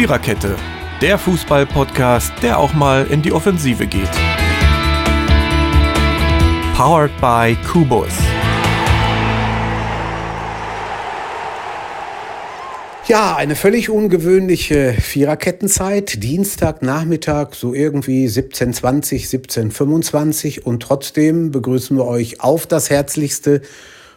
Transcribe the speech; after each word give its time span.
Viererkette, 0.00 0.56
der 1.02 1.18
Fußball-Podcast, 1.18 2.32
der 2.40 2.58
auch 2.58 2.72
mal 2.72 3.06
in 3.10 3.20
die 3.20 3.32
Offensive 3.32 3.86
geht. 3.86 4.08
Powered 6.74 7.10
by 7.20 7.54
Kubus. 7.70 8.08
Ja, 13.08 13.36
eine 13.36 13.54
völlig 13.54 13.90
ungewöhnliche 13.90 14.94
Viererkettenzeit. 14.94 16.22
Dienstagnachmittag, 16.22 17.52
so 17.52 17.74
irgendwie 17.74 18.26
17.20, 18.26 19.28
17.25 19.28 20.62
und 20.62 20.82
trotzdem 20.82 21.50
begrüßen 21.50 21.98
wir 21.98 22.06
euch 22.06 22.40
auf 22.40 22.66
das 22.66 22.88
Herzlichste 22.88 23.60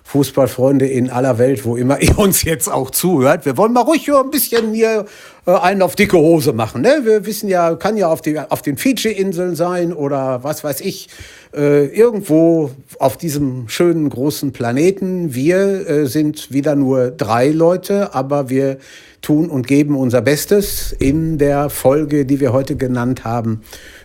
Fußballfreunde 0.04 0.86
in 0.86 1.10
aller 1.10 1.38
Welt, 1.38 1.65
wo 1.65 1.75
immer 1.75 2.02
ihr 2.02 2.18
uns 2.18 2.43
jetzt 2.43 2.71
auch 2.71 2.92
zuhört. 2.92 3.46
Wir 3.46 3.57
wollen 3.57 3.74
mal 3.74 3.82
ruhig 3.82 4.11
ein 4.14 4.29
bisschen 4.29 4.74
hier 4.74 5.06
einen 5.46 5.82
auf 5.82 5.96
dicke 5.96 6.18
Hose 6.18 6.54
machen. 6.54 6.82
Ne? 6.82 7.02
Wir 7.04 7.25
wissen 7.25 7.50
ja, 7.50 7.75
kann 7.75 7.97
ja 7.97 8.07
auf, 8.07 8.21
die, 8.21 8.39
auf 8.39 8.61
den 8.61 8.78
Fidschi-Inseln 8.78 9.56
sein 9.56 9.92
oder 9.92 10.43
was 10.43 10.64
weiß 10.64 10.82
ich, 10.82 11.10
äh, 11.54 11.86
irgendwo 11.88 12.71
auf 12.97 13.18
diesem 13.18 13.68
schönen 13.68 14.10
großen 14.10 14.54
Planeten. 14.54 15.36
Wir 15.36 15.89
äh, 15.89 16.06
sind 16.07 16.52
wieder 16.52 16.75
nur 16.75 17.11
drei 17.11 17.50
Leute, 17.50 18.14
aber 18.14 18.50
wir 18.50 18.78
tun 19.21 19.50
und 19.50 19.68
geben 19.68 19.97
unser 19.97 20.21
Bestes 20.21 20.96
in 20.97 21.38
der 21.38 21.69
Folge, 21.69 22.25
die 22.25 22.39
wir 22.39 22.54
heute 22.54 22.78
genannt 22.78 23.25
haben, 23.25 23.61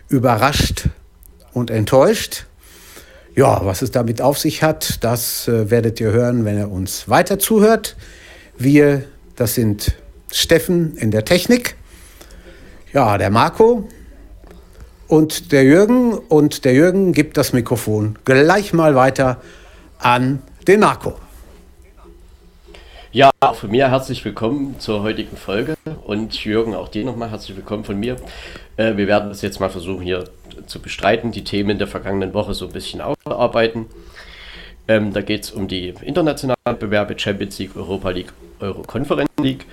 überrascht 0.09 0.89
und 1.52 1.70
enttäuscht. 1.70 2.47
Ja, 3.36 3.61
was 3.64 3.83
es 3.83 3.92
damit 3.92 4.20
auf 4.20 4.39
sich 4.39 4.64
hat, 4.64 5.05
das 5.05 5.47
äh, 5.47 5.70
werdet 5.70 6.00
ihr 6.00 6.11
hören, 6.11 6.45
wenn 6.45 6.59
ihr 6.59 6.70
uns 6.70 7.09
weiter 7.09 7.39
zuhört. 7.39 7.97
Wir, 8.56 9.05
das 9.36 9.55
sind 9.55 9.95
Steffen 10.32 10.96
in 10.96 11.10
der 11.10 11.24
Technik, 11.24 11.77
ja, 12.92 13.19
der 13.19 13.30
Marco 13.30 13.89
und 15.06 15.53
der 15.53 15.64
Jürgen. 15.64 16.12
Und 16.12 16.64
der 16.64 16.75
Jürgen 16.75 17.12
gibt 17.12 17.36
das 17.36 17.53
Mikrofon 17.53 18.19
gleich 18.25 18.72
mal 18.72 18.94
weiter 18.94 19.41
an 19.98 20.42
den 20.66 20.80
Marco. 20.80 21.14
Ja, 23.11 23.30
auch 23.41 23.55
von 23.55 23.70
mir 23.70 23.91
herzlich 23.91 24.22
willkommen 24.25 24.78
zur 24.78 25.03
heutigen 25.03 25.36
Folge 25.36 25.77
und 26.05 26.44
Jürgen, 26.44 26.75
auch 26.75 26.88
dir 26.88 27.06
nochmal 27.06 27.31
herzlich 27.31 27.56
willkommen 27.56 27.84
von 27.84 27.98
mir. 27.98 28.16
Äh, 28.77 28.98
wir 28.98 29.06
werden 29.06 29.31
das 29.31 29.41
jetzt 29.41 29.60
mal 29.60 29.70
versuchen 29.70 30.03
hier 30.03 30.25
zu 30.66 30.78
bestreiten, 30.78 31.33
die 31.33 31.42
Themen 31.42 31.78
der 31.78 31.86
vergangenen 31.86 32.34
Woche 32.34 32.53
so 32.53 32.66
ein 32.66 32.72
bisschen 32.72 33.00
aufzuarbeiten. 33.00 33.86
Ähm, 34.88 35.14
da 35.14 35.22
geht 35.22 35.44
es 35.44 35.50
um 35.50 35.69
die 35.69 35.94
internationalen 36.03 36.78
Bewerbe 36.78 37.19
Champions 37.19 37.58
League, 37.58 37.77
Europa 37.77 38.10
League, 38.10 38.33
Euro 38.60 38.83
Conference 38.83 39.31
League 39.41 39.64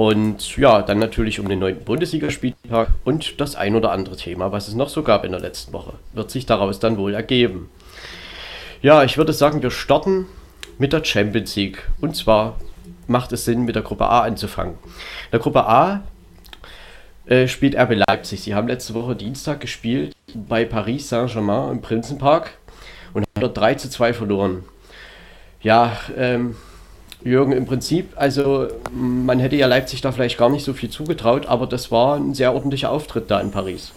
und 0.00 0.56
ja, 0.56 0.80
dann 0.80 0.98
natürlich 0.98 1.40
um 1.40 1.48
den 1.50 1.58
neunten 1.58 1.84
Bundesligaspieltag 1.84 2.88
und 3.04 3.38
das 3.38 3.54
ein 3.54 3.74
oder 3.74 3.92
andere 3.92 4.16
Thema, 4.16 4.50
was 4.50 4.66
es 4.66 4.72
noch 4.72 4.88
so 4.88 5.02
gab 5.02 5.26
in 5.26 5.32
der 5.32 5.42
letzten 5.42 5.74
Woche, 5.74 5.92
wird 6.14 6.30
sich 6.30 6.46
daraus 6.46 6.78
dann 6.78 6.96
wohl 6.96 7.12
ergeben. 7.12 7.68
Ja, 8.80 9.04
ich 9.04 9.18
würde 9.18 9.34
sagen, 9.34 9.62
wir 9.62 9.70
starten 9.70 10.24
mit 10.78 10.94
der 10.94 11.04
Champions 11.04 11.54
League 11.54 11.86
und 12.00 12.16
zwar 12.16 12.58
macht 13.08 13.30
es 13.32 13.44
Sinn, 13.44 13.66
mit 13.66 13.74
der 13.74 13.82
Gruppe 13.82 14.06
A 14.06 14.22
anzufangen. 14.22 14.72
In 14.72 15.32
der 15.32 15.40
Gruppe 15.40 15.66
A 15.66 16.02
äh, 17.26 17.46
spielt 17.46 17.76
RB 17.76 18.02
Leipzig. 18.08 18.40
Sie 18.40 18.54
haben 18.54 18.68
letzte 18.68 18.94
Woche 18.94 19.14
Dienstag 19.14 19.60
gespielt 19.60 20.16
bei 20.32 20.64
Paris 20.64 21.10
Saint-Germain 21.10 21.72
im 21.72 21.82
Prinzenpark 21.82 22.52
und 23.12 23.24
haben 23.24 23.42
dort 23.42 23.58
3 23.58 23.74
zu 23.74 23.90
2 23.90 24.14
verloren. 24.14 24.64
Ja, 25.60 25.94
ähm, 26.16 26.56
Jürgen, 27.22 27.52
im 27.52 27.66
Prinzip, 27.66 28.12
also 28.16 28.68
man 28.92 29.38
hätte 29.38 29.56
ja 29.56 29.66
Leipzig 29.66 30.00
da 30.00 30.12
vielleicht 30.12 30.38
gar 30.38 30.48
nicht 30.48 30.64
so 30.64 30.72
viel 30.72 30.88
zugetraut, 30.88 31.46
aber 31.46 31.66
das 31.66 31.90
war 31.90 32.16
ein 32.16 32.34
sehr 32.34 32.54
ordentlicher 32.54 32.90
Auftritt 32.90 33.30
da 33.30 33.40
in 33.40 33.50
Paris. 33.50 33.92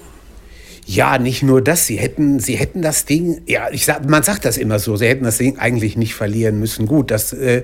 Ja, 0.86 1.18
nicht 1.18 1.44
nur 1.44 1.62
das, 1.62 1.88
sie 1.88 1.96
hätten, 1.96 2.40
sie 2.40 2.56
hätten 2.56 2.82
das 2.82 3.06
Ding, 3.06 3.42
ja, 3.46 3.70
ich 3.72 3.86
sag, 3.86 4.08
man 4.10 4.24
sagt 4.24 4.44
das 4.44 4.58
immer 4.58 4.80
so, 4.80 4.98
sie 4.98 5.08
hätten 5.08 5.24
das 5.24 5.38
Ding 5.38 5.58
eigentlich 5.58 5.96
nicht 5.96 6.14
verlieren 6.14 6.60
müssen. 6.60 6.88
Gut, 6.88 7.10
das 7.10 7.32
äh, 7.32 7.64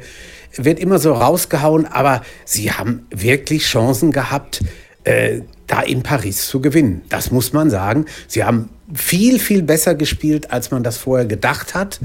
wird 0.56 0.79
immer 0.79 1.00
so 1.00 1.13
rausgehauen, 1.13 1.85
aber 1.85 2.22
sie 2.45 2.72
haben 2.72 3.06
wirklich 3.09 3.63
Chancen 3.63 4.13
gehabt, 4.13 4.62
äh, 5.03 5.41
da 5.67 5.81
in 5.81 6.01
Paris 6.01 6.47
zu 6.47 6.62
gewinnen. 6.62 7.01
Das 7.09 7.29
muss 7.31 7.51
man 7.53 7.69
sagen. 7.69 8.06
Sie 8.28 8.44
haben 8.44 8.69
viel, 8.94 9.39
viel 9.39 9.63
besser 9.63 9.95
gespielt, 9.95 10.51
als 10.51 10.72
man 10.72 10.83
das 10.83 10.97
vorher 10.97 11.25
gedacht 11.25 11.75
hat. 11.75 12.00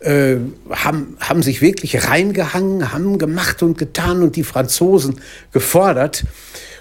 Äh, 0.00 0.36
haben, 0.70 1.16
haben 1.20 1.42
sich 1.42 1.62
wirklich 1.62 2.08
reingehangen, 2.08 2.92
haben 2.92 3.18
gemacht 3.18 3.62
und 3.62 3.78
getan 3.78 4.22
und 4.22 4.36
die 4.36 4.44
Franzosen 4.44 5.20
gefordert. 5.52 6.24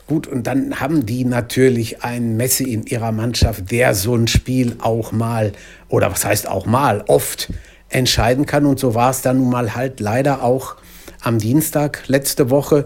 Gut, 0.07 0.27
und 0.27 0.45
dann 0.45 0.79
haben 0.79 1.05
die 1.05 1.25
natürlich 1.25 2.03
einen 2.03 2.37
Messi 2.37 2.65
in 2.65 2.85
ihrer 2.85 3.11
Mannschaft, 3.11 3.71
der 3.71 3.95
so 3.95 4.15
ein 4.15 4.27
Spiel 4.27 4.75
auch 4.79 5.11
mal, 5.11 5.53
oder 5.87 6.11
was 6.11 6.25
heißt 6.25 6.47
auch 6.47 6.65
mal, 6.65 7.03
oft 7.07 7.51
entscheiden 7.89 8.45
kann. 8.45 8.65
Und 8.65 8.79
so 8.79 8.93
war 8.93 9.11
es 9.11 9.21
dann 9.21 9.37
nun 9.37 9.49
mal 9.49 9.75
halt 9.75 9.99
leider 9.99 10.43
auch 10.43 10.75
am 11.21 11.39
Dienstag 11.39 12.03
letzte 12.07 12.49
Woche. 12.49 12.85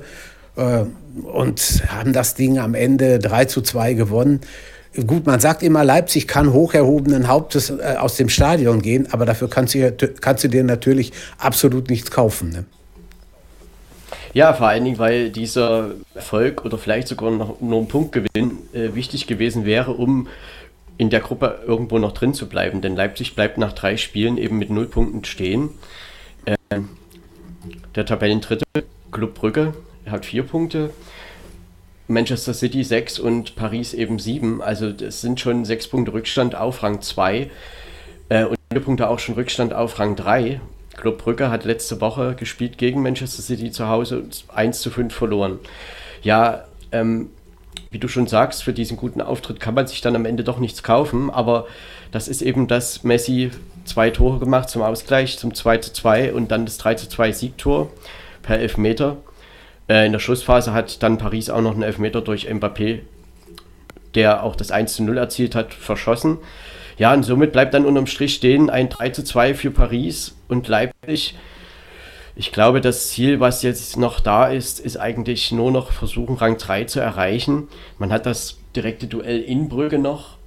Äh, 0.56 0.86
und 1.24 1.84
haben 1.88 2.14
das 2.14 2.36
Ding 2.36 2.60
am 2.60 2.76
Ende 2.76 3.20
3 3.20 3.46
zu 3.46 3.62
2 3.62 3.94
gewonnen. 3.94 4.42
Gut, 5.06 5.28
man 5.28 5.40
sagt 5.40 5.62
immer, 5.62 5.84
Leipzig 5.84 6.28
kann 6.28 6.52
hoch 6.52 6.74
erhobenen 6.74 7.28
Hauptes 7.28 7.70
äh, 7.70 7.96
aus 8.00 8.16
dem 8.16 8.28
Stadion 8.28 8.82
gehen, 8.82 9.08
aber 9.12 9.26
dafür 9.26 9.50
kannst 9.50 9.76
du, 9.76 9.92
kannst 10.20 10.44
du 10.44 10.48
dir 10.48 10.64
natürlich 10.64 11.12
absolut 11.38 11.90
nichts 11.90 12.10
kaufen. 12.10 12.50
Ne? 12.50 12.66
Ja, 14.34 14.54
vor 14.54 14.68
allen 14.68 14.84
Dingen, 14.84 14.98
weil 14.98 15.30
dieser 15.30 15.92
Erfolg 16.16 16.66
oder 16.66 16.78
vielleicht 16.78 17.08
sogar 17.08 17.30
noch 17.32 17.62
nur 17.62 17.80
ein 17.80 17.88
Punktgewinn 17.88 18.58
äh, 18.74 18.94
wichtig 18.96 19.28
gewesen 19.28 19.66
wäre, 19.66 19.92
um 19.92 20.28
in 20.98 21.10
der 21.10 21.20
Gruppe 21.20 21.60
irgendwo 21.66 21.98
noch 22.00 22.12
drin 22.12 22.34
zu 22.34 22.50
bleiben. 22.50 22.82
Denn 22.82 22.96
Leipzig 22.96 23.36
bleibt 23.36 23.58
nach 23.58 23.74
drei 23.74 23.96
Spielen 23.96 24.38
eben 24.38 24.58
mit 24.58 24.70
null 24.70 24.88
Punkten 24.88 25.24
stehen. 25.24 25.70
Äh, 26.46 26.56
der 27.96 28.06
Tabellendritte, 28.06 28.66
Club 29.12 29.36
Brügge, 29.36 29.74
hat 30.06 30.26
vier 30.26 30.44
Punkte. 30.44 30.92
Manchester 32.10 32.54
City 32.54 32.84
sechs 32.84 33.20
und 33.20 33.56
Paris 33.56 33.94
eben 33.94 34.20
sieben. 34.20 34.62
Also 34.62 34.92
das 34.92 35.22
sind 35.22 35.40
schon 35.40 35.64
sechs 35.64 35.88
Punkte 35.88 36.12
Rückstand 36.14 36.56
auf 36.56 36.82
Rang 36.84 37.02
2 37.02 37.50
äh, 38.30 38.44
und 38.46 38.58
vier 38.72 38.82
Punkte 38.82 39.10
auch 39.10 39.20
schon 39.20 39.36
Rückstand 39.36 39.74
auf 39.74 40.00
Rang 40.00 40.16
3. 40.16 40.60
Club 40.98 41.20
Brügge 41.20 41.50
hat 41.50 41.66
letzte 41.66 42.02
Woche 42.02 42.36
gespielt 42.36 42.78
gegen 42.78 43.02
Manchester 43.02 43.42
City 43.42 43.72
zu 43.72 43.88
Hause 43.88 44.20
und 44.20 44.44
1 44.50 44.82
zu 44.82 44.90
5 44.90 45.14
verloren. 45.14 45.60
Ja, 46.24 46.66
ähm, 46.92 47.30
wie 47.92 48.00
du 48.00 48.08
schon 48.08 48.28
sagst, 48.28 48.64
für 48.64 48.74
diesen 48.74 48.98
guten 48.98 49.22
Auftritt 49.22 49.60
kann 49.60 49.76
man 49.76 49.88
sich 49.88 50.02
dann 50.02 50.16
am 50.16 50.26
Ende 50.26 50.44
doch 50.44 50.60
nichts 50.60 50.84
kaufen, 50.84 51.30
aber 51.30 51.68
das 52.12 52.28
ist 52.28 52.42
eben 52.42 52.68
das 52.68 53.04
Messi 53.04 53.52
zwei 53.86 54.10
Tore 54.10 54.40
gemacht 54.40 54.70
zum 54.70 54.82
Ausgleich, 54.82 55.38
zum 55.38 55.54
2 55.54 55.78
zu 55.78 55.94
2 55.94 56.34
und 56.34 56.52
dann 56.52 56.66
das 56.66 56.78
3 56.80 56.96
zu 56.96 57.08
2 57.08 57.32
Siegtor 57.32 57.92
per 58.42 58.60
Elfmeter. 58.60 59.18
Äh, 59.90 60.06
in 60.06 60.12
der 60.12 60.20
Schlussphase 60.20 60.72
hat 60.72 61.02
dann 61.04 61.18
Paris 61.18 61.50
auch 61.50 61.62
noch 61.62 61.74
einen 61.74 61.84
Elfmeter 61.84 62.22
durch 62.22 62.48
Mbappé, 62.48 63.00
der 64.16 64.44
auch 64.44 64.56
das 64.56 64.72
1 64.72 64.94
zu 64.94 65.04
0 65.04 65.18
erzielt 65.18 65.56
hat, 65.56 65.74
verschossen. 65.74 66.38
Ja, 66.98 67.14
und 67.14 67.24
somit 67.24 67.52
bleibt 67.52 67.74
dann 67.74 67.86
unterm 67.86 68.08
Strich 68.08 68.36
stehen 68.36 68.70
ein 68.70 68.90
3 68.90 69.10
zu 69.10 69.24
2 69.24 69.54
für 69.56 69.72
Paris 69.72 70.36
und 70.48 70.68
Leipzig. 70.68 71.36
Ich 72.36 72.52
glaube, 72.52 72.82
das 72.82 73.10
Ziel, 73.10 73.40
was 73.40 73.64
jetzt 73.64 73.98
noch 73.98 74.20
da 74.20 74.48
ist, 74.48 74.80
ist 74.80 74.98
eigentlich 74.98 75.52
nur 75.52 75.72
noch 75.72 75.92
versuchen, 75.92 76.36
Rang 76.36 76.58
3 76.58 76.86
zu 76.86 77.00
erreichen. 77.00 77.68
Man 77.98 78.14
hat 78.14 78.26
das 78.26 78.60
direkte 78.76 79.08
Duell 79.08 79.42
in 79.42 79.70
Brügge 79.70 79.98
noch. 79.98 80.38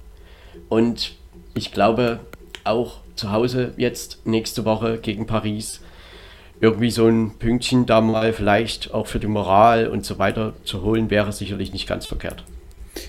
Und 0.69 1.13
ich 1.53 1.71
glaube, 1.71 2.19
auch 2.63 2.97
zu 3.15 3.31
Hause 3.31 3.73
jetzt 3.77 4.25
nächste 4.25 4.65
Woche 4.65 4.97
gegen 4.97 5.27
Paris 5.27 5.81
irgendwie 6.63 6.91
so 6.91 7.07
ein 7.07 7.31
Pünktchen 7.39 7.85
da 7.85 7.99
mal 7.99 8.31
vielleicht 8.31 8.93
auch 8.93 9.05
für 9.05 9.19
die 9.19 9.27
Moral 9.27 9.87
und 9.87 10.05
so 10.05 10.17
weiter 10.17 10.53
zu 10.63 10.81
holen, 10.81 11.09
wäre 11.09 11.33
sicherlich 11.33 11.73
nicht 11.73 11.87
ganz 11.89 12.05
verkehrt. 12.05 12.45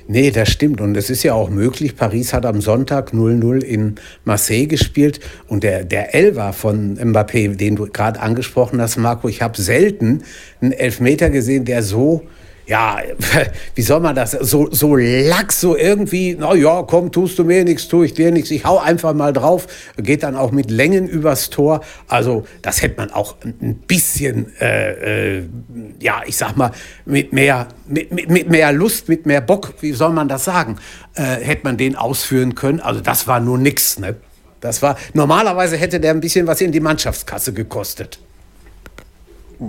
Nee, 0.09 0.33
das 0.33 0.49
stimmt. 0.49 0.81
Und 0.81 0.97
es 0.97 1.09
ist 1.09 1.23
ja 1.23 1.35
auch 1.35 1.51
möglich. 1.51 1.95
Paris 1.95 2.33
hat 2.33 2.47
am 2.47 2.61
Sonntag 2.61 3.13
0-0 3.13 3.63
in 3.63 3.95
Marseille 4.25 4.67
gespielt. 4.67 5.21
Und 5.47 5.63
der, 5.63 5.85
der 5.85 6.17
Elfer 6.17 6.53
von 6.53 6.99
Mbappé, 6.99 7.55
den 7.55 7.77
du 7.77 7.87
gerade 7.87 8.19
angesprochen 8.19 8.81
hast, 8.81 8.97
Marco, 8.97 9.29
ich 9.29 9.41
habe 9.41 9.61
selten 9.61 10.25
einen 10.61 10.73
Elfmeter 10.73 11.31
gesehen, 11.31 11.65
der 11.65 11.85
so 11.85 12.23
ja, 12.67 12.99
wie 13.75 13.83
soll 13.83 14.01
man 14.01 14.15
das, 14.15 14.33
so, 14.33 14.71
so 14.71 14.97
lax, 14.97 15.61
so 15.61 15.77
irgendwie, 15.77 16.37
na 16.39 16.55
ja, 16.55 16.83
komm, 16.83 17.13
tust 17.13 17.39
du 17.39 17.45
mir 17.45 17.65
nichts, 17.65 17.89
tue 17.89 18.07
ich 18.07 18.15
dir 18.15 18.31
nichts, 18.31 18.51
ich 18.51 18.65
hau 18.65 18.79
einfach 18.79 19.13
mal 19.15 19.33
drauf, 19.33 19.67
geht 19.97 20.23
dann 20.23 20.37
auch 20.37 20.51
mit 20.51 20.71
Längen 20.71 21.07
übers 21.07 21.51
Tor. 21.51 21.83
Also 22.09 22.47
das 22.63 22.83
hätte 22.83 22.97
man 22.97 23.11
auch 23.11 23.37
ein 23.45 23.77
bisschen, 23.87 24.53
äh, 24.61 25.39
äh, 25.39 25.43
ja, 26.01 26.23
ich 26.27 26.37
sag 26.37 26.57
mal, 26.57 26.71
mit 27.05 27.33
mehr, 27.33 27.69
mit, 27.87 28.11
mit, 28.31 28.49
mehr 28.49 28.73
Lust, 28.73 29.09
mit 29.09 29.27
mehr 29.27 29.41
Bock, 29.41 29.75
wie 29.81 29.93
soll 29.93 30.13
man 30.13 30.29
das 30.29 30.45
sagen, 30.45 30.77
äh, 31.15 31.23
hätte 31.23 31.65
man 31.65 31.77
den 31.77 31.97
ausführen 31.97 32.55
können. 32.55 32.81
Also 32.81 33.01
das 33.01 33.27
war 33.27 33.41
nur 33.41 33.59
nix, 33.59 33.99
ne? 33.99 34.17
Das 34.61 34.81
war, 34.81 34.97
normalerweise 35.13 35.77
hätte 35.77 36.01
der 36.01 36.13
ein 36.13 36.21
bisschen 36.21 36.47
was 36.47 36.63
in 36.63 36.73
die 36.73 36.81
Mannschaftskasse 36.81 37.53
gekostet. 37.53 38.19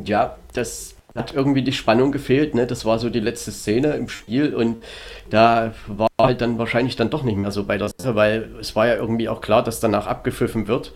Ja, 0.06 0.38
das 0.53 0.94
hat 1.15 1.33
irgendwie 1.33 1.62
die 1.62 1.71
Spannung 1.71 2.12
gefehlt. 2.12 2.56
Ne? 2.56 2.67
Das 2.67 2.85
war 2.85 3.00
so 3.00 3.09
die 3.09 3.21
letzte 3.21 3.51
Szene 3.51 3.94
im 3.94 4.09
Spiel 4.09 4.53
und 4.53 4.83
da 5.29 5.73
war 5.88 6.09
halt 6.19 6.41
dann 6.41 6.57
wahrscheinlich 6.57 6.95
dann 6.95 7.09
doch 7.09 7.23
nicht 7.23 7.38
mehr 7.38 7.51
so 7.51 7.63
bei 7.63 7.77
der 7.77 7.89
Sache, 7.89 8.15
weil 8.15 8.50
es 8.59 8.75
war 8.75 8.88
ja 8.88 8.95
irgendwie 8.95 9.29
auch 9.29 9.41
klar, 9.41 9.63
dass 9.63 9.79
danach 9.79 10.07
abgepfiffen 10.07 10.67
wird. 10.67 10.91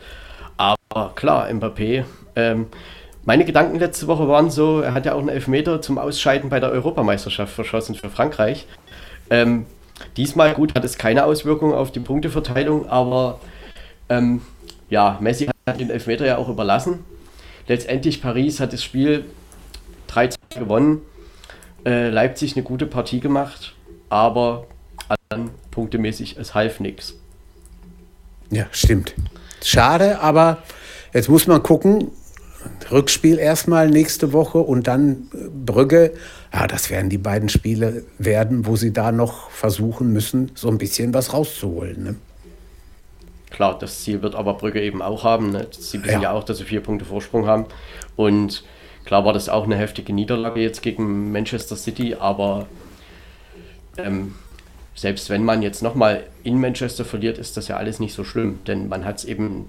Aber 0.58 1.14
klar, 1.16 1.48
Mbappé, 1.50 2.04
ähm, 2.36 2.68
meine 3.24 3.46
Gedanken 3.46 3.80
letzte 3.80 4.08
Woche 4.08 4.28
waren 4.28 4.50
so, 4.50 4.82
er 4.82 4.94
hat 4.94 5.06
ja 5.06 5.14
auch 5.14 5.20
einen 5.20 5.30
Elfmeter 5.30 5.82
zum 5.82 5.98
Ausscheiden 5.98 6.50
bei 6.50 6.60
der 6.60 6.72
Europameisterschaft 6.72 7.54
verschossen 7.54 7.96
für 7.96 8.10
Frankreich. 8.10 8.66
Ähm, 9.30 9.66
diesmal 10.18 10.54
gut 10.54 10.76
hat 10.76 10.84
es 10.84 10.98
keine 10.98 11.26
Auswirkungen 11.26 11.74
auf 11.74 11.92
die 11.92 12.00
Punkteverteilung, 12.00 12.90
aber 12.90 13.40
ähm, 14.10 14.42
ja, 14.90 15.18
Messi 15.22 15.50
hat 15.68 15.80
den 15.80 15.92
Elfmeter 15.92 16.26
ja 16.26 16.38
auch 16.38 16.50
überlassen. 16.50 17.06
Letztendlich 17.68 18.22
Paris 18.22 18.60
hat 18.60 18.74
das 18.74 18.84
Spiel 18.84 19.26
3 20.10 20.30
gewonnen. 20.58 21.02
Äh, 21.86 22.10
Leipzig 22.10 22.56
eine 22.56 22.64
gute 22.64 22.86
Partie 22.86 23.20
gemacht, 23.20 23.76
aber 24.10 24.68
dann 25.30 25.52
punktemäßig, 25.72 26.38
es 26.38 26.54
half 26.54 26.80
nichts. 26.80 27.16
Ja, 28.50 28.66
stimmt. 28.72 29.14
Schade, 29.64 30.20
aber 30.20 30.64
jetzt 31.14 31.30
muss 31.30 31.48
man 31.48 31.64
gucken. 31.64 32.12
Rückspiel 32.92 33.38
erstmal 33.38 33.90
nächste 33.90 34.34
Woche 34.34 34.58
und 34.58 34.88
dann 34.88 35.30
äh, 35.34 35.48
Brügge. 35.66 36.14
Ja, 36.54 36.68
das 36.68 36.90
werden 36.90 37.10
die 37.10 37.18
beiden 37.18 37.48
Spiele 37.48 38.04
werden, 38.18 38.66
wo 38.66 38.76
sie 38.76 38.92
da 38.92 39.12
noch 39.12 39.50
versuchen 39.52 40.12
müssen, 40.12 40.52
so 40.56 40.68
ein 40.68 40.78
bisschen 40.78 41.14
was 41.14 41.32
rauszuholen. 41.32 42.04
Ne? 42.04 42.16
Klar, 43.50 43.78
das 43.80 44.04
Ziel 44.04 44.22
wird 44.22 44.36
aber 44.36 44.56
Brügge 44.56 44.82
eben 44.82 45.02
auch 45.02 45.24
haben. 45.24 45.52
Ne? 45.52 45.68
Sie 45.72 46.04
wissen 46.04 46.22
ja. 46.22 46.22
ja 46.24 46.32
auch, 46.32 46.44
dass 46.44 46.58
sie 46.58 46.66
vier 46.66 46.82
Punkte 46.82 47.06
Vorsprung 47.06 47.48
haben. 47.48 47.66
Und 48.16 48.64
Klar 49.10 49.26
war 49.26 49.34
das 49.34 49.50
auch 49.50 49.64
eine 49.64 49.76
heftige 49.76 50.14
Niederlage 50.14 50.62
jetzt 50.62 50.84
gegen 50.84 51.32
Manchester 51.32 51.76
City, 51.76 52.14
aber 52.14 52.68
ähm, 53.98 54.36
selbst 54.94 55.32
wenn 55.32 55.44
man 55.44 55.64
jetzt 55.64 55.82
nochmal 55.82 56.28
in 56.44 56.62
Manchester 56.62 57.04
verliert, 57.04 57.40
ist 57.40 57.58
das 57.58 57.70
ja 57.70 57.78
alles 57.78 58.00
nicht 58.00 58.14
so 58.14 58.24
schlimm, 58.24 58.60
denn 58.68 58.88
man 58.88 59.06
hat 59.06 59.18
es 59.18 59.26
eben 59.26 59.68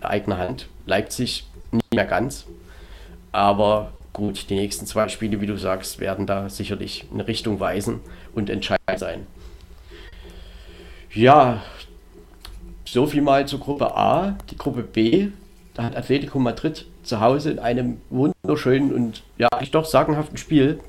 eigener 0.00 0.38
Hand. 0.38 0.66
Leipzig 0.86 1.46
nicht 1.70 1.94
mehr 1.94 2.04
ganz, 2.04 2.46
aber 3.30 3.92
gut, 4.12 4.50
die 4.50 4.56
nächsten 4.56 4.86
zwei 4.86 5.06
Spiele, 5.06 5.40
wie 5.40 5.46
du 5.46 5.56
sagst, 5.56 6.00
werden 6.00 6.26
da 6.26 6.48
sicherlich 6.48 7.04
eine 7.14 7.28
Richtung 7.28 7.60
weisen 7.60 8.00
und 8.34 8.50
entscheidend 8.50 8.98
sein. 8.98 9.28
Ja, 11.14 11.62
so 12.84 13.06
viel 13.06 13.22
mal 13.22 13.46
zur 13.46 13.60
Gruppe 13.60 13.96
A. 13.96 14.36
Die 14.50 14.58
Gruppe 14.58 14.82
B, 14.82 15.28
da 15.74 15.84
hat 15.84 15.96
Atletico 15.96 16.40
Madrid 16.40 16.86
zu 17.02 17.20
Hause 17.20 17.50
in 17.52 17.58
einem 17.58 18.00
wunderschönen 18.10 18.92
und 18.92 19.22
ja, 19.38 19.48
ich 19.60 19.70
doch 19.70 19.84
sagenhaften 19.84 20.36
Spiel 20.36 20.80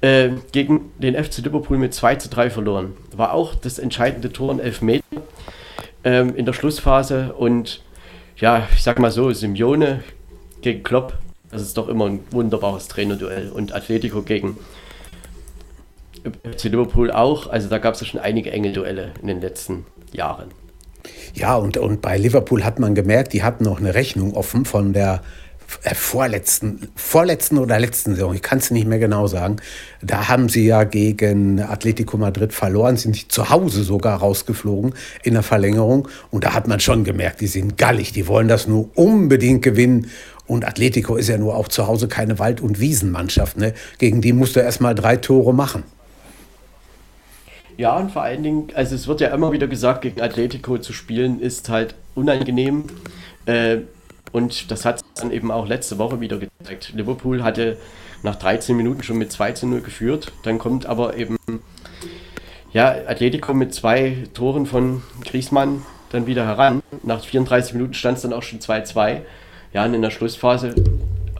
äh, 0.00 0.30
gegen 0.52 0.92
den 0.98 1.14
FC 1.14 1.38
Liverpool 1.38 1.78
mit 1.78 1.94
2 1.94 2.16
zu 2.16 2.28
3 2.28 2.50
verloren. 2.50 2.94
War 3.16 3.32
auch 3.32 3.54
das 3.54 3.78
entscheidende 3.78 4.32
Tor 4.32 4.52
in 4.52 4.60
Elfmeter 4.60 5.04
ähm, 6.04 6.36
in 6.36 6.46
der 6.46 6.52
Schlussphase 6.52 7.32
und 7.34 7.82
ja, 8.36 8.68
ich 8.74 8.82
sag 8.82 8.98
mal 8.98 9.10
so, 9.10 9.32
Simeone 9.32 10.04
gegen 10.60 10.82
Klopp, 10.82 11.14
das 11.50 11.62
ist 11.62 11.76
doch 11.76 11.88
immer 11.88 12.06
ein 12.06 12.20
wunderbares 12.30 12.88
Trainerduell 12.88 13.50
und 13.50 13.74
Atletico 13.74 14.22
gegen 14.22 14.58
FC 16.44 16.64
Liverpool 16.64 17.10
auch. 17.10 17.48
Also 17.48 17.68
da 17.68 17.78
gab 17.78 17.94
es 17.94 18.00
ja 18.00 18.06
schon 18.06 18.20
einige 18.20 18.50
enge 18.50 18.72
Duelle 18.72 19.12
in 19.20 19.28
den 19.28 19.40
letzten 19.40 19.86
Jahren. 20.12 20.50
Ja, 21.34 21.56
und, 21.56 21.76
und 21.76 22.02
bei 22.02 22.16
Liverpool 22.16 22.64
hat 22.64 22.78
man 22.78 22.94
gemerkt, 22.94 23.32
die 23.32 23.42
hatten 23.42 23.64
noch 23.64 23.78
eine 23.78 23.94
Rechnung 23.94 24.34
offen 24.34 24.64
von 24.64 24.92
der 24.92 25.22
äh, 25.82 25.94
vorletzten, 25.94 26.88
vorletzten 26.96 27.58
oder 27.58 27.78
letzten 27.78 28.14
Saison, 28.14 28.34
ich 28.34 28.42
kann 28.42 28.58
es 28.58 28.70
nicht 28.70 28.86
mehr 28.86 28.98
genau 28.98 29.26
sagen. 29.26 29.56
Da 30.00 30.28
haben 30.28 30.48
sie 30.48 30.66
ja 30.66 30.84
gegen 30.84 31.60
Atletico 31.60 32.16
Madrid 32.16 32.54
verloren, 32.54 32.96
sind 32.96 33.30
zu 33.30 33.50
Hause 33.50 33.82
sogar 33.82 34.18
rausgeflogen 34.18 34.94
in 35.22 35.34
der 35.34 35.42
Verlängerung. 35.42 36.08
Und 36.30 36.44
da 36.44 36.54
hat 36.54 36.68
man 36.68 36.80
schon 36.80 37.04
gemerkt, 37.04 37.42
die 37.42 37.46
sind 37.46 37.76
gallig, 37.76 38.12
die 38.12 38.26
wollen 38.26 38.48
das 38.48 38.66
nur 38.66 38.88
unbedingt 38.94 39.62
gewinnen. 39.62 40.10
Und 40.46 40.66
Atletico 40.66 41.16
ist 41.16 41.28
ja 41.28 41.36
nur 41.36 41.54
auch 41.54 41.68
zu 41.68 41.86
Hause 41.86 42.08
keine 42.08 42.38
Wald- 42.38 42.62
und 42.62 42.80
Wiesenmannschaft. 42.80 43.58
Ne? 43.58 43.74
Gegen 43.98 44.22
die 44.22 44.32
musst 44.32 44.56
du 44.56 44.60
erst 44.60 44.80
mal 44.80 44.94
drei 44.94 45.16
Tore 45.16 45.52
machen. 45.52 45.82
Ja, 47.78 47.96
und 47.96 48.10
vor 48.10 48.22
allen 48.22 48.42
Dingen, 48.42 48.68
also 48.74 48.96
es 48.96 49.06
wird 49.06 49.20
ja 49.20 49.28
immer 49.28 49.52
wieder 49.52 49.68
gesagt, 49.68 50.02
gegen 50.02 50.20
Atletico 50.20 50.78
zu 50.78 50.92
spielen 50.92 51.40
ist 51.40 51.68
halt 51.68 51.94
unangenehm. 52.16 52.86
Äh, 53.46 53.78
und 54.32 54.72
das 54.72 54.84
hat 54.84 55.04
dann 55.14 55.30
eben 55.30 55.52
auch 55.52 55.68
letzte 55.68 55.96
Woche 55.96 56.20
wieder 56.20 56.38
gezeigt. 56.38 56.92
Liverpool 56.94 57.44
hatte 57.44 57.78
nach 58.24 58.34
13 58.34 58.76
Minuten 58.76 59.04
schon 59.04 59.16
mit 59.16 59.30
2 59.30 59.52
zu 59.52 59.68
0 59.68 59.80
geführt. 59.82 60.32
Dann 60.42 60.58
kommt 60.58 60.86
aber 60.86 61.16
eben, 61.16 61.38
ja, 62.72 62.88
Atletico 63.06 63.54
mit 63.54 63.72
zwei 63.72 64.24
Toren 64.34 64.66
von 64.66 65.04
Griezmann 65.24 65.82
dann 66.10 66.26
wieder 66.26 66.44
heran. 66.46 66.82
Nach 67.04 67.24
34 67.24 67.74
Minuten 67.74 67.94
stand 67.94 68.16
es 68.16 68.22
dann 68.22 68.32
auch 68.32 68.42
schon 68.42 68.58
2-2. 68.58 69.20
Ja, 69.72 69.84
und 69.84 69.94
in 69.94 70.02
der 70.02 70.10
Schlussphase 70.10 70.74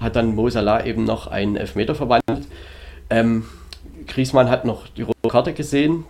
hat 0.01 0.15
dann 0.15 0.37
Mo 0.37 0.49
Salah 0.49 0.87
eben 0.87 1.03
noch 1.03 1.27
einen 1.27 1.57
Elfmeter 1.57 1.97
verwandelt. 1.97 2.47
Ähm, 3.11 3.45
Griezmann 4.07 4.49
hat 4.49 4.65
noch 4.65 4.87
die 4.87 5.03
rote 5.03 5.29
Karte 5.29 5.53
gesehen, 5.53 6.05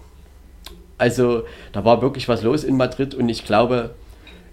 also 0.99 1.45
da 1.73 1.85
war 1.85 2.03
wirklich 2.03 2.29
was 2.29 2.43
los 2.43 2.65
in 2.65 2.77
Madrid 2.77 3.15
und 3.15 3.29
ich 3.29 3.45
glaube, 3.45 3.95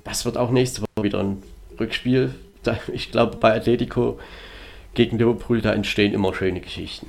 das 0.03 0.25
wird 0.25 0.38
auch 0.38 0.51
nächste 0.51 0.81
Woche 0.81 1.03
wieder 1.03 1.19
ein 1.19 1.44
Rückspiel. 1.80 2.33
Ich 2.94 3.12
glaube, 3.12 3.38
bei 3.38 3.53
Atletico 3.53 4.19
gegen 4.95 5.18
Liverpool, 5.18 5.62
da 5.62 5.74
entstehen 5.74 6.13
immer 6.13 6.33
schöne 6.33 6.62
Geschichten. 6.62 7.07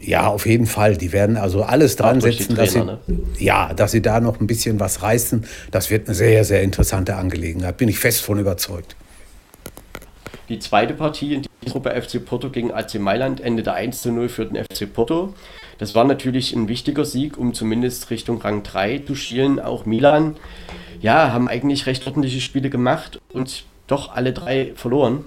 Ja, 0.00 0.26
auf 0.28 0.46
jeden 0.46 0.66
Fall. 0.66 0.96
Die 0.96 1.12
werden 1.12 1.36
also 1.36 1.62
alles 1.62 1.96
dran 1.96 2.20
setzen, 2.20 2.54
Trainer, 2.54 2.62
dass 2.62 2.72
sie, 2.72 2.80
ne? 2.80 2.98
ja, 3.38 3.72
dass 3.74 3.92
sie 3.92 4.02
da 4.02 4.20
noch 4.20 4.40
ein 4.40 4.46
bisschen 4.46 4.80
was 4.80 5.02
reißen. 5.02 5.44
Das 5.70 5.90
wird 5.90 6.06
eine 6.08 6.14
sehr, 6.14 6.44
sehr 6.44 6.62
interessante 6.62 7.16
Angelegenheit. 7.16 7.76
Bin 7.76 7.88
ich 7.88 7.98
fest 7.98 8.22
von 8.22 8.38
überzeugt. 8.38 8.96
Die 10.48 10.58
zweite 10.58 10.94
Partie 10.94 11.34
in 11.34 11.45
Gruppe 11.66 11.90
FC 11.90 12.24
Porto 12.24 12.50
gegen 12.50 12.72
AC 12.72 12.94
Mailand 12.96 13.40
endete 13.40 13.72
1 13.72 14.02
zu 14.02 14.12
0 14.12 14.28
für 14.28 14.46
den 14.46 14.64
FC 14.64 14.92
Porto. 14.92 15.34
Das 15.78 15.94
war 15.94 16.04
natürlich 16.04 16.54
ein 16.54 16.68
wichtiger 16.68 17.04
Sieg, 17.04 17.36
um 17.36 17.52
zumindest 17.54 18.10
Richtung 18.10 18.40
Rang 18.40 18.62
3 18.62 19.00
zu 19.00 19.14
schielen. 19.14 19.60
Auch 19.60 19.84
Milan, 19.84 20.36
ja, 21.00 21.32
haben 21.32 21.48
eigentlich 21.48 21.86
recht 21.86 22.06
ordentliche 22.06 22.40
Spiele 22.40 22.70
gemacht 22.70 23.20
und 23.32 23.64
doch 23.86 24.14
alle 24.14 24.32
drei 24.32 24.72
verloren. 24.74 25.24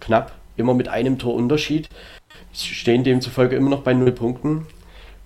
Knapp, 0.00 0.32
immer 0.56 0.74
mit 0.74 0.88
einem 0.88 1.18
Torunterschied. 1.18 1.88
Stehen 2.52 3.04
demzufolge 3.04 3.56
immer 3.56 3.70
noch 3.70 3.82
bei 3.82 3.94
0 3.94 4.12
Punkten. 4.12 4.66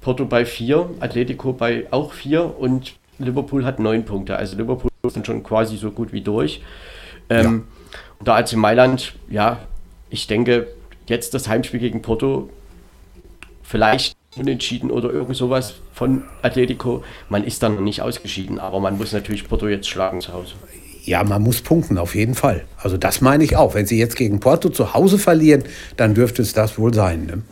Porto 0.00 0.26
bei 0.26 0.44
4, 0.44 0.90
Atletico 1.00 1.52
bei 1.52 1.86
auch 1.90 2.12
4 2.12 2.58
und 2.58 2.94
Liverpool 3.18 3.64
hat 3.64 3.78
9 3.78 4.04
Punkte. 4.04 4.36
Also 4.36 4.56
Liverpool 4.56 4.90
sind 5.08 5.26
schon 5.26 5.42
quasi 5.42 5.76
so 5.76 5.90
gut 5.90 6.12
wie 6.12 6.20
durch. 6.20 6.62
Ähm, 7.28 7.44
ja. 7.44 7.50
Und 8.18 8.28
da 8.28 8.36
AC 8.36 8.54
Mailand, 8.54 9.14
ja, 9.28 9.58
ich 10.12 10.26
denke, 10.26 10.68
jetzt 11.06 11.34
das 11.34 11.48
Heimspiel 11.48 11.80
gegen 11.80 12.02
Porto, 12.02 12.50
vielleicht 13.62 14.14
unentschieden 14.36 14.90
oder 14.90 15.10
irgend 15.10 15.36
sowas 15.36 15.74
von 15.92 16.24
Atletico. 16.42 17.02
Man 17.28 17.44
ist 17.44 17.62
dann 17.62 17.74
noch 17.74 17.80
nicht 17.80 18.02
ausgeschieden, 18.02 18.58
aber 18.58 18.78
man 18.78 18.96
muss 18.96 19.12
natürlich 19.12 19.48
Porto 19.48 19.68
jetzt 19.68 19.88
schlagen 19.88 20.20
zu 20.20 20.32
Hause. 20.32 20.54
Ja, 21.04 21.24
man 21.24 21.42
muss 21.42 21.62
punkten, 21.62 21.98
auf 21.98 22.14
jeden 22.14 22.34
Fall. 22.34 22.64
Also 22.76 22.96
das 22.96 23.20
meine 23.20 23.42
ich 23.42 23.56
auch. 23.56 23.74
Wenn 23.74 23.86
sie 23.86 23.98
jetzt 23.98 24.16
gegen 24.16 24.38
Porto 24.38 24.68
zu 24.68 24.94
Hause 24.94 25.18
verlieren, 25.18 25.64
dann 25.96 26.14
dürfte 26.14 26.42
es 26.42 26.52
das 26.52 26.78
wohl 26.78 26.94
sein. 26.94 27.26
Ne? 27.26 27.42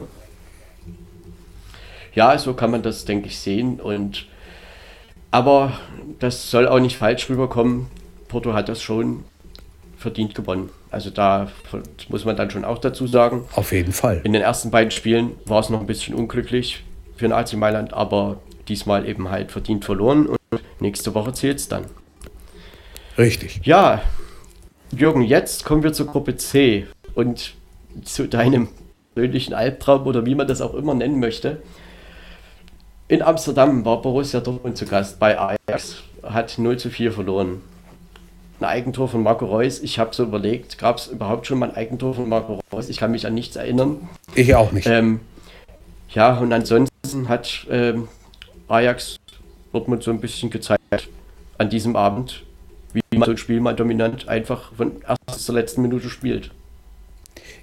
Ja, 2.14 2.38
so 2.38 2.54
kann 2.54 2.70
man 2.70 2.82
das, 2.82 3.06
denke 3.06 3.26
ich, 3.26 3.38
sehen. 3.38 3.80
Und 3.80 4.26
aber 5.30 5.72
das 6.18 6.50
soll 6.50 6.68
auch 6.68 6.78
nicht 6.78 6.96
falsch 6.96 7.28
rüberkommen. 7.28 7.86
Porto 8.28 8.52
hat 8.52 8.68
das 8.68 8.82
schon 8.82 9.24
verdient 9.96 10.34
gewonnen. 10.34 10.70
Also 10.90 11.10
da 11.10 11.48
muss 12.08 12.24
man 12.24 12.36
dann 12.36 12.50
schon 12.50 12.64
auch 12.64 12.78
dazu 12.78 13.06
sagen. 13.06 13.46
Auf 13.54 13.72
jeden 13.72 13.92
Fall. 13.92 14.20
In 14.24 14.32
den 14.32 14.42
ersten 14.42 14.70
beiden 14.70 14.90
Spielen 14.90 15.32
war 15.46 15.60
es 15.60 15.70
noch 15.70 15.80
ein 15.80 15.86
bisschen 15.86 16.14
unglücklich 16.14 16.84
für 17.16 17.26
den 17.26 17.32
AC 17.32 17.54
Mailand, 17.54 17.92
aber 17.92 18.40
diesmal 18.68 19.08
eben 19.08 19.30
halt 19.30 19.52
verdient 19.52 19.84
verloren 19.84 20.26
und 20.26 20.38
nächste 20.80 21.14
Woche 21.14 21.32
zählt 21.32 21.58
es 21.58 21.68
dann. 21.68 21.84
Richtig. 23.16 23.60
Ja, 23.64 24.02
Jürgen, 24.90 25.22
jetzt 25.22 25.64
kommen 25.64 25.82
wir 25.82 25.92
zur 25.92 26.06
Gruppe 26.06 26.36
C 26.36 26.86
und 27.14 27.54
zu 28.04 28.26
deinem 28.26 28.68
persönlichen 29.14 29.54
Albtraum 29.54 30.06
oder 30.06 30.26
wie 30.26 30.34
man 30.34 30.48
das 30.48 30.60
auch 30.60 30.74
immer 30.74 30.94
nennen 30.94 31.20
möchte. 31.20 31.62
In 33.06 33.22
Amsterdam 33.22 33.84
war 33.84 34.02
Borussia 34.02 34.40
Dortmund 34.40 34.76
zu 34.76 34.86
Gast 34.86 35.18
bei 35.18 35.38
Ajax, 35.38 36.02
hat 36.22 36.58
0 36.58 36.78
zu 36.78 36.90
4 36.90 37.12
verloren 37.12 37.60
ein 38.60 38.64
Eigentor 38.64 39.08
von 39.08 39.22
Marco 39.22 39.46
Reus. 39.46 39.80
Ich 39.80 39.98
habe 39.98 40.14
so 40.14 40.22
überlegt, 40.22 40.78
gab 40.78 40.98
es 40.98 41.08
überhaupt 41.08 41.46
schon 41.46 41.58
mal 41.58 41.70
ein 41.70 41.76
Eigentor 41.76 42.14
von 42.14 42.28
Marco 42.28 42.60
Reus? 42.72 42.88
Ich 42.88 42.98
kann 42.98 43.10
mich 43.10 43.26
an 43.26 43.34
nichts 43.34 43.56
erinnern. 43.56 44.08
Ich 44.34 44.54
auch 44.54 44.72
nicht. 44.72 44.86
Ähm, 44.86 45.20
ja, 46.10 46.36
und 46.38 46.52
ansonsten 46.52 47.28
hat 47.28 47.66
ähm, 47.70 48.08
Ajax 48.68 49.16
Dortmund 49.72 50.02
so 50.02 50.10
ein 50.10 50.20
bisschen 50.20 50.50
gezeigt 50.50 51.08
an 51.58 51.70
diesem 51.70 51.96
Abend, 51.96 52.44
wie 52.92 53.00
man 53.16 53.26
so 53.26 53.32
ein 53.32 53.38
Spiel 53.38 53.60
mal 53.60 53.74
dominant 53.74 54.28
einfach 54.28 54.72
von 54.74 55.00
erster 55.02 55.38
zur 55.38 55.54
letzten 55.54 55.82
Minute 55.82 56.10
spielt. 56.10 56.50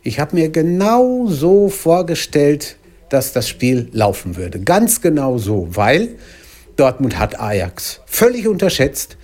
Ich 0.03 0.19
habe 0.19 0.35
mir 0.35 0.49
genau 0.49 1.27
so 1.27 1.69
vorgestellt, 1.69 2.77
dass 3.09 3.33
das 3.33 3.47
Spiel 3.49 3.89
laufen 3.91 4.37
würde. 4.37 4.59
Ganz 4.59 5.01
genau 5.01 5.37
so, 5.37 5.67
weil 5.71 6.15
Dortmund 6.77 7.19
hat 7.19 7.39
Ajax 7.39 8.01
völlig 8.05 8.47
unterschätzt. 8.47 9.17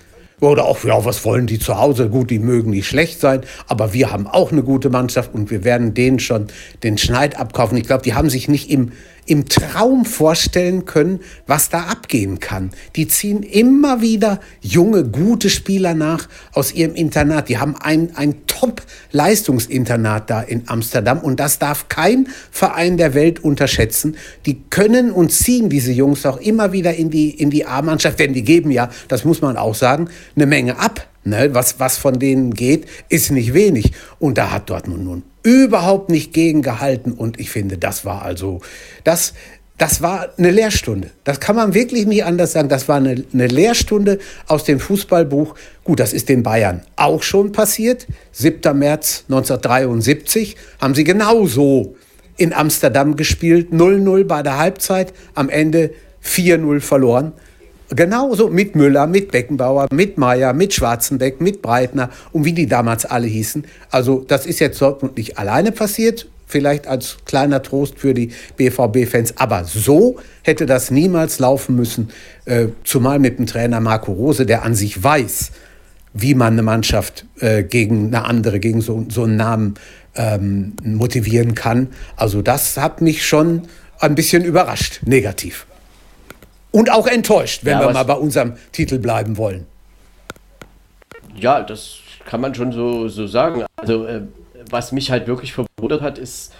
Oder 0.50 0.66
auch, 0.66 0.84
ja, 0.84 1.04
was 1.04 1.24
wollen 1.24 1.46
die 1.46 1.58
zu 1.58 1.78
Hause? 1.78 2.08
Gut, 2.08 2.30
die 2.30 2.38
mögen 2.38 2.70
nicht 2.70 2.86
schlecht 2.86 3.20
sein, 3.20 3.42
aber 3.66 3.92
wir 3.92 4.12
haben 4.12 4.26
auch 4.26 4.52
eine 4.52 4.62
gute 4.62 4.90
Mannschaft 4.90 5.34
und 5.34 5.50
wir 5.50 5.64
werden 5.64 5.94
denen 5.94 6.18
schon 6.18 6.48
den 6.82 6.98
Schneid 6.98 7.38
abkaufen. 7.38 7.76
Ich 7.78 7.86
glaube, 7.86 8.02
die 8.02 8.14
haben 8.14 8.30
sich 8.30 8.48
nicht 8.48 8.70
im 8.70 8.92
im 9.26 9.48
Traum 9.48 10.04
vorstellen 10.04 10.84
können, 10.84 11.20
was 11.46 11.68
da 11.68 11.84
abgehen 11.84 12.40
kann. 12.40 12.70
Die 12.96 13.08
ziehen 13.08 13.42
immer 13.42 14.00
wieder 14.00 14.40
junge, 14.60 15.04
gute 15.04 15.50
Spieler 15.50 15.94
nach 15.94 16.28
aus 16.52 16.72
ihrem 16.72 16.94
Internat. 16.94 17.48
Die 17.48 17.58
haben 17.58 17.76
ein, 17.76 18.14
ein 18.16 18.46
Top-Leistungsinternat 18.46 20.30
da 20.30 20.40
in 20.40 20.68
Amsterdam 20.68 21.18
und 21.20 21.40
das 21.40 21.58
darf 21.58 21.88
kein 21.88 22.28
Verein 22.50 22.96
der 22.96 23.14
Welt 23.14 23.42
unterschätzen. 23.42 24.16
Die 24.46 24.62
können 24.70 25.10
und 25.10 25.32
ziehen 25.32 25.68
diese 25.68 25.92
Jungs 25.92 26.26
auch 26.26 26.38
immer 26.38 26.72
wieder 26.72 26.94
in 26.94 27.10
die, 27.10 27.30
in 27.30 27.50
die 27.50 27.66
A-Mannschaft, 27.66 28.18
denn 28.18 28.32
die 28.32 28.42
geben 28.42 28.70
ja, 28.70 28.90
das 29.08 29.24
muss 29.24 29.40
man 29.40 29.56
auch 29.56 29.74
sagen, 29.74 30.08
eine 30.36 30.46
Menge 30.46 30.78
ab. 30.78 31.06
Ne? 31.24 31.50
Was, 31.52 31.80
was 31.80 31.96
von 31.96 32.18
denen 32.18 32.52
geht, 32.54 32.86
ist 33.08 33.30
nicht 33.30 33.54
wenig. 33.54 33.92
Und 34.18 34.38
da 34.38 34.50
hat 34.50 34.70
Dortmund 34.70 35.04
nun 35.04 35.22
überhaupt 35.44 36.10
nicht 36.10 36.32
gegengehalten. 36.32 37.12
Und 37.12 37.38
ich 37.38 37.50
finde, 37.50 37.78
das 37.78 38.04
war 38.04 38.22
also, 38.22 38.60
das, 39.04 39.34
das 39.78 40.02
war 40.02 40.30
eine 40.36 40.50
Lehrstunde. 40.50 41.10
Das 41.22 41.38
kann 41.38 41.54
man 41.54 41.74
wirklich 41.74 42.06
nicht 42.06 42.24
anders 42.24 42.52
sagen. 42.52 42.68
Das 42.68 42.88
war 42.88 42.96
eine, 42.96 43.24
eine 43.32 43.46
Lehrstunde 43.46 44.18
aus 44.48 44.64
dem 44.64 44.80
Fußballbuch. 44.80 45.54
Gut, 45.84 46.00
das 46.00 46.12
ist 46.12 46.28
den 46.28 46.42
Bayern 46.42 46.82
auch 46.96 47.22
schon 47.22 47.52
passiert. 47.52 48.06
7. 48.32 48.76
März 48.76 49.24
1973 49.28 50.56
haben 50.80 50.94
sie 50.94 51.04
genauso 51.04 51.94
in 52.36 52.52
Amsterdam 52.52 53.14
gespielt. 53.14 53.72
0-0 53.72 54.24
bei 54.24 54.42
der 54.42 54.58
Halbzeit, 54.58 55.12
am 55.34 55.48
Ende 55.48 55.90
4-0 56.24 56.80
verloren. 56.80 57.32
Genauso 57.94 58.48
mit 58.48 58.74
Müller, 58.74 59.06
mit 59.06 59.30
Beckenbauer, 59.30 59.86
mit 59.92 60.18
Meier, 60.18 60.52
mit 60.52 60.74
Schwarzenbeck, 60.74 61.40
mit 61.40 61.62
Breitner 61.62 62.10
und 62.32 62.44
wie 62.44 62.52
die 62.52 62.66
damals 62.66 63.04
alle 63.04 63.26
hießen. 63.26 63.64
Also 63.90 64.24
das 64.26 64.46
ist 64.46 64.58
jetzt 64.58 64.80
Dortmund 64.80 65.16
nicht 65.16 65.38
alleine 65.38 65.70
passiert, 65.70 66.26
vielleicht 66.46 66.88
als 66.88 67.18
kleiner 67.24 67.62
Trost 67.62 67.98
für 67.98 68.12
die 68.12 68.30
BVB-Fans, 68.56 69.34
aber 69.36 69.64
so 69.64 70.16
hätte 70.42 70.66
das 70.66 70.90
niemals 70.90 71.38
laufen 71.38 71.76
müssen, 71.76 72.10
äh, 72.46 72.66
zumal 72.82 73.18
mit 73.18 73.38
dem 73.38 73.46
Trainer 73.46 73.80
Marco 73.80 74.12
Rose, 74.12 74.44
der 74.44 74.64
an 74.64 74.74
sich 74.74 75.02
weiß, 75.02 75.52
wie 76.14 76.34
man 76.34 76.54
eine 76.54 76.62
Mannschaft 76.62 77.26
äh, 77.38 77.62
gegen 77.62 78.06
eine 78.06 78.24
andere, 78.24 78.58
gegen 78.58 78.80
so, 78.80 79.06
so 79.08 79.22
einen 79.22 79.36
Namen 79.36 79.74
ähm, 80.16 80.72
motivieren 80.84 81.54
kann. 81.54 81.88
Also 82.16 82.42
das 82.42 82.76
hat 82.76 83.00
mich 83.00 83.24
schon 83.24 83.62
ein 84.00 84.14
bisschen 84.14 84.44
überrascht, 84.44 85.00
negativ. 85.04 85.66
Und 86.74 86.90
auch 86.90 87.06
enttäuscht, 87.06 87.60
wenn 87.62 87.78
ja, 87.78 87.86
wir 87.86 87.92
mal 87.92 88.02
bei 88.02 88.14
unserem 88.14 88.54
Titel 88.72 88.98
bleiben 88.98 89.36
wollen. 89.36 89.64
Ja, 91.36 91.62
das 91.62 91.98
kann 92.26 92.40
man 92.40 92.52
schon 92.52 92.72
so, 92.72 93.06
so 93.06 93.28
sagen. 93.28 93.64
Also, 93.76 94.06
äh, 94.06 94.22
was 94.70 94.90
mich 94.90 95.12
halt 95.12 95.28
wirklich 95.28 95.52
verwundert 95.52 96.02
hat, 96.02 96.18
ist, 96.18 96.52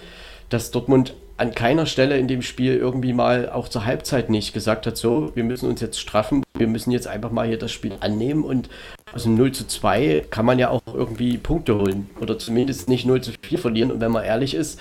dass 0.47 0.71
Dortmund 0.71 1.15
an 1.35 1.53
keiner 1.53 1.85
Stelle 1.85 2.17
in 2.17 2.29
dem 2.29 2.43
Spiel 2.43 2.77
irgendwie 2.77 3.11
mal 3.11 3.49
auch 3.49 3.67
zur 3.67 3.83
Halbzeit 3.83 4.29
nicht 4.29 4.53
gesagt 4.53 4.87
hat, 4.87 4.95
so, 4.95 5.33
wir 5.35 5.43
müssen 5.43 5.67
uns 5.67 5.81
jetzt 5.81 5.99
straffen, 5.99 6.43
wir 6.57 6.67
müssen 6.67 6.91
jetzt 6.91 7.07
einfach 7.07 7.31
mal 7.31 7.45
hier 7.45 7.59
das 7.59 7.73
Spiel 7.73 7.91
annehmen 7.99 8.45
und 8.45 8.69
aus 9.13 9.23
dem 9.23 9.35
0 9.35 9.51
zu 9.51 9.67
2 9.67 10.27
kann 10.29 10.45
man 10.45 10.59
ja 10.59 10.69
auch 10.69 10.81
irgendwie 10.93 11.37
Punkte 11.37 11.75
holen 11.75 12.09
oder 12.21 12.39
zumindest 12.39 12.87
nicht 12.87 13.05
0 13.05 13.19
zu 13.19 13.31
4 13.41 13.59
verlieren 13.59 13.91
und 13.91 13.99
wenn 13.99 14.13
man 14.13 14.23
ehrlich 14.23 14.53
ist, 14.53 14.79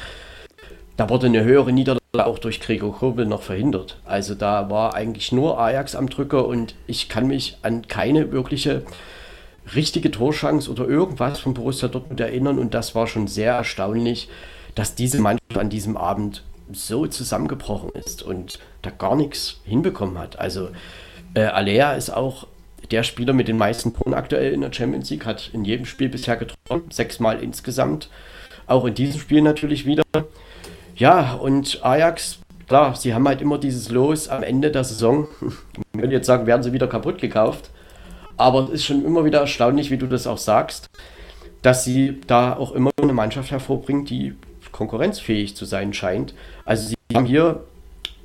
da 0.97 1.09
wurde 1.09 1.27
eine 1.27 1.45
höhere 1.45 1.73
Niederlage 1.73 2.01
auch 2.15 2.39
durch 2.39 2.61
Gregor 2.61 2.97
Kobel 2.97 3.27
noch 3.27 3.43
verhindert. 3.43 3.99
Also 4.05 4.35
da 4.35 4.71
war 4.71 4.95
eigentlich 4.95 5.33
nur 5.33 5.59
Ajax 5.59 5.97
am 5.97 6.09
Drücker 6.09 6.47
und 6.47 6.75
ich 6.87 7.09
kann 7.09 7.27
mich 7.27 7.59
an 7.63 7.89
keine 7.89 8.31
wirkliche 8.31 8.83
richtige 9.75 10.11
Torschance 10.11 10.71
oder 10.71 10.87
irgendwas 10.87 11.41
von 11.41 11.55
Borussia 11.55 11.89
Dortmund 11.89 12.21
erinnern 12.21 12.59
und 12.59 12.75
das 12.75 12.95
war 12.95 13.07
schon 13.07 13.27
sehr 13.27 13.55
erstaunlich, 13.55 14.29
dass 14.75 14.95
diese 14.95 15.21
Mannschaft 15.21 15.59
an 15.59 15.71
diesem 15.71 15.97
Abend 15.97 16.43
so 16.73 17.07
zusammengebrochen 17.07 17.91
ist 17.91 18.23
und 18.23 18.59
da 18.83 18.91
gar 18.91 19.17
nichts 19.17 19.61
hinbekommen 19.65 20.19
hat. 20.19 20.39
Also 20.39 20.69
äh, 21.35 21.45
Alea 21.45 21.95
ist 21.95 22.11
auch 22.11 22.47
der 22.91 23.03
Spieler 23.03 23.33
mit 23.33 23.49
den 23.49 23.57
meisten 23.57 23.95
Toren 23.95 24.15
aktuell 24.15 24.53
in 24.53 24.61
der 24.61 24.73
Champions 24.73 25.11
League, 25.11 25.27
hat 25.27 25.51
in 25.53 25.65
jedem 25.65 25.87
Spiel 25.87 26.09
bisher 26.09 26.37
getroffen, 26.37 26.91
sechsmal 26.91 27.43
insgesamt. 27.43 28.09
Auch 28.67 28.85
in 28.85 28.95
diesem 28.95 29.21
Spiel 29.21 29.43
natürlich 29.43 29.87
wieder. 29.87 30.03
Ja, 30.97 31.35
und 31.35 31.85
Ajax, 31.85 32.39
klar, 32.69 32.95
sie 32.95 33.15
haben 33.15 33.27
halt 33.27 33.41
immer 33.43 33.59
dieses 33.59 33.91
Los 33.91 34.29
am 34.29 34.43
Ende 34.43 34.71
der 34.71 34.85
Saison. 34.85 35.29
Ich 35.97 36.01
würde 36.01 36.17
jetzt 36.17 36.27
sagen, 36.27 36.47
werden 36.47 36.63
sie 36.63 36.73
wieder 36.73 36.89
kaputt 36.89 37.21
gekauft. 37.21 37.71
Aber 38.37 38.65
es 38.65 38.71
ist 38.71 38.85
schon 38.85 39.05
immer 39.05 39.25
wieder 39.25 39.41
erstaunlich, 39.41 39.93
wie 39.93 39.97
du 39.97 40.09
das 40.09 40.27
auch 40.27 40.39
sagst, 40.39 40.91
dass 41.63 41.85
sie 41.85 42.21
da 42.27 42.57
auch 42.57 42.73
immer 42.73 42.91
eine 43.01 43.13
Mannschaft 43.13 43.53
hervorbringt, 43.53 44.11
die 44.11 44.35
konkurrenzfähig 44.73 45.55
zu 45.55 45.65
sein 45.65 45.95
scheint. 45.95 46.35
Also 46.65 46.89
sie 46.89 47.17
haben 47.17 47.27
hier 47.27 47.63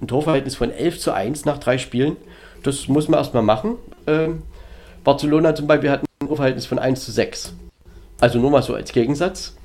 ein 0.02 0.08
Torverhältnis 0.08 0.56
von 0.56 0.72
11 0.72 1.00
zu 1.00 1.14
1 1.14 1.46
nach 1.46 1.60
drei 1.60 1.78
Spielen. 1.78 2.18
Das 2.64 2.88
muss 2.88 3.08
man 3.08 3.20
erstmal 3.20 3.44
machen. 3.44 3.76
Ähm, 4.08 4.42
Barcelona 5.04 5.54
zum 5.54 5.68
Beispiel 5.68 5.92
hat 5.92 6.02
ein 6.02 6.28
Torverhältnis 6.28 6.66
von 6.66 6.80
1 6.80 7.06
zu 7.06 7.12
6. 7.12 7.54
Also 8.20 8.40
nur 8.40 8.50
mal 8.50 8.64
so 8.64 8.74
als 8.74 8.92
Gegensatz. 8.92 9.56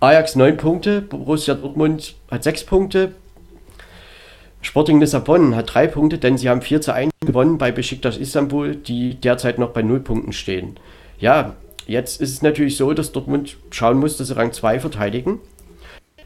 Ajax 0.00 0.36
9 0.36 0.56
Punkte, 0.56 1.00
Borussia 1.00 1.54
Dortmund 1.54 2.14
hat 2.30 2.44
6 2.44 2.64
Punkte, 2.64 3.12
Sporting 4.60 4.98
Lissabon 4.98 5.54
hat 5.54 5.74
3 5.74 5.88
Punkte, 5.88 6.18
denn 6.18 6.38
sie 6.38 6.48
haben 6.48 6.62
4 6.62 6.80
zu 6.80 6.94
1 6.94 7.12
gewonnen 7.24 7.58
bei 7.58 7.70
Besiktas 7.70 8.16
Istanbul, 8.16 8.74
die 8.74 9.14
derzeit 9.14 9.58
noch 9.58 9.70
bei 9.70 9.82
0 9.82 10.00
Punkten 10.00 10.32
stehen. 10.32 10.78
Ja, 11.18 11.54
jetzt 11.86 12.20
ist 12.20 12.32
es 12.32 12.42
natürlich 12.42 12.76
so, 12.76 12.92
dass 12.94 13.12
Dortmund 13.12 13.56
schauen 13.70 13.98
muss, 13.98 14.16
dass 14.16 14.28
sie 14.28 14.36
Rang 14.36 14.52
2 14.52 14.80
verteidigen. 14.80 15.40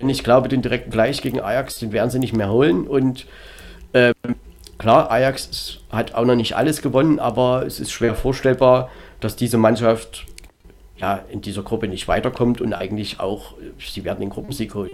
Und 0.01 0.09
ich 0.09 0.23
glaube, 0.23 0.49
den 0.49 0.63
direkten 0.63 0.91
Gleich 0.91 1.21
gegen 1.21 1.41
Ajax, 1.41 1.79
den 1.81 1.93
werden 1.93 2.11
sie 2.11 2.21
nicht 2.21 2.33
mehr 2.33 2.51
holen. 2.51 2.87
Und 2.87 3.27
ähm, 3.93 4.15
klar, 4.79 5.11
Ajax 5.11 5.79
hat 5.91 6.15
auch 6.15 6.25
noch 6.25 6.37
nicht 6.37 6.55
alles 6.55 6.81
gewonnen, 6.81 7.19
aber 7.19 7.67
es 7.67 7.81
ist 7.81 7.91
schwer 7.91 8.15
vorstellbar, 8.15 8.91
dass 9.21 9.35
diese 9.35 9.59
Mannschaft 9.59 10.27
ja, 10.99 11.25
in 11.31 11.40
dieser 11.40 11.62
Gruppe 11.62 11.88
nicht 11.88 12.09
weiterkommt 12.09 12.61
und 12.61 12.73
eigentlich 12.75 13.21
auch, 13.21 13.55
sie 13.78 14.05
werden 14.05 14.21
den 14.21 14.31
Gruppensieg 14.31 14.75
holen. 14.75 14.90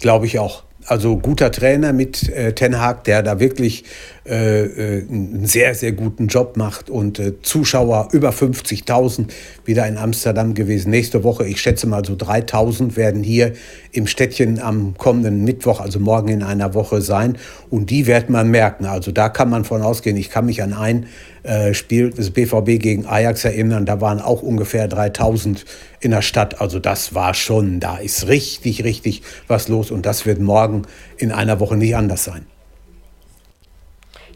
Glaube 0.00 0.26
ich 0.26 0.38
auch. 0.38 0.64
Also 0.86 1.18
guter 1.18 1.52
Trainer 1.52 1.92
mit 1.92 2.28
äh, 2.30 2.54
Ten 2.54 2.80
Hag, 2.80 3.04
der 3.04 3.22
da 3.22 3.38
wirklich 3.38 3.84
äh, 3.84 3.86
äh, 3.86 4.19
einen 4.28 5.46
sehr, 5.46 5.74
sehr 5.74 5.92
guten 5.92 6.26
Job 6.26 6.56
macht 6.56 6.90
und 6.90 7.18
äh, 7.18 7.40
Zuschauer 7.42 8.08
über 8.12 8.30
50.000 8.30 9.28
wieder 9.64 9.86
in 9.86 9.96
Amsterdam 9.96 10.54
gewesen. 10.54 10.90
Nächste 10.90 11.24
Woche, 11.24 11.46
ich 11.46 11.60
schätze 11.60 11.86
mal 11.86 12.04
so 12.04 12.14
3.000 12.14 12.96
werden 12.96 13.22
hier 13.22 13.54
im 13.92 14.06
Städtchen 14.06 14.60
am 14.60 14.94
kommenden 14.96 15.44
Mittwoch, 15.44 15.80
also 15.80 15.98
morgen 16.00 16.28
in 16.28 16.42
einer 16.42 16.74
Woche 16.74 17.00
sein. 17.00 17.38
Und 17.70 17.90
die 17.90 18.06
wird 18.06 18.30
man 18.30 18.50
merken. 18.50 18.84
Also 18.84 19.10
da 19.10 19.28
kann 19.28 19.48
man 19.48 19.64
von 19.64 19.82
ausgehen. 19.82 20.16
Ich 20.16 20.30
kann 20.30 20.46
mich 20.46 20.62
an 20.62 20.74
ein 20.74 21.06
äh, 21.42 21.72
Spiel 21.72 22.10
des 22.10 22.30
BVB 22.30 22.80
gegen 22.80 23.06
Ajax 23.06 23.44
erinnern. 23.44 23.86
Da 23.86 24.00
waren 24.00 24.20
auch 24.20 24.42
ungefähr 24.42 24.86
3000 24.86 25.64
in 26.00 26.10
der 26.10 26.22
Stadt. 26.22 26.60
Also 26.60 26.78
das 26.78 27.14
war 27.14 27.34
schon, 27.34 27.80
da 27.80 27.96
ist 27.96 28.28
richtig, 28.28 28.84
richtig 28.84 29.22
was 29.48 29.68
los. 29.68 29.90
Und 29.90 30.06
das 30.06 30.26
wird 30.26 30.40
morgen 30.40 30.82
in 31.16 31.32
einer 31.32 31.58
Woche 31.58 31.76
nicht 31.76 31.96
anders 31.96 32.24
sein. 32.24 32.44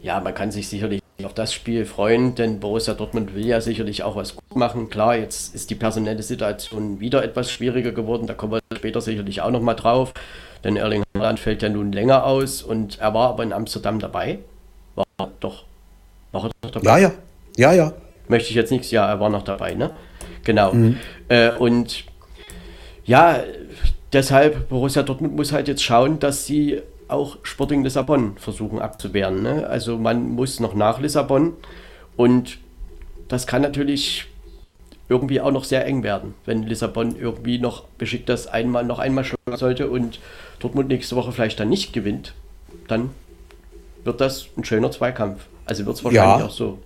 Ja, 0.05 0.19
man 0.19 0.35
kann 0.35 0.51
sich 0.51 0.67
sicherlich 0.67 1.01
auf 1.23 1.33
das 1.33 1.51
Spiel 1.51 1.83
freuen, 1.83 2.35
denn 2.35 2.59
Borussia 2.59 2.93
Dortmund 2.93 3.33
will 3.33 3.43
ja 3.43 3.59
sicherlich 3.59 4.03
auch 4.03 4.15
was 4.15 4.35
gut 4.35 4.55
machen. 4.55 4.91
Klar, 4.91 5.15
jetzt 5.15 5.55
ist 5.55 5.71
die 5.71 5.75
personelle 5.75 6.21
Situation 6.21 6.99
wieder 6.99 7.23
etwas 7.23 7.51
schwieriger 7.51 7.91
geworden. 7.91 8.27
Da 8.27 8.35
kommen 8.35 8.51
wir 8.51 8.59
später 8.77 9.01
sicherlich 9.01 9.41
auch 9.41 9.49
nochmal 9.49 9.75
drauf. 9.75 10.13
Denn 10.63 10.75
Erling 10.77 11.03
Haaland 11.17 11.39
fällt 11.39 11.63
ja 11.63 11.69
nun 11.69 11.91
länger 11.91 12.23
aus 12.23 12.61
und 12.61 12.99
er 12.99 13.15
war 13.15 13.29
aber 13.29 13.41
in 13.41 13.51
Amsterdam 13.51 13.97
dabei. 13.97 14.37
War 14.93 15.31
doch 15.39 15.63
war 16.31 16.43
er 16.43 16.51
noch 16.63 16.71
dabei? 16.71 16.87
Ja, 16.87 16.97
ja. 16.99 17.11
Ja, 17.57 17.73
ja. 17.73 17.93
Möchte 18.27 18.49
ich 18.49 18.55
jetzt 18.55 18.71
nichts, 18.71 18.91
ja, 18.91 19.07
er 19.07 19.19
war 19.19 19.31
noch 19.31 19.43
dabei, 19.43 19.73
ne? 19.73 19.89
Genau. 20.43 20.71
Mhm. 20.71 20.97
Äh, 21.29 21.49
und 21.49 22.03
ja, 23.05 23.39
deshalb, 24.13 24.69
Borussia 24.69 25.01
Dortmund 25.01 25.35
muss 25.35 25.51
halt 25.51 25.67
jetzt 25.67 25.81
schauen, 25.81 26.19
dass 26.19 26.45
sie 26.45 26.83
auch 27.07 27.37
Sporting 27.43 27.83
Lissabon 27.83 28.37
versuchen 28.37 28.79
abzuwehren. 28.79 29.43
Ne? 29.43 29.67
Also 29.67 29.97
man 29.97 30.31
muss 30.31 30.59
noch 30.59 30.73
nach 30.73 30.99
Lissabon 30.99 31.53
und 32.15 32.57
das 33.27 33.47
kann 33.47 33.61
natürlich 33.61 34.27
irgendwie 35.07 35.39
auch 35.39 35.51
noch 35.51 35.63
sehr 35.63 35.85
eng 35.85 36.03
werden, 36.03 36.33
wenn 36.45 36.63
Lissabon 36.63 37.15
irgendwie 37.15 37.59
noch 37.59 37.83
beschickt 37.97 38.27
das 38.27 38.47
einmal 38.47 38.83
noch 38.83 38.99
einmal 38.99 39.23
schlagen 39.23 39.57
sollte 39.57 39.89
und 39.89 40.19
Dortmund 40.59 40.89
nächste 40.89 41.15
Woche 41.15 41.31
vielleicht 41.31 41.59
dann 41.59 41.69
nicht 41.69 41.93
gewinnt, 41.93 42.33
dann 42.87 43.11
wird 44.03 44.19
das 44.21 44.47
ein 44.57 44.63
schöner 44.63 44.91
Zweikampf. 44.91 45.45
Also 45.65 45.85
wird 45.85 45.97
es 45.97 46.03
wahrscheinlich 46.03 46.39
ja. 46.39 46.45
auch 46.45 46.51
so. 46.51 46.79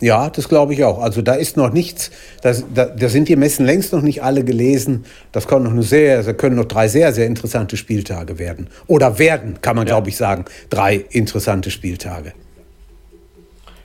Ja, 0.00 0.30
das 0.30 0.48
glaube 0.48 0.74
ich 0.74 0.84
auch. 0.84 1.00
Also 1.00 1.22
da 1.22 1.34
ist 1.34 1.56
noch 1.56 1.72
nichts, 1.72 2.10
das, 2.42 2.64
da, 2.72 2.86
da, 2.86 3.08
sind 3.08 3.28
die 3.28 3.36
Messen 3.36 3.66
längst 3.66 3.92
noch 3.92 4.02
nicht 4.02 4.22
alle 4.22 4.44
gelesen. 4.44 5.04
Das 5.32 5.48
können 5.48 5.64
noch 5.64 5.72
eine 5.72 5.82
sehr, 5.82 6.22
da 6.22 6.32
können 6.32 6.56
noch 6.56 6.66
drei 6.66 6.88
sehr, 6.88 7.12
sehr 7.12 7.26
interessante 7.26 7.76
Spieltage 7.76 8.38
werden. 8.38 8.68
Oder 8.86 9.18
werden, 9.18 9.60
kann 9.60 9.76
man 9.76 9.86
ja. 9.86 9.94
glaube 9.94 10.08
ich 10.08 10.16
sagen, 10.16 10.44
drei 10.70 11.04
interessante 11.10 11.70
Spieltage. 11.70 12.32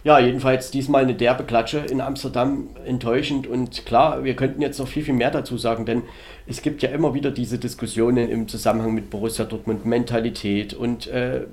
Ja, 0.03 0.19
jedenfalls 0.19 0.69
diesmal 0.69 1.03
eine 1.03 1.15
derbe 1.15 1.45
Klatsche 1.45 1.79
in 1.79 2.01
Amsterdam 2.01 2.67
enttäuschend. 2.85 3.47
Und 3.47 3.85
klar, 3.85 4.25
wir 4.25 4.35
könnten 4.35 4.61
jetzt 4.61 4.77
noch 4.77 4.87
viel, 4.87 5.03
viel 5.03 5.13
mehr 5.13 5.31
dazu 5.31 5.57
sagen, 5.57 5.85
denn 5.85 6.03
es 6.45 6.61
gibt 6.61 6.81
ja 6.81 6.89
immer 6.89 7.13
wieder 7.13 7.31
diese 7.31 7.57
Diskussionen 7.57 8.29
im 8.29 8.49
Zusammenhang 8.49 8.93
mit 8.93 9.09
Borussia 9.09 9.45
Dortmund, 9.45 9.85
Mentalität. 9.85 10.73
Und 10.73 11.07
äh, 11.07 11.45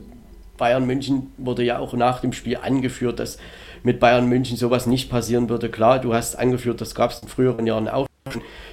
Bayern 0.59 0.85
München 0.85 1.33
wurde 1.39 1.63
ja 1.63 1.79
auch 1.79 1.95
nach 1.95 2.21
dem 2.21 2.33
Spiel 2.33 2.57
angeführt, 2.57 3.21
dass 3.21 3.39
mit 3.83 4.01
Bayern 4.01 4.27
München 4.27 4.57
sowas 4.57 4.87
nicht 4.87 5.11
passieren 5.11 5.49
würde. 5.49 5.71
Klar, 5.71 6.01
du 6.01 6.15
hast 6.15 6.39
angeführt, 6.39 6.81
das 6.81 6.95
gab 6.95 7.11
es 7.11 7.21
in 7.21 7.29
früheren 7.29 7.67
Jahren 7.67 7.89
auch. 7.89 8.07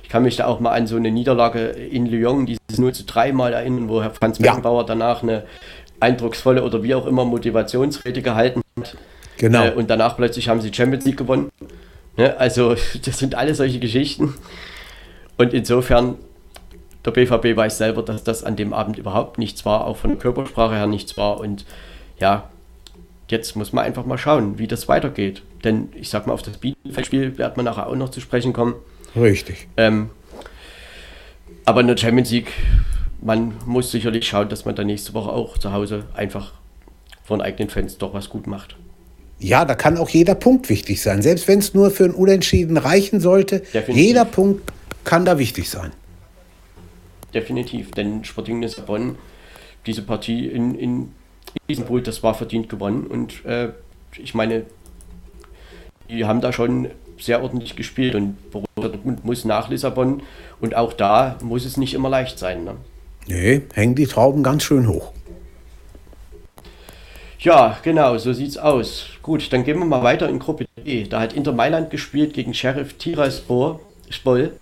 Ich 0.04 0.10
kann 0.10 0.24
mich 0.24 0.36
da 0.36 0.46
auch 0.46 0.60
mal 0.60 0.72
an 0.72 0.88
so 0.88 0.96
eine 0.96 1.12
Niederlage 1.12 1.68
in 1.68 2.06
Lyon, 2.06 2.46
dieses 2.46 2.80
0 2.80 2.94
zu 2.94 3.06
3 3.06 3.34
Mal 3.34 3.54
erinnern, 3.54 3.90
wo 3.90 4.02
Herr 4.02 4.12
Franz 4.12 4.40
Beckenbauer 4.40 4.82
ja. 4.82 4.88
danach 4.88 5.24
eine 5.24 5.44
eindrucksvolle 6.00 6.64
oder 6.64 6.84
wie 6.84 6.96
auch 6.96 7.08
immer 7.08 7.26
Motivationsrede 7.26 8.22
gehalten 8.22 8.62
hat. 8.80 8.98
Genau. 9.38 9.66
Äh, 9.66 9.72
und 9.72 9.90
danach 9.90 10.16
plötzlich 10.16 10.50
haben 10.50 10.62
sie 10.62 10.74
Champions 10.74 11.06
League 11.06 11.18
gewonnen. 11.18 11.50
Ne? 12.16 12.38
Also, 12.38 12.76
das 13.06 13.20
sind 13.20 13.36
alle 13.36 13.56
solche 13.56 13.80
Geschichten. 13.80 14.36
Und 15.38 15.54
insofern, 15.54 16.16
der 17.06 17.12
BVB 17.12 17.56
weiß 17.56 17.78
selber, 17.78 18.04
dass 18.04 18.24
das 18.24 18.44
an 18.44 18.56
dem 18.56 18.74
Abend 18.74 18.98
überhaupt 18.98 19.38
nichts 19.38 19.66
war, 19.66 19.86
auch 19.86 19.98
von 19.98 20.12
der 20.12 20.20
Körpersprache 20.20 20.76
her 20.76 20.88
nichts 20.88 21.16
war. 21.18 21.40
Und 21.40 21.66
ja, 22.20 22.50
jetzt 23.29 23.55
muss 23.55 23.74
man 23.74 23.86
einfach 23.86 24.05
mal 24.05 24.17
schauen, 24.17 24.57
wie 24.57 24.67
das 24.67 24.88
weitergeht. 24.88 25.41
Denn 25.63 25.89
ich 25.96 26.10
sag 26.10 26.27
mal, 26.27 26.34
auf 26.34 26.41
das 26.41 26.57
Bielefeld-Spiel 26.57 27.38
wird 27.38 27.57
man 27.57 27.65
nachher 27.65 27.88
auch 27.88 27.96
noch 27.96 28.10
zu 28.10 28.22
sprechen 28.22 28.53
kommen. 28.53 28.75
Richtig. 29.15 29.67
Ähm, 29.77 30.10
aber 31.65 31.81
in 31.81 31.88
der 31.88 31.98
Champions 31.98 32.31
League, 32.31 32.51
man 33.22 33.55
muss 33.65 33.91
sicherlich 33.91 34.27
schauen, 34.27 34.50
dass 34.50 34.65
man 34.65 34.75
dann 34.75 34.88
nächste 34.88 35.13
Woche 35.13 35.29
auch 35.29 35.57
zu 35.57 35.74
Hause 35.74 36.05
einfach 36.13 36.53
von 37.24 37.41
eigenen 37.41 37.69
Fans 37.69 37.98
doch 37.98 38.13
was 38.13 38.29
gut 38.29 38.48
macht. 38.48 38.77
Ja, 39.39 39.65
da 39.65 39.75
kann 39.75 39.98
auch 39.98 40.10
jeder 40.10 40.34
Punkt 40.34 40.69
wichtig 40.69 41.01
sein. 41.01 41.22
Selbst 41.22 41.48
wenn 41.48 41.60
es 41.60 41.74
nur 41.74 41.91
für 41.91 42.05
ein 42.05 42.12
Unentschieden 42.12 42.77
reichen 42.77 43.19
sollte, 43.19 43.60
Definitiv. 43.60 43.96
jeder 43.96 44.25
Punkt 44.25 44.72
kann 45.03 45.25
da 45.25 45.38
wichtig 45.38 45.69
sein. 45.69 45.91
Definitiv, 47.34 47.91
denn 47.91 48.24
Sporting 48.24 48.62
Lissabon, 48.62 49.17
diese 49.86 50.01
Partie 50.01 50.48
in, 50.48 50.74
in 50.75 51.12
Istanbul, 51.68 52.01
das 52.01 52.24
war 52.24 52.34
verdient 52.34 52.70
gewonnen 52.70 53.08
und 53.08 53.46
äh, 53.46 53.70
ich 54.18 54.34
meine, 54.34 54.66
die 56.10 56.25
haben 56.25 56.42
da 56.42 56.54
schon 56.54 56.89
sehr 57.20 57.42
ordentlich 57.42 57.75
gespielt 57.75 58.16
und 58.16 58.51
Borussia 58.51 58.68
Dortmund 58.89 59.25
muss 59.25 59.46
nach 59.46 59.70
Lissabon 59.70 60.22
und 60.62 60.75
auch 60.75 60.94
da 60.94 61.38
muss 61.42 61.66
es 61.66 61.77
nicht 61.77 61.94
immer 61.94 62.10
leicht 62.10 62.39
sein. 62.39 62.63
Ne? 62.63 62.75
Nee, 63.27 63.62
hängen 63.74 63.96
die 63.96 64.06
Trauben 64.06 64.44
ganz 64.44 64.63
schön 64.63 64.88
hoch. 64.88 65.12
Ja, 67.39 67.77
genau, 67.84 68.18
so 68.18 68.34
sieht's 68.34 68.58
aus. 68.58 69.08
Gut, 69.22 69.54
dann 69.54 69.63
gehen 69.63 69.77
wir 69.80 69.86
mal 69.86 70.04
weiter 70.04 70.27
in 70.27 70.39
Gruppe 70.39 70.66
D. 70.86 71.04
Da 71.04 71.22
hat 71.22 71.34
Inter 71.34 71.54
Mailand 71.54 71.89
gespielt 71.92 72.34
gegen 72.34 72.54
Sheriff 72.54 72.94
Tiraspol. 72.94 73.80
Spoll. 74.10 74.54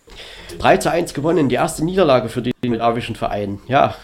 3 0.57 0.77
zu 0.77 0.91
1 0.91 1.13
gewonnen, 1.13 1.49
die 1.49 1.55
erste 1.55 1.85
Niederlage 1.85 2.29
für 2.29 2.41
den 2.41 2.53
moldawischen 2.65 3.15
Verein. 3.15 3.59
Ja, 3.67 3.95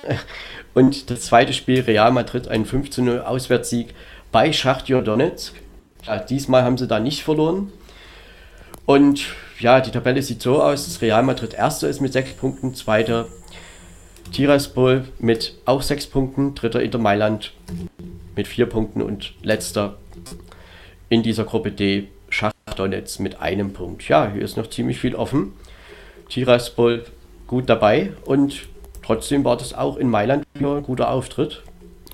und 0.73 1.09
das 1.09 1.21
zweite 1.21 1.53
Spiel 1.53 1.81
Real 1.81 2.11
Madrid, 2.11 2.47
ein 2.47 2.65
5 2.65 2.89
zu 2.89 3.01
0 3.01 3.21
Auswärtssieg 3.21 3.93
bei 4.31 4.53
Schachtjor 4.53 5.01
Donetsk. 5.01 5.55
Ja, 6.05 6.17
diesmal 6.17 6.63
haben 6.63 6.77
sie 6.77 6.87
da 6.87 6.99
nicht 6.99 7.23
verloren. 7.23 7.71
Und 8.85 9.25
ja, 9.59 9.79
die 9.79 9.91
Tabelle 9.91 10.21
sieht 10.21 10.41
so 10.41 10.61
aus, 10.61 10.85
dass 10.85 11.01
Real 11.01 11.23
Madrid 11.23 11.53
erster 11.53 11.87
ist 11.87 12.01
mit 12.01 12.13
6 12.13 12.33
Punkten, 12.33 12.73
zweiter 12.73 13.27
Tiraspol 14.31 15.05
mit 15.19 15.55
auch 15.65 15.81
6 15.81 16.07
Punkten, 16.07 16.55
dritter 16.55 16.81
Inter 16.81 16.99
Mailand 16.99 17.53
mit 18.35 18.47
4 18.47 18.65
Punkten 18.65 19.01
und 19.01 19.33
letzter 19.43 19.97
in 21.09 21.21
dieser 21.21 21.43
Gruppe 21.43 21.71
D 21.71 22.07
Schachtdonetsk 22.29 23.19
mit 23.19 23.41
einem 23.41 23.73
Punkt. 23.73 24.07
Ja, 24.07 24.31
hier 24.31 24.41
ist 24.41 24.55
noch 24.55 24.69
ziemlich 24.69 24.99
viel 24.99 25.15
offen. 25.15 25.53
Tiraspol 26.29 27.05
gut 27.45 27.69
dabei 27.69 28.13
und 28.23 28.70
trotzdem 29.03 29.43
war 29.43 29.57
das 29.57 29.73
auch 29.73 29.97
in 29.97 30.09
Mailand 30.09 30.45
ein 30.55 30.83
guter 30.83 31.09
Auftritt. 31.09 31.63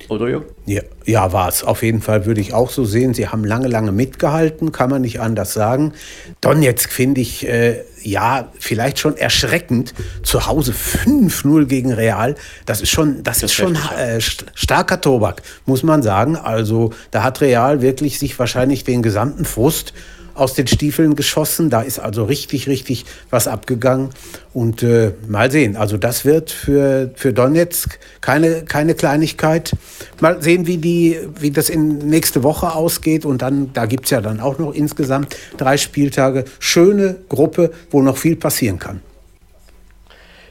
Oder 0.09 0.29
Jörg? 0.29 0.43
Ja, 0.65 0.81
ja 1.05 1.33
war 1.33 1.49
es. 1.49 1.63
Auf 1.63 1.83
jeden 1.83 2.01
Fall 2.01 2.25
würde 2.25 2.39
ich 2.39 2.53
auch 2.53 2.69
so 2.69 2.85
sehen. 2.85 3.13
Sie 3.13 3.27
haben 3.27 3.43
lange, 3.43 3.67
lange 3.67 3.91
mitgehalten, 3.91 4.71
kann 4.71 4.89
man 4.89 5.01
nicht 5.01 5.19
anders 5.19 5.53
sagen. 5.53 5.93
Donetsk 6.39 6.91
finde 6.91 7.19
ich, 7.19 7.47
äh, 7.47 7.81
ja, 8.03 8.49
vielleicht 8.57 8.99
schon 8.99 9.17
erschreckend. 9.17 9.93
Zu 10.23 10.47
Hause 10.47 10.71
5-0 10.71 11.65
gegen 11.65 11.91
Real. 11.91 12.35
Das 12.65 12.81
ist 12.81 12.89
schon, 12.89 13.23
das, 13.23 13.39
das 13.39 13.51
ist 13.51 13.53
schon 13.53 13.75
äh, 13.75 14.21
starker 14.21 15.01
Tobak, 15.01 15.41
muss 15.65 15.83
man 15.83 16.01
sagen. 16.03 16.37
Also 16.37 16.93
da 17.11 17.23
hat 17.23 17.41
Real 17.41 17.81
wirklich 17.81 18.17
sich 18.19 18.37
wahrscheinlich 18.39 18.83
den 18.85 19.01
gesamten 19.01 19.43
Frust 19.43 19.93
aus 20.37 20.53
den 20.53 20.67
Stiefeln 20.67 21.15
geschossen. 21.15 21.69
Da 21.69 21.81
ist 21.81 21.99
also 21.99 22.23
richtig, 22.25 22.67
richtig 22.67 23.05
was 23.29 23.47
abgegangen. 23.47 24.09
Und 24.53 24.83
äh, 24.83 25.13
mal 25.27 25.51
sehen. 25.51 25.75
Also 25.75 25.97
das 25.97 26.25
wird 26.25 26.51
für, 26.51 27.11
für 27.15 27.33
Donetsk 27.33 27.99
keine, 28.21 28.63
keine 28.63 28.95
Kleinigkeit. 28.95 29.71
Mal 30.19 30.41
sehen, 30.41 30.67
wie, 30.67 30.77
die, 30.77 31.19
wie 31.39 31.51
das 31.51 31.69
in 31.69 31.97
nächste 31.97 32.43
Woche 32.43 32.73
ausgeht. 32.73 33.25
Und 33.25 33.41
dann, 33.41 33.71
da 33.73 33.85
gibt 33.85 34.05
es 34.05 34.11
ja 34.11 34.21
dann 34.21 34.39
auch 34.39 34.57
noch 34.59 34.73
insgesamt 34.73 35.35
drei 35.57 35.77
Spieltage. 35.77 36.45
Schöne 36.59 37.17
Gruppe, 37.29 37.71
wo 37.91 38.01
noch 38.01 38.17
viel 38.17 38.35
passieren 38.35 38.79
kann. 38.79 39.01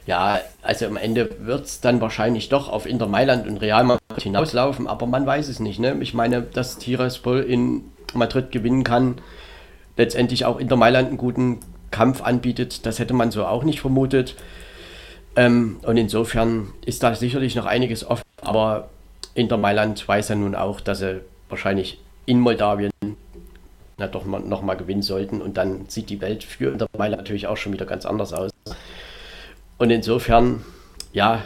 Ja, 0.06 0.40
also 0.62 0.86
am 0.86 0.96
Ende 0.96 1.30
wird 1.40 1.66
es 1.66 1.80
dann 1.80 2.00
wahrscheinlich 2.00 2.48
doch 2.48 2.68
auf 2.68 2.86
Inter 2.86 3.08
Mailand 3.08 3.46
und 3.46 3.58
Real 3.58 3.82
Madrid 3.82 4.22
hinauslaufen, 4.22 4.86
aber 4.86 5.06
man 5.06 5.26
weiß 5.26 5.48
es 5.48 5.58
nicht. 5.58 5.80
Ne? 5.80 5.96
Ich 6.00 6.14
meine, 6.14 6.42
dass 6.42 6.78
Tiraspol 6.78 7.40
in 7.40 7.82
Madrid 8.14 8.52
gewinnen 8.52 8.84
kann, 8.84 9.16
letztendlich 9.96 10.44
auch 10.44 10.58
Inter 10.58 10.76
Mailand 10.76 11.08
einen 11.08 11.18
guten 11.18 11.60
Kampf 11.90 12.22
anbietet. 12.22 12.86
Das 12.86 12.98
hätte 12.98 13.14
man 13.14 13.30
so 13.30 13.44
auch 13.46 13.64
nicht 13.64 13.80
vermutet. 13.80 14.34
Ähm, 15.36 15.78
und 15.82 15.96
insofern 15.96 16.72
ist 16.84 17.02
da 17.02 17.14
sicherlich 17.14 17.54
noch 17.54 17.66
einiges 17.66 18.08
offen. 18.08 18.24
Aber 18.40 18.88
Inter 19.34 19.56
Mailand 19.56 20.06
weiß 20.06 20.28
ja 20.28 20.34
nun 20.34 20.54
auch, 20.54 20.80
dass 20.80 20.98
sie 20.98 21.20
wahrscheinlich 21.48 22.00
in 22.24 22.40
Moldawien 22.40 22.90
na, 23.98 24.06
doch 24.06 24.24
mal, 24.24 24.40
noch 24.40 24.62
mal 24.62 24.74
gewinnen 24.74 25.02
sollten. 25.02 25.40
Und 25.40 25.56
dann 25.56 25.86
sieht 25.88 26.10
die 26.10 26.20
Welt 26.20 26.44
für 26.44 26.72
Inter 26.72 26.86
Mailand 26.96 27.22
natürlich 27.22 27.46
auch 27.46 27.56
schon 27.56 27.72
wieder 27.72 27.86
ganz 27.86 28.04
anders 28.04 28.32
aus. 28.32 28.50
Und 29.78 29.90
insofern, 29.90 30.64
ja, 31.12 31.42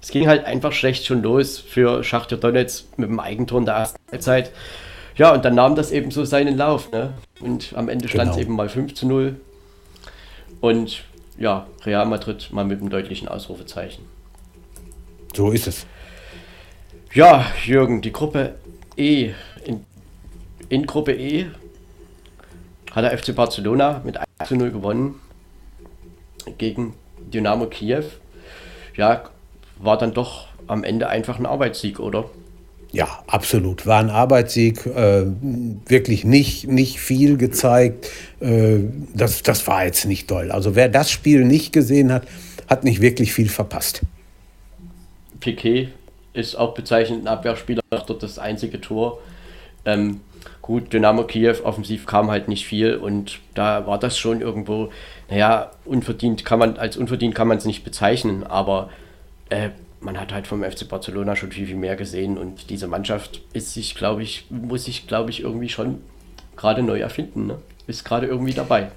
es 0.00 0.10
ging 0.10 0.26
halt 0.26 0.44
einfach 0.44 0.72
schlecht 0.72 1.06
schon 1.06 1.22
los 1.22 1.58
für 1.58 2.02
Schachtja 2.02 2.36
Donetsk 2.36 2.98
mit 2.98 3.08
dem 3.08 3.20
Eigentor 3.20 3.60
in 3.60 3.66
der 3.66 3.76
ersten 3.76 3.98
Halbzeit. 4.10 4.50
Ja, 5.16 5.34
und 5.34 5.44
dann 5.44 5.54
nahm 5.54 5.74
das 5.74 5.90
eben 5.90 6.10
so 6.10 6.24
seinen 6.24 6.56
Lauf. 6.56 6.90
Ne? 6.90 7.12
Und 7.40 7.72
am 7.76 7.88
Ende 7.88 8.08
stand 8.08 8.30
es 8.30 8.36
genau. 8.36 8.46
eben 8.46 8.56
mal 8.56 8.68
5 8.68 8.94
zu 8.94 9.06
0. 9.06 9.36
Und 10.60 11.04
ja, 11.38 11.66
Real 11.84 12.06
Madrid 12.06 12.48
mal 12.52 12.64
mit 12.64 12.80
einem 12.80 12.90
deutlichen 12.90 13.28
Ausrufezeichen. 13.28 14.04
So 15.34 15.50
ist 15.50 15.66
es. 15.66 15.86
Ja, 17.12 17.46
Jürgen, 17.64 18.00
die 18.00 18.12
Gruppe 18.12 18.54
E. 18.96 19.32
In, 19.64 19.84
in 20.68 20.86
Gruppe 20.86 21.12
E 21.12 21.46
hat 22.92 23.04
der 23.04 23.16
FC 23.16 23.34
Barcelona 23.34 24.00
mit 24.04 24.16
1 24.16 24.26
zu 24.46 24.56
0 24.56 24.70
gewonnen 24.70 25.20
gegen 26.58 26.94
Dynamo 27.32 27.66
Kiew. 27.66 28.04
Ja, 28.96 29.24
war 29.78 29.98
dann 29.98 30.14
doch 30.14 30.48
am 30.66 30.84
Ende 30.84 31.08
einfach 31.08 31.38
ein 31.38 31.46
Arbeitssieg, 31.46 31.98
oder? 32.00 32.26
Ja, 32.92 33.08
absolut. 33.26 33.86
War 33.86 34.00
ein 34.00 34.10
Arbeitssieg, 34.10 34.84
äh, 34.86 35.24
wirklich 35.86 36.24
nicht, 36.24 36.68
nicht 36.68 37.00
viel 37.00 37.38
gezeigt. 37.38 38.10
Äh, 38.40 38.80
das, 39.14 39.42
das 39.42 39.66
war 39.66 39.86
jetzt 39.86 40.04
nicht 40.04 40.28
toll. 40.28 40.50
Also 40.50 40.74
wer 40.74 40.90
das 40.90 41.10
Spiel 41.10 41.44
nicht 41.44 41.72
gesehen 41.72 42.12
hat, 42.12 42.26
hat 42.68 42.84
nicht 42.84 43.00
wirklich 43.00 43.32
viel 43.32 43.48
verpasst. 43.48 44.02
Piquet 45.40 45.88
ist 46.34 46.54
auch 46.54 46.74
bezeichnend 46.74 47.24
ein 47.24 47.28
Abwehrspieler, 47.28 47.80
macht 47.90 48.10
dort 48.10 48.22
das 48.22 48.38
einzige 48.38 48.80
Tor. 48.80 49.18
Ähm, 49.86 50.20
gut, 50.60 50.92
Dynamo 50.92 51.24
Kiew 51.24 51.56
offensiv 51.64 52.06
kam 52.06 52.30
halt 52.30 52.48
nicht 52.48 52.66
viel 52.66 52.96
und 52.96 53.40
da 53.54 53.86
war 53.86 53.98
das 53.98 54.18
schon 54.18 54.40
irgendwo, 54.40 54.90
naja, 55.30 55.70
unverdient 55.84 56.44
kann 56.44 56.58
man, 56.58 56.76
als 56.76 56.96
unverdient 56.96 57.34
kann 57.34 57.48
man 57.48 57.58
es 57.58 57.64
nicht 57.64 57.84
bezeichnen, 57.84 58.44
aber 58.44 58.90
äh, 59.48 59.70
man 60.02 60.20
hat 60.20 60.32
halt 60.32 60.46
vom 60.46 60.62
FC 60.62 60.88
Barcelona 60.88 61.36
schon 61.36 61.52
viel, 61.52 61.66
viel 61.66 61.76
mehr 61.76 61.96
gesehen 61.96 62.36
und 62.36 62.70
diese 62.70 62.86
Mannschaft 62.86 63.42
ist 63.52 63.72
sich, 63.74 63.94
glaube 63.94 64.22
ich, 64.22 64.46
muss 64.50 64.84
sich, 64.84 65.06
glaube 65.06 65.30
ich, 65.30 65.40
irgendwie 65.40 65.68
schon 65.68 65.98
gerade 66.56 66.82
neu 66.82 67.00
erfinden. 67.00 67.46
Ne? 67.46 67.58
Ist 67.86 68.04
gerade 68.04 68.26
irgendwie 68.26 68.52
dabei. 68.52 68.88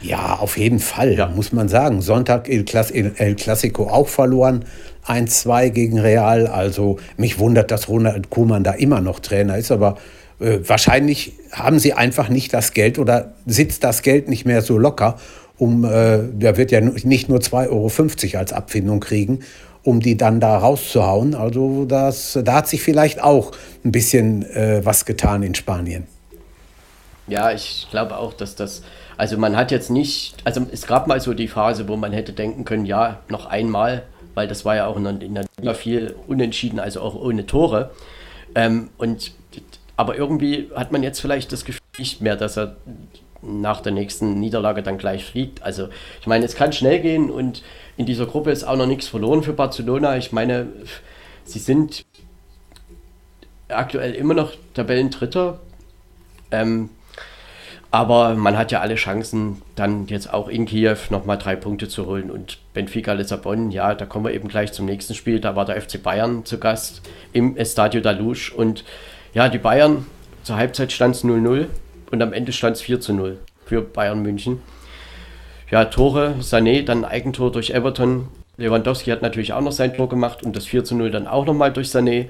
Ja, 0.00 0.34
auf 0.34 0.58
jeden 0.58 0.78
Fall, 0.78 1.14
ja. 1.14 1.26
muss 1.28 1.52
man 1.52 1.68
sagen. 1.68 2.02
Sonntag 2.02 2.48
El, 2.48 2.64
Clas 2.64 2.90
El 2.90 3.34
Clasico 3.34 3.88
auch 3.88 4.08
verloren. 4.08 4.64
1-2 5.06 5.70
gegen 5.70 5.98
Real. 5.98 6.46
Also 6.46 6.98
mich 7.16 7.38
wundert, 7.38 7.70
dass 7.70 7.88
Ronald 7.88 8.28
Koeman 8.28 8.62
da 8.62 8.72
immer 8.72 9.00
noch 9.00 9.20
Trainer 9.20 9.56
ist, 9.56 9.72
aber 9.72 9.96
Äh, 10.38 10.58
wahrscheinlich 10.66 11.32
haben 11.52 11.78
sie 11.78 11.94
einfach 11.94 12.28
nicht 12.28 12.52
das 12.52 12.72
Geld 12.72 12.98
oder 12.98 13.34
sitzt 13.46 13.84
das 13.84 14.02
Geld 14.02 14.28
nicht 14.28 14.44
mehr 14.44 14.62
so 14.62 14.76
locker, 14.78 15.18
um, 15.58 15.84
äh, 15.84 16.18
der 16.30 16.58
wird 16.58 16.70
ja 16.70 16.80
nicht 16.80 17.28
nur 17.30 17.38
2,50 17.38 17.70
Euro 17.70 18.38
als 18.38 18.52
Abfindung 18.52 19.00
kriegen, 19.00 19.40
um 19.86 20.00
die 20.00 20.16
dann 20.16 20.40
da 20.40 20.58
rauszuhauen. 20.58 21.34
Also 21.36 21.84
das, 21.84 22.38
da 22.42 22.54
hat 22.54 22.68
sich 22.68 22.82
vielleicht 22.82 23.22
auch 23.22 23.52
ein 23.84 23.92
bisschen 23.92 24.42
äh, 24.42 24.84
was 24.84 25.04
getan 25.04 25.44
in 25.44 25.54
Spanien. 25.54 26.08
Ja, 27.28 27.52
ich 27.52 27.86
glaube 27.90 28.16
auch, 28.18 28.32
dass 28.32 28.56
das, 28.56 28.82
also 29.16 29.38
man 29.38 29.56
hat 29.56 29.70
jetzt 29.70 29.90
nicht, 29.90 30.34
also 30.44 30.66
es 30.72 30.88
gab 30.88 31.06
mal 31.06 31.20
so 31.20 31.34
die 31.34 31.46
Phase, 31.46 31.86
wo 31.86 31.96
man 31.96 32.12
hätte 32.12 32.32
denken 32.32 32.64
können, 32.64 32.84
ja, 32.84 33.20
noch 33.28 33.46
einmal, 33.46 34.02
weil 34.34 34.48
das 34.48 34.64
war 34.64 34.74
ja 34.74 34.86
auch 34.86 34.96
in 34.96 35.34
der 35.34 35.44
Liga 35.58 35.74
viel 35.74 36.16
unentschieden, 36.26 36.80
also 36.80 37.00
auch 37.00 37.14
ohne 37.14 37.46
Tore. 37.46 37.90
Ähm, 38.56 38.90
und 38.98 39.32
aber 39.96 40.16
irgendwie 40.16 40.68
hat 40.74 40.90
man 40.90 41.04
jetzt 41.04 41.20
vielleicht 41.20 41.52
das 41.52 41.64
Gefühl 41.64 41.80
nicht 41.98 42.20
mehr, 42.20 42.36
dass 42.36 42.58
er 42.58 42.76
nach 43.40 43.80
der 43.80 43.92
nächsten 43.92 44.40
Niederlage 44.40 44.82
dann 44.82 44.98
gleich 44.98 45.24
fliegt. 45.24 45.62
Also 45.62 45.88
ich 46.20 46.26
meine, 46.26 46.44
es 46.44 46.56
kann 46.56 46.72
schnell 46.72 47.00
gehen 47.00 47.30
und 47.30 47.62
in 47.96 48.06
dieser 48.06 48.26
Gruppe 48.26 48.50
ist 48.50 48.64
auch 48.64 48.76
noch 48.76 48.86
nichts 48.86 49.08
verloren 49.08 49.42
für 49.42 49.52
Barcelona. 49.52 50.16
Ich 50.16 50.32
meine, 50.32 50.68
sie 51.44 51.58
sind 51.58 52.04
aktuell 53.68 54.14
immer 54.14 54.34
noch 54.34 54.52
Tabellendritter. 54.74 55.60
Ähm, 56.50 56.90
aber 57.90 58.34
man 58.34 58.58
hat 58.58 58.72
ja 58.72 58.80
alle 58.80 58.96
Chancen, 58.96 59.62
dann 59.74 60.06
jetzt 60.08 60.32
auch 60.32 60.48
in 60.48 60.66
Kiew 60.66 60.96
nochmal 61.10 61.38
drei 61.38 61.56
Punkte 61.56 61.88
zu 61.88 62.06
holen. 62.06 62.30
Und 62.30 62.58
Benfica 62.74 63.12
Lissabon, 63.12 63.70
ja, 63.70 63.94
da 63.94 64.04
kommen 64.04 64.26
wir 64.26 64.34
eben 64.34 64.48
gleich 64.48 64.72
zum 64.72 64.86
nächsten 64.86 65.14
Spiel. 65.14 65.40
Da 65.40 65.56
war 65.56 65.64
der 65.64 65.80
FC 65.80 66.02
Bayern 66.02 66.44
zu 66.44 66.58
Gast 66.58 67.00
im 67.32 67.56
Estadio 67.56 68.00
da 68.00 68.10
Luz. 68.10 68.50
Und 68.50 68.84
ja, 69.32 69.48
die 69.48 69.58
Bayern, 69.58 70.06
zur 70.42 70.56
Halbzeit 70.56 70.92
stand 70.92 71.14
es 71.14 71.24
0-0 71.24 71.66
und 72.10 72.22
am 72.22 72.32
Ende 72.32 72.52
stand 72.52 72.76
es 72.76 72.82
4 72.82 73.00
zu 73.00 73.14
0 73.14 73.38
für 73.64 73.80
Bayern 73.80 74.20
München. 74.20 74.60
Ja, 75.68 75.84
Tore, 75.86 76.36
Sané, 76.42 76.84
dann 76.84 77.04
Eigentor 77.04 77.50
durch 77.50 77.70
Everton. 77.70 78.28
Lewandowski 78.56 79.10
hat 79.10 79.22
natürlich 79.22 79.52
auch 79.52 79.60
noch 79.60 79.72
sein 79.72 79.94
Tor 79.94 80.08
gemacht 80.08 80.44
und 80.44 80.54
das 80.54 80.66
4 80.66 80.84
zu 80.84 80.94
0 80.94 81.10
dann 81.10 81.26
auch 81.26 81.44
nochmal 81.44 81.72
durch 81.72 81.88
Sané. 81.88 82.28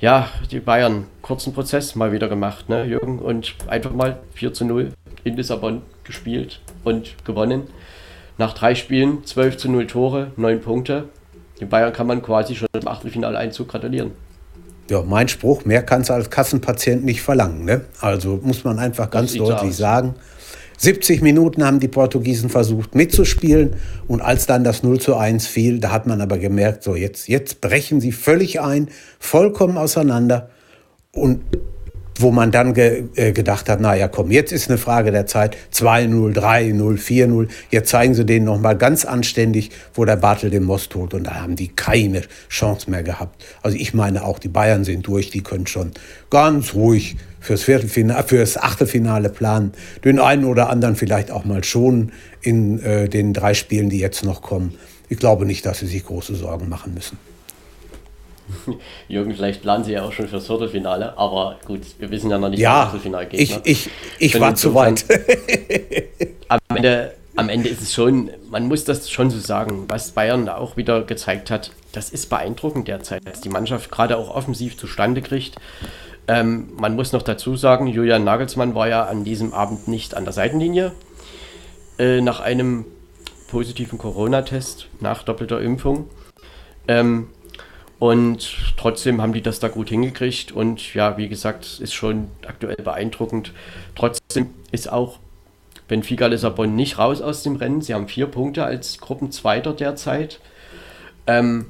Ja, 0.00 0.28
die 0.50 0.58
Bayern, 0.58 1.06
kurzen 1.22 1.54
Prozess 1.54 1.94
mal 1.94 2.10
wieder 2.10 2.28
gemacht, 2.28 2.68
ne, 2.68 2.84
Jürgen? 2.84 3.20
Und 3.20 3.54
einfach 3.68 3.92
mal 3.92 4.18
4 4.34 4.52
zu 4.52 4.64
0 4.64 4.92
in 5.22 5.36
Lissabon 5.36 5.82
gespielt 6.02 6.60
und 6.82 7.14
gewonnen. 7.24 7.68
Nach 8.36 8.52
drei 8.52 8.74
Spielen 8.74 9.24
12 9.24 9.56
zu 9.56 9.70
0 9.70 9.86
Tore, 9.86 10.32
9 10.36 10.60
Punkte. 10.60 11.04
Die 11.60 11.64
Bayern 11.66 11.92
kann 11.92 12.08
man 12.08 12.20
quasi 12.20 12.56
schon 12.56 12.68
im 12.74 12.88
Achtelfinaleinzug 12.88 13.68
gratulieren. 13.68 14.10
Ja, 14.90 15.02
mein 15.02 15.28
Spruch, 15.28 15.64
mehr 15.64 15.82
kannst 15.82 16.10
du 16.10 16.14
als 16.14 16.30
Kassenpatient 16.30 17.04
nicht 17.04 17.22
verlangen. 17.22 17.64
Ne? 17.64 17.82
Also 18.00 18.40
muss 18.42 18.64
man 18.64 18.78
einfach 18.80 19.08
ganz 19.10 19.34
deutlich 19.34 19.70
aus. 19.70 19.76
sagen. 19.76 20.14
70 20.78 21.22
Minuten 21.22 21.64
haben 21.64 21.80
die 21.80 21.88
Portugiesen 21.88 22.50
versucht 22.50 22.94
mitzuspielen 22.94 23.74
und 24.06 24.20
als 24.20 24.46
dann 24.46 24.64
das 24.64 24.82
0 24.82 25.00
zu 25.00 25.16
1 25.16 25.46
fiel, 25.46 25.78
da 25.78 25.90
hat 25.90 26.06
man 26.06 26.20
aber 26.20 26.38
gemerkt, 26.38 26.82
so 26.82 26.94
jetzt, 26.94 27.28
jetzt 27.28 27.60
brechen 27.60 28.00
sie 28.00 28.12
völlig 28.12 28.60
ein, 28.60 28.88
vollkommen 29.18 29.78
auseinander 29.78 30.50
und 31.12 31.40
wo 32.18 32.30
man 32.30 32.50
dann 32.50 32.74
ge, 32.74 33.04
äh, 33.14 33.32
gedacht 33.32 33.68
hat, 33.68 33.80
naja, 33.80 34.08
komm, 34.08 34.30
jetzt 34.30 34.52
ist 34.52 34.68
eine 34.68 34.78
Frage 34.78 35.12
der 35.12 35.26
Zeit, 35.26 35.56
2-0, 35.72 36.34
3-0, 36.34 36.98
4-0, 36.98 37.48
jetzt 37.70 37.90
zeigen 37.90 38.14
sie 38.14 38.24
denen 38.24 38.46
nochmal 38.46 38.76
ganz 38.76 39.04
anständig, 39.04 39.70
wo 39.94 40.04
der 40.04 40.16
Bartel 40.16 40.50
den 40.50 40.64
Most 40.64 40.94
holt 40.94 41.14
und 41.14 41.24
da 41.24 41.42
haben 41.42 41.56
die 41.56 41.68
keine 41.68 42.22
Chance 42.48 42.90
mehr 42.90 43.02
gehabt. 43.02 43.44
Also 43.62 43.76
ich 43.76 43.94
meine 43.94 44.24
auch, 44.24 44.38
die 44.38 44.48
Bayern 44.48 44.84
sind 44.84 45.06
durch, 45.06 45.30
die 45.30 45.42
können 45.42 45.66
schon 45.66 45.92
ganz 46.30 46.74
ruhig 46.74 47.16
fürs 47.46 47.62
Viertelfinale, 47.62 48.24
fürs 48.24 48.56
Achtelfinale 48.56 49.28
planen, 49.28 49.72
den 50.04 50.18
einen 50.18 50.44
oder 50.44 50.68
anderen 50.68 50.96
vielleicht 50.96 51.30
auch 51.30 51.44
mal 51.44 51.62
schon 51.64 52.12
in 52.42 52.80
äh, 52.80 53.08
den 53.08 53.32
drei 53.32 53.54
Spielen, 53.54 53.88
die 53.88 53.98
jetzt 53.98 54.24
noch 54.24 54.42
kommen. 54.42 54.74
Ich 55.08 55.18
glaube 55.18 55.46
nicht, 55.46 55.64
dass 55.64 55.78
sie 55.78 55.86
sich 55.86 56.04
große 56.04 56.34
Sorgen 56.34 56.68
machen 56.68 56.94
müssen. 56.94 57.18
Jürgen, 59.08 59.34
vielleicht 59.34 59.62
planen 59.62 59.84
Sie 59.84 59.92
ja 59.92 60.02
auch 60.02 60.12
schon 60.12 60.28
fürs 60.28 60.46
Viertelfinale, 60.46 61.16
aber 61.18 61.58
gut, 61.66 61.80
wir 61.98 62.10
wissen 62.10 62.30
ja 62.30 62.38
noch 62.38 62.48
nicht, 62.48 62.60
ja, 62.60 62.86
Viertelfinale 62.86 63.26
geht. 63.26 63.40
Ich, 63.40 63.56
ne? 63.56 63.62
ich, 63.64 63.90
ich 64.18 64.40
war 64.40 64.54
zu 64.54 64.74
weit. 64.74 65.04
am, 66.48 66.58
Ende, 66.68 67.14
am 67.34 67.48
Ende 67.48 67.68
ist 67.68 67.82
es 67.82 67.94
schon, 67.94 68.30
man 68.50 68.66
muss 68.68 68.84
das 68.84 69.10
schon 69.10 69.30
so 69.30 69.38
sagen, 69.38 69.84
was 69.88 70.12
Bayern 70.12 70.48
auch 70.48 70.76
wieder 70.76 71.02
gezeigt 71.02 71.50
hat, 71.50 71.72
das 71.92 72.10
ist 72.10 72.28
beeindruckend 72.28 72.88
derzeit, 72.88 73.26
dass 73.26 73.40
die 73.40 73.48
Mannschaft 73.48 73.90
gerade 73.90 74.16
auch 74.16 74.34
offensiv 74.34 74.76
zustande 74.76 75.22
kriegt. 75.22 75.56
Ähm, 76.28 76.68
man 76.76 76.96
muss 76.96 77.12
noch 77.12 77.22
dazu 77.22 77.56
sagen, 77.56 77.86
Julian 77.86 78.24
Nagelsmann 78.24 78.74
war 78.74 78.88
ja 78.88 79.04
an 79.04 79.24
diesem 79.24 79.52
Abend 79.52 79.86
nicht 79.88 80.14
an 80.14 80.24
der 80.24 80.32
Seitenlinie. 80.32 80.92
Äh, 81.98 82.20
nach 82.20 82.40
einem 82.40 82.84
positiven 83.48 83.98
Corona-Test, 83.98 84.88
nach 85.00 85.22
doppelter 85.22 85.60
Impfung. 85.60 86.10
Ähm, 86.88 87.28
und 87.98 88.74
trotzdem 88.76 89.22
haben 89.22 89.32
die 89.32 89.40
das 89.40 89.60
da 89.60 89.68
gut 89.68 89.88
hingekriegt. 89.88 90.52
Und 90.52 90.94
ja, 90.94 91.16
wie 91.16 91.28
gesagt, 91.28 91.80
ist 91.80 91.94
schon 91.94 92.28
aktuell 92.46 92.76
beeindruckend. 92.76 93.52
Trotzdem 93.94 94.50
ist 94.72 94.92
auch 94.92 95.18
Benfica 95.88 96.26
Lissabon 96.26 96.74
nicht 96.74 96.98
raus 96.98 97.22
aus 97.22 97.42
dem 97.42 97.56
Rennen. 97.56 97.80
Sie 97.80 97.94
haben 97.94 98.08
vier 98.08 98.26
Punkte 98.26 98.64
als 98.64 98.98
Gruppenzweiter 98.98 99.72
derzeit. 99.72 100.40
Ähm, 101.26 101.66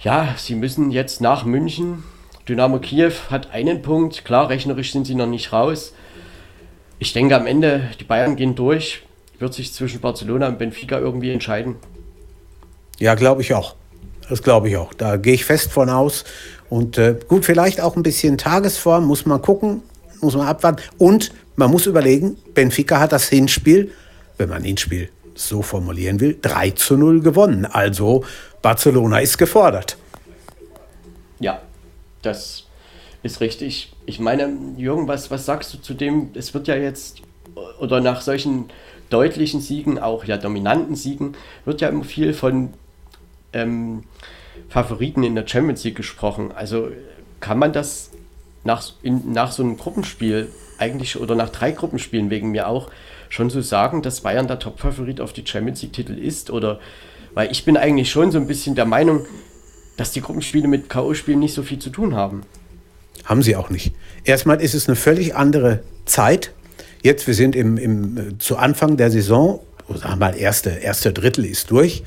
ja, 0.00 0.34
sie 0.36 0.54
müssen 0.54 0.90
jetzt 0.90 1.20
nach 1.20 1.44
München. 1.44 2.04
Dynamo 2.48 2.78
Kiew 2.78 3.12
hat 3.30 3.52
einen 3.52 3.82
Punkt. 3.82 4.24
Klar, 4.24 4.48
rechnerisch 4.48 4.92
sind 4.92 5.06
sie 5.06 5.14
noch 5.14 5.26
nicht 5.26 5.52
raus. 5.52 5.92
Ich 6.98 7.12
denke, 7.12 7.36
am 7.36 7.46
Ende, 7.46 7.90
die 8.00 8.04
Bayern 8.04 8.36
gehen 8.36 8.54
durch. 8.54 9.02
Wird 9.38 9.52
sich 9.52 9.72
zwischen 9.74 10.00
Barcelona 10.00 10.48
und 10.48 10.58
Benfica 10.58 10.98
irgendwie 10.98 11.30
entscheiden. 11.30 11.76
Ja, 12.98 13.14
glaube 13.14 13.42
ich 13.42 13.52
auch. 13.52 13.74
Das 14.28 14.42
glaube 14.42 14.70
ich 14.70 14.76
auch. 14.78 14.94
Da 14.94 15.16
gehe 15.16 15.34
ich 15.34 15.44
fest 15.44 15.70
von 15.70 15.90
aus. 15.90 16.24
Und 16.70 16.96
äh, 16.96 17.16
gut, 17.28 17.44
vielleicht 17.44 17.80
auch 17.82 17.96
ein 17.96 18.02
bisschen 18.02 18.38
Tagesform, 18.38 19.06
muss 19.06 19.26
man 19.26 19.42
gucken, 19.42 19.82
muss 20.20 20.34
man 20.34 20.46
abwarten. 20.46 20.82
Und 20.96 21.30
man 21.56 21.70
muss 21.70 21.86
überlegen, 21.86 22.36
Benfica 22.54 22.98
hat 22.98 23.12
das 23.12 23.28
Hinspiel, 23.28 23.92
wenn 24.38 24.48
man 24.48 24.64
Hinspiel 24.64 25.10
so 25.34 25.62
formulieren 25.62 26.18
will, 26.18 26.38
3 26.40 26.70
zu 26.70 26.96
0 26.96 27.20
gewonnen. 27.20 27.66
Also 27.66 28.24
Barcelona 28.62 29.20
ist 29.20 29.36
gefordert. 29.36 29.96
Ja, 31.38 31.60
das 32.28 32.64
ist 33.22 33.40
richtig. 33.40 33.92
Ich 34.06 34.20
meine, 34.20 34.56
Jürgen, 34.76 35.08
was, 35.08 35.30
was 35.30 35.46
sagst 35.46 35.74
du 35.74 35.78
zu 35.78 35.94
dem? 35.94 36.30
Es 36.34 36.54
wird 36.54 36.68
ja 36.68 36.76
jetzt, 36.76 37.22
oder 37.80 38.00
nach 38.00 38.20
solchen 38.20 38.66
deutlichen 39.10 39.60
Siegen, 39.60 39.98
auch 39.98 40.24
ja 40.24 40.36
dominanten 40.36 40.94
Siegen, 40.94 41.34
wird 41.64 41.80
ja 41.80 41.88
immer 41.88 42.04
viel 42.04 42.32
von 42.34 42.74
ähm, 43.52 44.04
Favoriten 44.68 45.22
in 45.22 45.34
der 45.34 45.46
Champions 45.46 45.82
League 45.84 45.96
gesprochen. 45.96 46.52
Also 46.52 46.88
kann 47.40 47.58
man 47.58 47.72
das 47.72 48.10
nach, 48.64 48.92
in, 49.02 49.32
nach 49.32 49.52
so 49.52 49.62
einem 49.62 49.78
Gruppenspiel 49.78 50.50
eigentlich 50.78 51.18
oder 51.18 51.34
nach 51.34 51.48
drei 51.48 51.72
Gruppenspielen 51.72 52.30
wegen 52.30 52.50
mir 52.50 52.68
auch 52.68 52.90
schon 53.30 53.50
so 53.50 53.60
sagen, 53.60 54.02
dass 54.02 54.20
Bayern 54.20 54.46
der 54.46 54.58
Top-Favorit 54.58 55.20
auf 55.20 55.32
die 55.32 55.46
Champions 55.46 55.82
League-Titel 55.82 56.16
ist? 56.18 56.50
Oder 56.50 56.78
weil 57.34 57.50
ich 57.50 57.64
bin 57.64 57.76
eigentlich 57.76 58.10
schon 58.10 58.30
so 58.30 58.38
ein 58.38 58.46
bisschen 58.46 58.74
der 58.74 58.84
Meinung, 58.84 59.26
dass 59.98 60.12
die 60.12 60.22
Gruppenspiele 60.22 60.68
mit 60.68 60.88
K.O.-Spielen 60.88 61.36
nicht 61.36 61.54
so 61.54 61.62
viel 61.62 61.78
zu 61.78 61.90
tun 61.90 62.14
haben. 62.14 62.42
Haben 63.24 63.42
sie 63.42 63.56
auch 63.56 63.68
nicht. 63.68 63.92
Erstmal 64.24 64.62
ist 64.62 64.72
es 64.74 64.88
eine 64.88 64.96
völlig 64.96 65.34
andere 65.34 65.82
Zeit. 66.06 66.52
Jetzt, 67.02 67.26
wir 67.26 67.34
sind 67.34 67.54
im, 67.54 67.76
im, 67.76 68.16
äh, 68.16 68.38
zu 68.38 68.56
Anfang 68.56 68.96
der 68.96 69.10
Saison, 69.10 69.60
sagen 69.88 70.14
wir 70.14 70.16
mal, 70.16 70.36
erste, 70.36 70.70
erste 70.70 71.12
Drittel 71.12 71.44
ist 71.44 71.70
durch. 71.70 72.04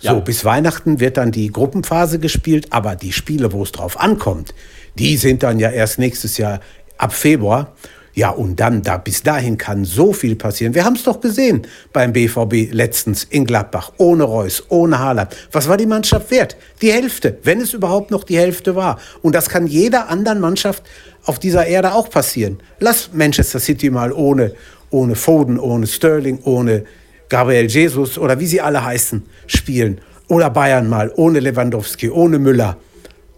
Ja. 0.00 0.14
So, 0.14 0.20
bis 0.20 0.44
Weihnachten 0.44 1.00
wird 1.00 1.16
dann 1.16 1.32
die 1.32 1.50
Gruppenphase 1.50 2.20
gespielt, 2.20 2.68
aber 2.70 2.94
die 2.94 3.12
Spiele, 3.12 3.52
wo 3.52 3.62
es 3.64 3.72
drauf 3.72 3.98
ankommt, 3.98 4.54
die 4.96 5.16
sind 5.16 5.42
dann 5.42 5.58
ja 5.58 5.70
erst 5.70 5.98
nächstes 5.98 6.38
Jahr 6.38 6.60
ab 6.96 7.12
Februar. 7.12 7.74
Ja, 8.18 8.30
und 8.30 8.60
dann, 8.60 8.80
da 8.80 8.96
bis 8.96 9.22
dahin 9.22 9.58
kann 9.58 9.84
so 9.84 10.14
viel 10.14 10.36
passieren. 10.36 10.74
Wir 10.74 10.86
haben 10.86 10.96
es 10.96 11.02
doch 11.02 11.20
gesehen 11.20 11.66
beim 11.92 12.14
BVB 12.14 12.72
letztens 12.72 13.24
in 13.24 13.44
Gladbach, 13.44 13.92
ohne 13.98 14.24
Reus, 14.24 14.64
ohne 14.70 14.98
Haaland. 14.98 15.36
Was 15.52 15.68
war 15.68 15.76
die 15.76 15.84
Mannschaft 15.84 16.30
wert? 16.30 16.56
Die 16.80 16.90
Hälfte, 16.90 17.36
wenn 17.42 17.60
es 17.60 17.74
überhaupt 17.74 18.10
noch 18.10 18.24
die 18.24 18.38
Hälfte 18.38 18.74
war. 18.74 18.98
Und 19.20 19.34
das 19.34 19.50
kann 19.50 19.66
jeder 19.66 20.08
anderen 20.08 20.40
Mannschaft 20.40 20.82
auf 21.26 21.38
dieser 21.38 21.66
Erde 21.66 21.92
auch 21.92 22.08
passieren. 22.08 22.58
Lass 22.80 23.10
Manchester 23.12 23.60
City 23.60 23.90
mal 23.90 24.12
ohne, 24.12 24.54
ohne 24.88 25.14
Foden, 25.14 25.60
ohne 25.60 25.86
Sterling, 25.86 26.38
ohne 26.44 26.84
Gabriel 27.28 27.66
Jesus 27.66 28.16
oder 28.16 28.40
wie 28.40 28.46
sie 28.46 28.62
alle 28.62 28.82
heißen, 28.82 29.24
spielen. 29.46 30.00
Oder 30.28 30.48
Bayern 30.48 30.88
mal, 30.88 31.12
ohne 31.16 31.40
Lewandowski, 31.40 32.08
ohne 32.08 32.38
Müller. 32.38 32.78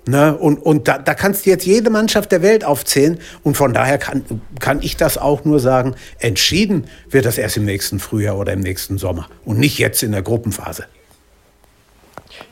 Ne? 0.09 0.35
Und, 0.39 0.57
und 0.57 0.89
da, 0.89 0.97
da 0.97 1.13
kannst 1.13 1.45
du 1.45 1.51
jetzt 1.51 1.67
jede 1.67 1.91
Mannschaft 1.91 2.33
der 2.33 2.41
Welt 2.41 2.65
aufzählen. 2.65 3.19
Und 3.43 3.59
von 3.59 3.75
daher 3.75 3.99
kann, 3.99 4.25
kann 4.59 4.81
ich 4.81 4.97
das 4.97 5.19
auch 5.19 5.45
nur 5.45 5.61
sagen, 5.61 5.97
entschieden 6.19 6.87
wird 7.11 7.27
das 7.27 7.37
erst 7.37 7.59
im 7.59 7.67
nächsten 7.67 7.99
Frühjahr 7.99 8.39
oder 8.39 8.55
im 8.55 8.61
nächsten 8.61 8.97
Sommer 8.97 9.29
und 9.45 9.59
nicht 9.59 9.79
jetzt 9.79 10.03
in 10.03 10.13
der 10.13 10.23
Gruppenphase. 10.23 10.87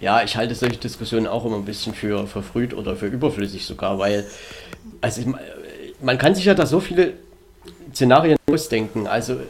Ja, 0.01 0.23
ich 0.23 0.37
halte 0.37 0.55
solche 0.55 0.77
Diskussionen 0.77 1.27
auch 1.27 1.47
immer 1.47 1.57
ein 1.57 1.64
bisschen 1.64 1.95
für 1.95 2.27
verfrüht 2.27 2.75
oder 2.75 2.95
für 2.95 3.07
überflüssig 3.07 3.64
sogar, 3.64 3.99
weil 3.99 4.27
also 5.01 5.23
man 6.03 6.19
kann 6.19 6.35
sich 6.35 6.45
ja 6.45 6.53
da 6.53 6.66
so 6.66 6.81
viele 6.81 7.14
Szenarien 7.95 8.37
ausdenken. 8.51 9.07
Also 9.07 9.40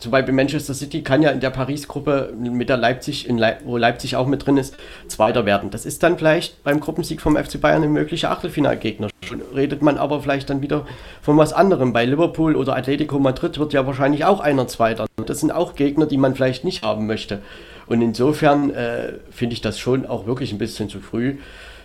zum 0.00 0.12
Beispiel 0.12 0.32
Manchester 0.32 0.72
City 0.72 1.02
kann 1.02 1.20
ja 1.20 1.30
in 1.30 1.40
der 1.40 1.50
Paris-Gruppe 1.50 2.32
mit 2.36 2.70
der 2.70 2.78
Leipzig, 2.78 3.28
Leip 3.28 3.60
wo 3.64 3.76
Leipzig 3.76 4.16
auch 4.16 4.26
mit 4.26 4.46
drin 4.46 4.56
ist, 4.56 4.74
Zweiter 5.08 5.44
werden. 5.44 5.70
Das 5.70 5.84
ist 5.84 6.02
dann 6.02 6.16
vielleicht 6.16 6.64
beim 6.64 6.80
Gruppensieg 6.80 7.20
vom 7.20 7.36
FC 7.36 7.60
Bayern 7.60 7.82
ein 7.82 7.92
möglicher 7.92 8.30
Achtelfinalgegner. 8.30 9.08
Schon 9.22 9.42
redet 9.54 9.82
man 9.82 9.98
aber 9.98 10.22
vielleicht 10.22 10.48
dann 10.48 10.62
wieder 10.62 10.86
von 11.20 11.36
was 11.36 11.52
anderem. 11.52 11.92
Bei 11.92 12.06
Liverpool 12.06 12.56
oder 12.56 12.76
Atletico 12.76 13.18
Madrid 13.18 13.58
wird 13.58 13.74
ja 13.74 13.86
wahrscheinlich 13.86 14.24
auch 14.24 14.40
einer 14.40 14.66
Zweiter. 14.66 15.06
Das 15.26 15.40
sind 15.40 15.52
auch 15.52 15.74
Gegner, 15.74 16.06
die 16.06 16.16
man 16.16 16.34
vielleicht 16.34 16.64
nicht 16.64 16.82
haben 16.82 17.06
möchte. 17.06 17.40
Und 17.86 18.00
insofern 18.00 18.70
äh, 18.70 19.14
finde 19.30 19.52
ich 19.52 19.60
das 19.60 19.78
schon 19.78 20.06
auch 20.06 20.24
wirklich 20.24 20.52
ein 20.52 20.58
bisschen 20.58 20.88
zu 20.88 21.00
früh, 21.00 21.36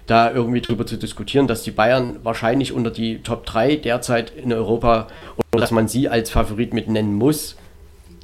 da 0.08 0.32
irgendwie 0.32 0.62
drüber 0.62 0.86
zu 0.86 0.96
diskutieren, 0.98 1.48
dass 1.48 1.64
die 1.64 1.72
Bayern 1.72 2.18
wahrscheinlich 2.24 2.72
unter 2.72 2.92
die 2.92 3.24
Top 3.24 3.46
3 3.46 3.76
derzeit 3.76 4.32
in 4.32 4.54
Europa 4.54 5.08
oder 5.52 5.62
dass 5.62 5.72
man 5.72 5.90
sie 5.90 6.08
als 6.08 6.30
Favorit 6.30 6.74
mit 6.74 6.88
nennen 6.88 7.16
muss 7.16 7.58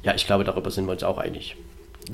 ja, 0.02 0.14
ich 0.14 0.26
glaube, 0.26 0.44
darüber 0.44 0.70
sind 0.70 0.86
wir 0.86 0.92
uns 0.92 1.02
auch 1.02 1.18
einig. 1.18 1.56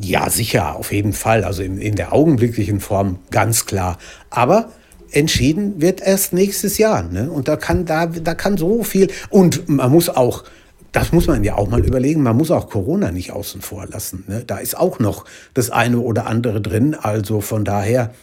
Ja, 0.01 0.29
sicher, 0.29 0.77
auf 0.77 0.93
jeden 0.93 1.13
Fall. 1.13 1.45
Also 1.45 1.63
in, 1.63 1.79
in 1.79 1.97
der 1.97 2.13
augenblicklichen 2.13 2.81
Form 2.81 3.19
ganz 3.31 3.67
klar. 3.67 3.99
Aber 4.31 4.71
entschieden 5.11 5.81
wird 5.81 6.01
erst 6.01 6.33
nächstes 6.33 6.79
Jahr. 6.79 7.03
Ne? 7.03 7.31
Und 7.31 7.49
da 7.49 7.57
kann, 7.57 7.87
da, 7.87 8.07
da 8.07 8.35
kann 8.35 8.59
so 8.59 8.83
viel. 8.83 9.11
Und 9.31 9.69
man 9.69 9.91
muss 9.91 10.11
auch, 10.11 10.45
das 10.93 11.13
muss 11.13 11.27
man 11.27 11.43
ja 11.45 11.57
auch 11.57 11.69
mal 11.69 11.85
überlegen, 11.85 12.23
man 12.23 12.37
muss 12.37 12.51
auch 12.51 12.69
Corona 12.69 13.11
nicht 13.11 13.33
außen 13.33 13.63
vor 13.63 13.87
lassen. 13.87 14.25
Ne? 14.29 14.45
Da 14.47 14.59
ist 14.59 14.77
auch 14.77 14.99
noch 14.99 15.25
das 15.55 15.71
eine 15.71 16.01
oder 16.01 16.27
andere 16.27 16.61
drin. 16.61 16.95
Also 16.95 17.41
von 17.41 17.65
daher 17.65 18.15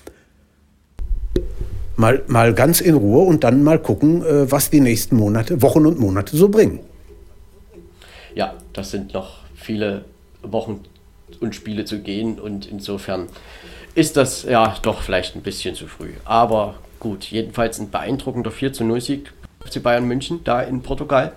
mal, 1.96 2.22
mal 2.28 2.54
ganz 2.54 2.82
in 2.82 2.94
Ruhe 2.94 3.26
und 3.26 3.44
dann 3.44 3.64
mal 3.64 3.80
gucken, 3.80 4.24
äh, 4.24 4.52
was 4.52 4.70
die 4.70 4.82
nächsten 4.82 5.16
Monate, 5.16 5.64
Wochen 5.64 5.86
und 5.88 6.00
Monate 6.00 6.38
so 6.38 6.50
bringen. 6.50 6.80
Ja, 8.36 8.54
das 8.74 8.92
sind 8.92 9.14
noch 9.14 9.45
viele 9.66 10.06
Wochen 10.42 10.86
und 11.40 11.56
Spiele 11.56 11.86
zu 11.86 12.00
gehen 12.00 12.40
und 12.40 12.66
insofern 12.68 13.28
ist 13.96 14.16
das 14.16 14.44
ja 14.44 14.76
doch 14.82 15.02
vielleicht 15.02 15.36
ein 15.36 15.42
bisschen 15.42 15.76
zu 15.76 15.88
früh. 15.88 16.12
Aber 16.24 16.76
gut, 17.00 17.26
jedenfalls 17.26 17.80
ein 17.80 17.90
beeindruckender 17.90 18.52
4 18.52 18.74
zu 18.74 18.84
0 18.84 19.02
Sieg 19.02 19.34
FC 19.66 19.82
Bayern 19.82 20.06
München 20.06 20.42
da 20.44 20.62
in 20.62 20.82
Portugal. 20.84 21.34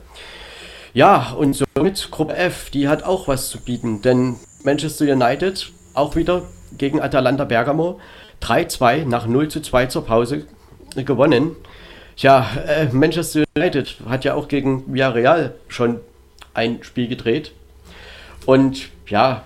Ja, 0.93 1.33
und 1.33 1.65
somit 1.75 2.11
Gruppe 2.11 2.37
F, 2.37 2.71
die 2.71 2.89
hat 2.89 3.03
auch 3.03 3.29
was 3.29 3.49
zu 3.49 3.61
bieten, 3.61 4.03
denn 4.03 4.37
Manchester 4.65 5.05
United 5.05 5.71
auch 5.95 6.17
wieder 6.17 6.43
gegen 6.77 7.01
Atalanta 7.01 7.45
Bergamo 7.45 8.01
3-2 8.43 9.07
nach 9.07 9.27
0 9.27 9.49
zu 9.49 9.61
2 9.63 9.87
zur 9.87 10.05
Pause 10.05 10.47
gewonnen. 10.97 11.57
Ja, 12.17 12.51
äh, 12.67 12.87
Manchester 12.93 13.45
United 13.57 13.97
hat 14.09 14.25
ja 14.25 14.35
auch 14.35 14.49
gegen 14.49 14.93
Villarreal 14.93 15.55
schon 15.69 16.01
ein 16.55 16.83
Spiel 16.83 17.09
gedreht 17.09 17.53
und 18.49 18.89
ja, 19.07 19.45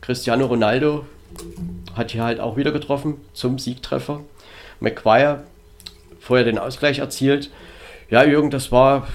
Cristiano 0.00 0.46
Ronaldo 0.46 1.06
hat 1.94 2.10
hier 2.10 2.24
halt 2.24 2.40
auch 2.40 2.56
wieder 2.56 2.72
getroffen 2.72 3.18
zum 3.32 3.60
Siegtreffer. 3.60 4.22
McGuire 4.80 5.44
vorher 6.18 6.44
den 6.44 6.58
Ausgleich 6.58 6.98
erzielt. 6.98 7.48
Ja, 8.10 8.24
Jürgen, 8.24 8.50
das 8.50 8.72
war 8.72 9.06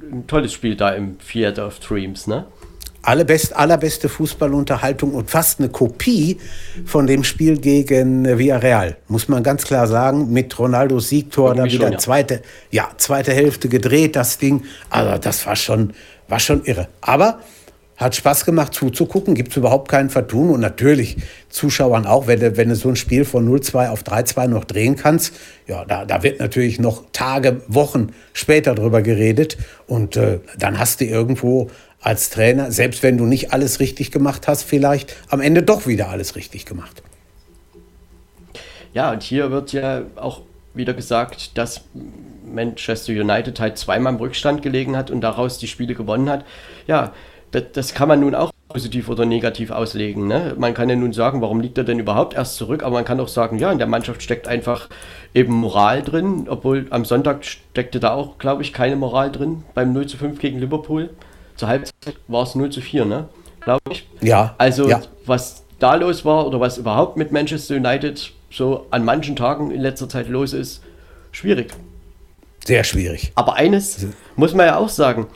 ein 0.00 0.28
tolles 0.28 0.52
Spiel 0.52 0.76
da 0.76 0.90
im 0.90 1.18
Theater 1.18 1.66
of 1.66 1.80
Dreams, 1.80 2.28
ne? 2.28 2.46
Allerbest, 3.02 3.56
allerbeste 3.56 4.08
Fußballunterhaltung 4.08 5.12
und 5.12 5.28
fast 5.28 5.58
eine 5.58 5.70
Kopie 5.70 6.38
von 6.86 7.08
dem 7.08 7.24
Spiel 7.24 7.58
gegen 7.58 8.38
Villarreal, 8.38 8.96
muss 9.08 9.26
man 9.26 9.42
ganz 9.42 9.64
klar 9.64 9.88
sagen. 9.88 10.32
Mit 10.32 10.56
Ronaldos 10.56 11.08
Siegtor 11.08 11.52
da 11.56 11.64
wieder 11.64 11.86
schon, 11.86 11.92
ja. 11.94 11.98
zweite, 11.98 12.42
ja, 12.70 12.90
zweite 12.96 13.32
Hälfte 13.32 13.68
gedreht, 13.68 14.14
das 14.14 14.38
Ding. 14.38 14.62
Also 14.88 15.18
das 15.18 15.44
war 15.46 15.56
schon, 15.56 15.94
war 16.28 16.38
schon 16.38 16.64
irre. 16.64 16.86
Aber 17.00 17.40
hat 17.98 18.14
Spaß 18.14 18.44
gemacht 18.44 18.72
zuzugucken, 18.72 19.34
gibt 19.34 19.50
es 19.50 19.56
überhaupt 19.56 19.88
keinen 19.88 20.08
Vertun. 20.08 20.50
Und 20.50 20.60
natürlich 20.60 21.16
Zuschauern 21.48 22.06
auch, 22.06 22.28
wenn 22.28 22.40
du, 22.40 22.56
wenn 22.56 22.68
du 22.68 22.76
so 22.76 22.88
ein 22.88 22.96
Spiel 22.96 23.24
von 23.24 23.46
0-2 23.48 23.90
auf 23.90 24.02
3-2 24.04 24.46
noch 24.46 24.64
drehen 24.64 24.96
kannst, 24.96 25.34
ja, 25.66 25.84
da, 25.84 26.04
da 26.04 26.22
wird 26.22 26.38
natürlich 26.38 26.78
noch 26.78 27.04
Tage, 27.12 27.60
Wochen 27.66 28.14
später 28.32 28.76
drüber 28.76 29.02
geredet. 29.02 29.58
Und 29.88 30.16
äh, 30.16 30.38
dann 30.58 30.78
hast 30.78 31.00
du 31.00 31.04
irgendwo 31.04 31.70
als 32.00 32.30
Trainer, 32.30 32.70
selbst 32.70 33.02
wenn 33.02 33.18
du 33.18 33.26
nicht 33.26 33.52
alles 33.52 33.80
richtig 33.80 34.12
gemacht 34.12 34.46
hast, 34.46 34.62
vielleicht 34.62 35.16
am 35.28 35.40
Ende 35.40 35.64
doch 35.64 35.88
wieder 35.88 36.08
alles 36.08 36.36
richtig 36.36 36.64
gemacht. 36.64 37.02
Ja, 38.94 39.10
und 39.10 39.24
hier 39.24 39.50
wird 39.50 39.72
ja 39.72 40.02
auch 40.14 40.42
wieder 40.72 40.94
gesagt, 40.94 41.58
dass 41.58 41.82
Manchester 42.44 43.12
United 43.12 43.58
halt 43.58 43.76
zweimal 43.76 44.14
im 44.14 44.20
Rückstand 44.20 44.62
gelegen 44.62 44.96
hat 44.96 45.10
und 45.10 45.20
daraus 45.20 45.58
die 45.58 45.66
Spiele 45.66 45.94
gewonnen 45.94 46.30
hat. 46.30 46.44
Ja, 46.86 47.12
das, 47.50 47.64
das, 47.72 47.94
kann 47.94 48.08
man 48.08 48.20
nun 48.20 48.34
auch 48.34 48.52
positiv 48.68 49.08
oder 49.08 49.24
negativ 49.24 49.70
auslegen. 49.70 50.26
Ne? 50.26 50.54
Man 50.58 50.74
kann 50.74 50.88
ja 50.88 50.96
nun 50.96 51.12
sagen, 51.12 51.40
warum 51.40 51.60
liegt 51.60 51.78
er 51.78 51.84
denn 51.84 51.98
überhaupt 51.98 52.34
erst 52.34 52.56
zurück, 52.56 52.82
aber 52.82 52.94
man 52.94 53.04
kann 53.04 53.20
auch 53.20 53.28
sagen, 53.28 53.58
ja, 53.58 53.72
in 53.72 53.78
der 53.78 53.86
Mannschaft 53.86 54.22
steckt 54.22 54.46
einfach 54.46 54.88
eben 55.34 55.54
Moral 55.54 56.02
drin, 56.02 56.46
obwohl 56.48 56.86
am 56.90 57.04
Sonntag 57.04 57.44
steckte 57.44 58.00
da 58.00 58.12
auch, 58.12 58.38
glaube 58.38 58.62
ich, 58.62 58.72
keine 58.72 58.96
Moral 58.96 59.32
drin 59.32 59.64
beim 59.74 59.92
0 59.92 60.06
zu 60.06 60.16
5 60.16 60.38
gegen 60.38 60.58
Liverpool. 60.58 61.10
Zur 61.56 61.68
Halbzeit 61.68 62.16
war 62.28 62.42
es 62.42 62.54
0 62.54 62.70
zu 62.70 62.80
4, 62.80 63.04
ne? 63.04 63.28
Glaube 63.60 63.80
ich. 63.90 64.06
Ja. 64.20 64.54
Also, 64.58 64.88
ja. 64.88 65.02
was 65.26 65.64
da 65.78 65.94
los 65.94 66.24
war 66.24 66.46
oder 66.46 66.60
was 66.60 66.78
überhaupt 66.78 67.16
mit 67.16 67.32
Manchester 67.32 67.76
United 67.76 68.32
so 68.50 68.86
an 68.90 69.04
manchen 69.04 69.36
Tagen 69.36 69.70
in 69.70 69.80
letzter 69.80 70.08
Zeit 70.08 70.28
los 70.28 70.52
ist, 70.52 70.82
schwierig. 71.32 71.72
Sehr 72.64 72.84
schwierig. 72.84 73.32
Aber 73.34 73.54
eines 73.54 74.06
muss 74.36 74.54
man 74.54 74.66
ja 74.66 74.76
auch 74.76 74.88
sagen, 74.88 75.26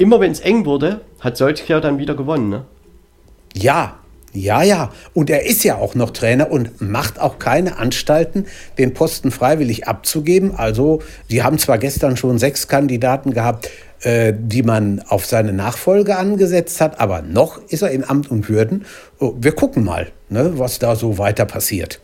immer 0.00 0.18
wenn 0.20 0.32
es 0.32 0.40
eng 0.40 0.64
wurde, 0.64 1.02
hat 1.20 1.36
Solskjaer 1.36 1.80
dann 1.80 1.98
wieder 1.98 2.14
gewonnen, 2.14 2.48
ne? 2.48 2.64
Ja, 3.54 3.98
ja, 4.32 4.62
ja. 4.62 4.90
Und 5.12 5.28
er 5.28 5.44
ist 5.44 5.64
ja 5.64 5.76
auch 5.76 5.94
noch 5.94 6.10
Trainer 6.10 6.50
und 6.50 6.80
macht 6.80 7.18
auch 7.18 7.38
keine 7.38 7.78
Anstalten, 7.78 8.46
den 8.78 8.94
Posten 8.94 9.30
freiwillig 9.30 9.88
abzugeben. 9.88 10.54
Also, 10.54 11.02
die 11.30 11.42
haben 11.42 11.58
zwar 11.58 11.78
gestern 11.78 12.16
schon 12.16 12.38
sechs 12.38 12.68
Kandidaten 12.68 13.32
gehabt, 13.32 13.70
äh, 14.02 14.32
die 14.36 14.62
man 14.62 15.02
auf 15.08 15.26
seine 15.26 15.52
Nachfolge 15.52 16.16
angesetzt 16.16 16.80
hat, 16.80 17.00
aber 17.00 17.22
noch 17.22 17.60
ist 17.68 17.82
er 17.82 17.90
in 17.90 18.04
Amt 18.04 18.30
und 18.30 18.48
Würden. 18.48 18.86
Oh, 19.18 19.34
wir 19.36 19.52
gucken 19.52 19.84
mal, 19.84 20.12
ne, 20.28 20.58
was 20.58 20.78
da 20.78 20.94
so 20.94 21.18
weiter 21.18 21.44
passiert. 21.44 22.00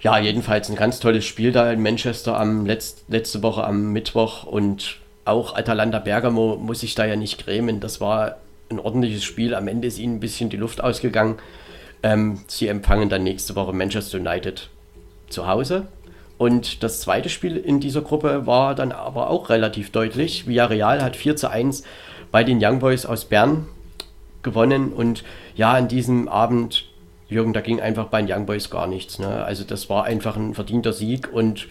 Ja, 0.00 0.18
jedenfalls 0.18 0.68
ein 0.68 0.76
ganz 0.76 0.98
tolles 0.98 1.24
Spiel 1.24 1.52
da 1.52 1.70
in 1.70 1.82
Manchester 1.82 2.38
am 2.38 2.66
Letz 2.66 2.96
letzte 3.08 3.42
Woche 3.42 3.64
am 3.64 3.92
Mittwoch 3.92 4.44
und 4.44 4.98
auch 5.24 5.56
Atalanta 5.56 5.98
Bergamo 5.98 6.56
muss 6.56 6.80
sich 6.80 6.94
da 6.94 7.04
ja 7.04 7.16
nicht 7.16 7.44
grämen. 7.44 7.80
Das 7.80 8.00
war 8.00 8.36
ein 8.70 8.78
ordentliches 8.78 9.24
Spiel. 9.24 9.54
Am 9.54 9.68
Ende 9.68 9.88
ist 9.88 9.98
ihnen 9.98 10.16
ein 10.16 10.20
bisschen 10.20 10.50
die 10.50 10.56
Luft 10.56 10.82
ausgegangen. 10.82 11.36
Ähm, 12.02 12.40
sie 12.46 12.68
empfangen 12.68 13.08
dann 13.08 13.22
nächste 13.22 13.56
Woche 13.56 13.72
Manchester 13.72 14.18
United 14.18 14.68
zu 15.28 15.46
Hause. 15.46 15.86
Und 16.36 16.82
das 16.82 17.00
zweite 17.00 17.28
Spiel 17.28 17.56
in 17.56 17.80
dieser 17.80 18.02
Gruppe 18.02 18.46
war 18.46 18.74
dann 18.74 18.92
aber 18.92 19.30
auch 19.30 19.50
relativ 19.50 19.90
deutlich. 19.90 20.46
Villarreal 20.46 21.02
hat 21.02 21.16
4 21.16 21.36
zu 21.36 21.50
1 21.50 21.84
bei 22.30 22.44
den 22.44 22.58
Young 22.62 22.80
Boys 22.80 23.06
aus 23.06 23.24
Bern 23.24 23.66
gewonnen. 24.42 24.92
Und 24.92 25.24
ja, 25.54 25.72
an 25.72 25.88
diesem 25.88 26.28
Abend, 26.28 26.86
Jürgen, 27.28 27.52
da 27.52 27.60
ging 27.60 27.80
einfach 27.80 28.08
bei 28.08 28.20
den 28.20 28.30
Young 28.30 28.46
Boys 28.46 28.68
gar 28.68 28.86
nichts. 28.86 29.18
Ne? 29.18 29.44
Also 29.44 29.64
das 29.64 29.88
war 29.88 30.04
einfach 30.04 30.36
ein 30.36 30.54
verdienter 30.54 30.92
Sieg 30.92 31.32
und 31.32 31.68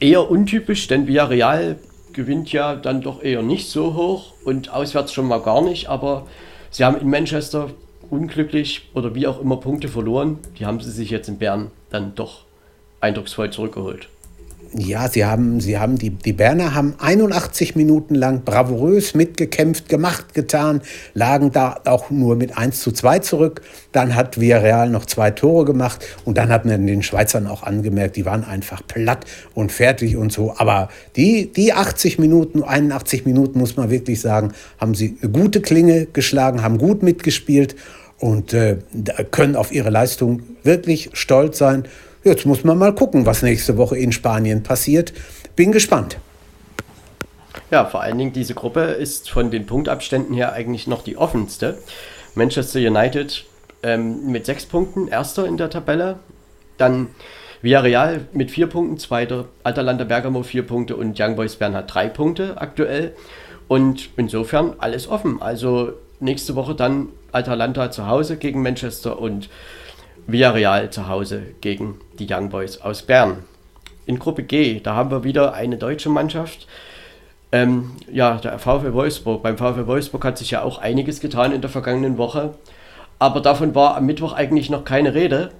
eher 0.00 0.30
untypisch, 0.30 0.88
denn 0.88 1.06
Villarreal 1.06 1.78
gewinnt 2.12 2.52
ja 2.52 2.74
dann 2.74 3.00
doch 3.00 3.22
eher 3.22 3.42
nicht 3.42 3.70
so 3.70 3.94
hoch 3.94 4.32
und 4.44 4.72
auswärts 4.72 5.12
schon 5.12 5.26
mal 5.26 5.40
gar 5.40 5.62
nicht, 5.62 5.88
aber 5.88 6.26
sie 6.70 6.84
haben 6.84 7.00
in 7.00 7.08
Manchester 7.08 7.70
unglücklich 8.10 8.90
oder 8.94 9.14
wie 9.14 9.26
auch 9.26 9.40
immer 9.40 9.58
Punkte 9.58 9.88
verloren. 9.88 10.38
Die 10.58 10.66
haben 10.66 10.80
sie 10.80 10.90
sich 10.90 11.10
jetzt 11.10 11.28
in 11.28 11.38
Bern 11.38 11.70
dann 11.90 12.14
doch 12.14 12.44
eindrucksvoll 13.00 13.50
zurückgeholt. 13.50 14.08
Ja, 14.72 15.08
sie 15.08 15.24
haben, 15.24 15.60
sie 15.60 15.78
haben 15.78 15.98
die, 15.98 16.10
die 16.10 16.32
Berner 16.32 16.74
haben 16.74 16.94
81 16.98 17.74
Minuten 17.74 18.14
lang 18.14 18.44
bravourös 18.44 19.14
mitgekämpft, 19.14 19.88
gemacht, 19.88 20.32
getan, 20.32 20.80
lagen 21.12 21.50
da 21.50 21.80
auch 21.86 22.10
nur 22.10 22.36
mit 22.36 22.56
1 22.56 22.80
zu 22.80 22.92
2 22.92 23.18
zurück. 23.18 23.62
Dann 23.90 24.14
hat 24.14 24.38
Villarreal 24.38 24.88
noch 24.88 25.06
zwei 25.06 25.32
Tore 25.32 25.64
gemacht 25.64 26.06
und 26.24 26.38
dann 26.38 26.50
hat 26.50 26.66
man 26.66 26.86
den 26.86 27.02
Schweizern 27.02 27.48
auch 27.48 27.64
angemerkt, 27.64 28.14
die 28.14 28.24
waren 28.24 28.44
einfach 28.44 28.86
platt 28.86 29.26
und 29.54 29.72
fertig 29.72 30.16
und 30.16 30.32
so. 30.32 30.54
Aber 30.56 30.88
die, 31.16 31.52
die 31.52 31.72
80 31.72 32.20
Minuten, 32.20 32.62
81 32.62 33.26
Minuten 33.26 33.58
muss 33.58 33.76
man 33.76 33.90
wirklich 33.90 34.20
sagen, 34.20 34.52
haben 34.78 34.94
sie 34.94 35.18
eine 35.20 35.32
gute 35.32 35.62
Klinge 35.62 36.06
geschlagen, 36.12 36.62
haben 36.62 36.78
gut 36.78 37.02
mitgespielt 37.02 37.74
und 38.20 38.52
äh, 38.52 38.76
können 39.32 39.56
auf 39.56 39.72
ihre 39.72 39.90
Leistung 39.90 40.42
wirklich 40.62 41.10
stolz 41.14 41.58
sein. 41.58 41.84
Jetzt 42.22 42.44
muss 42.44 42.64
man 42.64 42.76
mal 42.76 42.94
gucken, 42.94 43.24
was 43.24 43.42
nächste 43.42 43.78
Woche 43.78 43.96
in 43.96 44.12
Spanien 44.12 44.62
passiert. 44.62 45.14
Bin 45.56 45.72
gespannt. 45.72 46.18
Ja, 47.70 47.86
vor 47.86 48.02
allen 48.02 48.18
Dingen 48.18 48.32
diese 48.32 48.54
Gruppe 48.54 48.80
ist 48.80 49.30
von 49.30 49.50
den 49.50 49.64
Punktabständen 49.64 50.34
her 50.34 50.52
eigentlich 50.52 50.86
noch 50.86 51.02
die 51.02 51.16
offenste. 51.16 51.78
Manchester 52.34 52.78
United 52.78 53.44
ähm, 53.82 54.30
mit 54.30 54.44
sechs 54.44 54.66
Punkten, 54.66 55.08
erster 55.08 55.46
in 55.46 55.56
der 55.56 55.70
Tabelle. 55.70 56.18
Dann 56.76 57.08
Villarreal 57.62 58.26
mit 58.32 58.50
vier 58.50 58.66
Punkten, 58.66 58.98
zweiter 58.98 59.46
Atalanta 59.62 60.04
Bergamo 60.04 60.42
vier 60.42 60.66
Punkte 60.66 60.96
und 60.96 61.18
Young 61.18 61.36
Boys 61.36 61.56
Bern 61.56 61.74
hat 61.74 61.92
drei 61.94 62.08
Punkte 62.08 62.60
aktuell. 62.60 63.14
Und 63.66 64.10
insofern 64.16 64.74
alles 64.78 65.08
offen. 65.08 65.40
Also 65.40 65.92
nächste 66.18 66.54
Woche 66.54 66.74
dann 66.74 67.08
Atalanta 67.32 67.90
zu 67.90 68.06
Hause 68.06 68.36
gegen 68.36 68.62
Manchester 68.62 69.18
und 69.18 69.48
Villarreal 70.26 70.90
zu 70.90 71.08
Hause 71.08 71.42
gegen 71.60 72.00
die 72.20 72.32
Young 72.32 72.50
Boys 72.50 72.80
aus 72.80 73.02
Bern. 73.02 73.44
In 74.06 74.18
Gruppe 74.18 74.42
G, 74.42 74.80
da 74.80 74.94
haben 74.94 75.10
wir 75.10 75.24
wieder 75.24 75.54
eine 75.54 75.76
deutsche 75.76 76.08
Mannschaft. 76.08 76.66
Ähm, 77.52 77.92
ja, 78.10 78.36
der 78.36 78.58
VfL 78.58 78.92
Wolfsburg. 78.92 79.42
Beim 79.42 79.58
VfL 79.58 79.86
Wolfsburg 79.86 80.24
hat 80.24 80.38
sich 80.38 80.52
ja 80.52 80.62
auch 80.62 80.78
einiges 80.78 81.20
getan 81.20 81.52
in 81.52 81.60
der 81.60 81.70
vergangenen 81.70 82.16
Woche. 82.18 82.54
Aber 83.18 83.40
davon 83.40 83.74
war 83.74 83.96
am 83.96 84.06
Mittwoch 84.06 84.32
eigentlich 84.32 84.70
noch 84.70 84.84
keine 84.84 85.14
Rede. 85.14 85.50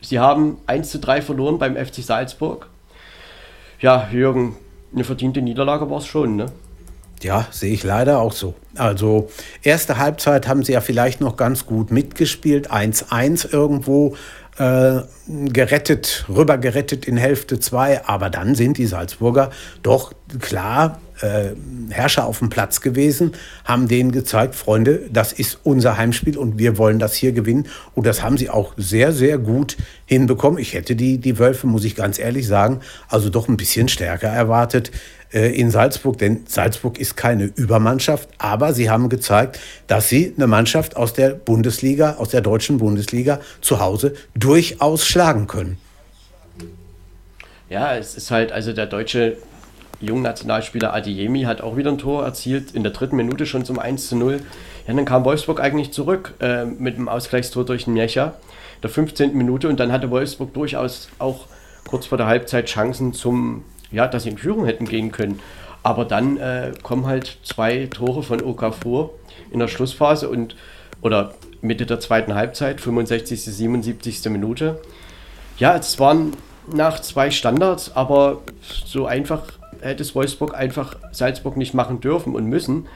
Sie 0.00 0.18
haben 0.18 0.58
1 0.66 0.90
zu 0.90 0.98
3 0.98 1.22
verloren 1.22 1.58
beim 1.58 1.76
FC 1.76 1.96
Salzburg. 1.96 2.68
Ja, 3.80 4.08
Jürgen, 4.12 4.56
eine 4.94 5.04
verdiente 5.04 5.42
Niederlage 5.42 5.90
war 5.90 5.98
es 5.98 6.06
schon, 6.06 6.36
ne? 6.36 6.46
Ja, 7.22 7.46
sehe 7.50 7.72
ich 7.72 7.82
leider 7.82 8.20
auch 8.20 8.32
so. 8.32 8.54
Also 8.76 9.30
erste 9.62 9.98
Halbzeit 9.98 10.46
haben 10.48 10.62
sie 10.64 10.72
ja 10.72 10.80
vielleicht 10.80 11.20
noch 11.20 11.36
ganz 11.36 11.66
gut 11.66 11.90
mitgespielt, 11.90 12.70
1-1 12.70 13.52
irgendwo 13.52 14.16
äh, 14.58 15.02
gerettet, 15.26 16.24
rüber 16.28 16.58
gerettet 16.58 17.06
in 17.06 17.16
Hälfte 17.16 17.60
2, 17.60 18.06
aber 18.06 18.30
dann 18.30 18.54
sind 18.54 18.78
die 18.78 18.86
Salzburger 18.86 19.50
doch 19.82 20.12
klar 20.40 21.00
äh, 21.20 21.50
Herrscher 21.90 22.26
auf 22.26 22.40
dem 22.40 22.48
Platz 22.48 22.80
gewesen, 22.80 23.32
haben 23.64 23.88
denen 23.88 24.12
gezeigt, 24.12 24.54
Freunde, 24.54 25.02
das 25.10 25.32
ist 25.32 25.58
unser 25.62 25.96
Heimspiel 25.96 26.36
und 26.36 26.58
wir 26.58 26.78
wollen 26.78 26.98
das 26.98 27.14
hier 27.14 27.32
gewinnen. 27.32 27.68
Und 27.94 28.06
das 28.06 28.22
haben 28.22 28.36
sie 28.36 28.50
auch 28.50 28.74
sehr, 28.76 29.12
sehr 29.12 29.38
gut 29.38 29.76
hinbekommen. 30.04 30.58
Ich 30.58 30.74
hätte 30.74 30.96
die, 30.96 31.18
die 31.18 31.38
Wölfe, 31.38 31.66
muss 31.66 31.84
ich 31.84 31.96
ganz 31.96 32.18
ehrlich 32.18 32.46
sagen, 32.46 32.80
also 33.08 33.30
doch 33.30 33.48
ein 33.48 33.56
bisschen 33.56 33.88
stärker 33.88 34.28
erwartet 34.28 34.90
in 35.30 35.70
Salzburg, 35.70 36.18
denn 36.18 36.44
Salzburg 36.46 36.98
ist 36.98 37.16
keine 37.16 37.44
Übermannschaft, 37.44 38.28
aber 38.38 38.72
sie 38.72 38.90
haben 38.90 39.08
gezeigt, 39.08 39.58
dass 39.86 40.08
sie 40.08 40.32
eine 40.36 40.46
Mannschaft 40.46 40.96
aus 40.96 41.12
der 41.12 41.30
Bundesliga, 41.30 42.16
aus 42.18 42.30
der 42.30 42.40
deutschen 42.40 42.78
Bundesliga 42.78 43.40
zu 43.60 43.80
Hause 43.80 44.14
durchaus 44.34 45.04
schlagen 45.04 45.46
können. 45.46 45.78
Ja, 47.68 47.96
es 47.96 48.16
ist 48.16 48.30
halt, 48.30 48.52
also 48.52 48.72
der 48.72 48.86
deutsche 48.86 49.36
Jungnationalspieler 50.00 50.94
Adiemi 50.94 51.42
hat 51.42 51.60
auch 51.60 51.76
wieder 51.76 51.90
ein 51.90 51.98
Tor 51.98 52.24
erzielt, 52.24 52.72
in 52.72 52.82
der 52.82 52.92
dritten 52.92 53.16
Minute 53.16 53.46
schon 53.46 53.64
zum 53.64 53.78
1 53.78 54.08
zu 54.08 54.16
0. 54.16 54.40
Ja, 54.86 54.94
dann 54.94 55.04
kam 55.04 55.24
Wolfsburg 55.24 55.60
eigentlich 55.60 55.92
zurück 55.92 56.34
äh, 56.40 56.64
mit 56.64 56.96
dem 56.96 57.08
Ausgleichstor 57.08 57.64
durch 57.64 57.86
Njecha, 57.86 58.34
der 58.82 58.90
15. 58.90 59.36
Minute, 59.36 59.68
und 59.68 59.80
dann 59.80 59.90
hatte 59.90 60.10
Wolfsburg 60.10 60.54
durchaus 60.54 61.08
auch 61.18 61.46
kurz 61.88 62.06
vor 62.06 62.18
der 62.18 62.26
Halbzeit 62.26 62.66
Chancen 62.66 63.12
zum, 63.12 63.64
ja, 63.90 64.06
dass 64.06 64.24
sie 64.24 64.30
in 64.30 64.38
Führung 64.38 64.66
hätten 64.66 64.86
gehen 64.86 65.12
können. 65.12 65.40
Aber 65.82 66.04
dann 66.04 66.36
äh, 66.38 66.72
kommen 66.82 67.06
halt 67.06 67.38
zwei 67.44 67.86
Tore 67.86 68.22
von 68.22 68.42
Okafor 68.42 69.10
in 69.50 69.60
der 69.60 69.68
Schlussphase 69.68 70.28
und 70.28 70.56
oder 71.00 71.34
Mitte 71.60 71.86
der 71.86 72.00
zweiten 72.00 72.34
Halbzeit, 72.34 72.80
65. 72.80 73.42
77. 73.42 74.24
Minute. 74.30 74.80
Ja, 75.58 75.76
es 75.76 75.98
waren 75.98 76.32
nach 76.72 77.00
zwei 77.00 77.30
Standards, 77.30 77.94
aber 77.94 78.42
so 78.60 79.06
einfach 79.06 79.44
hätte 79.80 80.02
es 80.02 80.14
Wolfsburg 80.14 80.54
einfach 80.54 80.96
Salzburg 81.12 81.56
nicht 81.56 81.74
machen 81.74 82.00
dürfen 82.00 82.34
und 82.34 82.46
müssen. 82.46 82.86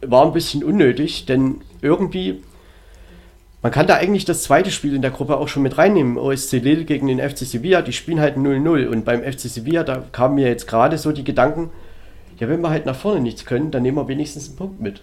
War 0.00 0.24
ein 0.24 0.32
bisschen 0.32 0.64
unnötig, 0.64 1.26
denn 1.26 1.62
irgendwie, 1.80 2.42
man 3.64 3.72
kann 3.72 3.86
da 3.86 3.94
eigentlich 3.94 4.26
das 4.26 4.42
zweite 4.42 4.70
Spiel 4.70 4.94
in 4.94 5.00
der 5.00 5.10
Gruppe 5.10 5.38
auch 5.38 5.48
schon 5.48 5.62
mit 5.62 5.78
reinnehmen. 5.78 6.18
OSC 6.18 6.52
Lille 6.58 6.84
gegen 6.84 7.06
den 7.06 7.18
FC 7.18 7.46
Sevilla, 7.46 7.80
die 7.80 7.94
spielen 7.94 8.20
halt 8.20 8.36
0-0 8.36 8.88
und 8.88 9.06
beim 9.06 9.22
FC 9.22 9.48
Sevilla, 9.48 9.84
da 9.84 10.04
kamen 10.12 10.34
mir 10.34 10.48
jetzt 10.48 10.68
gerade 10.68 10.98
so 10.98 11.12
die 11.12 11.24
Gedanken, 11.24 11.70
ja, 12.38 12.46
wenn 12.50 12.60
wir 12.60 12.68
halt 12.68 12.84
nach 12.84 12.94
vorne 12.94 13.22
nichts 13.22 13.46
können, 13.46 13.70
dann 13.70 13.82
nehmen 13.82 13.96
wir 13.96 14.06
wenigstens 14.06 14.48
einen 14.48 14.56
Punkt 14.56 14.82
mit. 14.82 15.00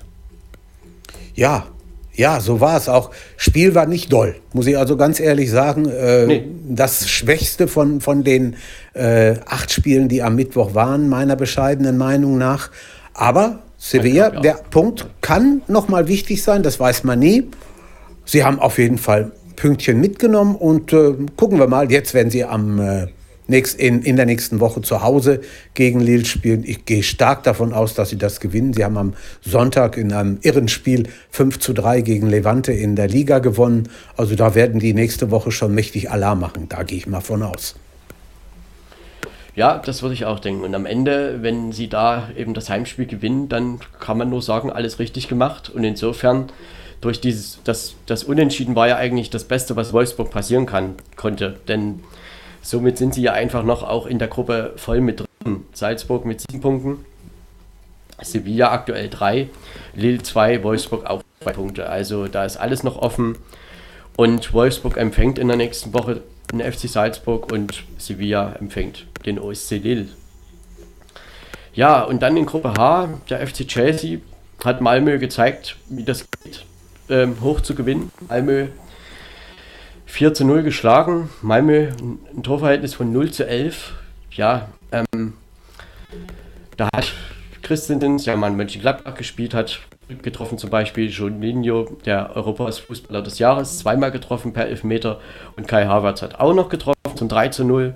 Ja, 1.33 1.65
ja, 2.13 2.39
so 2.39 2.61
war 2.61 2.77
es 2.77 2.87
auch. 2.87 3.09
Spiel 3.35 3.73
war 3.73 3.87
nicht 3.87 4.13
doll, 4.13 4.35
muss 4.53 4.67
ich 4.67 4.77
also 4.77 4.95
ganz 4.95 5.19
ehrlich 5.19 5.49
sagen. 5.49 5.87
Äh, 5.87 6.27
nee. 6.27 6.47
Das 6.69 7.09
Schwächste 7.09 7.67
von, 7.67 7.99
von 7.99 8.23
den 8.23 8.57
äh, 8.93 9.37
acht 9.47 9.71
Spielen, 9.71 10.07
die 10.07 10.21
am 10.21 10.35
Mittwoch 10.35 10.75
waren, 10.75 11.09
meiner 11.09 11.35
bescheidenen 11.35 11.97
Meinung 11.97 12.37
nach. 12.37 12.69
Aber 13.15 13.63
Sevilla, 13.79 14.29
glaub, 14.29 14.45
ja. 14.45 14.53
der 14.53 14.63
Punkt 14.69 15.07
kann 15.21 15.63
nochmal 15.67 16.07
wichtig 16.07 16.43
sein, 16.43 16.61
das 16.61 16.79
weiß 16.79 17.05
man 17.05 17.17
nie. 17.17 17.49
Sie 18.25 18.43
haben 18.43 18.59
auf 18.59 18.77
jeden 18.77 18.97
Fall 18.97 19.31
Pünktchen 19.55 19.99
mitgenommen 19.99 20.55
und 20.55 20.93
äh, 20.93 21.13
gucken 21.35 21.59
wir 21.59 21.67
mal, 21.67 21.91
jetzt 21.91 22.13
werden 22.13 22.29
sie 22.29 22.43
am 22.43 22.79
äh, 22.79 23.07
nächst, 23.47 23.79
in, 23.79 24.01
in 24.01 24.15
der 24.15 24.25
nächsten 24.25 24.59
Woche 24.59 24.81
zu 24.81 25.03
Hause 25.03 25.41
gegen 25.75 25.99
Lille 25.99 26.25
spielen. 26.25 26.63
Ich 26.65 26.85
gehe 26.85 27.03
stark 27.03 27.43
davon 27.43 27.73
aus, 27.73 27.93
dass 27.93 28.09
sie 28.09 28.17
das 28.17 28.39
gewinnen. 28.39 28.73
Sie 28.73 28.83
haben 28.83 28.97
am 28.97 29.13
Sonntag 29.41 29.97
in 29.97 30.11
einem 30.11 30.39
irren 30.41 30.67
Spiel 30.67 31.07
5 31.29 31.59
zu 31.59 31.73
3 31.73 32.01
gegen 32.01 32.27
Levante 32.27 32.71
in 32.71 32.95
der 32.95 33.07
Liga 33.07 33.39
gewonnen. 33.39 33.89
Also 34.17 34.35
da 34.35 34.55
werden 34.55 34.79
die 34.79 34.93
nächste 34.93 35.29
Woche 35.29 35.51
schon 35.51 35.75
mächtig 35.75 36.09
Alarm 36.09 36.39
machen. 36.39 36.67
Da 36.69 36.83
gehe 36.83 36.97
ich 36.97 37.07
mal 37.07 37.21
von 37.21 37.43
aus. 37.43 37.75
Ja, 39.53 39.79
das 39.79 40.01
würde 40.01 40.13
ich 40.13 40.25
auch 40.25 40.39
denken. 40.39 40.63
Und 40.63 40.73
am 40.73 40.85
Ende, 40.85 41.39
wenn 41.41 41.73
sie 41.73 41.89
da 41.89 42.29
eben 42.37 42.53
das 42.53 42.69
Heimspiel 42.69 43.05
gewinnen, 43.05 43.49
dann 43.49 43.79
kann 43.99 44.17
man 44.17 44.29
nur 44.29 44.41
sagen, 44.41 44.71
alles 44.71 44.97
richtig 44.97 45.27
gemacht. 45.27 45.69
Und 45.69 45.83
insofern, 45.83 46.47
durch 47.01 47.19
dieses, 47.19 47.59
das, 47.63 47.95
das 48.05 48.23
Unentschieden 48.23 48.75
war 48.75 48.87
ja 48.87 48.95
eigentlich 48.95 49.29
das 49.29 49.43
Beste, 49.43 49.75
was 49.75 49.91
Wolfsburg 49.91 50.31
passieren 50.31 50.65
kann, 50.65 50.95
konnte. 51.15 51.59
Denn 51.67 52.01
Somit 52.61 52.97
sind 52.97 53.15
sie 53.15 53.23
ja 53.23 53.33
einfach 53.33 53.63
noch 53.63 53.83
auch 53.83 54.05
in 54.05 54.19
der 54.19 54.27
Gruppe 54.27 54.73
voll 54.75 55.01
mit 55.01 55.19
drin. 55.19 55.65
Salzburg 55.73 56.25
mit 56.25 56.41
sieben 56.41 56.61
Punkten, 56.61 57.05
Sevilla 58.21 58.71
aktuell 58.71 59.09
drei, 59.09 59.49
Lille 59.95 60.21
zwei, 60.21 60.63
Wolfsburg 60.63 61.09
auch 61.09 61.23
zwei 61.41 61.53
Punkte. 61.53 61.89
Also 61.89 62.27
da 62.27 62.45
ist 62.45 62.57
alles 62.57 62.83
noch 62.83 62.97
offen. 62.97 63.37
Und 64.15 64.53
Wolfsburg 64.53 64.97
empfängt 64.97 65.39
in 65.39 65.47
der 65.47 65.57
nächsten 65.57 65.93
Woche 65.93 66.21
den 66.51 66.59
FC 66.59 66.87
Salzburg 66.87 67.51
und 67.51 67.83
Sevilla 67.97 68.53
empfängt 68.59 69.07
den 69.25 69.39
OSC 69.39 69.71
Lille. 69.77 70.09
Ja, 71.73 72.03
und 72.03 72.21
dann 72.21 72.37
in 72.37 72.45
Gruppe 72.45 72.73
H, 72.77 73.09
der 73.29 73.47
FC 73.47 73.67
Chelsea 73.67 74.19
hat 74.63 74.81
Malmö 74.81 75.17
gezeigt, 75.17 75.77
wie 75.89 76.03
das 76.03 76.27
ähm, 77.11 77.41
hoch 77.41 77.61
zu 77.61 77.75
gewinnen. 77.75 78.11
Malmö 78.27 78.67
4 80.05 80.33
zu 80.33 80.45
0 80.45 80.63
geschlagen. 80.63 81.29
Malmö 81.41 81.89
ein 82.35 82.43
Torverhältnis 82.43 82.95
von 82.95 83.11
0 83.11 83.31
zu 83.31 83.47
11. 83.47 83.93
Ja, 84.31 84.69
ähm, 84.91 85.33
da 86.77 86.89
hat 86.95 87.13
Christensens, 87.61 88.25
ja 88.25 88.35
man 88.35 88.55
Mönchengladbach 88.55 89.15
gespielt 89.15 89.53
hat, 89.53 89.79
getroffen 90.21 90.57
zum 90.57 90.69
Beispiel 90.69 91.09
Juninho, 91.09 91.97
der 92.05 92.35
Europas 92.35 92.79
Fußballer 92.79 93.21
des 93.21 93.39
Jahres, 93.39 93.79
zweimal 93.79 94.11
getroffen 94.11 94.51
per 94.51 94.67
Elfmeter 94.67 95.19
und 95.55 95.67
Kai 95.67 95.85
Havertz 95.85 96.21
hat 96.21 96.39
auch 96.39 96.53
noch 96.53 96.69
getroffen 96.69 96.97
zum 97.15 97.29
3 97.29 97.49
zu 97.49 97.63
0. 97.63 97.95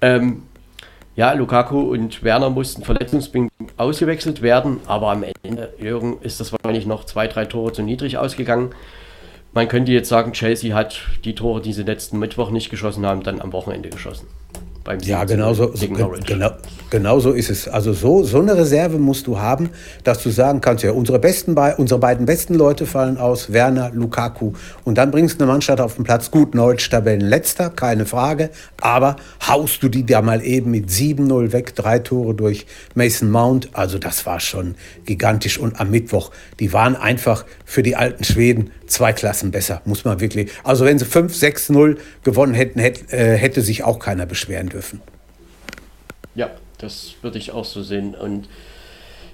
Ähm, 0.00 0.42
ja, 1.16 1.32
Lukaku 1.32 1.80
und 1.80 2.22
Werner 2.22 2.50
mussten 2.50 2.82
verletzungsbedingt 2.82 3.52
ausgewechselt 3.76 4.42
werden, 4.42 4.80
aber 4.86 5.10
am 5.10 5.24
Ende, 5.42 5.72
Jürgen, 5.78 6.18
ist 6.22 6.40
das 6.40 6.52
wahrscheinlich 6.52 6.86
noch 6.86 7.04
zwei, 7.04 7.28
drei 7.28 7.44
Tore 7.44 7.72
zu 7.72 7.82
niedrig 7.82 8.18
ausgegangen. 8.18 8.74
Man 9.52 9.68
könnte 9.68 9.92
jetzt 9.92 10.08
sagen, 10.08 10.32
Chelsea 10.32 10.74
hat 10.74 11.00
die 11.24 11.34
Tore, 11.34 11.60
die 11.60 11.72
sie 11.72 11.84
letzten 11.84 12.18
Mittwoch 12.18 12.50
nicht 12.50 12.70
geschossen 12.70 13.06
haben, 13.06 13.22
dann 13.22 13.40
am 13.40 13.52
Wochenende 13.52 13.90
geschossen 13.90 14.26
beim 14.84 15.00
Sieg 15.00 15.08
Ja, 15.08 15.24
genau 15.24 15.54
so, 15.54 15.74
so 15.74 15.88
genau, 15.88 16.12
genau 16.90 17.18
so 17.18 17.32
ist 17.32 17.50
es. 17.50 17.66
Also 17.66 17.92
so, 17.92 18.22
so 18.22 18.38
eine 18.38 18.56
Reserve 18.56 18.98
musst 18.98 19.26
du 19.26 19.38
haben, 19.38 19.70
dass 20.04 20.22
du 20.22 20.30
sagen 20.30 20.60
kannst, 20.60 20.84
ja, 20.84 20.92
unsere, 20.92 21.18
besten, 21.18 21.56
unsere 21.76 21.98
beiden 21.98 22.26
besten 22.26 22.54
Leute 22.54 22.86
fallen 22.86 23.16
aus, 23.18 23.52
Werner, 23.52 23.90
Lukaku. 23.92 24.52
Und 24.84 24.98
dann 24.98 25.10
bringst 25.10 25.40
du 25.40 25.44
eine 25.44 25.52
Mannschaft 25.52 25.80
auf 25.80 25.96
den 25.96 26.04
Platz. 26.04 26.30
Gut, 26.30 26.54
Neutsch 26.54 26.88
Tabellenletzter, 26.90 27.70
keine 27.70 28.06
Frage. 28.06 28.50
Aber 28.80 29.16
haust 29.48 29.82
du 29.82 29.88
die 29.88 30.04
da 30.04 30.22
mal 30.22 30.44
eben 30.44 30.70
mit 30.70 30.88
7-0 30.88 31.52
weg, 31.52 31.74
drei 31.74 31.98
Tore 31.98 32.34
durch 32.34 32.66
Mason 32.94 33.30
Mount. 33.30 33.70
Also 33.72 33.98
das 33.98 34.26
war 34.26 34.38
schon 34.38 34.74
gigantisch. 35.06 35.58
Und 35.58 35.80
am 35.80 35.90
Mittwoch, 35.90 36.30
die 36.60 36.72
waren 36.72 36.94
einfach 36.94 37.44
für 37.64 37.82
die 37.82 37.96
alten 37.96 38.24
Schweden 38.24 38.70
zwei 38.86 39.12
Klassen 39.12 39.50
besser, 39.50 39.80
muss 39.84 40.04
man 40.04 40.20
wirklich. 40.20 40.50
Also 40.62 40.84
wenn 40.84 40.98
sie 40.98 41.06
5-6-0 41.06 41.96
gewonnen 42.22 42.54
hätten, 42.54 42.78
hätte, 42.78 43.16
äh, 43.16 43.36
hätte 43.36 43.62
sich 43.62 43.82
auch 43.82 43.98
keiner 43.98 44.26
beschweren 44.26 44.72
dürfen. 44.74 45.00
Ja, 46.34 46.50
das 46.78 47.14
würde 47.22 47.38
ich 47.38 47.52
auch 47.52 47.64
so 47.64 47.82
sehen. 47.82 48.14
Und 48.14 48.48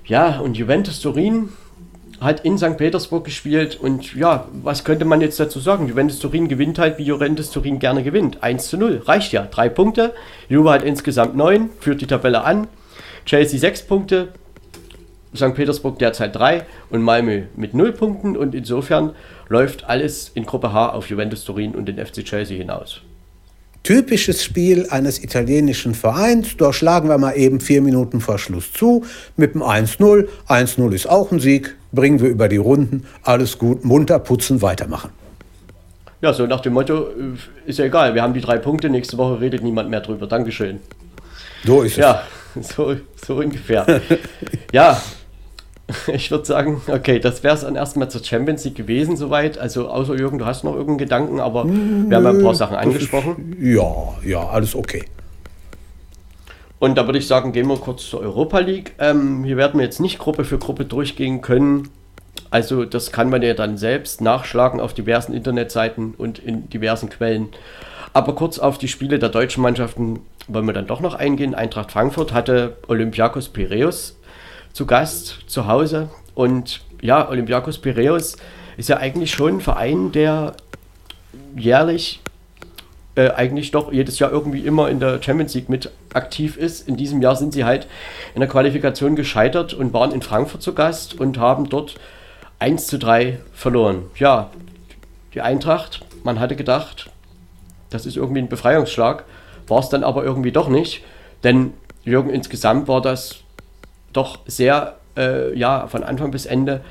ja, 0.04 0.38
und 0.40 0.56
Juventus 0.56 1.00
Turin 1.00 1.48
hat 2.20 2.44
in 2.44 2.58
St. 2.58 2.76
Petersburg 2.76 3.24
gespielt 3.24 3.78
und 3.80 4.14
ja, 4.14 4.46
was 4.52 4.84
könnte 4.84 5.06
man 5.06 5.22
jetzt 5.22 5.40
dazu 5.40 5.58
sagen? 5.58 5.88
Juventus 5.88 6.18
Turin 6.18 6.48
gewinnt 6.48 6.78
halt, 6.78 6.98
wie 6.98 7.04
Juventus 7.04 7.50
Turin 7.50 7.78
gerne 7.78 8.02
gewinnt. 8.02 8.42
1 8.42 8.68
zu 8.68 8.76
0, 8.76 9.02
reicht 9.06 9.32
ja. 9.32 9.48
Drei 9.50 9.70
Punkte. 9.70 10.14
Juve 10.48 10.70
hat 10.70 10.82
insgesamt 10.82 11.34
neun, 11.34 11.70
führt 11.80 12.02
die 12.02 12.06
Tabelle 12.06 12.44
an. 12.44 12.68
Chelsea 13.24 13.58
sechs 13.58 13.82
Punkte, 13.82 14.28
St. 15.34 15.54
Petersburg 15.54 15.98
derzeit 15.98 16.34
drei 16.34 16.66
und 16.90 17.02
Malmö 17.02 17.44
mit 17.56 17.74
null 17.74 17.92
Punkten 17.92 18.36
und 18.36 18.54
insofern 18.54 19.14
läuft 19.48 19.84
alles 19.84 20.30
in 20.34 20.44
Gruppe 20.44 20.72
H 20.72 20.90
auf 20.90 21.08
Juventus 21.08 21.44
Turin 21.44 21.74
und 21.74 21.86
den 21.86 22.04
FC 22.04 22.24
Chelsea 22.24 22.56
hinaus. 22.56 23.02
Typisches 23.82 24.44
Spiel 24.44 24.88
eines 24.90 25.22
italienischen 25.22 25.94
Vereins. 25.94 26.56
Da 26.58 26.72
schlagen 26.72 27.08
wir 27.08 27.16
mal 27.16 27.32
eben 27.32 27.60
vier 27.60 27.80
Minuten 27.80 28.20
vor 28.20 28.38
Schluss 28.38 28.72
zu 28.72 29.04
mit 29.36 29.54
dem 29.54 29.62
1-0. 29.62 30.28
1-0 30.48 30.92
ist 30.92 31.08
auch 31.08 31.32
ein 31.32 31.40
Sieg. 31.40 31.76
Bringen 31.92 32.20
wir 32.20 32.28
über 32.28 32.48
die 32.48 32.58
Runden. 32.58 33.06
Alles 33.22 33.58
gut, 33.58 33.84
munter 33.84 34.18
putzen, 34.18 34.62
weitermachen. 34.62 35.10
Ja, 36.20 36.34
so 36.34 36.46
nach 36.46 36.60
dem 36.60 36.74
Motto, 36.74 37.08
äh, 37.08 37.36
ist 37.66 37.78
ja 37.78 37.86
egal, 37.86 38.14
wir 38.14 38.22
haben 38.22 38.34
die 38.34 38.42
drei 38.42 38.58
Punkte, 38.58 38.90
nächste 38.90 39.16
Woche 39.16 39.40
redet 39.40 39.62
niemand 39.62 39.88
mehr 39.88 40.00
drüber. 40.00 40.26
Dankeschön. 40.26 40.80
So 41.64 41.82
ist 41.82 41.92
es. 41.92 41.98
Ja, 41.98 42.22
so, 42.60 42.96
so 43.26 43.36
ungefähr. 43.36 43.86
ja, 44.72 45.00
ich 46.12 46.30
würde 46.30 46.44
sagen, 46.44 46.82
okay, 46.88 47.18
das 47.18 47.42
wäre 47.42 47.54
es 47.54 47.62
dann 47.62 47.76
erstmal 47.76 48.10
zur 48.10 48.22
Champions 48.22 48.64
League 48.64 48.76
gewesen 48.76 49.16
soweit. 49.16 49.58
Also 49.58 49.88
außer 49.88 50.14
Jürgen, 50.16 50.38
du 50.38 50.46
hast 50.46 50.64
noch 50.64 50.72
irgendeinen 50.72 50.98
Gedanken, 50.98 51.40
aber 51.40 51.64
wir 51.64 51.72
haben 52.16 52.24
ja 52.24 52.30
ein 52.30 52.42
paar 52.42 52.54
Sachen 52.54 52.76
angesprochen. 52.76 53.56
Ist, 53.58 53.76
ja, 53.76 54.14
ja, 54.24 54.48
alles 54.48 54.74
okay. 54.74 55.04
Und 56.78 56.96
da 56.96 57.06
würde 57.06 57.18
ich 57.18 57.26
sagen, 57.26 57.52
gehen 57.52 57.66
wir 57.68 57.76
kurz 57.76 58.08
zur 58.08 58.20
Europa 58.20 58.58
League. 58.58 58.94
Ähm, 58.98 59.44
hier 59.44 59.56
werden 59.56 59.78
wir 59.78 59.84
jetzt 59.84 60.00
nicht 60.00 60.18
Gruppe 60.18 60.44
für 60.44 60.58
Gruppe 60.58 60.86
durchgehen 60.86 61.42
können. 61.42 61.88
Also 62.50 62.84
das 62.84 63.12
kann 63.12 63.30
man 63.30 63.42
ja 63.42 63.54
dann 63.54 63.76
selbst 63.76 64.20
nachschlagen 64.20 64.80
auf 64.80 64.94
diversen 64.94 65.34
Internetseiten 65.34 66.14
und 66.16 66.38
in 66.38 66.68
diversen 66.70 67.10
Quellen. 67.10 67.50
Aber 68.12 68.34
kurz 68.34 68.58
auf 68.58 68.78
die 68.78 68.88
Spiele 68.88 69.18
der 69.18 69.28
deutschen 69.28 69.62
Mannschaften 69.62 70.20
wollen 70.48 70.66
wir 70.66 70.72
dann 70.72 70.86
doch 70.86 71.00
noch 71.00 71.14
eingehen. 71.14 71.54
Eintracht 71.54 71.92
Frankfurt 71.92 72.32
hatte 72.32 72.76
Olympiakos 72.88 73.50
Piraeus 73.50 74.16
zu 74.80 74.86
Gast 74.86 75.40
zu 75.46 75.66
Hause. 75.66 76.08
Und 76.34 76.80
ja, 77.02 77.28
Olympiakos 77.28 77.76
Piraeus 77.76 78.38
ist 78.78 78.88
ja 78.88 78.96
eigentlich 78.96 79.30
schon 79.30 79.56
ein 79.56 79.60
Verein, 79.60 80.10
der 80.10 80.54
jährlich 81.54 82.20
äh, 83.14 83.28
eigentlich 83.28 83.72
doch 83.72 83.92
jedes 83.92 84.18
Jahr 84.18 84.32
irgendwie 84.32 84.60
immer 84.60 84.88
in 84.88 84.98
der 84.98 85.22
Champions 85.22 85.52
League 85.52 85.68
mit 85.68 85.90
aktiv 86.14 86.56
ist. 86.56 86.88
In 86.88 86.96
diesem 86.96 87.20
Jahr 87.20 87.36
sind 87.36 87.52
sie 87.52 87.66
halt 87.66 87.88
in 88.34 88.40
der 88.40 88.48
Qualifikation 88.48 89.16
gescheitert 89.16 89.74
und 89.74 89.92
waren 89.92 90.12
in 90.12 90.22
Frankfurt 90.22 90.62
zu 90.62 90.72
Gast 90.72 91.20
und 91.20 91.36
haben 91.36 91.68
dort 91.68 91.96
1 92.58 92.86
zu 92.86 92.98
3 92.98 93.38
verloren. 93.52 94.04
Ja, 94.16 94.48
die 95.34 95.42
Eintracht, 95.42 96.00
man 96.24 96.40
hatte 96.40 96.56
gedacht, 96.56 97.10
das 97.90 98.06
ist 98.06 98.16
irgendwie 98.16 98.40
ein 98.40 98.48
Befreiungsschlag, 98.48 99.24
war 99.68 99.80
es 99.80 99.90
dann 99.90 100.04
aber 100.04 100.24
irgendwie 100.24 100.52
doch 100.52 100.70
nicht, 100.70 101.04
denn 101.44 101.74
Jürgen 102.02 102.30
insgesamt 102.30 102.88
war 102.88 103.02
das 103.02 103.39
doch 104.12 104.38
sehr, 104.46 104.96
äh, 105.16 105.56
ja, 105.56 105.86
von 105.86 106.02
Anfang 106.02 106.30
bis 106.30 106.46
Ende 106.46 106.82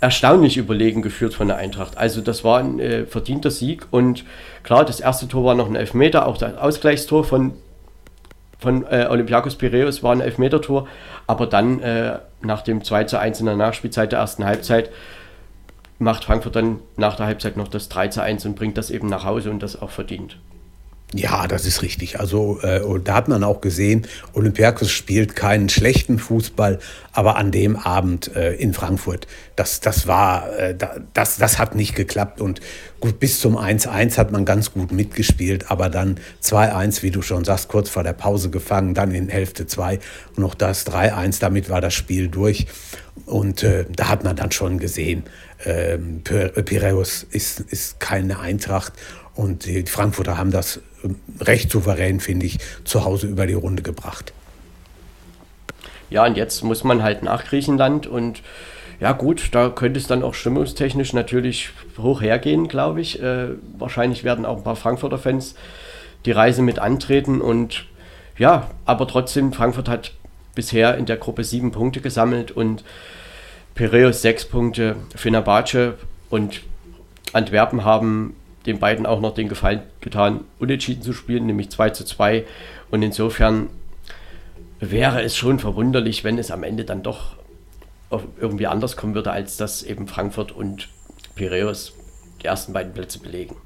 erstaunlich 0.00 0.56
überlegen 0.56 1.00
geführt 1.00 1.32
von 1.32 1.46
der 1.46 1.58
Eintracht. 1.58 1.96
Also 1.96 2.20
das 2.20 2.42
war 2.42 2.58
ein 2.58 2.80
äh, 2.80 3.06
verdienter 3.06 3.52
Sieg 3.52 3.86
und 3.92 4.24
klar, 4.64 4.84
das 4.84 4.98
erste 4.98 5.28
Tor 5.28 5.44
war 5.44 5.54
noch 5.54 5.68
ein 5.68 5.76
Elfmeter, 5.76 6.26
auch 6.26 6.36
das 6.36 6.56
Ausgleichstor 6.56 7.22
von, 7.22 7.52
von 8.58 8.84
äh, 8.90 9.06
Olympiakos 9.08 9.54
Piraeus 9.54 10.02
war 10.02 10.12
ein 10.12 10.20
Elfmetertor, 10.20 10.88
aber 11.28 11.46
dann 11.46 11.80
äh, 11.82 12.18
nach 12.40 12.62
dem 12.62 12.82
2 12.82 13.04
zu 13.04 13.18
1 13.18 13.40
in 13.40 13.46
der 13.46 13.56
Nachspielzeit 13.56 14.10
der 14.10 14.18
ersten 14.18 14.44
Halbzeit 14.44 14.90
macht 16.00 16.24
Frankfurt 16.24 16.56
dann 16.56 16.80
nach 16.96 17.14
der 17.14 17.26
Halbzeit 17.26 17.56
noch 17.56 17.68
das 17.68 17.88
3 17.88 18.08
zu 18.08 18.22
1 18.22 18.44
und 18.44 18.56
bringt 18.56 18.76
das 18.76 18.90
eben 18.90 19.08
nach 19.08 19.24
Hause 19.24 19.50
und 19.50 19.62
das 19.62 19.80
auch 19.80 19.90
verdient. 19.90 20.36
Ja, 21.14 21.46
das 21.46 21.66
ist 21.66 21.82
richtig. 21.82 22.20
Also 22.20 22.58
äh, 22.62 22.80
da 23.04 23.14
hat 23.14 23.28
man 23.28 23.44
auch 23.44 23.60
gesehen, 23.60 24.06
Olympiakos 24.32 24.90
spielt 24.90 25.36
keinen 25.36 25.68
schlechten 25.68 26.18
Fußball, 26.18 26.78
aber 27.12 27.36
an 27.36 27.50
dem 27.50 27.76
Abend 27.76 28.34
äh, 28.34 28.54
in 28.54 28.72
Frankfurt, 28.72 29.26
das, 29.54 29.80
das 29.80 30.06
war, 30.06 30.50
äh, 30.58 30.74
das, 31.12 31.36
das 31.36 31.58
hat 31.58 31.74
nicht 31.74 31.94
geklappt. 31.94 32.40
Und 32.40 32.62
gut, 33.00 33.20
bis 33.20 33.40
zum 33.40 33.58
1-1 33.58 34.16
hat 34.16 34.32
man 34.32 34.46
ganz 34.46 34.72
gut 34.72 34.90
mitgespielt, 34.90 35.70
aber 35.70 35.90
dann 35.90 36.18
2-1, 36.42 37.02
wie 37.02 37.10
du 37.10 37.20
schon 37.20 37.44
sagst, 37.44 37.68
kurz 37.68 37.90
vor 37.90 38.04
der 38.04 38.14
Pause 38.14 38.48
gefangen, 38.48 38.94
dann 38.94 39.10
in 39.10 39.28
Hälfte 39.28 39.66
2 39.66 39.98
und 40.30 40.38
noch 40.38 40.54
das 40.54 40.86
3-1, 40.86 41.40
damit 41.40 41.68
war 41.68 41.82
das 41.82 41.92
Spiel 41.92 42.28
durch. 42.28 42.66
Und 43.26 43.62
äh, 43.62 43.84
da 43.94 44.08
hat 44.08 44.24
man 44.24 44.36
dann 44.36 44.50
schon 44.50 44.78
gesehen, 44.78 45.24
äh, 45.64 45.98
Piräus 45.98 47.26
ist, 47.30 47.60
ist 47.60 48.00
keine 48.00 48.40
Eintracht 48.40 48.94
und 49.34 49.66
die 49.66 49.84
Frankfurter 49.86 50.36
haben 50.38 50.50
das 50.50 50.80
ähm, 51.04 51.16
recht 51.40 51.70
souverän, 51.70 52.20
finde 52.20 52.46
ich, 52.46 52.58
zu 52.84 53.04
Hause 53.04 53.26
über 53.26 53.46
die 53.46 53.54
Runde 53.54 53.82
gebracht. 53.82 54.32
Ja, 56.10 56.26
und 56.26 56.36
jetzt 56.36 56.62
muss 56.62 56.84
man 56.84 57.02
halt 57.02 57.22
nach 57.22 57.44
Griechenland 57.44 58.06
und 58.06 58.42
ja 59.00 59.12
gut, 59.12 59.48
da 59.52 59.68
könnte 59.68 59.98
es 59.98 60.06
dann 60.06 60.22
auch 60.22 60.34
stimmungstechnisch 60.34 61.12
natürlich 61.12 61.70
hoch 61.98 62.20
hergehen, 62.20 62.68
glaube 62.68 63.00
ich. 63.00 63.20
Äh, 63.20 63.48
wahrscheinlich 63.78 64.22
werden 64.22 64.44
auch 64.44 64.58
ein 64.58 64.64
paar 64.64 64.76
Frankfurter 64.76 65.18
Fans 65.18 65.54
die 66.24 66.32
Reise 66.32 66.62
mit 66.62 66.78
antreten 66.78 67.40
und 67.40 67.86
ja, 68.38 68.70
aber 68.84 69.08
trotzdem, 69.08 69.52
Frankfurt 69.52 69.88
hat 69.88 70.12
bisher 70.54 70.96
in 70.96 71.06
der 71.06 71.16
Gruppe 71.16 71.44
sieben 71.44 71.72
Punkte 71.72 72.00
gesammelt 72.00 72.50
und 72.50 72.84
Piraeus 73.74 74.22
sechs 74.22 74.44
Punkte, 74.44 74.96
Fenerbahce 75.16 75.94
und 76.30 76.60
Antwerpen 77.32 77.84
haben 77.84 78.36
den 78.66 78.78
beiden 78.78 79.06
auch 79.06 79.20
noch 79.20 79.34
den 79.34 79.48
Gefallen 79.48 79.82
getan, 80.00 80.44
unentschieden 80.58 81.02
zu 81.02 81.12
spielen, 81.12 81.46
nämlich 81.46 81.70
2 81.70 81.90
zu 81.90 82.04
2. 82.04 82.44
Und 82.90 83.02
insofern 83.02 83.68
wäre 84.78 85.22
es 85.22 85.36
schon 85.36 85.58
verwunderlich, 85.58 86.24
wenn 86.24 86.38
es 86.38 86.50
am 86.50 86.62
Ende 86.62 86.84
dann 86.84 87.02
doch 87.02 87.36
irgendwie 88.38 88.66
anders 88.66 88.96
kommen 88.96 89.14
würde, 89.14 89.32
als 89.32 89.56
dass 89.56 89.82
eben 89.82 90.06
Frankfurt 90.06 90.52
und 90.52 90.88
Piraeus 91.34 91.94
die 92.42 92.46
ersten 92.46 92.72
beiden 92.72 92.92
Plätze 92.92 93.18
belegen. 93.18 93.56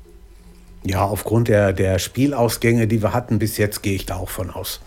Ja, 0.84 1.04
aufgrund 1.04 1.48
der, 1.48 1.72
der 1.72 1.98
Spielausgänge, 1.98 2.86
die 2.86 3.02
wir 3.02 3.12
hatten 3.12 3.40
bis 3.40 3.56
jetzt, 3.56 3.82
gehe 3.82 3.94
ich 3.94 4.06
da 4.06 4.16
auch 4.16 4.28
von 4.28 4.50
aus. 4.50 4.80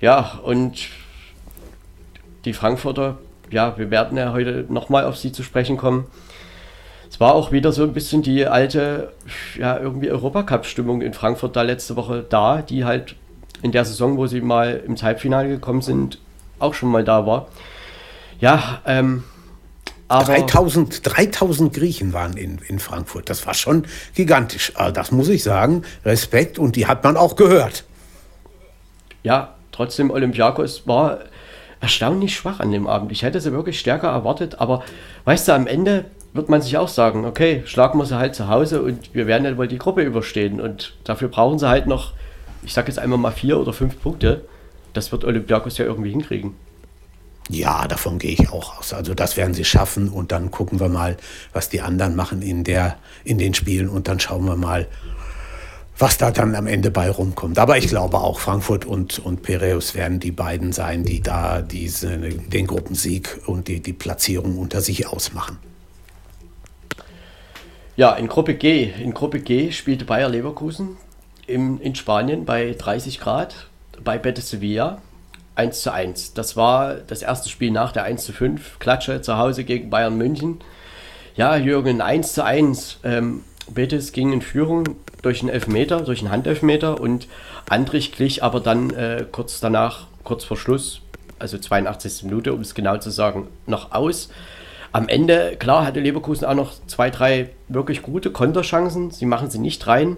Ja, 0.00 0.38
und 0.44 0.88
die 2.44 2.52
Frankfurter, 2.52 3.18
ja, 3.50 3.76
wir 3.78 3.90
werden 3.90 4.16
ja 4.16 4.32
heute 4.32 4.66
nochmal 4.68 5.06
auf 5.06 5.16
sie 5.16 5.32
zu 5.32 5.42
sprechen 5.42 5.76
kommen 5.76 6.06
es 7.14 7.20
war 7.20 7.36
auch 7.36 7.52
wieder 7.52 7.70
so 7.70 7.84
ein 7.84 7.92
bisschen 7.92 8.22
die 8.22 8.44
alte, 8.44 9.12
ja, 9.56 9.78
irgendwie 9.78 10.10
Europacup-Stimmung 10.10 11.00
in 11.00 11.14
Frankfurt 11.14 11.54
da 11.54 11.62
letzte 11.62 11.94
Woche 11.94 12.26
da, 12.28 12.60
die 12.60 12.84
halt 12.84 13.14
in 13.62 13.70
der 13.70 13.84
Saison, 13.84 14.16
wo 14.16 14.26
sie 14.26 14.40
mal 14.40 14.82
ins 14.84 15.04
Halbfinale 15.04 15.48
gekommen 15.48 15.80
sind, 15.80 16.18
auch 16.58 16.74
schon 16.74 16.90
mal 16.90 17.04
da 17.04 17.24
war. 17.24 17.46
Ja, 18.40 18.80
ähm, 18.84 19.22
aber 20.08 20.34
3000, 20.34 21.06
3000 21.06 21.72
Griechen 21.72 22.12
waren 22.14 22.36
in, 22.36 22.58
in 22.66 22.80
Frankfurt. 22.80 23.30
Das 23.30 23.46
war 23.46 23.54
schon 23.54 23.86
gigantisch. 24.16 24.72
Also 24.74 24.90
das 24.90 25.12
muss 25.12 25.28
ich 25.28 25.44
sagen. 25.44 25.82
Respekt 26.04 26.58
und 26.58 26.74
die 26.74 26.88
hat 26.88 27.04
man 27.04 27.16
auch 27.16 27.36
gehört. 27.36 27.84
Ja, 29.22 29.54
trotzdem 29.70 30.10
Olympiakos 30.10 30.88
war 30.88 31.20
erstaunlich 31.80 32.34
schwach 32.34 32.58
an 32.58 32.72
dem 32.72 32.88
Abend. 32.88 33.12
Ich 33.12 33.22
hätte 33.22 33.40
sie 33.40 33.52
wirklich 33.52 33.78
stärker 33.78 34.08
erwartet, 34.08 34.56
aber 34.58 34.82
weißt 35.26 35.46
du, 35.46 35.52
am 35.52 35.68
Ende 35.68 36.06
wird 36.34 36.48
man 36.48 36.60
sich 36.60 36.76
auch 36.76 36.88
sagen, 36.88 37.24
okay, 37.24 37.62
schlagen 37.64 37.98
wir 37.98 38.04
sie 38.04 38.18
halt 38.18 38.34
zu 38.34 38.48
Hause 38.48 38.82
und 38.82 39.14
wir 39.14 39.26
werden 39.26 39.44
ja 39.44 39.56
wohl 39.56 39.68
die 39.68 39.78
Gruppe 39.78 40.02
überstehen. 40.02 40.60
Und 40.60 40.94
dafür 41.04 41.28
brauchen 41.28 41.60
sie 41.60 41.68
halt 41.68 41.86
noch, 41.86 42.12
ich 42.64 42.74
sage 42.74 42.88
jetzt 42.88 42.98
einmal 42.98 43.18
mal 43.18 43.30
vier 43.30 43.58
oder 43.58 43.72
fünf 43.72 44.02
Punkte. 44.02 44.44
Das 44.92 45.12
wird 45.12 45.24
Olympiakos 45.24 45.78
ja 45.78 45.84
irgendwie 45.84 46.10
hinkriegen. 46.10 46.54
Ja, 47.48 47.86
davon 47.86 48.18
gehe 48.18 48.32
ich 48.32 48.50
auch 48.50 48.78
aus. 48.78 48.92
Also 48.92 49.14
das 49.14 49.36
werden 49.36 49.54
sie 49.54 49.64
schaffen 49.64 50.08
und 50.08 50.32
dann 50.32 50.50
gucken 50.50 50.80
wir 50.80 50.88
mal, 50.88 51.16
was 51.52 51.68
die 51.68 51.82
anderen 51.82 52.16
machen 52.16 52.42
in, 52.42 52.64
der, 52.64 52.96
in 53.22 53.38
den 53.38 53.54
Spielen 53.54 53.88
und 53.88 54.08
dann 54.08 54.18
schauen 54.18 54.44
wir 54.44 54.56
mal, 54.56 54.88
was 55.98 56.18
da 56.18 56.32
dann 56.32 56.56
am 56.56 56.66
Ende 56.66 56.90
bei 56.90 57.10
rumkommt. 57.10 57.60
Aber 57.60 57.78
ich 57.78 57.86
glaube 57.86 58.18
auch, 58.18 58.40
Frankfurt 58.40 58.86
und, 58.86 59.20
und 59.20 59.42
Piraeus 59.42 59.94
werden 59.94 60.18
die 60.18 60.32
beiden 60.32 60.72
sein, 60.72 61.04
die 61.04 61.20
da 61.20 61.62
diese, 61.62 62.18
den 62.18 62.66
Gruppensieg 62.66 63.40
und 63.46 63.68
die, 63.68 63.80
die 63.80 63.92
Platzierung 63.92 64.58
unter 64.58 64.80
sich 64.80 65.06
ausmachen. 65.06 65.58
Ja, 67.96 68.12
in 68.14 68.26
Gruppe 68.26 68.54
G. 68.54 68.90
In 69.00 69.14
Gruppe 69.14 69.38
G 69.38 69.70
spielte 69.70 70.04
Bayer 70.04 70.28
Leverkusen 70.28 70.96
im, 71.46 71.80
in 71.80 71.94
Spanien 71.94 72.44
bei 72.44 72.74
30 72.76 73.20
Grad 73.20 73.68
bei 74.02 74.18
Betis 74.18 74.50
Sevilla 74.50 75.00
1 75.54 75.80
zu 75.82 75.92
1. 75.92 76.34
Das 76.34 76.56
war 76.56 76.94
das 76.94 77.22
erste 77.22 77.48
Spiel 77.48 77.70
nach 77.70 77.92
der 77.92 78.02
1 78.02 78.24
zu 78.24 78.32
5 78.32 78.80
Klatsche 78.80 79.20
zu 79.20 79.38
Hause 79.38 79.62
gegen 79.62 79.90
Bayern 79.90 80.16
München. 80.16 80.58
Ja, 81.36 81.54
Jürgen, 81.54 82.00
1 82.00 82.32
zu 82.32 82.44
1. 82.44 82.98
Ähm, 83.04 83.44
Betis 83.72 84.10
ging 84.10 84.32
in 84.32 84.42
Führung 84.42 84.96
durch 85.22 85.42
einen 85.42 85.50
Elfmeter, 85.50 86.00
durch 86.00 86.20
einen 86.20 86.32
Handelfmeter 86.32 87.00
und 87.00 87.28
Andrich 87.68 88.10
glich 88.10 88.42
aber 88.42 88.58
dann 88.58 88.90
äh, 88.90 89.24
kurz 89.30 89.60
danach, 89.60 90.08
kurz 90.24 90.42
vor 90.42 90.56
Schluss, 90.56 91.00
also 91.38 91.58
82. 91.58 92.24
Minute, 92.24 92.52
um 92.52 92.60
es 92.60 92.74
genau 92.74 92.96
zu 92.96 93.10
sagen, 93.10 93.46
noch 93.66 93.92
aus. 93.92 94.30
Am 94.94 95.08
Ende, 95.08 95.56
klar, 95.58 95.84
hatte 95.84 95.98
Leverkusen 95.98 96.44
auch 96.44 96.54
noch 96.54 96.72
zwei, 96.86 97.10
drei 97.10 97.50
wirklich 97.66 98.00
gute 98.00 98.30
Konterchancen. 98.30 99.10
Sie 99.10 99.26
machen 99.26 99.50
sie 99.50 99.58
nicht 99.58 99.84
rein. 99.88 100.16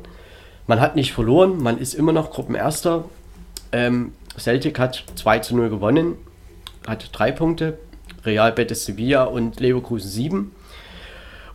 Man 0.66 0.82
hat 0.82 0.96
nicht 0.96 1.14
verloren, 1.14 1.62
man 1.62 1.78
ist 1.78 1.94
immer 1.94 2.12
noch 2.12 2.30
Gruppenerster. 2.30 3.06
Ähm, 3.72 4.12
Celtic 4.38 4.78
hat 4.78 5.06
2 5.14 5.38
zu 5.38 5.56
0 5.56 5.70
gewonnen, 5.70 6.18
hat 6.86 7.08
drei 7.12 7.32
Punkte. 7.32 7.78
Real 8.26 8.52
Betis 8.52 8.84
Sevilla 8.84 9.24
und 9.24 9.60
Leverkusen 9.60 10.10
sieben. 10.10 10.54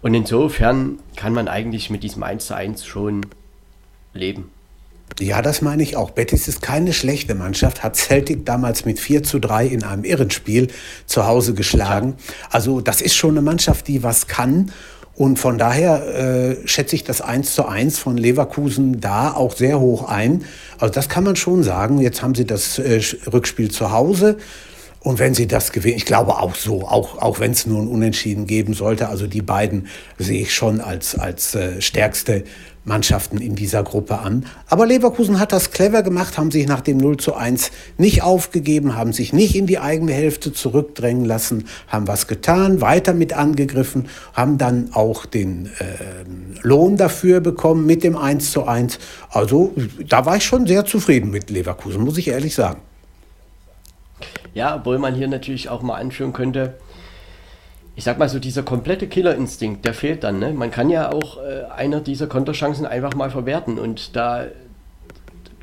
Und 0.01 0.15
insofern 0.15 0.97
kann 1.15 1.33
man 1.33 1.47
eigentlich 1.47 1.91
mit 1.91 2.01
diesem 2.01 2.23
1 2.23 2.47
zu 2.47 2.55
1 2.55 2.83
schon 2.87 3.21
leben. 4.15 4.49
Ja, 5.19 5.41
das 5.41 5.61
meine 5.61 5.83
ich 5.83 5.95
auch. 5.97 6.11
Betis 6.11 6.47
ist 6.47 6.61
keine 6.61 6.93
schlechte 6.93 7.35
Mannschaft, 7.35 7.83
hat 7.83 7.95
Celtic 7.95 8.45
damals 8.45 8.85
mit 8.85 8.99
4 8.99 9.23
zu 9.23 9.39
3 9.39 9.67
in 9.67 9.83
einem 9.83 10.03
Irrenspiel 10.03 10.69
zu 11.05 11.27
Hause 11.27 11.53
geschlagen. 11.53 12.15
Also 12.49 12.81
das 12.81 13.01
ist 13.01 13.15
schon 13.15 13.31
eine 13.31 13.41
Mannschaft, 13.41 13.87
die 13.87 14.03
was 14.03 14.27
kann. 14.27 14.71
Und 15.15 15.37
von 15.37 15.57
daher 15.57 16.07
äh, 16.07 16.67
schätze 16.67 16.95
ich 16.95 17.03
das 17.03 17.21
1 17.21 17.53
zu 17.53 17.67
1 17.67 17.99
von 17.99 18.17
Leverkusen 18.17 19.01
da 19.01 19.31
auch 19.33 19.55
sehr 19.55 19.79
hoch 19.79 20.07
ein. 20.07 20.45
Also 20.79 20.93
das 20.93 21.09
kann 21.09 21.23
man 21.23 21.35
schon 21.35 21.63
sagen. 21.63 21.99
Jetzt 21.99 22.23
haben 22.23 22.33
sie 22.33 22.45
das 22.45 22.79
äh, 22.79 23.01
Rückspiel 23.31 23.69
zu 23.69 23.91
Hause. 23.91 24.37
Und 25.03 25.17
wenn 25.17 25.33
sie 25.33 25.47
das 25.47 25.71
gewinnen, 25.71 25.97
ich 25.97 26.05
glaube 26.05 26.37
auch 26.37 26.53
so, 26.53 26.87
auch, 26.87 27.17
auch 27.17 27.39
wenn 27.39 27.51
es 27.51 27.65
nur 27.65 27.81
ein 27.81 27.87
Unentschieden 27.87 28.45
geben 28.45 28.73
sollte, 28.73 29.09
also 29.09 29.25
die 29.25 29.41
beiden 29.41 29.87
sehe 30.19 30.41
ich 30.41 30.53
schon 30.53 30.79
als, 30.79 31.15
als 31.15 31.55
äh, 31.55 31.81
stärkste 31.81 32.43
Mannschaften 32.83 33.37
in 33.37 33.55
dieser 33.55 33.83
Gruppe 33.83 34.19
an. 34.19 34.45
Aber 34.67 34.87
Leverkusen 34.87 35.39
hat 35.39 35.51
das 35.51 35.71
clever 35.71 36.01
gemacht, 36.01 36.37
haben 36.37 36.49
sich 36.49 36.67
nach 36.67 36.81
dem 36.81 36.97
0 36.97 37.17
zu 37.17 37.35
1 37.35 37.71
nicht 37.97 38.23
aufgegeben, 38.23 38.95
haben 38.95 39.13
sich 39.13 39.33
nicht 39.33 39.55
in 39.55 39.67
die 39.67 39.79
eigene 39.79 40.13
Hälfte 40.13 40.51
zurückdrängen 40.51 41.25
lassen, 41.25 41.67
haben 41.87 42.07
was 42.07 42.27
getan, 42.27 42.81
weiter 42.81 43.13
mit 43.13 43.33
angegriffen, 43.33 44.07
haben 44.33 44.57
dann 44.57 44.89
auch 44.93 45.25
den 45.25 45.67
äh, 45.67 46.25
Lohn 46.63 46.97
dafür 46.97 47.39
bekommen 47.39 47.85
mit 47.85 48.03
dem 48.03 48.17
1 48.17 48.51
zu 48.51 48.65
1. 48.65 48.97
Also 49.29 49.73
da 50.07 50.25
war 50.25 50.37
ich 50.37 50.43
schon 50.43 50.65
sehr 50.65 50.85
zufrieden 50.85 51.29
mit 51.29 51.49
Leverkusen, 51.49 52.01
muss 52.03 52.17
ich 52.17 52.29
ehrlich 52.29 52.55
sagen. 52.55 52.81
Ja, 54.53 54.75
obwohl 54.75 54.97
man 54.97 55.15
hier 55.15 55.27
natürlich 55.27 55.69
auch 55.69 55.81
mal 55.81 55.95
anführen 55.95 56.33
könnte, 56.33 56.73
ich 57.95 58.03
sag 58.03 58.17
mal 58.17 58.29
so, 58.29 58.39
dieser 58.39 58.63
komplette 58.63 59.07
Killerinstinkt, 59.07 59.85
der 59.85 59.93
fehlt 59.93 60.23
dann. 60.23 60.39
Ne? 60.39 60.53
Man 60.53 60.71
kann 60.71 60.89
ja 60.89 61.11
auch 61.11 61.37
äh, 61.37 61.65
einer 61.75 61.99
dieser 61.99 62.27
Konterchancen 62.27 62.85
einfach 62.85 63.13
mal 63.15 63.29
verwerten 63.29 63.77
und 63.77 64.15
da, 64.15 64.45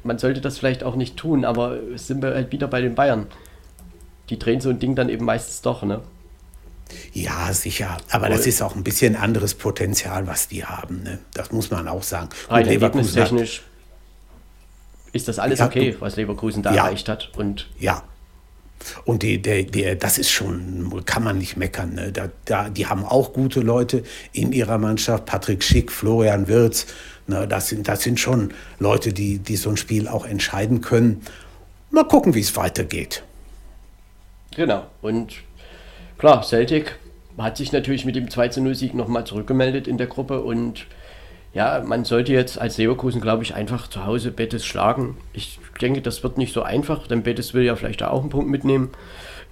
man 0.05 0.19
sollte 0.19 0.41
das 0.41 0.59
vielleicht 0.59 0.85
auch 0.85 0.95
nicht 0.95 1.17
tun, 1.17 1.45
aber 1.45 1.79
sind 1.97 2.23
wir 2.23 2.35
halt 2.35 2.53
wieder 2.53 2.69
bei 2.69 2.81
den 2.81 2.95
Bayern. 2.95 3.27
Die 4.31 4.39
drehen 4.39 4.61
so 4.61 4.69
ein 4.69 4.79
Ding 4.79 4.95
dann 4.95 5.09
eben 5.09 5.25
meistens 5.25 5.63
doch, 5.63 5.83
ne? 5.83 6.03
Ja, 7.13 7.53
sicher. 7.53 7.99
Aber 8.11 8.29
das 8.29 8.47
ist 8.47 8.63
auch 8.63 8.75
ein 8.75 8.85
bisschen 8.85 9.17
anderes 9.17 9.55
Potenzial, 9.55 10.27
was 10.27 10.49
die 10.49 10.65
haben. 10.65 11.03
Ne? 11.03 11.19
Das 11.35 11.53
muss 11.53 11.71
man 11.71 11.87
auch 11.89 12.03
sagen. 12.03 12.31
Rein 12.49 12.67
ergebnistechnisch 12.67 13.63
ist 15.13 15.29
das 15.29 15.39
alles 15.39 15.59
ja, 15.59 15.67
okay, 15.67 15.97
was 16.01 16.17
Leverkusen 16.17 16.63
da 16.63 16.73
ja, 16.73 16.85
erreicht 16.85 17.09
hat. 17.09 17.31
Und 17.37 17.69
ja, 17.79 18.03
und 19.05 19.23
die, 19.23 19.41
der, 19.41 19.65
der, 19.65 19.97
das 19.97 20.19
ist 20.19 20.31
schon, 20.31 21.05
kann 21.05 21.25
man 21.25 21.39
nicht 21.39 21.57
meckern. 21.57 21.95
Ne? 21.95 22.13
Da, 22.13 22.29
da, 22.45 22.71
die 22.71 22.87
haben 22.87 23.05
auch 23.05 23.33
gute 23.33 23.61
Leute 23.61 24.03
in 24.33 24.53
ihrer 24.53 24.79
Mannschaft. 24.79 25.27
Patrick 25.27 25.63
Schick, 25.63 25.91
Florian 25.91 26.49
Wirz. 26.49 26.87
Ne? 27.27 27.47
Das, 27.49 27.69
sind, 27.69 27.89
das 27.89 28.03
sind 28.03 28.21
schon 28.21 28.53
Leute, 28.79 29.13
die, 29.13 29.39
die 29.39 29.57
so 29.57 29.71
ein 29.71 29.77
Spiel 29.77 30.09
auch 30.09 30.27
entscheiden 30.27 30.81
können. 30.81 31.23
Mal 31.91 32.05
gucken, 32.05 32.35
wie 32.35 32.41
es 32.41 32.55
weitergeht. 32.57 33.23
Genau. 34.55 34.87
Und 35.03 35.37
klar, 36.19 36.43
Celtic 36.43 36.99
hat 37.39 37.57
sich 37.57 37.73
natürlich 37.73 38.05
mit 38.05 38.17
dem 38.17 38.27
2-0-Sieg 38.27 38.95
nochmal 38.95 39.25
zurückgemeldet 39.25 39.87
in 39.87 39.99
der 39.99 40.09
Gruppe 40.09 40.41
und 40.41 40.87
ja, 41.55 41.83
man 41.85 42.05
sollte 42.05 42.33
jetzt 42.33 42.61
als 42.61 42.79
Leverkusen, 42.79 43.21
glaube 43.21 43.43
ich, 43.43 43.55
einfach 43.55 43.89
zu 43.89 44.05
Hause 44.05 44.31
Betis 44.31 44.67
schlagen. 44.67 45.17
Ich 45.33 45.59
denke, 45.81 46.03
das 46.03 46.23
wird 46.23 46.39
nicht 46.39 46.53
so 46.53 46.63
einfach, 46.63 47.07
denn 47.07 47.23
Betis 47.23 47.55
will 47.55 47.65
ja 47.65 47.75
vielleicht 47.75 48.03
auch 48.03 48.21
einen 48.21 48.31
Punkt 48.31 48.51
mitnehmen. 48.51 48.91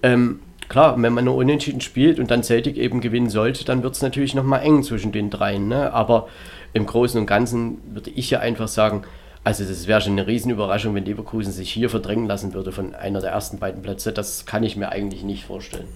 Ähm, 0.02 0.40
klar, 0.68 1.00
wenn 1.00 1.12
man 1.12 1.24
nur 1.24 1.36
unentschieden 1.36 1.80
spielt 1.80 2.18
und 2.18 2.30
dann 2.30 2.42
Celtic 2.42 2.76
eben 2.76 3.00
gewinnen 3.00 3.30
sollte, 3.30 3.64
dann 3.64 3.82
wird 3.82 3.94
es 3.94 4.02
natürlich 4.02 4.34
nochmal 4.34 4.62
eng 4.62 4.82
zwischen 4.82 5.12
den 5.12 5.30
dreien. 5.30 5.68
Ne? 5.68 5.92
Aber 5.92 6.28
im 6.74 6.86
Großen 6.86 7.18
und 7.18 7.26
Ganzen 7.26 7.78
würde 7.94 8.10
ich 8.10 8.30
ja 8.30 8.40
einfach 8.40 8.68
sagen, 8.68 9.04
also 9.42 9.64
das 9.64 9.86
wäre 9.86 10.00
schon 10.00 10.12
eine 10.12 10.26
Riesenüberraschung, 10.26 10.94
wenn 10.94 11.04
Leverkusen 11.04 11.52
sich 11.52 11.72
hier 11.72 11.88
verdrängen 11.88 12.26
lassen 12.26 12.52
würde 12.52 12.72
von 12.72 12.94
einer 12.94 13.20
der 13.20 13.30
ersten 13.30 13.58
beiden 13.58 13.80
Plätze. 13.80 14.12
Das 14.12 14.44
kann 14.44 14.64
ich 14.64 14.76
mir 14.76 14.90
eigentlich 14.90 15.22
nicht 15.22 15.44
vorstellen. 15.44 15.88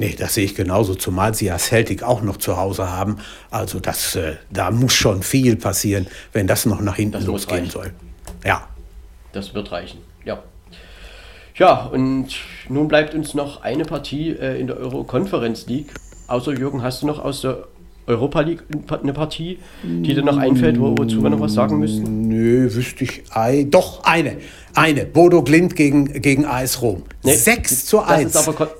Nee, 0.00 0.16
das 0.18 0.32
sehe 0.32 0.46
ich 0.46 0.54
genauso, 0.54 0.94
zumal 0.94 1.34
sie 1.34 1.44
ja 1.44 1.58
Celtic 1.58 2.02
auch 2.02 2.22
noch 2.22 2.38
zu 2.38 2.56
Hause 2.56 2.90
haben. 2.90 3.18
Also 3.50 3.80
das, 3.80 4.16
äh, 4.16 4.36
da 4.48 4.70
muss 4.70 4.94
schon 4.94 5.22
viel 5.22 5.56
passieren, 5.56 6.06
wenn 6.32 6.46
das 6.46 6.64
noch 6.64 6.80
nach 6.80 6.96
hinten 6.96 7.22
losgehen 7.26 7.68
soll. 7.68 7.92
Ja. 8.42 8.66
Das 9.32 9.52
wird 9.52 9.70
reichen, 9.70 9.98
ja. 10.24 10.42
Ja, 11.54 11.84
und 11.84 12.28
nun 12.70 12.88
bleibt 12.88 13.14
uns 13.14 13.34
noch 13.34 13.60
eine 13.60 13.84
Partie 13.84 14.30
äh, 14.30 14.58
in 14.58 14.68
der 14.68 14.78
Euro-Conference 14.78 15.66
League. 15.66 15.92
Außer 16.28 16.52
Jürgen, 16.52 16.82
hast 16.82 17.02
du 17.02 17.06
noch 17.06 17.22
aus 17.22 17.42
der 17.42 17.64
Europa 18.06 18.40
League 18.40 18.62
eine 19.02 19.12
Partie, 19.12 19.58
die 19.82 20.14
dir 20.14 20.22
noch 20.22 20.38
einfällt, 20.38 20.80
wo, 20.80 20.96
wozu 20.96 21.22
wir 21.22 21.28
noch 21.28 21.40
was 21.40 21.52
sagen 21.52 21.78
müssen? 21.78 22.26
Nö, 22.26 22.74
wüsste 22.74 23.04
ich. 23.04 23.24
Ei, 23.34 23.66
doch, 23.68 24.02
eine. 24.04 24.38
Eine. 24.74 25.04
Bodo 25.04 25.42
Glint 25.42 25.76
gegen, 25.76 26.22
gegen 26.22 26.46
AS 26.46 26.80
Rom. 26.80 27.02
Nee, 27.22 27.34
6 27.34 27.84
zu 27.84 28.00
1. 28.00 28.32
Das 28.32 28.42
ist 28.42 28.48
aber, 28.48 28.70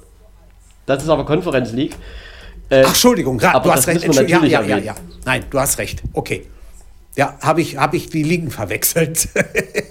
das 0.96 1.04
ist 1.04 1.08
aber 1.08 1.24
Konferenz 1.24 1.72
League. 1.72 1.96
Äh, 2.68 2.82
Ach, 2.82 2.88
Entschuldigung, 2.88 3.38
grad, 3.38 3.64
du 3.64 3.72
hast 3.72 3.86
recht. 3.88 4.02
Ja, 4.14 4.44
ja, 4.44 4.62
ja, 4.62 4.78
ja. 4.78 4.94
Nein, 5.24 5.44
du 5.50 5.58
hast 5.58 5.78
recht. 5.78 6.02
Okay. 6.12 6.46
Ja, 7.16 7.36
habe 7.40 7.60
ich, 7.60 7.76
hab 7.76 7.92
ich 7.94 8.08
die 8.08 8.22
Ligen 8.22 8.50
verwechselt. 8.50 9.28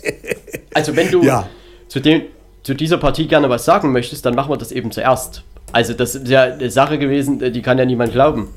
also, 0.73 0.95
wenn 0.95 1.11
du 1.11 1.21
ja. 1.23 1.47
zu, 1.89 1.99
dem, 1.99 2.23
zu 2.63 2.73
dieser 2.73 2.97
Partie 2.97 3.27
gerne 3.27 3.49
was 3.49 3.65
sagen 3.65 3.91
möchtest, 3.91 4.25
dann 4.25 4.35
machen 4.35 4.51
wir 4.51 4.57
das 4.57 4.71
eben 4.71 4.91
zuerst. 4.91 5.43
Also, 5.73 5.93
das 5.93 6.15
ist 6.15 6.27
ja 6.29 6.43
eine 6.43 6.71
Sache 6.71 6.97
gewesen, 6.97 7.39
die 7.51 7.61
kann 7.61 7.77
ja 7.77 7.85
niemand 7.85 8.13
glauben. 8.13 8.47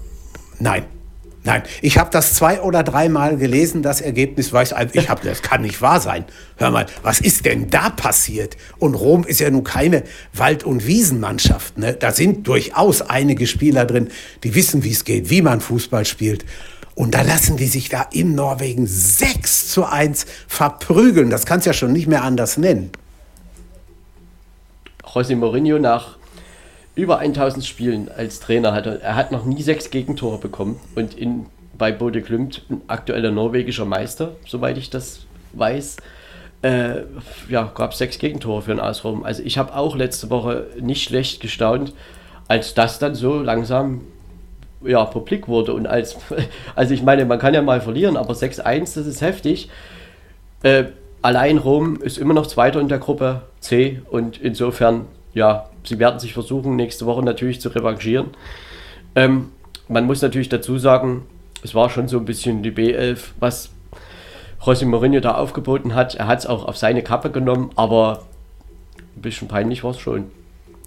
Nein, 0.60 0.84
Nein, 1.44 1.64
ich 1.80 1.98
habe 1.98 2.08
das 2.10 2.34
zwei 2.34 2.60
oder 2.60 2.84
dreimal 2.84 3.36
gelesen, 3.36 3.82
das 3.82 4.00
Ergebnis 4.00 4.52
weiß 4.52 4.74
ich 4.92 5.08
habe 5.08 5.26
das 5.26 5.42
kann 5.42 5.62
nicht 5.62 5.82
wahr 5.82 6.00
sein. 6.00 6.24
Hör 6.56 6.70
mal, 6.70 6.86
was 7.02 7.18
ist 7.18 7.46
denn 7.46 7.68
da 7.68 7.90
passiert? 7.90 8.56
Und 8.78 8.94
Rom 8.94 9.24
ist 9.24 9.40
ja 9.40 9.50
nun 9.50 9.64
keine 9.64 10.04
Wald- 10.32 10.62
und 10.62 10.86
Wiesenmannschaft, 10.86 11.78
ne? 11.78 11.94
Da 11.94 12.12
sind 12.12 12.46
durchaus 12.46 13.02
einige 13.02 13.48
Spieler 13.48 13.86
drin, 13.86 14.08
die 14.44 14.54
wissen, 14.54 14.84
wie 14.84 14.92
es 14.92 15.04
geht, 15.04 15.30
wie 15.30 15.42
man 15.42 15.60
Fußball 15.60 16.04
spielt. 16.04 16.44
Und 16.94 17.14
da 17.14 17.22
lassen 17.22 17.56
die 17.56 17.66
sich 17.66 17.88
da 17.88 18.06
in 18.12 18.36
Norwegen 18.36 18.86
6 18.86 19.68
zu 19.68 19.84
1 19.84 20.26
verprügeln. 20.46 21.30
Das 21.30 21.46
kannst 21.46 21.66
ja 21.66 21.72
schon 21.72 21.92
nicht 21.92 22.06
mehr 22.06 22.22
anders 22.22 22.56
nennen. 22.56 22.90
José 25.02 25.34
Mourinho 25.34 25.78
nach 25.78 26.18
über 26.94 27.18
1000 27.18 27.64
Spielen 27.64 28.10
als 28.14 28.40
Trainer 28.40 28.72
hat 28.72 28.86
er, 28.86 29.16
hat 29.16 29.32
noch 29.32 29.44
nie 29.44 29.62
sechs 29.62 29.90
Gegentore 29.90 30.38
bekommen 30.38 30.78
und 30.94 31.14
in, 31.14 31.46
bei 31.78 31.90
Bode 31.90 32.22
Klimt, 32.22 32.62
ein 32.70 32.82
aktueller 32.86 33.30
norwegischer 33.30 33.84
Meister, 33.84 34.32
soweit 34.46 34.76
ich 34.76 34.90
das 34.90 35.20
weiß, 35.54 35.96
äh, 36.62 37.02
ja, 37.48 37.70
gab 37.74 37.92
es 37.92 37.98
sechs 37.98 38.18
Gegentore 38.18 38.62
für 38.62 38.70
den 38.72 38.80
AS 38.80 39.04
Rom. 39.04 39.24
Also 39.24 39.42
ich 39.42 39.58
habe 39.58 39.74
auch 39.74 39.96
letzte 39.96 40.30
Woche 40.30 40.66
nicht 40.80 41.02
schlecht 41.02 41.40
gestaunt, 41.40 41.92
als 42.46 42.74
das 42.74 42.98
dann 42.98 43.14
so 43.14 43.40
langsam 43.40 44.02
ja, 44.84 45.04
publik 45.04 45.48
wurde 45.48 45.74
und 45.74 45.86
als, 45.86 46.16
also 46.74 46.94
ich 46.94 47.02
meine, 47.02 47.24
man 47.24 47.38
kann 47.38 47.54
ja 47.54 47.62
mal 47.62 47.80
verlieren, 47.80 48.16
aber 48.16 48.34
6-1, 48.34 48.94
das 48.94 49.06
ist 49.06 49.22
heftig. 49.22 49.70
Äh, 50.62 50.84
allein 51.22 51.58
Rom 51.58 52.00
ist 52.00 52.18
immer 52.18 52.34
noch 52.34 52.46
Zweiter 52.46 52.80
in 52.80 52.88
der 52.88 52.98
Gruppe 52.98 53.42
C 53.60 54.02
und 54.10 54.40
insofern 54.40 55.06
ja, 55.34 55.68
sie 55.84 55.98
werden 55.98 56.18
sich 56.20 56.32
versuchen, 56.32 56.76
nächste 56.76 57.06
Woche 57.06 57.22
natürlich 57.22 57.60
zu 57.60 57.68
revanchieren. 57.68 58.28
Ähm, 59.14 59.50
man 59.88 60.06
muss 60.06 60.22
natürlich 60.22 60.48
dazu 60.48 60.78
sagen, 60.78 61.22
es 61.62 61.74
war 61.74 61.90
schon 61.90 62.08
so 62.08 62.18
ein 62.18 62.24
bisschen 62.24 62.62
die 62.62 62.72
B11, 62.72 63.18
was 63.38 63.70
José 64.60 64.86
Mourinho 64.86 65.20
da 65.20 65.34
aufgeboten 65.34 65.94
hat. 65.94 66.14
Er 66.14 66.26
hat 66.26 66.40
es 66.40 66.46
auch 66.46 66.66
auf 66.66 66.76
seine 66.76 67.02
Kappe 67.02 67.30
genommen, 67.30 67.70
aber 67.76 68.24
ein 69.16 69.22
bisschen 69.22 69.48
peinlich 69.48 69.84
war 69.84 69.90
es 69.90 69.98
schon. 69.98 70.30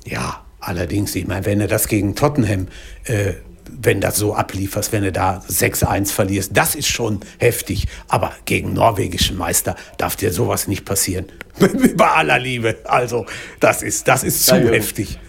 Ja, 0.05 0.43
allerdings, 0.59 1.15
ich 1.15 1.27
meine, 1.27 1.45
wenn 1.45 1.61
er 1.61 1.67
das 1.67 1.87
gegen 1.87 2.15
Tottenham 2.15 2.67
äh, 3.05 3.33
wenn 3.81 4.01
das 4.01 4.17
so 4.17 4.33
ablieferst, 4.35 4.91
wenn 4.91 5.03
du 5.03 5.11
da 5.11 5.41
6-1 5.49 6.11
verlierst, 6.11 6.51
das 6.55 6.75
ist 6.75 6.87
schon 6.87 7.19
heftig. 7.37 7.87
Aber 8.07 8.31
gegen 8.45 8.73
norwegischen 8.73 9.37
Meister 9.37 9.75
darf 9.97 10.15
dir 10.15 10.31
sowas 10.31 10.67
nicht 10.67 10.85
passieren. 10.85 11.25
Bei 11.95 12.07
aller 12.07 12.39
Liebe. 12.39 12.77
Also, 12.85 13.25
das 13.59 13.81
ist, 13.83 14.07
das 14.07 14.23
ist 14.23 14.45
zu 14.45 14.55
ja, 14.55 14.71
heftig. 14.71 15.19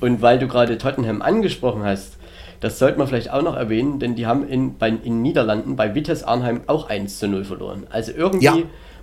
Und 0.00 0.22
weil 0.22 0.38
du 0.38 0.48
gerade 0.48 0.78
Tottenham 0.78 1.22
angesprochen 1.22 1.84
hast, 1.84 2.18
das 2.60 2.78
sollte 2.78 2.98
man 2.98 3.06
vielleicht 3.06 3.30
auch 3.30 3.42
noch 3.42 3.56
erwähnen, 3.56 3.98
denn 3.98 4.14
die 4.14 4.26
haben 4.26 4.48
in, 4.48 4.78
bei, 4.78 4.88
in 4.88 5.20
Niederlanden 5.20 5.76
bei 5.76 5.94
Vitesse 5.94 6.26
Arnheim 6.26 6.62
auch 6.66 6.88
1 6.88 7.18
zu 7.18 7.28
0 7.28 7.44
verloren. 7.44 7.86
Also 7.90 8.12
irgendwie 8.12 8.44
ja. 8.46 8.56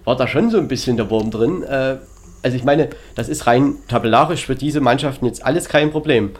war 0.03 0.15
da 0.15 0.27
schon 0.27 0.49
so 0.49 0.57
ein 0.57 0.67
bisschen 0.67 0.97
der 0.97 1.09
Wurm 1.09 1.29
drin. 1.29 1.61
Äh, 1.63 1.97
also 2.41 2.57
ich 2.57 2.63
meine, 2.63 2.89
das 3.13 3.29
ist 3.29 3.45
rein 3.45 3.75
tabellarisch 3.87 4.47
für 4.47 4.55
diese 4.55 4.81
Mannschaften 4.81 5.25
jetzt 5.27 5.45
alles 5.45 5.69
kein 5.69 5.91
Problem. 5.91 6.31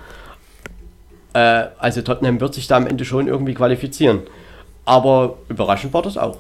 Äh, 1.34 1.66
also 1.80 2.02
Tottenham 2.02 2.40
wird 2.40 2.54
sich 2.54 2.68
da 2.68 2.78
am 2.78 2.88
Ende 2.88 3.06
schon 3.06 3.28
irgendwie 3.28 3.54
qualifizieren. 3.54 4.22
Aber 4.86 5.38
überraschend 5.50 5.94
war 5.94 6.02
das 6.02 6.18
auch. 6.18 6.38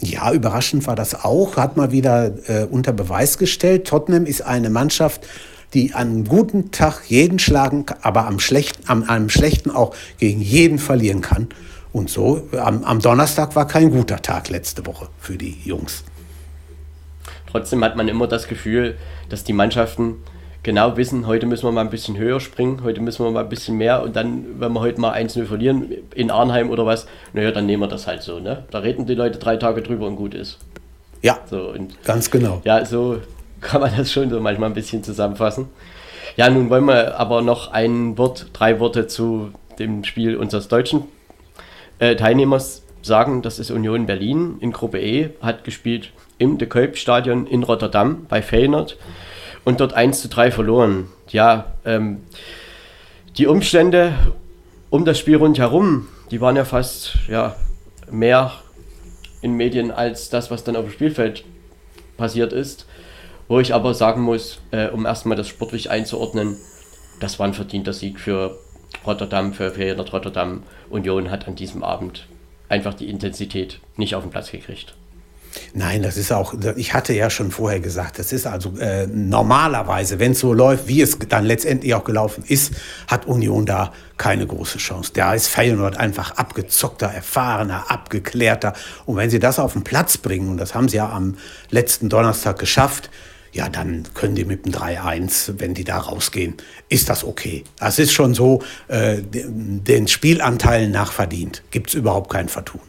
Ja, 0.00 0.32
überraschend 0.32 0.86
war 0.86 0.96
das 0.96 1.24
auch. 1.24 1.56
Hat 1.56 1.76
mal 1.76 1.92
wieder 1.92 2.32
äh, 2.48 2.64
unter 2.64 2.92
Beweis 2.92 3.38
gestellt. 3.38 3.86
Tottenham 3.86 4.26
ist 4.26 4.42
eine 4.42 4.68
Mannschaft, 4.68 5.26
die 5.74 5.94
an 5.94 6.08
einem 6.08 6.24
guten 6.24 6.70
Tag 6.70 7.04
jeden 7.08 7.38
schlagen, 7.38 7.86
aber 8.02 8.26
am 8.26 8.40
schlechten, 8.40 8.88
an 8.88 9.08
einem 9.08 9.30
schlechten 9.30 9.70
auch 9.70 9.94
gegen 10.18 10.40
jeden 10.40 10.78
verlieren 10.78 11.20
kann. 11.22 11.48
Und 11.92 12.10
so, 12.10 12.48
am, 12.58 12.84
am 12.84 13.00
Donnerstag 13.00 13.54
war 13.54 13.66
kein 13.66 13.90
guter 13.90 14.20
Tag 14.20 14.48
letzte 14.48 14.84
Woche 14.86 15.08
für 15.18 15.36
die 15.36 15.56
Jungs. 15.64 16.04
Trotzdem 17.50 17.84
hat 17.84 17.96
man 17.96 18.08
immer 18.08 18.26
das 18.26 18.48
Gefühl, 18.48 18.96
dass 19.28 19.44
die 19.44 19.52
Mannschaften 19.52 20.16
genau 20.62 20.96
wissen, 20.96 21.26
heute 21.26 21.46
müssen 21.46 21.64
wir 21.64 21.72
mal 21.72 21.80
ein 21.80 21.90
bisschen 21.90 22.16
höher 22.16 22.40
springen, 22.40 22.82
heute 22.84 23.00
müssen 23.00 23.24
wir 23.24 23.30
mal 23.30 23.42
ein 23.42 23.48
bisschen 23.48 23.76
mehr 23.76 24.02
und 24.02 24.14
dann, 24.14 24.60
wenn 24.60 24.72
wir 24.72 24.80
heute 24.80 25.00
mal 25.00 25.12
1-0 25.12 25.44
verlieren 25.46 25.92
in 26.14 26.30
Arnheim 26.30 26.70
oder 26.70 26.86
was, 26.86 27.06
naja, 27.32 27.50
dann 27.50 27.66
nehmen 27.66 27.82
wir 27.82 27.88
das 27.88 28.06
halt 28.06 28.22
so. 28.22 28.38
Ne? 28.38 28.64
Da 28.70 28.78
reden 28.78 29.06
die 29.06 29.14
Leute 29.14 29.38
drei 29.38 29.56
Tage 29.56 29.82
drüber 29.82 30.06
und 30.06 30.16
gut 30.16 30.34
ist. 30.34 30.58
Ja, 31.20 31.38
so, 31.46 31.74
ganz 32.04 32.30
genau. 32.30 32.60
Ja, 32.64 32.84
so 32.84 33.18
kann 33.60 33.80
man 33.80 33.92
das 33.96 34.12
schon 34.12 34.30
so 34.30 34.40
manchmal 34.40 34.70
ein 34.70 34.74
bisschen 34.74 35.02
zusammenfassen. 35.02 35.66
Ja, 36.36 36.48
nun 36.48 36.70
wollen 36.70 36.84
wir 36.84 37.18
aber 37.18 37.42
noch 37.42 37.72
ein 37.72 38.16
Wort, 38.16 38.46
drei 38.52 38.80
Worte 38.80 39.06
zu 39.06 39.50
dem 39.78 40.04
Spiel 40.04 40.36
unseres 40.36 40.68
deutschen 40.68 41.04
äh, 41.98 42.16
Teilnehmers 42.16 42.82
sagen. 43.02 43.42
Das 43.42 43.58
ist 43.58 43.70
Union 43.70 44.06
Berlin 44.06 44.56
in 44.60 44.72
Gruppe 44.72 45.00
E, 45.00 45.30
hat 45.42 45.64
gespielt 45.64 46.12
im 46.38 46.58
De 46.58 46.68
Kuip 46.68 46.96
Stadion 46.96 47.46
in 47.46 47.62
Rotterdam 47.62 48.26
bei 48.28 48.40
Feyenoord 48.42 48.96
und 49.64 49.80
dort 49.80 49.94
1 49.94 50.20
zu 50.20 50.28
3 50.28 50.50
verloren. 50.50 51.08
Ja, 51.28 51.72
ähm, 51.84 52.22
die 53.36 53.46
Umstände 53.46 54.14
um 54.90 55.04
das 55.06 55.18
Spiel 55.18 55.36
rundherum, 55.36 56.08
die 56.30 56.40
waren 56.40 56.56
ja 56.56 56.64
fast 56.64 57.16
ja, 57.28 57.56
mehr 58.10 58.52
in 59.40 59.54
Medien 59.54 59.90
als 59.90 60.28
das, 60.28 60.50
was 60.50 60.64
dann 60.64 60.76
auf 60.76 60.84
dem 60.84 60.92
Spielfeld 60.92 61.44
passiert 62.16 62.52
ist. 62.52 62.86
Wo 63.48 63.58
ich 63.58 63.74
aber 63.74 63.94
sagen 63.94 64.22
muss, 64.22 64.60
äh, 64.70 64.88
um 64.88 65.04
erstmal 65.06 65.36
das 65.36 65.48
sportlich 65.48 65.90
einzuordnen, 65.90 66.56
das 67.20 67.38
war 67.38 67.46
ein 67.46 67.54
verdienter 67.54 67.92
Sieg 67.92 68.20
für 68.20 68.58
Rotterdam, 69.06 69.52
für 69.52 69.70
Feyenoord 69.70 70.12
Rotterdam. 70.12 70.62
Union 70.90 71.30
hat 71.30 71.48
an 71.48 71.54
diesem 71.54 71.82
Abend 71.82 72.26
einfach 72.68 72.94
die 72.94 73.08
Intensität 73.08 73.80
nicht 73.96 74.14
auf 74.14 74.24
den 74.24 74.30
Platz 74.30 74.50
gekriegt. 74.50 74.94
Nein, 75.74 76.02
das 76.02 76.16
ist 76.16 76.32
auch, 76.32 76.54
ich 76.76 76.94
hatte 76.94 77.12
ja 77.12 77.30
schon 77.30 77.50
vorher 77.50 77.80
gesagt, 77.80 78.18
das 78.18 78.32
ist 78.32 78.46
also 78.46 78.76
äh, 78.78 79.06
normalerweise, 79.06 80.18
wenn 80.18 80.32
es 80.32 80.40
so 80.40 80.52
läuft, 80.52 80.88
wie 80.88 81.00
es 81.00 81.18
dann 81.28 81.44
letztendlich 81.44 81.94
auch 81.94 82.04
gelaufen 82.04 82.44
ist, 82.46 82.72
hat 83.06 83.26
Union 83.26 83.66
da 83.66 83.92
keine 84.16 84.46
große 84.46 84.78
Chance. 84.78 85.12
Da 85.14 85.34
ist 85.34 85.48
Feyenoord 85.48 85.96
einfach 85.96 86.32
abgezockter, 86.32 87.06
erfahrener, 87.06 87.90
abgeklärter. 87.90 88.72
Und 89.06 89.16
wenn 89.16 89.30
sie 89.30 89.38
das 89.38 89.58
auf 89.58 89.72
den 89.72 89.84
Platz 89.84 90.16
bringen, 90.16 90.48
und 90.48 90.58
das 90.58 90.74
haben 90.74 90.88
sie 90.88 90.98
ja 90.98 91.10
am 91.10 91.36
letzten 91.70 92.08
Donnerstag 92.08 92.58
geschafft, 92.58 93.10
ja, 93.52 93.68
dann 93.68 94.04
können 94.14 94.34
die 94.34 94.46
mit 94.46 94.64
dem 94.64 94.72
3-1, 94.72 95.54
wenn 95.58 95.74
die 95.74 95.84
da 95.84 95.98
rausgehen, 95.98 96.54
ist 96.88 97.10
das 97.10 97.22
okay. 97.22 97.64
Das 97.78 97.98
ist 97.98 98.12
schon 98.12 98.32
so, 98.32 98.62
äh, 98.88 99.18
den 99.22 100.08
Spielanteilen 100.08 100.90
nachverdient. 100.90 101.62
Gibt 101.70 101.88
es 101.88 101.94
überhaupt 101.94 102.32
kein 102.32 102.48
Vertun. 102.48 102.80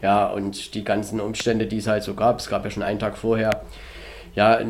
Ja, 0.00 0.26
und 0.28 0.74
die 0.74 0.84
ganzen 0.84 1.20
Umstände, 1.20 1.66
die 1.66 1.78
es 1.78 1.88
halt 1.88 2.04
so 2.04 2.14
gab, 2.14 2.38
es 2.38 2.48
gab 2.48 2.64
ja 2.64 2.70
schon 2.70 2.82
einen 2.82 3.00
Tag 3.00 3.16
vorher, 3.18 3.62
ja, 4.34 4.60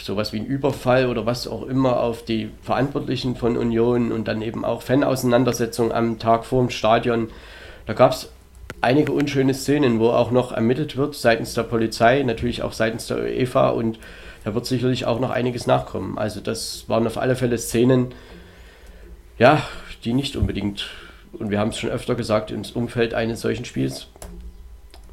sowas 0.00 0.32
wie 0.32 0.38
ein 0.38 0.46
Überfall 0.46 1.06
oder 1.06 1.26
was 1.26 1.48
auch 1.48 1.66
immer 1.66 2.00
auf 2.00 2.24
die 2.24 2.50
Verantwortlichen 2.62 3.34
von 3.34 3.56
Union 3.56 4.12
und 4.12 4.28
dann 4.28 4.40
eben 4.42 4.64
auch 4.64 4.82
Fanauseinandersetzungen 4.82 5.90
am 5.90 6.18
Tag 6.20 6.44
vor 6.44 6.62
dem 6.62 6.70
Stadion. 6.70 7.28
Da 7.86 7.94
gab 7.94 8.12
es 8.12 8.30
einige 8.80 9.10
unschöne 9.12 9.54
Szenen, 9.54 9.98
wo 9.98 10.10
auch 10.10 10.30
noch 10.30 10.52
ermittelt 10.52 10.96
wird 10.96 11.16
seitens 11.16 11.54
der 11.54 11.64
Polizei, 11.64 12.22
natürlich 12.22 12.62
auch 12.62 12.72
seitens 12.72 13.08
der 13.08 13.18
UEFA 13.18 13.70
und 13.70 13.98
da 14.44 14.54
wird 14.54 14.66
sicherlich 14.66 15.04
auch 15.06 15.20
noch 15.20 15.30
einiges 15.30 15.66
nachkommen. 15.66 16.16
Also 16.16 16.40
das 16.40 16.84
waren 16.88 17.06
auf 17.06 17.18
alle 17.18 17.36
Fälle 17.36 17.58
Szenen, 17.58 18.14
ja, 19.38 19.62
die 20.04 20.12
nicht 20.12 20.36
unbedingt, 20.36 20.88
und 21.32 21.50
wir 21.50 21.58
haben 21.58 21.70
es 21.70 21.78
schon 21.78 21.90
öfter 21.90 22.14
gesagt, 22.14 22.50
ins 22.50 22.70
Umfeld 22.70 23.12
eines 23.12 23.40
solchen 23.40 23.64
Spiels 23.64 24.06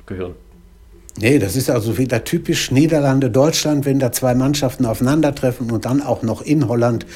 gehören. 0.07 0.35
Nee, 1.19 1.39
das 1.39 1.55
ist 1.55 1.69
also 1.69 1.97
wieder 1.97 2.23
typisch 2.23 2.69
Niederlande-Deutschland, 2.69 3.85
wenn 3.85 3.97
da 3.97 4.11
zwei 4.11 4.35
Mannschaften 4.35 4.85
aufeinandertreffen 4.85 5.71
und 5.71 5.85
dann 5.85 6.03
auch 6.03 6.21
noch 6.21 6.41
in 6.41 6.67
Holland, 6.67 7.07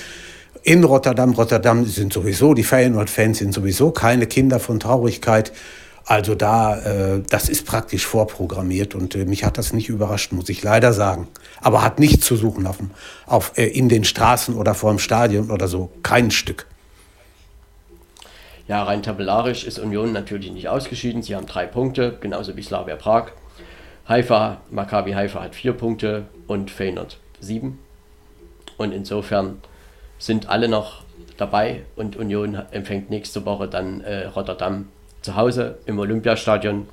in 0.64 0.84
Rotterdam. 0.84 1.34
Rotterdam 1.34 1.86
sind 1.86 2.12
sowieso, 2.12 2.56
die 2.56 2.64
Feyenoord-Fans 2.64 3.38
sind 3.38 3.54
sowieso 3.54 3.92
keine 3.92 4.26
Kinder 4.26 4.60
von 4.60 4.80
Traurigkeit. 4.80 5.52
Also 6.04 6.34
da, 6.34 6.80
äh, 6.80 7.22
das 7.30 7.48
ist 7.48 7.68
praktisch 7.68 8.08
vorprogrammiert 8.08 8.96
und 8.96 9.14
äh, 9.14 9.26
mich 9.26 9.44
hat 9.44 9.60
das 9.60 9.72
nicht 9.72 9.88
überrascht, 9.88 10.32
muss 10.32 10.50
ich 10.50 10.64
leider 10.64 10.94
sagen. 10.94 11.28
Aber 11.62 11.84
hat 11.84 12.00
nichts 12.00 12.26
zu 12.26 12.36
suchen 12.36 12.66
auf, 12.66 12.78
auf, 13.28 13.52
äh, 13.56 13.68
in 13.68 13.88
den 13.88 14.04
Straßen 14.04 14.56
oder 14.56 14.74
vor 14.74 14.90
dem 14.92 15.00
Stadion 15.00 15.52
oder 15.52 15.68
so. 15.68 15.92
Kein 16.02 16.32
Stück. 16.32 16.66
Ja, 18.72 18.84
rein 18.84 19.04
tabellarisch 19.04 19.66
ist 19.66 19.80
Union 19.80 20.14
natürlich 20.14 20.50
nicht 20.50 20.70
ausgeschieden. 20.70 21.22
Sie 21.22 21.36
haben 21.36 21.46
drei 21.46 21.66
Punkte, 21.66 22.16
genauso 22.22 22.56
wie 22.56 22.62
Slavia 22.62 22.96
Prag. 22.96 23.34
Haifa, 24.08 24.62
Maccabi 24.70 25.12
Haifa 25.12 25.42
hat 25.44 25.56
vier 25.56 25.74
Punkte 25.74 26.28
und 26.48 26.72
Feyenoord 26.72 27.18
sieben. 27.42 27.80
Und 28.78 28.94
insofern 28.94 29.58
sind 30.20 30.48
alle 30.48 30.70
noch 30.70 31.04
dabei 31.36 31.82
und 31.98 32.16
Union 32.16 32.62
empfängt 32.72 33.10
nächste 33.10 33.46
Woche 33.46 33.68
dann 33.68 34.00
äh, 34.00 34.28
Rotterdam 34.28 34.88
zu 35.22 35.36
Hause 35.36 35.80
im 35.86 36.00
Olympiastadion. 36.00 36.88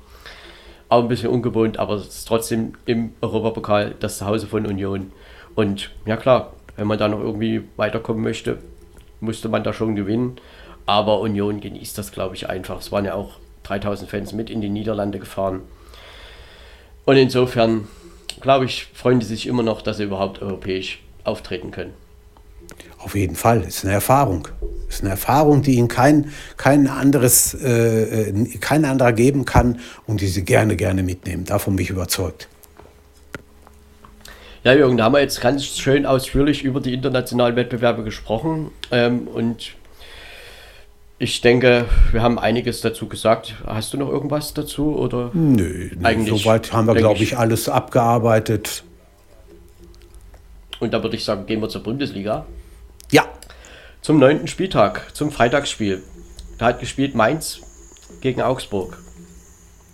Auch 0.89 1.03
ein 1.03 1.07
bisschen 1.07 1.29
ungewohnt, 1.29 1.79
aber 1.79 1.93
es 1.93 2.07
ist 2.07 2.27
trotzdem 2.27 2.73
im 2.87 3.13
Europapokal 3.21 3.95
das 4.01 4.17
Zuhause 4.17 4.47
von 4.47 4.65
Union. 4.65 5.13
Und 5.55 5.91
ja 6.05 6.17
klar, 6.17 6.51
wenn 6.75 6.87
man 6.87 6.99
da 6.99 7.07
noch 7.07 7.21
irgendwie 7.21 7.63
weiterkommen 7.77 8.21
möchte, 8.21 8.57
musste 9.21 9.47
man 9.47 9.63
da 9.63 9.71
schon 9.71 9.95
gewinnen. 9.95 10.41
Aber 10.89 11.19
Union 11.19 11.61
genießt 11.61 11.99
das, 11.99 12.11
glaube 12.11 12.33
ich, 12.33 12.49
einfach. 12.49 12.79
Es 12.79 12.91
waren 12.91 13.05
ja 13.05 13.13
auch 13.13 13.33
3000 13.61 14.09
Fans 14.09 14.33
mit 14.33 14.49
in 14.49 14.59
die 14.59 14.69
Niederlande 14.69 15.19
gefahren. 15.19 15.61
Und 17.05 17.15
insofern, 17.15 17.87
glaube 18.41 18.65
ich, 18.65 18.87
freuen 18.95 19.19
die 19.19 19.27
sich 19.27 19.45
immer 19.45 19.61
noch, 19.61 19.83
dass 19.83 19.97
sie 19.97 20.05
überhaupt 20.05 20.41
europäisch 20.41 20.99
auftreten 21.23 21.69
können. 21.69 21.93
Auf 22.97 23.13
jeden 23.13 23.35
Fall, 23.35 23.61
ist 23.61 23.85
eine 23.85 23.93
Erfahrung. 23.93 24.47
Ist 24.89 25.01
eine 25.01 25.11
Erfahrung, 25.11 25.61
die 25.61 25.75
ihnen 25.75 25.89
kein, 25.89 26.31
kein, 26.57 26.87
anderes, 26.87 27.53
äh, 27.53 28.29
äh, 28.31 28.57
kein 28.57 28.83
anderer 28.83 29.13
geben 29.13 29.45
kann 29.45 29.81
und 30.07 30.21
die 30.21 30.27
sie 30.27 30.43
gerne, 30.43 30.75
gerne 30.75 31.03
mitnehmen. 31.03 31.45
Davon 31.45 31.75
bin 31.75 31.83
ich 31.83 31.91
überzeugt. 31.91 32.47
Ja, 34.63 34.73
Jürgen, 34.73 34.97
da 34.97 35.03
haben 35.03 35.13
wir 35.13 35.21
jetzt 35.21 35.39
ganz 35.39 35.65
schön 35.65 36.07
ausführlich 36.07 36.63
über 36.63 36.81
die 36.81 36.95
internationalen 36.95 37.55
Wettbewerbe 37.55 38.03
gesprochen. 38.03 38.71
Ähm, 38.91 39.27
und 39.27 39.77
ich 41.19 41.41
denke, 41.41 41.85
wir 42.11 42.23
haben 42.23 42.39
einiges 42.39 42.79
dazu 42.79 43.07
gesagt. 43.09 43.55
Hast 43.65 43.93
du 43.93 43.97
noch 43.97 44.07
irgendwas 44.09 44.53
dazu? 44.53 44.95
Oder 44.95 45.31
Nö, 45.33 45.89
nee, 45.93 46.05
eigentlich 46.05 46.41
soweit 46.41 46.71
haben 46.71 46.87
wir, 46.87 46.95
glaube 46.95 47.21
ich, 47.21 47.37
alles 47.37 47.67
abgearbeitet. 47.67 48.83
Und 50.79 50.93
da 50.93 51.03
würde 51.03 51.17
ich 51.17 51.25
sagen, 51.25 51.45
gehen 51.45 51.61
wir 51.61 51.67
zur 51.67 51.83
Bundesliga. 51.83 52.45
Ja. 53.11 53.25
Zum 54.01 54.17
neunten 54.17 54.47
Spieltag, 54.47 55.13
zum 55.13 55.29
Freitagsspiel. 55.29 56.01
Da 56.57 56.67
hat 56.67 56.79
gespielt 56.79 57.15
Mainz 57.15 57.59
gegen 58.21 58.41
Augsburg. 58.41 58.97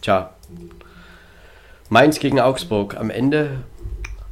Tja. 0.02 0.30
Mainz 1.90 2.20
gegen 2.20 2.40
Augsburg. 2.40 2.98
Am 2.98 3.10
Ende 3.10 3.64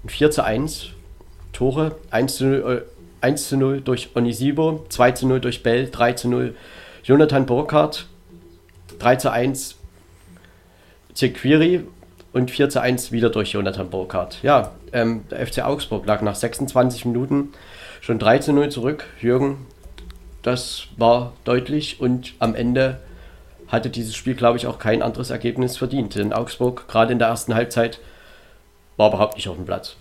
4 0.05 0.29
zu 0.29 0.43
1. 0.43 0.89
Tore. 1.53 1.95
1 2.11 2.35
zu 2.35 2.45
0, 2.45 2.85
1 3.21 3.41
äh, 3.41 3.49
zu 3.49 3.57
0 3.57 3.81
durch 3.81 4.11
Onisibo, 4.15 4.85
2 4.89 5.11
zu 5.13 5.27
0 5.27 5.39
durch 5.39 5.63
Bell, 5.63 5.89
3 5.89 6.13
zu 6.13 6.29
0 6.29 6.55
Jonathan 7.03 7.45
Burkhardt, 7.45 8.07
3 8.99 9.17
zu 9.17 9.31
1 9.31 9.75
Zequiri 11.13 11.83
und 12.31 12.49
4 12.49 12.69
zu 12.69 12.81
1 12.81 13.11
wieder 13.11 13.29
durch 13.29 13.51
Jonathan 13.51 13.89
Burkhardt. 13.89 14.41
Ja, 14.41 14.71
ähm, 14.93 15.25
der 15.29 15.45
FC 15.45 15.59
Augsburg 15.63 16.05
lag 16.05 16.21
nach 16.21 16.35
26 16.35 17.05
Minuten 17.05 17.51
schon 17.99 18.19
3 18.19 18.39
zu 18.39 18.53
0 18.53 18.69
zurück. 18.69 19.05
Jürgen, 19.19 19.65
das 20.43 20.87
war 20.95 21.33
deutlich 21.43 21.99
und 21.99 22.35
am 22.39 22.55
Ende 22.55 22.99
hatte 23.67 23.89
dieses 23.89 24.15
Spiel, 24.15 24.35
glaube 24.35 24.57
ich, 24.57 24.67
auch 24.67 24.79
kein 24.79 25.01
anderes 25.01 25.29
Ergebnis 25.29 25.77
verdient. 25.77 26.15
Denn 26.15 26.31
Augsburg, 26.31 26.87
gerade 26.87 27.11
in 27.11 27.19
der 27.19 27.27
ersten 27.27 27.53
Halbzeit, 27.53 27.99
war 28.95 29.09
überhaupt 29.09 29.35
nicht 29.35 29.49
auf 29.49 29.55
dem 29.55 29.65
Platz. 29.65 29.97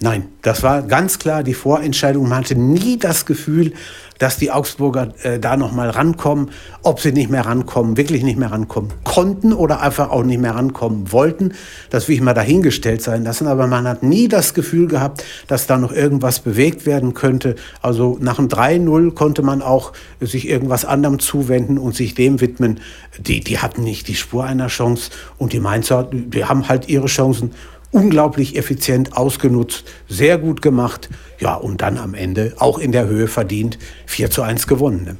Nein, 0.00 0.26
das 0.42 0.64
war 0.64 0.82
ganz 0.82 1.20
klar 1.20 1.44
die 1.44 1.54
Vorentscheidung. 1.54 2.28
Man 2.28 2.38
hatte 2.38 2.56
nie 2.56 2.98
das 2.98 3.26
Gefühl, 3.26 3.72
dass 4.18 4.38
die 4.38 4.50
Augsburger 4.50 5.14
äh, 5.22 5.38
da 5.38 5.56
noch 5.56 5.72
mal 5.72 5.88
rankommen, 5.90 6.50
ob 6.82 7.00
sie 7.00 7.12
nicht 7.12 7.30
mehr 7.30 7.46
rankommen, 7.46 7.96
wirklich 7.96 8.22
nicht 8.24 8.38
mehr 8.38 8.50
rankommen 8.50 8.92
konnten 9.04 9.52
oder 9.52 9.80
einfach 9.80 10.10
auch 10.10 10.24
nicht 10.24 10.40
mehr 10.40 10.54
rankommen 10.54 11.12
wollten. 11.12 11.52
Das 11.90 12.08
will 12.08 12.16
ich 12.16 12.20
mal 12.20 12.34
dahingestellt 12.34 13.02
sein 13.02 13.22
lassen. 13.22 13.46
Aber 13.46 13.66
man 13.66 13.86
hat 13.86 14.02
nie 14.02 14.26
das 14.26 14.52
Gefühl 14.54 14.88
gehabt, 14.88 15.24
dass 15.46 15.66
da 15.66 15.78
noch 15.78 15.92
irgendwas 15.92 16.40
bewegt 16.40 16.86
werden 16.86 17.14
könnte. 17.14 17.54
Also 17.80 18.18
nach 18.20 18.36
dem 18.36 18.48
3-0 18.48 19.14
konnte 19.14 19.42
man 19.42 19.62
auch 19.62 19.92
sich 20.20 20.48
irgendwas 20.48 20.84
anderem 20.84 21.20
zuwenden 21.20 21.78
und 21.78 21.94
sich 21.94 22.14
dem 22.14 22.40
widmen. 22.40 22.80
Die, 23.18 23.40
die 23.40 23.58
hatten 23.58 23.84
nicht 23.84 24.08
die 24.08 24.16
Spur 24.16 24.44
einer 24.44 24.66
Chance 24.66 25.10
und 25.38 25.52
die 25.52 25.60
Mainzer, 25.60 26.08
die 26.10 26.44
haben 26.44 26.68
halt 26.68 26.88
ihre 26.88 27.06
Chancen 27.06 27.52
unglaublich 27.94 28.56
effizient 28.56 29.16
ausgenutzt, 29.16 29.84
sehr 30.08 30.36
gut 30.36 30.60
gemacht. 30.62 31.08
Ja, 31.38 31.54
und 31.54 31.80
dann 31.80 31.96
am 31.96 32.14
Ende 32.14 32.54
auch 32.58 32.78
in 32.78 32.92
der 32.92 33.06
Höhe 33.06 33.28
verdient 33.28 33.78
4 34.06 34.30
zu 34.30 34.42
1 34.42 34.66
gewonnen. 34.66 35.04
Ne? 35.04 35.16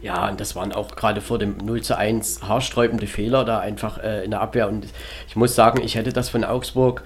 Ja, 0.00 0.28
und 0.28 0.40
das 0.40 0.56
waren 0.56 0.72
auch 0.72 0.96
gerade 0.96 1.20
vor 1.20 1.38
dem 1.38 1.58
0 1.58 1.82
zu 1.82 1.96
1 1.96 2.42
haarsträubende 2.42 3.06
Fehler 3.06 3.44
da 3.44 3.58
einfach 3.58 3.98
äh, 4.02 4.24
in 4.24 4.30
der 4.30 4.40
Abwehr. 4.40 4.68
Und 4.68 4.86
ich 5.28 5.36
muss 5.36 5.54
sagen, 5.54 5.82
ich 5.82 5.94
hätte 5.96 6.12
das 6.12 6.30
von 6.30 6.44
Augsburg, 6.44 7.04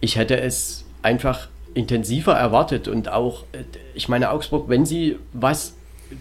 ich 0.00 0.16
hätte 0.16 0.40
es 0.40 0.84
einfach 1.02 1.48
intensiver 1.74 2.34
erwartet. 2.34 2.88
Und 2.88 3.10
auch, 3.10 3.44
äh, 3.52 3.64
ich 3.94 4.08
meine, 4.08 4.30
Augsburg, 4.30 4.68
wenn 4.68 4.86
sie 4.86 5.18
was 5.34 5.74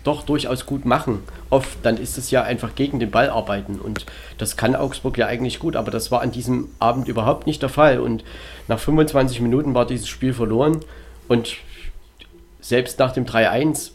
doch 0.03 0.23
durchaus 0.23 0.65
gut 0.65 0.85
machen, 0.85 1.23
oft, 1.49 1.77
dann 1.83 1.97
ist 1.97 2.17
es 2.17 2.31
ja 2.31 2.43
einfach 2.43 2.75
gegen 2.75 2.99
den 2.99 3.11
Ball 3.11 3.29
arbeiten. 3.29 3.79
Und 3.79 4.05
das 4.37 4.57
kann 4.57 4.75
Augsburg 4.75 5.17
ja 5.17 5.27
eigentlich 5.27 5.59
gut, 5.59 5.75
aber 5.75 5.91
das 5.91 6.11
war 6.11 6.21
an 6.21 6.31
diesem 6.31 6.69
Abend 6.79 7.07
überhaupt 7.07 7.47
nicht 7.47 7.61
der 7.61 7.69
Fall. 7.69 7.99
Und 7.99 8.23
nach 8.67 8.79
25 8.79 9.41
Minuten 9.41 9.73
war 9.73 9.85
dieses 9.85 10.07
Spiel 10.07 10.33
verloren. 10.33 10.79
Und 11.27 11.55
selbst 12.59 12.99
nach 12.99 13.11
dem 13.11 13.25
3-1, 13.25 13.91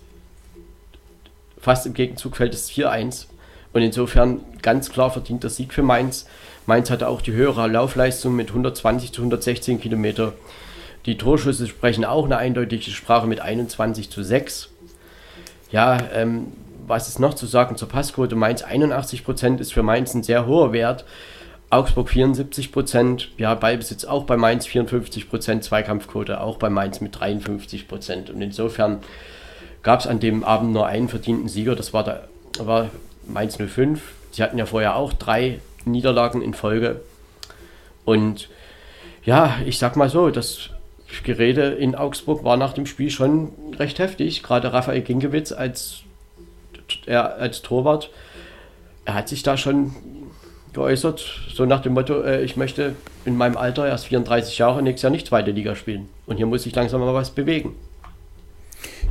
fast 1.61 1.87
im 1.87 1.95
Gegenzug 1.95 2.37
fällt 2.37 2.55
es 2.55 2.71
4-1. 2.71 3.27
Und 3.73 3.83
insofern 3.83 4.41
ganz 4.63 4.91
klar 4.91 5.11
verdient 5.11 5.43
der 5.43 5.51
Sieg 5.51 5.73
für 5.73 5.83
Mainz. 5.83 6.27
Mainz 6.67 6.91
hatte 6.91 7.09
auch 7.09 7.23
die 7.23 7.33
höhere 7.33 7.67
Laufleistung 7.69 8.37
mit 8.37 8.49
120 8.49 9.13
zu 9.13 9.23
116 9.23 9.81
Kilometer. 9.81 10.33
Die 11.07 11.17
Torschüsse 11.17 11.67
sprechen 11.67 12.05
auch 12.05 12.27
eine 12.27 12.37
eindeutige 12.37 12.91
Sprache 12.91 13.27
mit 13.27 13.41
21 13.41 14.11
zu 14.11 14.23
6. 14.23 14.69
Ja, 15.71 15.99
ähm, 16.13 16.53
was 16.87 17.09
ist 17.09 17.19
noch 17.19 17.35
zu 17.35 17.47
sagen 17.47 17.77
zur 17.77 17.89
Passquote? 17.89 18.35
Mainz 18.35 18.63
81 18.63 19.25
Prozent 19.25 19.61
ist 19.61 19.73
für 19.73 19.83
Mainz 19.83 20.15
ein 20.15 20.23
sehr 20.23 20.47
hoher 20.47 20.73
Wert. 20.73 21.05
Augsburg 21.71 22.09
74%, 22.09 22.73
Prozent, 22.73 23.29
ja, 23.37 23.55
Ballbesitz 23.55 24.07
auch 24.07 24.25
bei 24.25 24.39
Mainz 24.39 24.67
54%, 24.67 25.29
Prozent, 25.29 25.65
Zweikampfquote 25.65 26.41
auch 26.41 26.57
bei 26.57 26.71
Mainz 26.71 27.03
mit 27.03 27.15
53%. 27.15 27.87
Prozent. 27.87 28.31
Und 28.31 28.41
insofern 28.41 29.01
gab 29.83 30.01
es 30.01 30.07
an 30.07 30.19
dem 30.19 30.45
Abend 30.45 30.73
nur 30.73 30.87
einen 30.87 31.09
verdienten 31.09 31.49
Sieger, 31.49 31.77
das 31.77 31.93
war, 31.93 32.05
der, 32.05 32.25
war 32.59 32.89
Mainz 33.27 33.59
05. 33.59 34.01
Sie 34.31 34.43
hatten 34.43 34.57
ja 34.57 34.65
vorher 34.65 34.97
auch 34.97 35.13
drei 35.13 35.61
Niederlagen 35.85 36.41
in 36.41 36.55
Folge. 36.55 37.03
Und 38.07 38.49
ja, 39.25 39.59
ich 39.67 39.79
sag 39.79 39.97
mal 39.97 40.09
so, 40.09 40.31
das 40.31 40.71
Gerede 41.25 41.71
in 41.71 41.95
Augsburg 41.95 42.45
war 42.45 42.57
nach 42.57 42.73
dem 42.73 42.87
Spiel 42.87 43.11
schon 43.11 43.53
recht 43.79 43.99
heftig. 43.99 44.43
Gerade 44.43 44.73
Raphael 44.73 45.03
Ginkiewicz 45.03 45.53
als, 45.53 46.03
er, 47.07 47.37
als 47.37 47.63
Torwart, 47.63 48.11
er 49.05 49.15
hat 49.15 49.29
sich 49.29 49.43
da 49.43 49.57
schon 49.57 49.95
geäußert, 50.75 51.25
so 51.53 51.65
nach 51.65 51.81
dem 51.81 51.95
Motto, 51.95 52.21
äh, 52.23 52.43
ich 52.43 52.57
möchte 52.57 52.95
in 53.25 53.37
meinem 53.37 53.57
Alter 53.57 53.87
erst 53.87 54.07
34 54.07 54.59
Jahre 54.59 54.83
nächstes 54.83 55.03
Jahr 55.03 55.11
nicht 55.11 55.27
zweite 55.27 55.51
Liga 55.51 55.75
spielen. 55.75 56.09
Und 56.27 56.37
hier 56.37 56.47
muss 56.47 56.65
sich 56.65 56.75
langsam 56.75 57.01
mal 57.01 57.15
was 57.15 57.31
bewegen. 57.31 57.75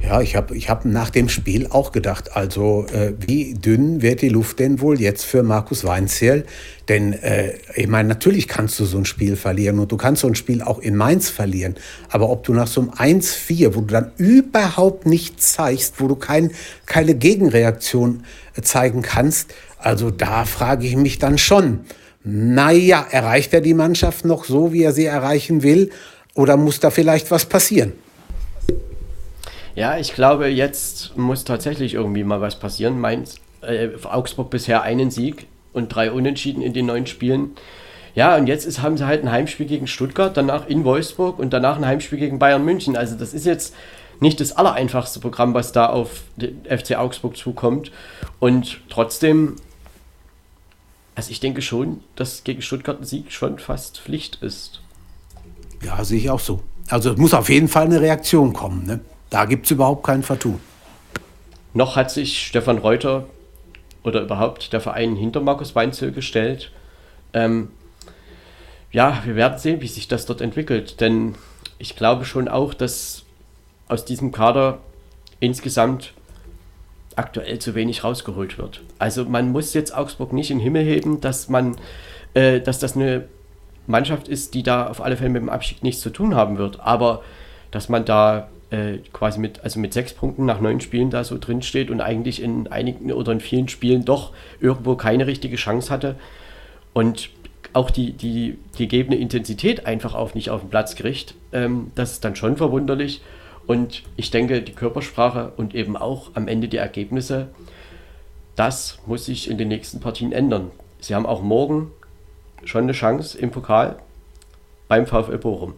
Ja, 0.01 0.21
ich 0.21 0.35
habe 0.35 0.55
ich 0.55 0.69
hab 0.69 0.85
nach 0.85 1.09
dem 1.09 1.27
Spiel 1.27 1.67
auch 1.67 1.91
gedacht, 1.91 2.35
also 2.35 2.85
äh, 2.93 3.13
wie 3.19 3.55
dünn 3.55 4.01
wird 4.01 4.21
die 4.21 4.29
Luft 4.29 4.59
denn 4.59 4.79
wohl 4.79 5.01
jetzt 5.01 5.25
für 5.25 5.43
Markus 5.43 5.83
Weinzierl? 5.83 6.45
Denn 6.87 7.13
äh, 7.13 7.55
ich 7.75 7.87
meine, 7.87 8.07
natürlich 8.07 8.47
kannst 8.47 8.79
du 8.79 8.85
so 8.85 8.99
ein 8.99 9.05
Spiel 9.05 9.35
verlieren 9.35 9.79
und 9.79 9.91
du 9.91 9.97
kannst 9.97 10.21
so 10.21 10.27
ein 10.27 10.35
Spiel 10.35 10.61
auch 10.61 10.79
in 10.79 10.95
Mainz 10.95 11.29
verlieren. 11.29 11.75
Aber 12.09 12.29
ob 12.29 12.43
du 12.43 12.53
nach 12.53 12.67
so 12.67 12.81
einem 12.81 13.19
1-4, 13.21 13.75
wo 13.75 13.81
du 13.81 13.87
dann 13.87 14.11
überhaupt 14.17 15.07
nichts 15.07 15.53
zeigst, 15.53 15.95
wo 15.99 16.07
du 16.07 16.15
kein, 16.15 16.51
keine 16.85 17.15
Gegenreaktion 17.15 18.23
äh, 18.55 18.61
zeigen 18.61 19.01
kannst, 19.01 19.53
also 19.79 20.11
da 20.11 20.45
frage 20.45 20.85
ich 20.85 20.95
mich 20.95 21.17
dann 21.17 21.37
schon, 21.37 21.81
naja, 22.23 23.05
erreicht 23.09 23.53
er 23.53 23.61
die 23.61 23.73
Mannschaft 23.73 24.25
noch 24.25 24.45
so, 24.45 24.71
wie 24.71 24.83
er 24.83 24.93
sie 24.93 25.05
erreichen 25.05 25.63
will? 25.63 25.89
Oder 26.33 26.55
muss 26.55 26.79
da 26.79 26.91
vielleicht 26.91 27.31
was 27.31 27.45
passieren? 27.45 27.93
Ja, 29.77 29.95
ich 29.99 30.13
glaube, 30.13 30.47
jetzt 30.47 31.15
muss 31.17 31.43
tatsächlich 31.43 31.93
irgendwie 31.93 32.23
mal 32.23 32.41
was 32.41 32.57
passieren. 32.57 32.99
Mainz, 32.99 33.35
äh, 33.61 33.89
Augsburg 34.05 34.49
bisher 34.49 34.81
einen 34.81 35.11
Sieg 35.11 35.45
und 35.71 35.89
drei 35.89 36.11
Unentschieden 36.11 36.63
in 36.63 36.73
den 36.73 36.87
neun 36.87 37.05
Spielen. 37.05 37.51
Ja, 38.15 38.35
und 38.37 38.47
jetzt 38.47 38.65
ist, 38.65 38.81
haben 38.81 38.97
sie 38.97 39.05
halt 39.05 39.21
ein 39.21 39.31
Heimspiel 39.31 39.67
gegen 39.67 39.85
Stuttgart, 39.85 40.35
danach 40.35 40.65
in 40.65 40.83
Wolfsburg 40.83 41.37
und 41.37 41.53
danach 41.53 41.77
ein 41.77 41.85
Heimspiel 41.85 42.17
gegen 42.17 42.39
Bayern 42.39 42.65
München. 42.65 42.97
Also 42.97 43.15
das 43.15 43.35
ist 43.35 43.45
jetzt 43.45 43.75
nicht 44.19 44.39
das 44.39 44.51
allereinfachste 44.51 45.19
Programm, 45.19 45.53
was 45.53 45.73
da 45.73 45.85
auf 45.85 46.23
den 46.37 46.65
FC 46.65 46.95
Augsburg 46.97 47.37
zukommt. 47.37 47.91
Und 48.39 48.79
trotzdem, 48.89 49.57
also 51.13 51.29
ich 51.29 51.39
denke 51.39 51.61
schon, 51.61 52.01
dass 52.15 52.43
gegen 52.43 52.63
Stuttgart 52.63 52.99
ein 52.99 53.05
Sieg 53.05 53.31
schon 53.31 53.59
fast 53.59 53.99
Pflicht 53.99 54.39
ist. 54.41 54.81
Ja, 55.83 56.03
sehe 56.03 56.17
ich 56.17 56.31
auch 56.31 56.39
so. 56.39 56.61
Also 56.89 57.11
es 57.11 57.17
muss 57.17 57.35
auf 57.35 57.49
jeden 57.49 57.67
Fall 57.67 57.85
eine 57.85 58.01
Reaktion 58.01 58.53
kommen. 58.53 58.87
Ne? 58.87 59.01
Da 59.29 59.45
gibt 59.45 59.65
es 59.65 59.71
überhaupt 59.71 60.05
kein 60.05 60.23
Vertun. 60.23 60.59
Noch 61.73 61.95
hat 61.95 62.11
sich 62.11 62.45
Stefan 62.47 62.77
Reuter 62.77 63.25
oder 64.03 64.21
überhaupt 64.21 64.71
der 64.73 64.81
Verein 64.81 65.15
hinter 65.15 65.41
Markus 65.41 65.75
Weinzel 65.75 66.11
gestellt. 66.11 66.71
Ähm, 67.33 67.69
ja, 68.91 69.21
wir 69.25 69.35
werden 69.35 69.59
sehen, 69.59 69.81
wie 69.81 69.87
sich 69.87 70.07
das 70.07 70.25
dort 70.25 70.41
entwickelt. 70.41 71.01
Denn 71.01 71.35
ich 71.77 71.95
glaube 71.95 72.25
schon 72.25 72.47
auch, 72.47 72.73
dass 72.73 73.23
aus 73.87 74.05
diesem 74.05 74.31
Kader 74.31 74.79
insgesamt 75.39 76.13
aktuell 77.15 77.59
zu 77.59 77.75
wenig 77.75 78.03
rausgeholt 78.03 78.57
wird. 78.57 78.81
Also 78.99 79.25
man 79.25 79.51
muss 79.51 79.73
jetzt 79.73 79.95
Augsburg 79.95 80.33
nicht 80.33 80.51
in 80.51 80.59
den 80.59 80.63
Himmel 80.63 80.85
heben, 80.85 81.19
dass 81.19 81.49
man, 81.49 81.75
äh, 82.33 82.61
dass 82.61 82.79
das 82.79 82.95
eine 82.95 83.27
Mannschaft 83.87 84.27
ist, 84.27 84.53
die 84.53 84.63
da 84.63 84.87
auf 84.87 85.01
alle 85.01 85.17
Fälle 85.17 85.29
mit 85.29 85.41
dem 85.41 85.49
Abschied 85.49 85.83
nichts 85.83 86.01
zu 86.01 86.11
tun 86.11 86.35
haben 86.35 86.57
wird. 86.57 86.79
Aber 86.79 87.23
dass 87.71 87.89
man 87.89 88.05
da 88.05 88.49
äh, 88.69 88.97
quasi 89.13 89.39
mit, 89.39 89.63
also 89.63 89.79
mit 89.79 89.93
sechs 89.93 90.13
Punkten 90.13 90.45
nach 90.45 90.59
neun 90.59 90.81
Spielen 90.81 91.09
da 91.09 91.23
so 91.23 91.37
drin 91.37 91.61
steht 91.61 91.89
und 91.89 92.01
eigentlich 92.01 92.41
in 92.41 92.67
einigen 92.67 93.11
oder 93.11 93.31
in 93.31 93.39
vielen 93.39 93.69
Spielen 93.69 94.05
doch 94.05 94.33
irgendwo 94.59 94.95
keine 94.95 95.27
richtige 95.27 95.55
Chance 95.55 95.89
hatte 95.91 96.15
und 96.93 97.29
auch 97.73 97.91
die, 97.91 98.13
die, 98.13 98.57
gegebene 98.77 99.17
Intensität 99.17 99.85
einfach 99.85 100.15
auf 100.15 100.35
nicht 100.35 100.49
auf 100.49 100.61
den 100.61 100.69
Platz 100.69 100.95
kriegt, 100.95 101.35
ähm, 101.51 101.91
das 101.95 102.13
ist 102.13 102.25
dann 102.25 102.35
schon 102.35 102.57
verwunderlich. 102.57 103.21
Und 103.67 104.03
ich 104.15 104.31
denke, 104.31 104.61
die 104.61 104.71
Körpersprache 104.71 105.51
und 105.57 105.75
eben 105.75 105.97
auch 105.97 106.31
am 106.33 106.47
Ende 106.47 106.69
die 106.69 106.77
Ergebnisse, 106.77 107.49
das 108.55 108.99
muss 109.05 109.25
sich 109.25 109.49
in 109.49 109.57
den 109.57 109.67
nächsten 109.67 109.99
Partien 109.99 110.31
ändern. 110.31 110.71
Sie 110.99 111.13
haben 111.13 111.25
auch 111.25 111.41
morgen 111.41 111.91
schon 112.63 112.83
eine 112.83 112.93
Chance 112.93 113.37
im 113.37 113.51
Pokal 113.51 113.97
beim 114.87 115.05
VfL 115.05 115.37
Bochum. 115.37 115.73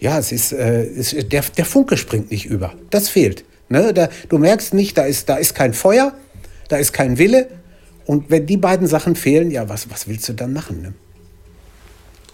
Ja, 0.00 0.18
es 0.18 0.32
ist, 0.32 0.52
äh, 0.52 0.84
es, 0.84 1.10
der, 1.10 1.42
der 1.42 1.64
Funke 1.64 1.96
springt 1.96 2.30
nicht 2.30 2.46
über. 2.46 2.74
Das 2.90 3.08
fehlt. 3.08 3.44
Ne? 3.68 3.92
Da, 3.92 4.08
du 4.28 4.38
merkst 4.38 4.74
nicht, 4.74 4.96
da 4.96 5.04
ist, 5.04 5.28
da 5.28 5.36
ist 5.36 5.54
kein 5.54 5.74
Feuer, 5.74 6.14
da 6.68 6.76
ist 6.76 6.92
kein 6.92 7.18
Wille. 7.18 7.48
Und 8.06 8.30
wenn 8.30 8.46
die 8.46 8.56
beiden 8.56 8.86
Sachen 8.86 9.16
fehlen, 9.16 9.50
ja, 9.50 9.68
was, 9.68 9.90
was 9.90 10.08
willst 10.08 10.28
du 10.28 10.32
dann 10.32 10.52
machen? 10.52 10.82
Ne? 10.82 10.94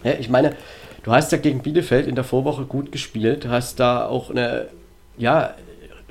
Ja, 0.04 0.18
ich 0.18 0.28
meine, 0.28 0.54
du 1.02 1.12
hast 1.12 1.32
ja 1.32 1.38
gegen 1.38 1.60
Bielefeld 1.60 2.06
in 2.06 2.14
der 2.14 2.24
Vorwoche 2.24 2.64
gut 2.64 2.92
gespielt, 2.92 3.48
hast 3.48 3.80
da 3.80 4.06
auch 4.06 4.30
eine, 4.30 4.68
ja, 5.16 5.54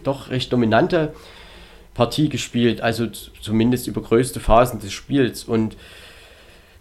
doch 0.03 0.29
recht 0.29 0.51
dominante 0.51 1.13
Partie 1.93 2.27
gespielt, 2.27 2.81
also 2.81 3.07
zumindest 3.41 3.87
über 3.87 4.01
größte 4.01 4.39
Phasen 4.39 4.79
des 4.79 4.91
Spiels. 4.91 5.43
Und 5.43 5.77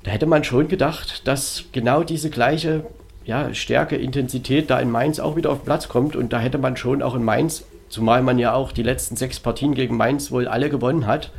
da 0.02 0.10
hätte 0.10 0.26
man 0.26 0.42
schon 0.42 0.68
gedacht, 0.68 1.28
dass 1.28 1.64
genau 1.72 2.02
diese 2.02 2.30
gleiche 2.30 2.84
ja, 3.24 3.52
Stärke, 3.54 3.96
Intensität 3.96 4.70
da 4.70 4.80
in 4.80 4.90
Mainz 4.90 5.20
auch 5.20 5.36
wieder 5.36 5.50
auf 5.50 5.64
Platz 5.64 5.88
kommt. 5.88 6.16
Und 6.16 6.32
da 6.32 6.40
hätte 6.40 6.58
man 6.58 6.76
schon 6.76 7.02
auch 7.02 7.14
in 7.14 7.24
Mainz, 7.24 7.64
zumal 7.88 8.22
man 8.22 8.38
ja 8.38 8.54
auch 8.54 8.72
die 8.72 8.82
letzten 8.82 9.16
sechs 9.16 9.40
Partien 9.40 9.74
gegen 9.74 9.96
Mainz 9.96 10.30
wohl 10.30 10.48
alle 10.48 10.70
gewonnen 10.70 11.06
hat. 11.06 11.30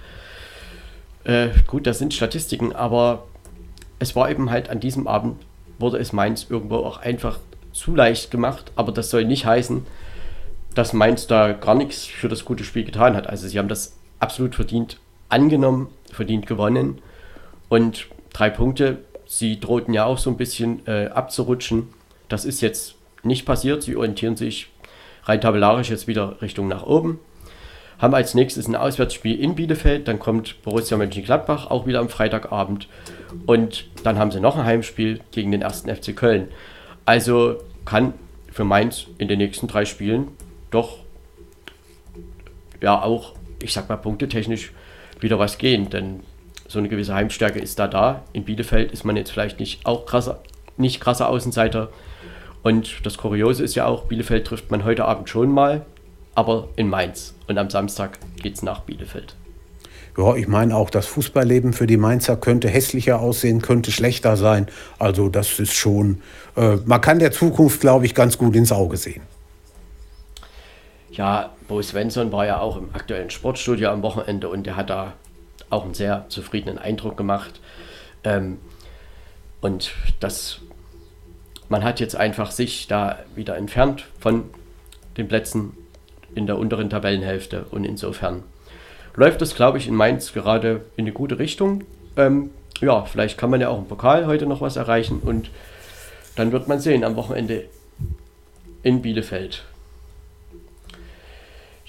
Äh, 1.23 1.49
gut, 1.67 1.87
das 1.87 1.99
sind 1.99 2.13
Statistiken, 2.13 2.73
aber 2.73 3.25
es 3.99 4.15
war 4.15 4.29
eben 4.29 4.49
halt 4.49 4.69
an 4.69 4.79
diesem 4.79 5.07
Abend, 5.07 5.37
wurde 5.79 5.97
es 5.97 6.13
Mainz 6.13 6.47
irgendwo 6.49 6.77
auch 6.77 6.97
einfach 6.97 7.39
zu 7.71 7.95
leicht 7.95 8.31
gemacht. 8.31 8.71
Aber 8.75 8.91
das 8.91 9.09
soll 9.09 9.25
nicht 9.25 9.45
heißen, 9.45 9.85
dass 10.75 10.93
Mainz 10.93 11.27
da 11.27 11.53
gar 11.53 11.75
nichts 11.75 12.05
für 12.05 12.29
das 12.29 12.45
gute 12.45 12.63
Spiel 12.63 12.83
getan 12.83 13.15
hat. 13.15 13.27
Also 13.27 13.47
sie 13.47 13.59
haben 13.59 13.67
das 13.67 13.97
absolut 14.19 14.55
verdient 14.55 14.97
angenommen, 15.29 15.89
verdient 16.11 16.47
gewonnen. 16.47 16.99
Und 17.69 18.07
drei 18.33 18.49
Punkte 18.49 18.99
Sie 19.35 19.59
drohten 19.59 19.95
ja 19.95 20.05
auch 20.05 20.19
so 20.19 20.29
ein 20.29 20.37
bisschen 20.37 20.85
äh, 20.85 21.07
abzurutschen. 21.07 21.87
Das 22.29 22.45
ist 22.45 22.61
jetzt 22.61 22.93
nicht 23.23 23.47
passiert. 23.47 23.81
Sie 23.81 23.95
orientieren 23.95 24.35
sich 24.35 24.67
rein 25.23 25.41
tabellarisch 25.41 25.89
jetzt 25.89 26.05
wieder 26.05 26.39
Richtung 26.43 26.67
nach 26.67 26.83
oben. 26.83 27.19
Haben 27.97 28.13
als 28.13 28.35
nächstes 28.35 28.67
ein 28.67 28.75
Auswärtsspiel 28.75 29.39
in 29.39 29.55
Bielefeld. 29.55 30.07
Dann 30.07 30.19
kommt 30.19 30.61
Borussia 30.61 30.97
Mönchengladbach 30.97 31.71
auch 31.71 31.87
wieder 31.87 31.99
am 31.99 32.09
Freitagabend. 32.09 32.87
Und 33.47 33.85
dann 34.03 34.19
haben 34.19 34.29
sie 34.29 34.39
noch 34.39 34.55
ein 34.55 34.65
Heimspiel 34.65 35.19
gegen 35.31 35.51
den 35.51 35.63
ersten 35.63 35.89
FC 35.93 36.15
Köln. 36.15 36.49
Also 37.05 37.55
kann 37.85 38.13
für 38.51 38.65
Mainz 38.65 39.07
in 39.17 39.29
den 39.29 39.39
nächsten 39.39 39.67
drei 39.67 39.85
Spielen 39.85 40.27
doch 40.69 40.99
ja 42.81 43.01
auch, 43.01 43.33
ich 43.63 43.73
sag 43.73 43.89
mal, 43.89 43.97
punktetechnisch 43.97 44.73
wieder 45.21 45.39
was 45.39 45.57
gehen. 45.57 45.89
Denn 45.89 46.19
so 46.73 46.79
eine 46.79 46.89
gewisse 46.89 47.13
Heimstärke 47.13 47.59
ist 47.59 47.79
da 47.79 47.87
da. 47.87 48.23
In 48.33 48.43
Bielefeld 48.43 48.91
ist 48.91 49.05
man 49.05 49.15
jetzt 49.15 49.31
vielleicht 49.31 49.59
nicht 49.59 49.85
auch 49.85 50.05
krasser 50.05 50.39
nicht 50.77 50.99
krasser 50.99 51.29
Außenseiter. 51.29 51.89
Und 52.63 53.05
das 53.05 53.17
Kuriose 53.17 53.63
ist 53.63 53.75
ja 53.75 53.85
auch, 53.85 54.05
Bielefeld 54.05 54.47
trifft 54.47 54.71
man 54.71 54.83
heute 54.83 55.05
Abend 55.05 55.29
schon 55.29 55.51
mal, 55.51 55.85
aber 56.33 56.69
in 56.75 56.89
Mainz. 56.89 57.35
Und 57.47 57.57
am 57.57 57.69
Samstag 57.69 58.19
geht 58.41 58.55
es 58.55 58.63
nach 58.63 58.81
Bielefeld. 58.81 59.35
Ja, 60.17 60.35
ich 60.35 60.47
meine 60.47 60.75
auch, 60.75 60.89
das 60.89 61.07
Fußballleben 61.07 61.73
für 61.73 61.87
die 61.87 61.97
Mainzer 61.97 62.37
könnte 62.37 62.69
hässlicher 62.69 63.19
aussehen, 63.19 63.61
könnte 63.61 63.91
schlechter 63.91 64.37
sein. 64.37 64.67
Also 64.99 65.27
das 65.27 65.59
ist 65.59 65.73
schon, 65.73 66.21
äh, 66.55 66.77
man 66.85 67.01
kann 67.01 67.19
der 67.19 67.31
Zukunft, 67.31 67.81
glaube 67.81 68.05
ich, 68.05 68.13
ganz 68.13 68.37
gut 68.37 68.55
ins 68.55 68.71
Auge 68.71 68.97
sehen. 68.97 69.23
Ja, 71.11 71.51
Bo 71.67 71.81
Svensson 71.81 72.31
war 72.31 72.45
ja 72.45 72.59
auch 72.59 72.77
im 72.77 72.89
aktuellen 72.93 73.29
Sportstudio 73.29 73.89
am 73.89 74.03
Wochenende 74.03 74.49
und 74.49 74.65
der 74.65 74.75
hat 74.75 74.89
da 74.89 75.13
auch 75.73 75.83
einen 75.83 75.93
sehr 75.93 76.25
zufriedenen 76.29 76.77
Eindruck 76.77 77.17
gemacht. 77.17 77.59
Ähm, 78.23 78.59
und 79.61 79.91
das, 80.19 80.59
man 81.69 81.83
hat 81.83 81.99
jetzt 81.99 82.15
einfach 82.15 82.51
sich 82.51 82.87
da 82.87 83.19
wieder 83.35 83.57
entfernt 83.57 84.05
von 84.19 84.45
den 85.17 85.27
Plätzen 85.27 85.77
in 86.35 86.47
der 86.47 86.57
unteren 86.57 86.89
Tabellenhälfte 86.89 87.65
und 87.71 87.85
insofern 87.85 88.43
läuft 89.15 89.41
das, 89.41 89.55
glaube 89.55 89.77
ich, 89.77 89.87
in 89.87 89.95
Mainz 89.95 90.33
gerade 90.33 90.85
in 90.97 91.05
eine 91.05 91.13
gute 91.13 91.37
Richtung. 91.37 91.83
Ähm, 92.17 92.49
ja, 92.81 93.05
vielleicht 93.05 93.37
kann 93.37 93.49
man 93.49 93.61
ja 93.61 93.69
auch 93.69 93.77
im 93.77 93.85
Pokal 93.85 94.25
heute 94.25 94.45
noch 94.45 94.61
was 94.61 94.75
erreichen 94.75 95.19
und 95.19 95.49
dann 96.35 96.51
wird 96.51 96.67
man 96.67 96.79
sehen 96.79 97.03
am 97.03 97.15
Wochenende 97.15 97.65
in 98.81 99.01
Bielefeld. 99.01 99.63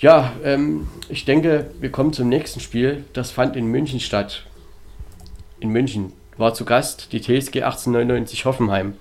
Ja, 0.05 0.35
ähm, 0.45 0.87
ich 1.09 1.25
denke, 1.25 1.71
wir 1.81 1.91
kommen 1.91 2.13
zum 2.13 2.29
nächsten 2.29 2.61
Spiel. 2.61 3.07
Das 3.15 3.31
fand 3.31 3.57
in 3.57 3.69
München 3.69 4.01
statt. 4.01 4.45
In 5.61 5.71
München 5.71 6.13
war 6.37 6.53
zu 6.53 6.67
Gast 6.67 7.15
die 7.15 7.23
TSG 7.23 7.63
1899 7.63 8.45
Hoffenheim. 8.45 8.97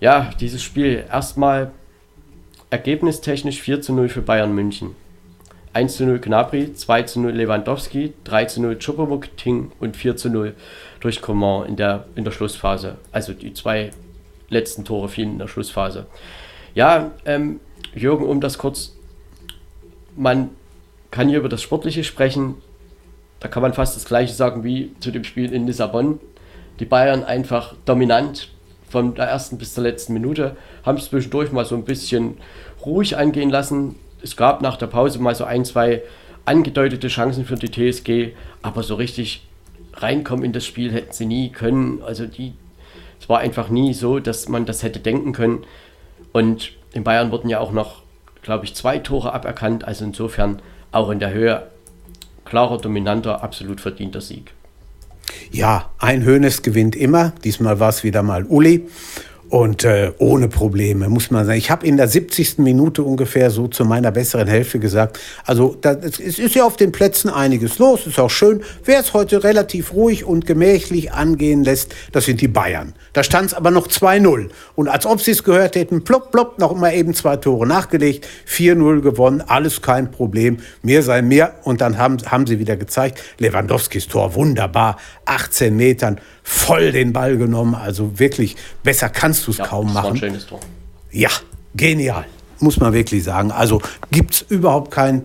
Ja, 0.00 0.30
dieses 0.40 0.62
Spiel 0.62 1.04
erstmal 1.12 1.70
ergebnistechnisch 2.70 3.60
4 3.60 3.82
zu 3.82 3.92
0 3.92 4.08
für 4.08 4.22
Bayern 4.22 4.54
München. 4.54 4.96
1 5.74 5.98
zu 5.98 6.06
0 6.06 6.18
Gnabry, 6.18 6.72
2 6.72 7.02
zu 7.02 7.20
0 7.20 7.32
Lewandowski, 7.32 8.14
3 8.24 8.44
zu 8.46 8.62
0 8.62 8.78
Choupo 8.78 9.20
Ting 9.36 9.70
und 9.80 9.98
4 9.98 10.16
zu 10.16 10.30
0 10.30 10.54
durch 11.00 11.20
Coman 11.20 11.66
in 11.68 11.76
der, 11.76 12.06
in 12.14 12.24
der 12.24 12.30
Schlussphase. 12.30 12.96
Also 13.12 13.34
die 13.34 13.52
zwei 13.52 13.90
letzten 14.48 14.86
Tore 14.86 15.10
fielen 15.10 15.32
in 15.32 15.38
der 15.40 15.48
Schlussphase. 15.48 16.06
Ja, 16.74 17.10
ähm, 17.26 17.60
Jürgen, 17.94 18.24
um 18.24 18.40
das 18.40 18.56
kurz, 18.56 18.95
man 20.16 20.50
kann 21.10 21.28
hier 21.28 21.38
über 21.38 21.48
das 21.48 21.62
Sportliche 21.62 22.04
sprechen. 22.04 22.56
Da 23.40 23.48
kann 23.48 23.62
man 23.62 23.74
fast 23.74 23.96
das 23.96 24.04
Gleiche 24.04 24.34
sagen 24.34 24.64
wie 24.64 24.92
zu 25.00 25.10
dem 25.10 25.24
Spiel 25.24 25.52
in 25.52 25.66
Lissabon. 25.66 26.20
Die 26.80 26.84
Bayern 26.84 27.24
einfach 27.24 27.74
dominant 27.84 28.48
von 28.88 29.14
der 29.14 29.26
ersten 29.26 29.58
bis 29.58 29.74
zur 29.74 29.84
letzten 29.84 30.12
Minute, 30.12 30.56
haben 30.84 30.96
es 30.96 31.06
zwischendurch 31.06 31.52
mal 31.52 31.64
so 31.64 31.74
ein 31.74 31.84
bisschen 31.84 32.36
ruhig 32.84 33.16
angehen 33.16 33.50
lassen, 33.50 33.96
es 34.22 34.36
gab 34.36 34.62
nach 34.62 34.76
der 34.76 34.86
Pause 34.86 35.18
mal 35.18 35.34
so 35.34 35.44
ein, 35.44 35.64
zwei 35.64 36.02
angedeutete 36.44 37.08
Chancen 37.08 37.44
für 37.44 37.56
die 37.56 37.70
TSG, 37.70 38.34
aber 38.62 38.82
so 38.82 38.94
richtig 38.94 39.46
reinkommen 39.94 40.44
in 40.44 40.52
das 40.52 40.64
Spiel 40.64 40.92
hätten 40.92 41.12
sie 41.12 41.26
nie 41.26 41.50
können. 41.50 42.02
Also 42.02 42.26
die, 42.26 42.54
es 43.20 43.28
war 43.28 43.40
einfach 43.40 43.68
nie 43.68 43.94
so, 43.94 44.18
dass 44.20 44.48
man 44.48 44.66
das 44.66 44.82
hätte 44.82 45.00
denken 45.00 45.32
können. 45.32 45.64
Und 46.32 46.72
in 46.92 47.04
Bayern 47.04 47.30
wurden 47.30 47.48
ja 47.48 47.60
auch 47.60 47.72
noch, 47.72 48.02
glaube 48.46 48.64
ich, 48.64 48.74
zwei 48.74 48.98
Tore 48.98 49.34
aberkannt. 49.34 49.84
Also 49.84 50.04
insofern 50.04 50.62
auch 50.92 51.10
in 51.10 51.18
der 51.18 51.32
Höhe 51.32 51.66
klarer, 52.46 52.78
dominanter, 52.78 53.42
absolut 53.42 53.80
verdienter 53.80 54.22
Sieg. 54.22 54.52
Ja, 55.50 55.90
ein 55.98 56.24
Hönes 56.24 56.62
gewinnt 56.62 56.96
immer. 56.96 57.32
Diesmal 57.44 57.80
war 57.80 57.90
es 57.90 58.04
wieder 58.04 58.22
mal 58.22 58.44
Uli. 58.44 58.86
Und 59.48 59.84
äh, 59.84 60.12
ohne 60.18 60.48
Probleme, 60.48 61.08
muss 61.08 61.30
man 61.30 61.46
sagen. 61.46 61.58
Ich 61.58 61.70
habe 61.70 61.86
in 61.86 61.96
der 61.96 62.08
70. 62.08 62.58
Minute 62.58 63.02
ungefähr 63.04 63.50
so 63.50 63.68
zu 63.68 63.84
meiner 63.84 64.10
besseren 64.10 64.48
Hälfte 64.48 64.80
gesagt, 64.80 65.20
also 65.44 65.76
es 65.82 66.38
ist 66.38 66.56
ja 66.56 66.64
auf 66.64 66.76
den 66.76 66.90
Plätzen 66.90 67.30
einiges 67.30 67.78
los, 67.78 68.08
ist 68.08 68.18
auch 68.18 68.30
schön. 68.30 68.62
Wer 68.84 68.98
es 68.98 69.12
heute 69.12 69.44
relativ 69.44 69.92
ruhig 69.92 70.24
und 70.24 70.46
gemächlich 70.46 71.12
angehen 71.12 71.62
lässt, 71.62 71.94
das 72.10 72.24
sind 72.24 72.40
die 72.40 72.48
Bayern. 72.48 72.94
Da 73.16 73.22
stand 73.22 73.46
es 73.46 73.54
aber 73.54 73.70
noch 73.70 73.88
2-0. 73.88 74.50
Und 74.74 74.88
als 74.88 75.06
ob 75.06 75.22
sie 75.22 75.30
es 75.30 75.42
gehört 75.42 75.74
hätten, 75.74 76.04
plopp, 76.04 76.32
plopp, 76.32 76.58
noch 76.58 76.74
mal 76.74 76.92
eben 76.92 77.14
zwei 77.14 77.38
Tore 77.38 77.66
nachgelegt, 77.66 78.28
4-0 78.46 79.00
gewonnen, 79.00 79.40
alles 79.40 79.80
kein 79.80 80.10
Problem. 80.10 80.58
Mehr 80.82 81.02
sei 81.02 81.22
mehr. 81.22 81.54
Und 81.62 81.80
dann 81.80 81.96
haben, 81.96 82.18
haben 82.30 82.46
sie 82.46 82.58
wieder 82.58 82.76
gezeigt, 82.76 83.22
Lewandowskis 83.38 84.08
Tor, 84.08 84.34
wunderbar, 84.34 84.98
18 85.24 85.74
Metern 85.74 86.20
voll 86.42 86.92
den 86.92 87.14
Ball 87.14 87.38
genommen. 87.38 87.74
Also 87.74 88.18
wirklich, 88.18 88.54
besser 88.82 89.08
kannst 89.08 89.46
du 89.46 89.52
es 89.52 89.56
ja, 89.56 89.66
kaum 89.66 89.94
machen. 89.94 90.10
Ein 90.10 90.16
schönes 90.18 90.46
Tor. 90.46 90.60
Ja, 91.10 91.30
genial, 91.74 92.26
muss 92.60 92.78
man 92.80 92.92
wirklich 92.92 93.24
sagen. 93.24 93.50
Also 93.50 93.80
gibt 94.10 94.34
es 94.34 94.42
überhaupt 94.42 94.90
kein, 94.90 95.24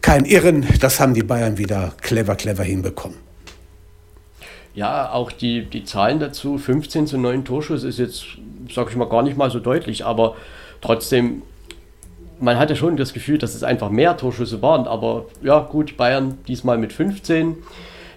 kein 0.00 0.24
Irren. 0.24 0.66
Das 0.80 1.00
haben 1.00 1.12
die 1.12 1.22
Bayern 1.22 1.58
wieder 1.58 1.92
clever, 2.00 2.34
clever 2.34 2.64
hinbekommen. 2.64 3.27
Ja, 4.78 5.10
auch 5.10 5.32
die, 5.32 5.62
die 5.64 5.82
Zahlen 5.82 6.20
dazu, 6.20 6.56
15 6.56 7.08
zu 7.08 7.18
9 7.18 7.44
Torschuss 7.44 7.82
ist 7.82 7.98
jetzt, 7.98 8.26
sag 8.72 8.88
ich 8.88 8.94
mal, 8.94 9.08
gar 9.08 9.24
nicht 9.24 9.36
mal 9.36 9.50
so 9.50 9.58
deutlich, 9.58 10.06
aber 10.06 10.36
trotzdem, 10.80 11.42
man 12.38 12.60
hatte 12.60 12.76
schon 12.76 12.96
das 12.96 13.12
Gefühl, 13.12 13.38
dass 13.38 13.56
es 13.56 13.64
einfach 13.64 13.90
mehr 13.90 14.16
Torschüsse 14.16 14.62
waren, 14.62 14.86
aber 14.86 15.24
ja, 15.42 15.58
gut, 15.58 15.96
Bayern 15.96 16.38
diesmal 16.46 16.78
mit 16.78 16.92
15. 16.92 17.56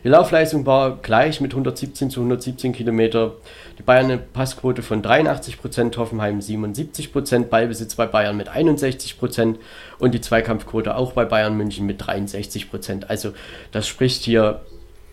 Die 0.03 0.07
Laufleistung 0.07 0.67
war 0.67 0.97
gleich 0.97 1.41
mit 1.41 1.51
117 1.51 2.11
zu 2.11 2.19
117 2.19 2.73
Kilometer. 2.73 3.31
Die 3.79 3.83
Bayern 3.83 4.05
eine 4.05 4.17
Passquote 4.19 4.83
von 4.83 5.01
83 5.01 5.59
Prozent, 5.59 5.97
Hoffenheim 5.97 6.41
77 6.41 7.11
Prozent, 7.11 7.49
Ballbesitz 7.49 7.95
bei 7.95 8.05
Bayern 8.05 8.37
mit 8.37 8.49
61 8.49 9.17
Prozent 9.17 9.57
und 9.97 10.13
die 10.13 10.21
Zweikampfquote 10.21 10.95
auch 10.95 11.13
bei 11.13 11.25
Bayern 11.25 11.57
München 11.57 11.87
mit 11.87 12.05
63 12.05 12.69
Prozent. 12.69 13.09
Also 13.09 13.31
das 13.71 13.87
spricht 13.87 14.21
hier 14.21 14.61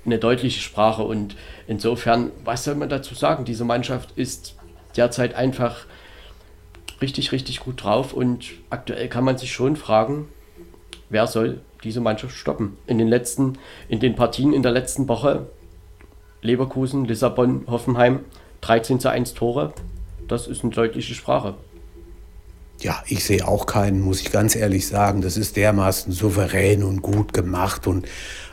eine 0.05 0.19
deutliche 0.19 0.61
Sprache 0.61 1.03
und 1.03 1.37
insofern, 1.67 2.31
was 2.45 2.65
soll 2.65 2.75
man 2.75 2.89
dazu 2.89 3.15
sagen? 3.15 3.45
Diese 3.45 3.65
Mannschaft 3.65 4.13
ist 4.17 4.57
derzeit 4.97 5.35
einfach 5.35 5.87
richtig, 7.01 7.33
richtig 7.33 7.61
gut 7.61 7.83
drauf 7.83 8.13
und 8.13 8.51
aktuell 8.71 9.09
kann 9.09 9.25
man 9.25 9.39
sich 9.39 9.53
schon 9.53 9.77
fragen, 9.77 10.29
wer 11.09 11.27
soll 11.27 11.61
diese 11.85 12.01
Mannschaft 12.01 12.35
stoppen. 12.35 12.77
In 12.87 12.99
den 12.99 13.09
letzten, 13.09 13.59
in 13.89 14.01
den 14.01 14.17
Partien 14.17 14.53
in 14.53 14.63
der 14.63 14.73
letzten 14.73 15.09
Woche, 15.09 15.47
Leverkusen, 16.43 17.05
Lissabon, 17.05 17.65
Hoffenheim, 17.69 18.21
13 18.61 19.01
zu 19.01 19.11
1 19.11 19.35
Tore, 19.35 19.73
das 20.27 20.47
ist 20.47 20.63
eine 20.63 20.73
deutliche 20.73 21.15
Sprache. 21.15 21.55
Ja, 22.81 23.03
ich 23.09 23.25
sehe 23.25 23.47
auch 23.47 23.67
keinen, 23.67 24.01
muss 24.01 24.21
ich 24.21 24.31
ganz 24.31 24.55
ehrlich 24.55 24.87
sagen. 24.87 25.21
Das 25.21 25.37
ist 25.37 25.57
dermaßen 25.57 26.13
souverän 26.13 26.85
und 26.85 27.03
gut 27.03 27.33
gemacht 27.33 27.87
und 27.89 28.07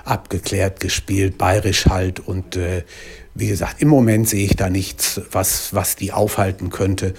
abgeklärt 0.04 0.80
gespielt, 0.80 1.38
bayerisch 1.38 1.86
halt. 1.86 2.20
Und 2.20 2.56
äh, 2.56 2.84
wie 3.36 3.48
gesagt, 3.48 3.82
im 3.82 3.88
Moment 3.88 4.28
sehe 4.28 4.46
ich 4.46 4.56
da 4.56 4.70
nichts, 4.70 5.22
was, 5.32 5.74
was 5.76 5.96
die 5.96 6.12
aufhalten 6.12 6.72
könnte. 6.72 7.14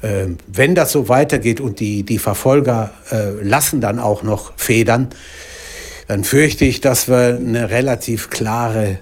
Äh, 0.00 0.28
wenn 0.46 0.74
das 0.74 0.92
so 0.92 1.08
weitergeht 1.08 1.60
und 1.60 1.80
die, 1.80 2.02
die 2.02 2.18
Verfolger 2.18 2.92
äh, 3.10 3.30
lassen 3.42 3.82
dann 3.82 3.98
auch 3.98 4.22
noch 4.22 4.52
Federn, 4.56 5.08
dann 6.06 6.24
fürchte 6.24 6.64
ich, 6.64 6.80
dass 6.80 7.08
wir 7.08 7.36
eine 7.36 7.68
relativ 7.68 8.30
klare 8.30 9.00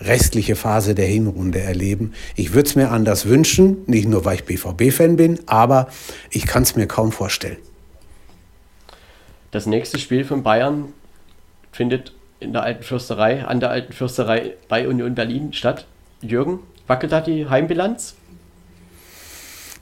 restliche 0.00 0.56
Phase 0.56 0.94
der 0.94 1.06
Hinrunde 1.06 1.60
erleben. 1.60 2.12
Ich 2.34 2.52
würde 2.52 2.68
es 2.68 2.76
mir 2.76 2.90
anders 2.90 3.26
wünschen, 3.26 3.78
nicht 3.86 4.08
nur 4.08 4.24
weil 4.24 4.36
ich 4.36 4.44
BVB-Fan 4.44 5.16
bin, 5.16 5.40
aber 5.46 5.88
ich 6.30 6.46
kann 6.46 6.62
es 6.62 6.76
mir 6.76 6.86
kaum 6.86 7.12
vorstellen. 7.12 7.58
Das 9.50 9.66
nächste 9.66 9.98
Spiel 9.98 10.24
von 10.24 10.42
Bayern 10.42 10.92
findet 11.72 12.12
in 12.40 12.52
der 12.52 12.62
Alten 12.62 12.82
Fürsterei, 12.82 13.44
an 13.44 13.60
der 13.60 13.70
Alten 13.70 13.92
Fürsterei 13.92 14.54
bei 14.68 14.86
Union 14.86 15.14
Berlin 15.14 15.52
statt. 15.52 15.86
Jürgen, 16.20 16.60
wackelt 16.86 17.12
da 17.12 17.20
die 17.20 17.48
Heimbilanz? 17.48 18.14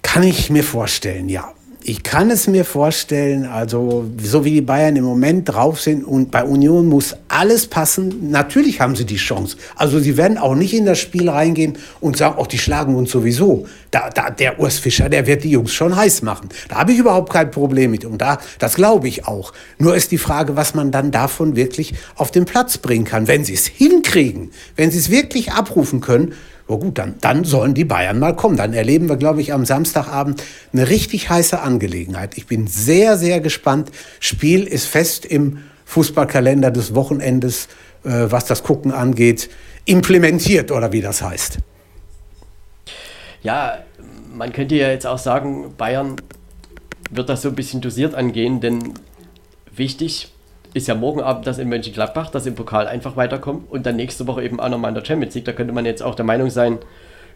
Kann 0.02 0.22
ich 0.22 0.50
mir 0.50 0.62
vorstellen, 0.62 1.28
ja. 1.28 1.52
Ich 1.86 2.02
kann 2.02 2.30
es 2.30 2.46
mir 2.46 2.64
vorstellen, 2.64 3.44
also 3.44 4.10
so 4.16 4.46
wie 4.46 4.52
die 4.52 4.62
Bayern 4.62 4.96
im 4.96 5.04
Moment 5.04 5.50
drauf 5.50 5.82
sind 5.82 6.02
und 6.02 6.30
bei 6.30 6.42
Union 6.42 6.86
muss 6.86 7.14
alles 7.28 7.66
passen. 7.66 8.30
Natürlich 8.30 8.80
haben 8.80 8.96
sie 8.96 9.04
die 9.04 9.16
Chance. 9.16 9.58
Also 9.76 9.98
sie 9.98 10.16
werden 10.16 10.38
auch 10.38 10.54
nicht 10.54 10.72
in 10.72 10.86
das 10.86 10.98
Spiel 10.98 11.28
reingehen 11.28 11.76
und 12.00 12.16
sagen, 12.16 12.38
auch 12.38 12.46
die 12.46 12.56
schlagen 12.56 12.94
uns 12.94 13.10
sowieso. 13.10 13.66
Da, 13.90 14.08
da, 14.08 14.30
der 14.30 14.58
Urs 14.60 14.78
Fischer, 14.78 15.10
der 15.10 15.26
wird 15.26 15.44
die 15.44 15.50
Jungs 15.50 15.74
schon 15.74 15.94
heiß 15.94 16.22
machen. 16.22 16.48
Da 16.70 16.76
habe 16.76 16.92
ich 16.92 16.98
überhaupt 16.98 17.30
kein 17.30 17.50
Problem 17.50 17.90
mit. 17.90 18.06
Und 18.06 18.16
da, 18.22 18.38
das 18.58 18.76
glaube 18.76 19.06
ich 19.06 19.26
auch. 19.26 19.52
Nur 19.76 19.94
ist 19.94 20.10
die 20.10 20.16
Frage, 20.16 20.56
was 20.56 20.72
man 20.72 20.90
dann 20.90 21.10
davon 21.10 21.54
wirklich 21.54 21.92
auf 22.14 22.30
den 22.30 22.46
Platz 22.46 22.78
bringen 22.78 23.04
kann. 23.04 23.28
Wenn 23.28 23.44
sie 23.44 23.52
es 23.52 23.66
hinkriegen, 23.66 24.52
wenn 24.76 24.90
sie 24.90 25.00
es 25.00 25.10
wirklich 25.10 25.52
abrufen 25.52 26.00
können, 26.00 26.32
Oh 26.66 26.78
gut, 26.78 26.98
dann, 26.98 27.16
dann 27.20 27.44
sollen 27.44 27.74
die 27.74 27.84
Bayern 27.84 28.18
mal 28.18 28.34
kommen. 28.34 28.56
Dann 28.56 28.72
erleben 28.72 29.08
wir, 29.08 29.16
glaube 29.16 29.40
ich, 29.40 29.52
am 29.52 29.66
Samstagabend 29.66 30.42
eine 30.72 30.88
richtig 30.88 31.28
heiße 31.28 31.60
Angelegenheit. 31.60 32.38
Ich 32.38 32.46
bin 32.46 32.66
sehr, 32.66 33.18
sehr 33.18 33.40
gespannt. 33.40 33.90
Spiel 34.18 34.64
ist 34.64 34.86
fest 34.86 35.26
im 35.26 35.58
Fußballkalender 35.84 36.70
des 36.70 36.94
Wochenendes, 36.94 37.68
äh, 38.04 38.26
was 38.30 38.46
das 38.46 38.62
Gucken 38.62 38.92
angeht, 38.92 39.50
implementiert 39.84 40.72
oder 40.72 40.92
wie 40.92 41.02
das 41.02 41.22
heißt. 41.22 41.58
Ja, 43.42 43.80
man 44.34 44.52
könnte 44.52 44.74
ja 44.74 44.88
jetzt 44.88 45.06
auch 45.06 45.18
sagen, 45.18 45.74
Bayern 45.76 46.16
wird 47.10 47.28
das 47.28 47.42
so 47.42 47.50
ein 47.50 47.54
bisschen 47.54 47.82
dosiert 47.82 48.14
angehen, 48.14 48.60
denn 48.60 48.94
wichtig 49.70 50.33
ist 50.74 50.88
ja 50.88 50.94
morgen 50.94 51.20
Abend 51.20 51.46
das 51.46 51.58
in 51.58 51.68
Mönchengladbach, 51.68 52.30
dass 52.30 52.46
im 52.46 52.56
Pokal 52.56 52.88
einfach 52.88 53.16
weiterkommt 53.16 53.70
und 53.70 53.86
dann 53.86 53.96
nächste 53.96 54.26
Woche 54.26 54.42
eben 54.42 54.60
auch 54.60 54.68
nochmal 54.68 54.90
in 54.90 54.96
der 54.96 55.04
Champions 55.04 55.34
League. 55.34 55.44
Da 55.44 55.52
könnte 55.52 55.72
man 55.72 55.86
jetzt 55.86 56.02
auch 56.02 56.16
der 56.16 56.24
Meinung 56.24 56.50
sein, 56.50 56.78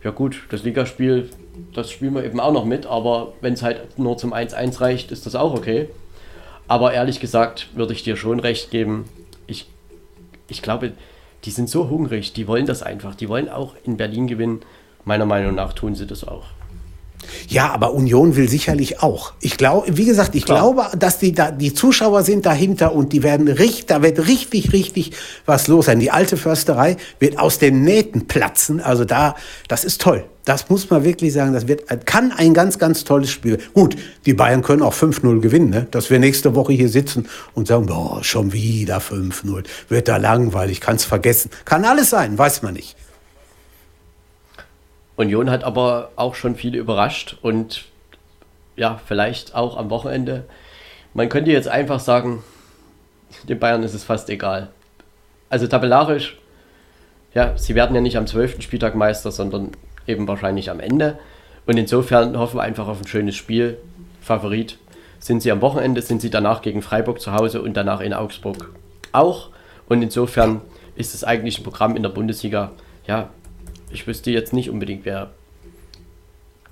ja 0.03 0.11
gut, 0.11 0.43
das 0.51 0.65
Ligaspiel, 0.65 1.31
das 1.73 1.91
spielen 1.91 2.15
wir 2.15 2.25
eben 2.25 2.41
auch 2.41 2.53
noch 2.53 2.65
mit, 2.65 2.87
aber 2.87 3.33
wenn 3.41 3.55
es 3.55 3.63
halt 3.63 3.99
nur 3.99 4.19
zum 4.19 4.35
1-1 4.35 4.81
reicht, 4.81 5.13
ist 5.13 5.25
das 5.25 5.37
auch 5.37 5.55
okay. 5.55 5.89
Aber 6.67 6.93
ehrlich 6.93 7.21
gesagt 7.21 7.69
würde 7.75 7.93
ich 7.93 8.03
dir 8.03 8.17
schon 8.17 8.41
recht 8.41 8.71
geben, 8.71 9.09
ich, 9.47 9.69
ich 10.49 10.61
glaube, 10.61 10.93
die 11.45 11.51
sind 11.51 11.71
so 11.71 11.89
hungrig, 11.89 12.33
die 12.33 12.49
wollen 12.49 12.67
das 12.67 12.83
einfach, 12.83 13.15
die 13.15 13.29
wollen 13.29 13.49
auch 13.49 13.75
in 13.85 13.97
Berlin 13.97 14.27
gewinnen. 14.27 14.61
Meiner 15.05 15.27
Meinung 15.27 15.55
nach 15.55 15.73
tun 15.73 15.95
sie 15.95 16.07
das 16.07 16.27
auch. 16.27 16.47
Ja, 17.49 17.71
aber 17.71 17.95
Union 17.95 18.37
will 18.37 18.49
sicherlich 18.49 19.03
auch. 19.03 19.33
Ich 19.41 19.57
glaube, 19.57 19.97
wie 19.97 20.05
gesagt, 20.05 20.35
ich 20.35 20.45
Klar. 20.45 20.59
glaube, 20.59 20.97
dass 20.99 21.19
die 21.19 21.33
da, 21.33 21.51
die 21.51 21.75
Zuschauer 21.75 22.23
sind 22.23 22.47
dahinter 22.47 22.93
und 22.95 23.13
die 23.13 23.23
werden 23.23 23.49
richtig, 23.49 23.87
da 23.87 24.03
wird 24.03 24.27
richtig, 24.27 24.73
richtig 24.73 25.13
was 25.47 25.69
los 25.69 25.87
sein. 25.87 26.01
Die 26.01 26.11
alte 26.11 26.37
Försterei 26.37 26.97
wird 27.19 27.39
aus 27.39 27.59
den 27.59 27.83
Nähten 27.83 28.27
platzen. 28.27 28.81
Also 28.81 29.05
da, 29.05 29.35
das 29.69 29.85
ist 29.85 30.01
toll. 30.01 30.25
Das 30.45 30.71
muss 30.71 30.89
man 30.89 31.05
wirklich 31.05 31.35
sagen. 31.35 31.53
Das 31.53 31.69
wird, 31.69 32.07
kann 32.07 32.33
ein 32.33 32.55
ganz, 32.55 32.79
ganz 32.79 33.05
tolles 33.05 33.31
Spiel. 33.31 33.59
Gut, 33.75 33.97
die 34.25 34.33
Bayern 34.33 34.63
können 34.63 34.83
auch 34.83 34.95
5-0 34.95 35.41
gewinnen, 35.41 35.69
ne? 35.69 35.87
Dass 35.91 36.09
wir 36.09 36.19
nächste 36.19 36.55
Woche 36.55 36.73
hier 36.73 36.89
sitzen 36.89 37.29
und 37.53 37.69
sagen, 37.69 37.85
boah, 37.85 38.25
schon 38.25 38.55
wieder 38.55 38.97
5-0. 38.99 39.65
Wird 39.91 40.09
da 40.09 40.17
langweilig, 40.17 40.81
kann's 40.81 41.05
vergessen. 41.05 41.51
Kann 41.67 41.85
alles 41.85 42.09
sein, 42.09 42.39
weiß 42.39 42.63
man 42.63 42.73
nicht. 42.73 42.97
Union 45.19 45.51
hat 45.51 45.65
aber 45.65 46.13
auch 46.15 46.37
schon 46.37 46.55
viele 46.55 46.79
überrascht 46.79 47.37
und 47.43 47.87
ja, 48.77 49.01
vielleicht 49.05 49.55
auch 49.55 49.77
am 49.77 49.91
Wochenende. 49.91 50.45
Man 51.13 51.29
könnte 51.29 51.51
jetzt 51.51 51.67
einfach 51.67 51.99
sagen, 51.99 52.45
den 53.49 53.59
Bayern 53.59 53.83
ist 53.83 53.95
es 53.95 54.05
fast 54.05 54.31
egal. 54.31 54.69
Also 55.51 55.67
tabellarisch, 55.67 56.39
ja, 57.35 57.59
sie 57.59 57.75
werden 57.75 57.97
ja 57.97 58.01
nicht 58.01 58.17
am 58.17 58.29
12. 58.29 58.63
Spieltag 58.63 58.95
Meister, 58.95 59.33
sondern 59.33 59.73
eben 60.07 60.29
wahrscheinlich 60.29 60.71
am 60.71 60.79
Ende. 60.79 61.19
Und 61.67 61.77
insofern 61.77 62.39
hoffen 62.39 62.59
wir 62.59 62.63
einfach 62.63 62.87
auf 62.87 63.01
ein 63.01 63.09
schönes 63.09 63.35
Spiel. 63.35 63.77
Favorit 64.21 64.79
sind 65.19 65.43
sie 65.43 65.51
am 65.51 65.61
Wochenende, 65.61 66.01
sind 66.01 66.21
sie 66.21 66.31
danach 66.31 66.63
gegen 66.63 66.81
Freiburg 66.81 67.21
zu 67.21 67.33
Hause 67.33 67.61
und 67.61 67.77
danach 67.77 68.01
in 68.01 68.15
Augsburg 68.15 68.73
auch. 69.11 69.51
Und 69.89 70.01
insofern 70.01 70.61
ist 70.95 71.13
es 71.13 71.25
eigentlich 71.25 71.59
ein 71.59 71.65
Programm 71.65 71.97
in 71.97 72.05
der 72.05 72.11
Bundesliga, 72.11 72.71
ja, 73.07 73.31
ich 73.91 74.07
wüsste 74.07 74.31
jetzt 74.31 74.53
nicht 74.53 74.71
unbedingt, 74.71 75.05
wer 75.05 75.31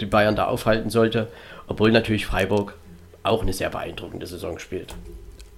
die 0.01 0.07
Bayern 0.07 0.37
da 0.37 0.47
aufhalten 0.47 0.91
sollte, 0.91 1.29
obwohl 1.67 1.91
natürlich 1.91 2.27
Freiburg 2.27 2.77
auch 3.23 3.43
eine 3.43 3.53
sehr 3.53 3.71
beeindruckende 3.71 4.27
Saison 4.27 4.59
spielt. 4.59 4.95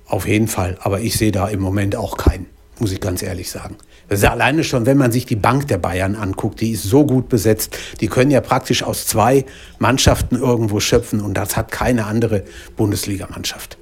Auf 0.07 0.27
jeden 0.27 0.49
Fall, 0.49 0.79
aber 0.81 1.01
ich 1.01 1.17
sehe 1.17 1.33
da 1.33 1.49
im 1.49 1.61
Moment 1.61 1.97
auch 1.97 2.17
keinen, 2.17 2.47
muss 2.79 2.93
ich 2.93 3.01
ganz 3.01 3.23
ehrlich 3.23 3.51
sagen. 3.51 3.77
Das 4.09 4.21
ist 4.21 4.25
ja 4.25 4.31
alleine 4.31 4.65
schon, 4.65 4.87
wenn 4.87 4.97
man 4.97 5.13
sich 5.13 5.27
die 5.27 5.37
Bank 5.37 5.69
der 5.69 5.77
Bayern 5.77 6.15
anguckt, 6.15 6.63
die 6.63 6.71
ist 6.71 6.85
so 6.85 7.05
gut 7.05 7.29
besetzt. 7.29 7.77
Die 8.01 8.09
können 8.09 8.31
ja 8.31 8.41
praktisch 8.41 8.83
aus 8.83 9.07
zwei 9.07 9.45
Mannschaften 9.79 10.37
irgendwo 10.37 10.81
schöpfen 10.81 11.21
und 11.21 11.35
das 11.35 11.59
hat 11.59 11.71
keine 11.71 12.07
andere 12.07 12.45
Bundesligamannschaft. 12.77 13.77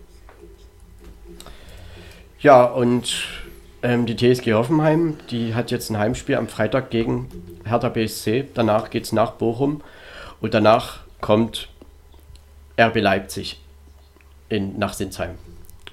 Ja, 2.41 2.65
und 2.65 3.25
ähm, 3.87 4.05
die 4.05 4.17
TSG 4.17 4.53
Hoffenheim, 4.55 5.15
die 5.31 5.55
hat 5.55 5.71
jetzt 5.71 5.91
ein 5.91 5.99
Heimspiel 5.99 6.35
am 6.35 6.49
Freitag 6.49 6.91
gegen 6.91 7.29
Hertha 7.65 7.89
BSC. 7.89 8.47
Danach 8.53 8.91
geht 8.91 9.05
es 9.05 9.13
nach 9.13 9.33
Bochum 9.33 9.81
und 10.41 10.55
danach 10.55 10.99
kommt 11.21 11.69
RB 12.79 12.97
Leipzig 12.97 13.61
in, 14.49 14.77
nach 14.79 14.93
Sinsheim 14.93 15.37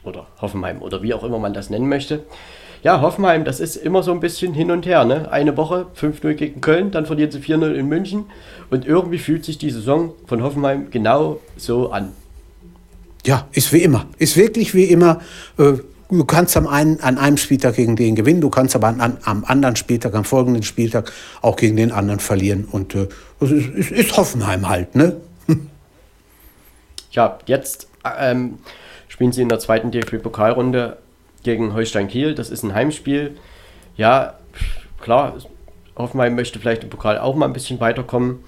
oder 0.03 0.25
Hoffenheim 0.41 0.81
oder 0.81 1.03
wie 1.03 1.13
auch 1.13 1.23
immer 1.23 1.37
man 1.37 1.53
das 1.53 1.69
nennen 1.69 1.87
möchte. 1.87 2.23
Ja, 2.81 2.99
Hoffenheim, 2.99 3.45
das 3.45 3.59
ist 3.59 3.75
immer 3.75 4.01
so 4.01 4.11
ein 4.11 4.19
bisschen 4.19 4.53
hin 4.53 4.71
und 4.71 4.85
her. 4.87 5.05
Ne? 5.05 5.31
Eine 5.31 5.55
Woche 5.55 5.85
5-0 5.95 6.33
gegen 6.33 6.61
Köln, 6.61 6.89
dann 6.89 7.05
verlieren 7.05 7.31
sie 7.31 7.39
4-0 7.39 7.73
in 7.73 7.87
München 7.87 8.25
und 8.71 8.85
irgendwie 8.85 9.19
fühlt 9.19 9.45
sich 9.45 9.59
die 9.59 9.69
Saison 9.69 10.13
von 10.25 10.41
Hoffenheim 10.41 10.89
genau 10.89 11.39
so 11.57 11.91
an. 11.91 12.11
Ja, 13.25 13.47
ist 13.53 13.71
wie 13.71 13.83
immer. 13.83 14.07
Ist 14.17 14.35
wirklich 14.35 14.73
wie 14.73 14.85
immer. 14.85 15.21
Äh, 15.57 15.75
Du 16.09 16.25
kannst 16.25 16.55
am 16.57 16.67
einen, 16.67 16.99
an 16.99 17.17
einem 17.17 17.37
Spieltag 17.37 17.75
gegen 17.75 17.95
den 17.95 18.15
gewinnen, 18.15 18.41
du 18.41 18.49
kannst 18.49 18.75
aber 18.75 18.87
an, 18.87 19.17
am 19.23 19.45
anderen 19.45 19.75
Spieltag, 19.75 20.13
am 20.13 20.23
folgenden 20.23 20.63
Spieltag 20.63 21.11
auch 21.41 21.55
gegen 21.55 21.75
den 21.75 21.91
anderen 21.91 22.19
verlieren. 22.19 22.65
Und 22.65 22.93
äh, 22.95 23.07
das 23.39 23.51
ist, 23.51 23.69
ist, 23.69 23.91
ist 23.91 24.17
Hoffenheim 24.17 24.69
halt, 24.69 24.95
ne? 24.95 25.17
ja, 27.11 27.39
jetzt 27.45 27.87
ähm, 28.19 28.59
spielen 29.07 29.31
sie 29.31 29.41
in 29.41 29.49
der 29.49 29.59
zweiten 29.59 29.91
DFB-Pokalrunde 29.91 30.97
gegen 31.43 31.73
Holstein 31.73 32.07
Kiel. 32.07 32.35
Das 32.35 32.49
ist 32.49 32.63
ein 32.63 32.73
Heimspiel. 32.73 33.37
Ja, 33.95 34.35
klar, 35.01 35.35
Hoffenheim 35.95 36.35
möchte 36.35 36.59
vielleicht 36.59 36.83
im 36.83 36.89
Pokal 36.89 37.17
auch 37.19 37.35
mal 37.35 37.45
ein 37.45 37.53
bisschen 37.53 37.79
weiterkommen. 37.79 38.43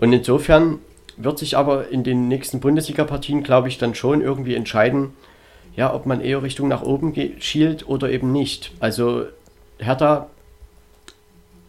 Und 0.00 0.12
insofern 0.12 0.78
wird 1.16 1.38
sich 1.38 1.56
aber 1.56 1.88
in 1.88 2.02
den 2.02 2.28
nächsten 2.28 2.60
Bundesliga-Partien, 2.60 3.42
glaube 3.42 3.68
ich, 3.68 3.78
dann 3.78 3.94
schon 3.94 4.20
irgendwie 4.20 4.54
entscheiden, 4.54 5.12
ja, 5.76 5.94
ob 5.94 6.06
man 6.06 6.20
eher 6.20 6.42
Richtung 6.42 6.68
nach 6.68 6.82
oben 6.82 7.14
schielt 7.40 7.88
oder 7.88 8.10
eben 8.10 8.32
nicht. 8.32 8.72
Also 8.80 9.24
Hertha, 9.78 10.28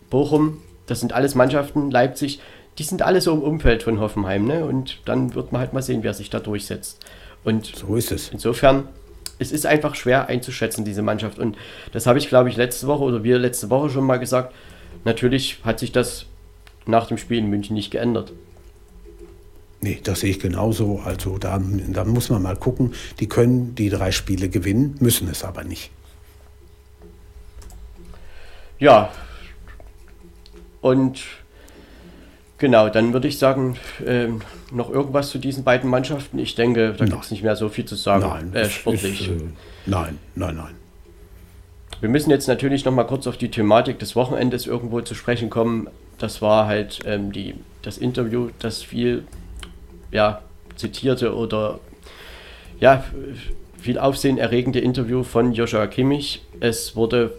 Bochum, 0.10 0.62
das 0.88 1.00
sind 1.00 1.14
alles 1.14 1.36
Mannschaften, 1.36 1.92
Leipzig, 1.92 2.40
die 2.78 2.84
sind 2.84 3.02
alle 3.02 3.22
so 3.22 3.34
im 3.34 3.42
Umfeld 3.42 3.84
von 3.84 4.00
Hoffenheim, 4.00 4.46
ne? 4.46 4.66
Und 4.66 5.00
dann 5.06 5.36
wird 5.36 5.52
man 5.52 5.62
halt 5.62 5.74
mal 5.74 5.82
sehen, 5.82 6.04
wer 6.04 6.14
sich 6.14 6.30
da 6.30 6.40
durchsetzt. 6.40 7.06
Und 7.44 7.66
so 7.66 7.96
ist 7.96 8.12
es. 8.12 8.30
Insofern, 8.30 8.88
es 9.40 9.52
ist 9.52 9.66
einfach 9.66 9.96
schwer 9.96 10.28
einzuschätzen, 10.28 10.86
diese 10.86 11.02
Mannschaft. 11.02 11.40
Und 11.40 11.58
das 11.92 12.08
habe 12.08 12.20
ich, 12.20 12.28
glaube 12.30 12.50
ich, 12.50 12.58
letzte 12.58 12.88
Woche 12.88 13.04
oder 13.04 13.24
wir 13.24 13.40
letzte 13.40 13.70
Woche 13.70 13.90
schon 13.90 14.06
mal 14.06 14.20
gesagt. 14.20 14.54
Natürlich 15.04 15.60
hat 15.64 15.80
sich 15.80 15.92
das 15.92 16.26
nach 16.86 17.08
dem 17.08 17.18
Spiel 17.18 17.40
in 17.40 17.50
München 17.50 17.76
nicht 17.76 17.92
geändert. 17.92 18.34
Nee, 19.82 20.00
das 20.04 20.20
sehe 20.20 20.30
ich 20.30 20.40
genauso. 20.40 21.02
Also 21.04 21.40
da, 21.40 21.60
da 21.60 22.06
muss 22.06 22.30
man 22.30 22.44
mal 22.44 22.56
gucken. 22.56 22.94
Die 23.20 23.28
können 23.28 23.74
die 23.74 23.90
drei 23.90 24.12
Spiele 24.12 24.48
gewinnen, 24.48 24.96
müssen 25.00 25.28
es 25.28 25.44
aber 25.44 25.64
nicht. 25.64 25.90
Ja. 28.78 29.12
Und 30.82 31.22
genau, 32.60 32.90
dann 32.90 33.14
würde 33.14 33.28
ich 33.28 33.40
sagen, 33.40 33.78
äh, 34.06 34.28
noch 34.72 34.92
irgendwas 34.92 35.30
zu 35.30 35.40
diesen 35.40 35.64
beiden 35.64 35.90
Mannschaften. 35.90 36.38
Ich 36.38 36.54
denke, 36.54 36.94
da 36.94 37.06
gibt 37.06 37.24
es 37.24 37.32
nicht 37.32 37.44
mehr 37.44 37.56
so 37.56 37.70
viel 37.70 37.86
zu 37.86 37.96
sagen. 37.96 38.24
Nein, 38.28 38.54
äh, 38.54 38.70
sportlich. 38.70 39.22
Ist, 39.22 39.42
äh, 39.42 39.46
nein, 39.88 40.20
nein, 40.36 40.56
nein. 40.58 40.76
Wir 42.02 42.10
müssen 42.10 42.30
jetzt 42.32 42.48
natürlich 42.48 42.86
noch 42.86 42.94
mal 42.94 43.04
kurz 43.04 43.28
auf 43.28 43.38
die 43.38 43.50
Thematik 43.50 44.00
des 44.00 44.16
Wochenendes 44.16 44.66
irgendwo 44.66 45.02
zu 45.02 45.16
sprechen 45.16 45.50
kommen. 45.50 45.88
Das 46.18 46.42
war 46.42 46.68
halt 46.68 47.00
ähm, 47.06 47.32
die, 47.32 47.56
das 47.82 47.98
Interview, 47.98 48.50
das 48.60 48.82
viel 48.82 49.24
ja, 50.12 50.42
zitierte 50.76 51.36
oder 51.36 51.80
ja, 52.80 53.04
viel 53.80 53.98
aufsehenerregende 53.98 54.80
Interview 54.80 55.24
von 55.24 55.54
Joshua 55.54 55.88
Kimmich. 55.88 56.42
Es 56.60 56.96
wurde 56.96 57.34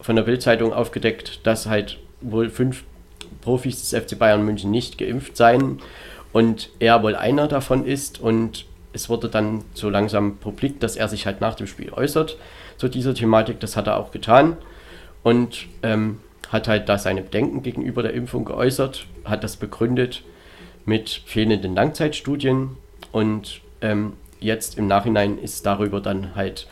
von 0.00 0.16
der 0.16 0.22
Bildzeitung 0.22 0.72
aufgedeckt, 0.72 1.46
dass 1.46 1.66
halt 1.66 1.98
wohl 2.20 2.50
fünf 2.50 2.84
Profis 3.40 3.80
des 3.80 4.02
FC 4.02 4.18
Bayern 4.18 4.44
München 4.44 4.70
nicht 4.70 4.98
geimpft 4.98 5.36
seien 5.36 5.80
und 6.32 6.70
er 6.78 7.02
wohl 7.02 7.14
einer 7.14 7.48
davon 7.48 7.86
ist 7.86 8.20
und 8.20 8.66
es 8.92 9.08
wurde 9.08 9.28
dann 9.28 9.64
so 9.74 9.90
langsam 9.90 10.36
publik, 10.36 10.80
dass 10.80 10.96
er 10.96 11.08
sich 11.08 11.26
halt 11.26 11.40
nach 11.40 11.54
dem 11.54 11.66
Spiel 11.66 11.92
äußert 11.92 12.38
zu 12.76 12.88
dieser 12.88 13.14
Thematik. 13.14 13.60
Das 13.60 13.76
hat 13.76 13.86
er 13.86 13.98
auch 13.98 14.12
getan 14.12 14.56
und 15.22 15.66
ähm, 15.82 16.20
hat 16.48 16.68
halt 16.68 16.88
da 16.88 16.98
seine 16.98 17.22
Bedenken 17.22 17.62
gegenüber 17.62 18.02
der 18.02 18.14
Impfung 18.14 18.44
geäußert, 18.44 19.06
hat 19.24 19.42
das 19.42 19.56
begründet 19.56 20.22
mit 20.84 21.22
fehlenden 21.26 21.74
Langzeitstudien 21.74 22.76
und 23.12 23.60
ähm, 23.80 24.14
jetzt 24.40 24.78
im 24.78 24.86
Nachhinein 24.86 25.38
ist 25.38 25.64
darüber 25.66 26.00
dann 26.00 26.34
halt 26.34 26.66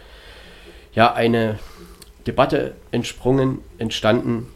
ja 0.94 1.12
eine 1.12 1.58
Debatte 2.26 2.74
entsprungen, 2.90 3.58
entstanden, 3.78 4.48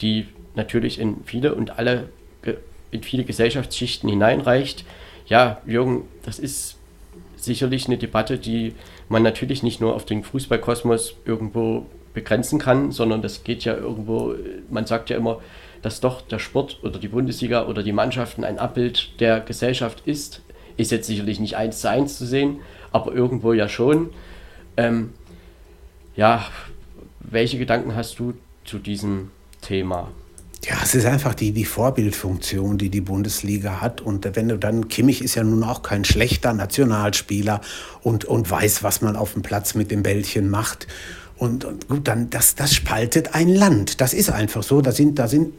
die 0.00 0.26
natürlich 0.54 0.98
in 0.98 1.24
viele 1.24 1.54
und 1.54 1.78
alle 1.78 2.08
in 2.90 3.02
viele 3.02 3.24
Gesellschaftsschichten 3.24 4.08
hineinreicht. 4.08 4.84
Ja, 5.26 5.60
Jürgen, 5.66 6.04
das 6.24 6.38
ist 6.38 6.76
sicherlich 7.36 7.86
eine 7.86 7.98
Debatte, 7.98 8.38
die 8.38 8.74
man 9.08 9.22
natürlich 9.22 9.62
nicht 9.62 9.80
nur 9.80 9.94
auf 9.94 10.04
den 10.04 10.22
Fußballkosmos 10.22 11.16
irgendwo 11.24 11.86
begrenzen 12.14 12.58
kann, 12.58 12.92
sondern 12.92 13.22
das 13.22 13.44
geht 13.44 13.64
ja 13.64 13.76
irgendwo, 13.76 14.34
man 14.70 14.86
sagt 14.86 15.10
ja 15.10 15.16
immer, 15.16 15.40
dass 15.86 16.00
doch 16.00 16.20
der 16.20 16.40
Sport 16.40 16.80
oder 16.82 16.98
die 16.98 17.06
Bundesliga 17.06 17.66
oder 17.66 17.84
die 17.84 17.92
Mannschaften 17.92 18.42
ein 18.42 18.58
Abbild 18.58 19.20
der 19.20 19.38
Gesellschaft 19.38 20.02
ist. 20.04 20.42
Ist 20.76 20.90
jetzt 20.90 21.06
sicherlich 21.06 21.38
nicht 21.38 21.56
eins 21.56 21.80
zu 21.80 21.88
eins 21.88 22.18
zu 22.18 22.26
sehen, 22.26 22.58
aber 22.90 23.12
irgendwo 23.12 23.52
ja 23.52 23.68
schon. 23.68 24.10
Ähm, 24.76 25.10
ja, 26.16 26.44
welche 27.20 27.56
Gedanken 27.56 27.94
hast 27.94 28.18
du 28.18 28.34
zu 28.64 28.80
diesem 28.80 29.30
Thema? 29.60 30.08
Ja, 30.64 30.74
es 30.82 30.96
ist 30.96 31.06
einfach 31.06 31.34
die, 31.34 31.52
die 31.52 31.64
Vorbildfunktion, 31.64 32.78
die 32.78 32.90
die 32.90 33.00
Bundesliga 33.00 33.80
hat. 33.80 34.00
Und 34.00 34.28
wenn 34.34 34.48
du 34.48 34.58
dann, 34.58 34.88
Kimmich 34.88 35.22
ist 35.22 35.36
ja 35.36 35.44
nun 35.44 35.62
auch 35.62 35.82
kein 35.82 36.04
schlechter 36.04 36.52
Nationalspieler 36.52 37.60
und, 38.02 38.24
und 38.24 38.50
weiß, 38.50 38.82
was 38.82 39.02
man 39.02 39.14
auf 39.14 39.34
dem 39.34 39.42
Platz 39.42 39.76
mit 39.76 39.92
dem 39.92 40.02
Bällchen 40.02 40.50
macht. 40.50 40.88
Und, 41.38 41.64
und, 41.64 41.88
gut, 41.88 42.08
dann 42.08 42.30
das, 42.30 42.54
das 42.54 42.74
spaltet 42.74 43.34
ein 43.34 43.48
Land. 43.48 44.00
Das 44.00 44.14
ist 44.14 44.30
einfach 44.30 44.62
so. 44.62 44.80
Da 44.80 44.92
sind, 44.92 45.18
da 45.18 45.28
sind 45.28 45.52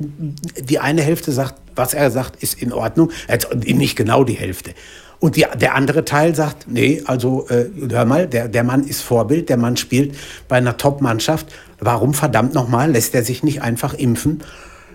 die 0.59 0.80
eine 0.80 1.03
Hälfte 1.03 1.32
sagt, 1.32 1.55
was 1.75 1.93
er 1.93 2.09
sagt, 2.09 2.41
ist 2.41 2.61
in 2.61 2.73
Ordnung. 2.73 3.11
Also 3.28 3.49
nicht 3.55 3.95
genau 3.95 4.23
die 4.23 4.34
Hälfte. 4.34 4.73
Und 5.19 5.36
die, 5.36 5.45
der 5.59 5.75
andere 5.75 6.05
Teil 6.05 6.36
sagt, 6.36 6.67
nee, 6.67 7.01
also 7.05 7.47
äh, 7.49 7.69
hör 7.89 8.05
mal, 8.05 8.28
der, 8.28 8.47
der 8.47 8.63
Mann 8.63 8.84
ist 8.84 9.01
Vorbild, 9.01 9.49
der 9.49 9.57
Mann 9.57 9.78
spielt 9.78 10.15
bei 10.47 10.57
einer 10.57 10.78
Top-Mannschaft. 10.78 11.47
Warum 11.80 12.13
verdammt 12.13 12.53
nochmal 12.53 12.91
lässt 12.91 13.15
er 13.15 13.23
sich 13.23 13.43
nicht 13.43 13.61
einfach 13.61 13.93
impfen? 13.93 14.43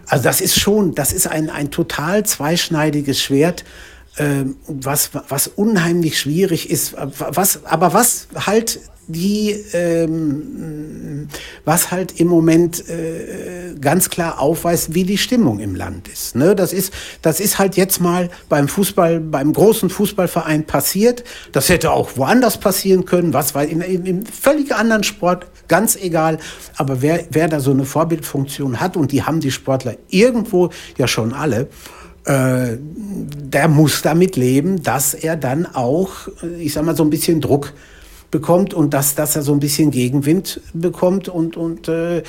Also 0.06 0.24
das 0.24 0.40
ist 0.40 0.58
schon, 0.58 0.94
das 0.94 1.12
ist 1.12 1.26
ein, 1.26 1.50
ein 1.50 1.70
total 1.70 2.24
zweischneidiges 2.24 3.20
Schwert, 3.20 3.64
äh, 4.16 4.44
was, 4.66 5.10
was 5.28 5.48
unheimlich 5.48 6.18
schwierig 6.18 6.70
ist, 6.70 6.94
was, 6.96 7.64
aber 7.64 7.92
was 7.92 8.28
halt 8.34 8.80
die, 9.08 9.50
ähm, 9.72 11.28
was 11.64 11.90
halt 11.90 12.20
im 12.20 12.28
Moment 12.28 12.88
äh, 12.88 13.74
ganz 13.80 14.10
klar 14.10 14.40
aufweist, 14.40 14.94
wie 14.94 15.04
die 15.04 15.18
Stimmung 15.18 15.58
im 15.58 15.74
Land 15.74 16.08
ist. 16.08 16.36
Ne? 16.36 16.54
Das 16.54 16.72
ist. 16.72 16.92
Das 17.20 17.40
ist 17.40 17.58
halt 17.58 17.76
jetzt 17.76 18.00
mal 18.00 18.30
beim 18.48 18.68
Fußball, 18.68 19.20
beim 19.20 19.52
großen 19.52 19.90
Fußballverein 19.90 20.64
passiert. 20.64 21.24
Das 21.52 21.68
hätte 21.68 21.90
auch 21.90 22.16
woanders 22.16 22.58
passieren 22.58 23.04
können, 23.04 23.32
was 23.32 23.54
war 23.54 23.64
in, 23.64 23.80
in, 23.80 24.06
in 24.06 24.26
völlig 24.26 24.74
anderen 24.74 25.02
Sport, 25.02 25.46
ganz 25.68 25.96
egal. 25.96 26.38
Aber 26.76 27.02
wer, 27.02 27.24
wer 27.30 27.48
da 27.48 27.60
so 27.60 27.72
eine 27.72 27.84
Vorbildfunktion 27.84 28.80
hat, 28.80 28.96
und 28.96 29.12
die 29.12 29.22
haben 29.22 29.40
die 29.40 29.50
Sportler 29.50 29.96
irgendwo 30.08 30.70
ja 30.96 31.08
schon 31.08 31.32
alle, 31.32 31.68
äh, 32.24 32.76
der 32.78 33.68
muss 33.68 34.02
damit 34.02 34.36
leben, 34.36 34.82
dass 34.82 35.14
er 35.14 35.36
dann 35.36 35.66
auch, 35.66 36.28
ich 36.58 36.72
sag 36.72 36.84
mal, 36.84 36.96
so 36.96 37.02
ein 37.02 37.10
bisschen 37.10 37.40
Druck 37.40 37.72
bekommt 38.32 38.74
und 38.74 38.92
dass, 38.92 39.14
dass 39.14 39.36
er 39.36 39.42
so 39.42 39.52
ein 39.52 39.60
bisschen 39.60 39.92
Gegenwind 39.92 40.60
bekommt 40.72 41.28
und, 41.28 41.56
und 41.56 41.86
äh, 41.86 42.24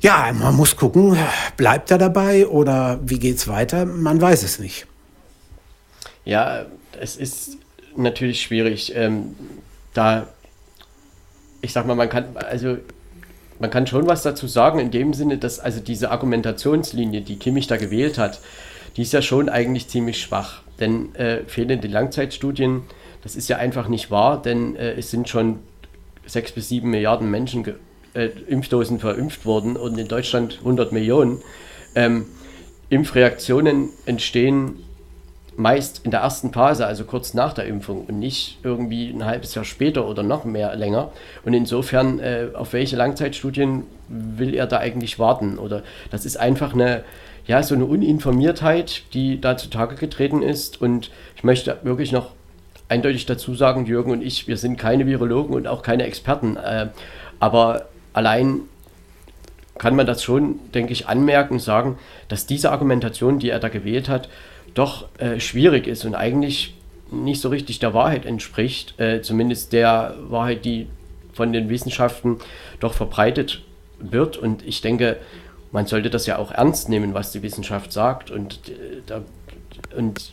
ja, 0.00 0.32
man 0.32 0.56
muss 0.56 0.74
gucken, 0.76 1.16
bleibt 1.56 1.92
er 1.92 1.98
dabei 1.98 2.48
oder 2.48 2.98
wie 3.04 3.20
geht 3.20 3.36
es 3.36 3.46
weiter? 3.46 3.86
Man 3.86 4.20
weiß 4.20 4.42
es 4.42 4.58
nicht. 4.58 4.86
Ja, 6.24 6.66
es 7.00 7.16
ist 7.16 7.58
natürlich 7.96 8.42
schwierig, 8.42 8.92
ähm, 8.96 9.36
da 9.94 10.26
ich 11.60 11.72
sag 11.72 11.86
mal, 11.86 11.94
man 11.94 12.08
kann, 12.08 12.36
also 12.36 12.78
man 13.58 13.70
kann 13.70 13.86
schon 13.86 14.06
was 14.06 14.22
dazu 14.22 14.46
sagen, 14.46 14.78
in 14.78 14.90
dem 14.90 15.14
Sinne, 15.14 15.38
dass 15.38 15.58
also 15.58 15.80
diese 15.80 16.10
Argumentationslinie, 16.10 17.22
die 17.22 17.36
Kimmich 17.36 17.66
da 17.66 17.76
gewählt 17.76 18.18
hat, 18.18 18.40
die 18.96 19.02
ist 19.02 19.12
ja 19.12 19.22
schon 19.22 19.48
eigentlich 19.48 19.88
ziemlich 19.88 20.20
schwach. 20.20 20.62
Denn 20.80 21.14
äh, 21.16 21.44
fehlende 21.46 21.88
Langzeitstudien, 21.88 22.82
das 23.22 23.36
ist 23.36 23.48
ja 23.48 23.56
einfach 23.56 23.88
nicht 23.88 24.10
wahr, 24.10 24.40
denn 24.40 24.76
äh, 24.76 24.92
es 24.92 25.10
sind 25.10 25.28
schon 25.28 25.58
sechs 26.26 26.52
bis 26.52 26.68
sieben 26.68 26.90
Milliarden 26.90 27.30
Menschen 27.30 27.64
äh, 28.14 28.26
Impfdosen 28.48 28.98
verimpft 28.98 29.46
worden 29.46 29.76
und 29.76 29.98
in 29.98 30.08
Deutschland 30.08 30.58
100 30.60 30.92
Millionen. 30.92 31.40
Ähm, 31.94 32.26
Impfreaktionen 32.90 33.90
entstehen 34.06 34.84
meist 35.58 36.02
in 36.04 36.12
der 36.12 36.20
ersten 36.20 36.52
Phase, 36.52 36.86
also 36.86 37.04
kurz 37.04 37.34
nach 37.34 37.52
der 37.52 37.66
Impfung 37.66 38.04
und 38.06 38.18
nicht 38.18 38.58
irgendwie 38.62 39.10
ein 39.10 39.24
halbes 39.24 39.54
Jahr 39.56 39.64
später 39.64 40.06
oder 40.06 40.22
noch 40.22 40.44
mehr 40.44 40.74
länger. 40.76 41.10
Und 41.44 41.52
insofern, 41.52 42.20
äh, 42.20 42.48
auf 42.54 42.72
welche 42.72 42.94
Langzeitstudien 42.94 43.82
will 44.08 44.54
er 44.54 44.66
da 44.66 44.78
eigentlich 44.78 45.18
warten? 45.18 45.58
Oder 45.58 45.82
das 46.10 46.24
ist 46.24 46.36
einfach 46.36 46.74
eine, 46.74 47.02
ja, 47.46 47.62
so 47.64 47.74
eine 47.74 47.86
Uninformiertheit, 47.86 49.02
die 49.14 49.40
da 49.40 49.56
zutage 49.56 49.96
getreten 49.96 50.42
ist. 50.42 50.80
Und 50.80 51.10
ich 51.34 51.42
möchte 51.42 51.78
wirklich 51.82 52.12
noch 52.12 52.30
eindeutig 52.88 53.26
dazu 53.26 53.54
sagen, 53.54 53.86
Jürgen 53.86 54.10
und 54.10 54.22
ich, 54.22 54.48
wir 54.48 54.56
sind 54.56 54.78
keine 54.78 55.06
Virologen 55.06 55.54
und 55.54 55.66
auch 55.66 55.82
keine 55.82 56.04
Experten. 56.04 56.56
Äh, 56.56 56.88
aber 57.38 57.86
allein 58.12 58.60
kann 59.78 59.94
man 59.94 60.06
das 60.06 60.22
schon, 60.24 60.58
denke 60.74 60.92
ich, 60.92 61.06
anmerken 61.06 61.54
und 61.54 61.60
sagen, 61.60 61.98
dass 62.28 62.46
diese 62.46 62.72
Argumentation, 62.72 63.38
die 63.38 63.50
er 63.50 63.60
da 63.60 63.68
gewählt 63.68 64.08
hat, 64.08 64.28
doch 64.74 65.08
äh, 65.18 65.38
schwierig 65.40 65.86
ist 65.86 66.04
und 66.04 66.14
eigentlich 66.14 66.74
nicht 67.10 67.40
so 67.40 67.48
richtig 67.48 67.78
der 67.78 67.94
Wahrheit 67.94 68.26
entspricht, 68.26 68.98
äh, 69.00 69.22
zumindest 69.22 69.72
der 69.72 70.14
Wahrheit, 70.28 70.64
die 70.64 70.88
von 71.32 71.52
den 71.52 71.68
Wissenschaften 71.68 72.38
doch 72.80 72.94
verbreitet 72.94 73.62
wird. 73.98 74.36
Und 74.36 74.66
ich 74.66 74.80
denke, 74.80 75.16
man 75.72 75.86
sollte 75.86 76.10
das 76.10 76.26
ja 76.26 76.38
auch 76.38 76.50
ernst 76.50 76.88
nehmen, 76.88 77.14
was 77.14 77.32
die 77.32 77.42
Wissenschaft 77.42 77.92
sagt. 77.92 78.30
Und, 78.30 78.60
und 79.96 80.32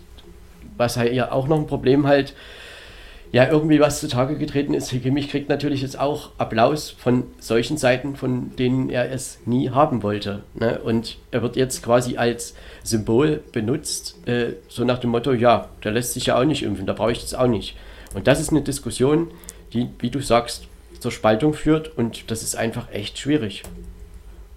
was 0.77 0.97
halt 0.97 1.13
ja 1.13 1.31
auch 1.31 1.47
noch 1.47 1.59
ein 1.59 1.67
Problem 1.67 2.07
halt 2.07 2.33
ja 3.31 3.49
irgendwie 3.49 3.79
was 3.79 3.99
zutage 3.99 4.37
getreten 4.37 4.73
ist. 4.73 4.91
Kimmich 4.91 5.29
kriegt 5.29 5.49
natürlich 5.49 5.81
jetzt 5.81 5.99
auch 5.99 6.31
Applaus 6.37 6.89
von 6.89 7.23
solchen 7.39 7.75
Seiten, 7.75 8.15
von 8.15 8.55
denen 8.55 8.89
er 8.89 9.11
es 9.11 9.39
nie 9.45 9.71
haben 9.71 10.03
wollte. 10.03 10.43
Ne? 10.53 10.79
Und 10.79 11.17
er 11.31 11.41
wird 11.41 11.57
jetzt 11.57 11.83
quasi 11.83 12.15
als 12.15 12.55
Symbol 12.83 13.43
benutzt, 13.51 14.25
äh, 14.25 14.53
so 14.69 14.85
nach 14.85 14.99
dem 14.99 15.09
Motto, 15.09 15.33
ja, 15.33 15.67
der 15.83 15.91
lässt 15.91 16.13
sich 16.13 16.27
ja 16.27 16.39
auch 16.39 16.45
nicht 16.45 16.63
impfen, 16.63 16.85
da 16.85 16.93
brauche 16.93 17.11
ich 17.11 17.21
das 17.21 17.33
auch 17.33 17.47
nicht. 17.47 17.75
Und 18.13 18.27
das 18.27 18.39
ist 18.39 18.51
eine 18.51 18.61
Diskussion, 18.61 19.27
die, 19.73 19.89
wie 19.99 20.09
du 20.09 20.21
sagst, 20.21 20.67
zur 20.99 21.11
Spaltung 21.11 21.53
führt 21.53 21.97
und 21.97 22.31
das 22.31 22.41
ist 22.41 22.55
einfach 22.55 22.91
echt 22.93 23.17
schwierig. 23.17 23.63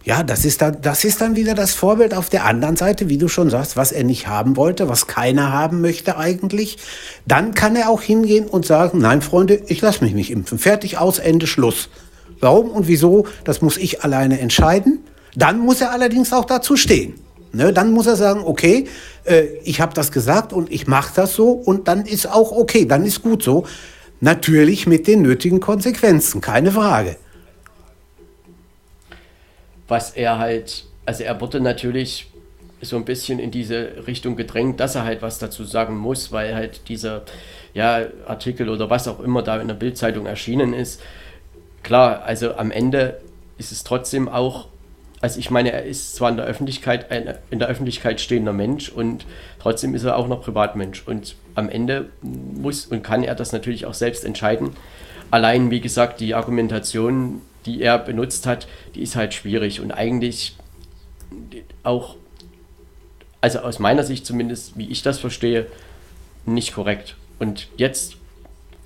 Ja, 0.09 0.23
das 0.23 0.47
ist, 0.47 0.63
dann, 0.63 0.79
das 0.81 1.05
ist 1.05 1.21
dann 1.21 1.37
wieder 1.37 1.53
das 1.53 1.75
Vorbild 1.75 2.15
auf 2.15 2.31
der 2.31 2.47
anderen 2.47 2.77
Seite, 2.77 3.11
wie 3.11 3.19
du 3.19 3.29
schon 3.29 3.51
sagst, 3.51 3.77
was 3.77 3.93
er 3.93 4.05
nicht 4.05 4.27
haben 4.27 4.57
wollte, 4.57 4.89
was 4.89 5.07
keiner 5.07 5.53
haben 5.53 5.83
möchte 5.83 6.17
eigentlich. 6.17 6.79
Dann 7.27 7.53
kann 7.53 7.77
er 7.77 7.91
auch 7.91 8.01
hingehen 8.01 8.47
und 8.47 8.65
sagen, 8.65 9.01
nein, 9.01 9.21
Freunde, 9.21 9.61
ich 9.67 9.83
lasse 9.83 10.03
mich 10.03 10.15
nicht 10.15 10.31
impfen. 10.31 10.59
Fertig, 10.59 10.97
aus, 10.97 11.19
Ende, 11.19 11.47
Schluss. 11.47 11.91
Warum 12.41 12.71
und 12.71 12.89
wieso, 12.89 13.27
das 13.45 13.61
muss 13.61 13.77
ich 13.77 14.03
alleine 14.03 14.41
entscheiden. 14.41 15.01
Dann 15.37 15.59
muss 15.59 15.83
er 15.83 15.93
allerdings 15.93 16.33
auch 16.33 16.47
dazu 16.47 16.79
stehen. 16.79 17.21
Ne, 17.53 17.75
dann 17.75 17.93
muss 17.93 18.07
er 18.07 18.17
sagen, 18.17 18.41
okay, 18.43 18.87
äh, 19.25 19.43
ich 19.63 19.83
habe 19.83 19.93
das 19.93 20.11
gesagt 20.11 20.55
und 20.55 20.73
ich 20.73 20.87
mache 20.87 21.13
das 21.17 21.35
so 21.35 21.51
und 21.51 21.87
dann 21.87 22.07
ist 22.07 22.27
auch 22.27 22.51
okay, 22.53 22.87
dann 22.87 23.05
ist 23.05 23.23
gut 23.23 23.43
so. 23.43 23.67
Natürlich 24.21 24.87
mit 24.87 25.07
den 25.07 25.21
nötigen 25.21 25.61
Konsequenzen, 25.61 26.41
keine 26.41 26.73
Frage 26.73 27.17
was 29.89 30.11
er 30.11 30.39
halt, 30.39 30.85
also 31.07 31.25
er 31.25 31.41
wurde 31.41 31.61
natürlich 31.61 32.29
so 32.81 32.97
ein 32.97 33.05
bisschen 33.05 33.39
in 33.39 33.51
diese 33.51 34.07
Richtung 34.07 34.37
gedrängt, 34.37 34.79
dass 34.79 34.95
er 34.95 35.05
halt 35.05 35.23
was 35.23 35.39
dazu 35.39 35.65
sagen 35.65 35.97
muss, 35.97 36.31
weil 36.31 36.55
halt 36.55 36.89
dieser 36.89 37.23
ja, 37.75 38.07
Artikel 38.27 38.69
oder 38.69 38.89
was 38.91 39.09
auch 39.09 39.21
immer 39.21 39.43
da 39.43 39.61
in 39.61 39.69
der 39.69 39.75
Bildzeitung 39.75 40.27
erschienen 40.27 40.73
ist. 40.73 41.01
Klar, 41.83 42.23
also 42.23 42.55
am 42.55 42.71
Ende 42.71 43.21
ist 43.57 43.73
es 43.73 43.83
trotzdem 43.83 44.29
auch, 44.29 44.69
also 45.21 45.41
ich 45.41 45.51
meine, 45.51 45.73
er 45.73 45.85
ist 45.85 46.15
zwar 46.15 46.31
in 46.31 46.37
der 46.37 46.47
Öffentlichkeit 46.47 47.11
ein 47.11 47.35
in 47.51 47.59
der 47.59 47.69
Öffentlichkeit 47.69 48.21
stehender 48.21 48.53
Mensch 48.53 48.89
und 48.89 49.27
trotzdem 49.59 49.95
ist 49.95 50.05
er 50.05 50.17
auch 50.17 50.29
noch 50.29 50.43
Privatmensch 50.43 51.03
und 51.07 51.35
am 51.57 51.69
Ende 51.69 52.11
muss 52.23 52.87
und 52.87 53.03
kann 53.03 53.25
er 53.25 53.35
das 53.35 53.53
natürlich 53.53 53.87
auch 53.87 53.95
selbst 53.95 54.25
entscheiden. 54.25 54.71
Allein, 55.31 55.71
wie 55.71 55.81
gesagt, 55.81 56.21
die 56.21 56.35
Argumentation 56.35 57.43
die 57.69 57.83
er 57.83 57.99
benutzt 57.99 58.47
hat, 58.47 58.67
die 58.95 59.03
ist 59.03 59.15
halt 59.15 59.35
schwierig 59.35 59.81
und 59.81 59.93
eigentlich 59.93 60.57
auch, 61.83 62.17
also 63.41 63.61
aus 63.61 63.79
meiner 63.79 64.03
Sicht 64.03 64.25
zumindest, 64.25 64.79
wie 64.79 64.89
ich 64.89 65.03
das 65.03 65.19
verstehe, 65.19 65.67
nicht 66.47 66.75
korrekt. 66.75 67.17
Und 67.39 67.69
jetzt 67.77 68.17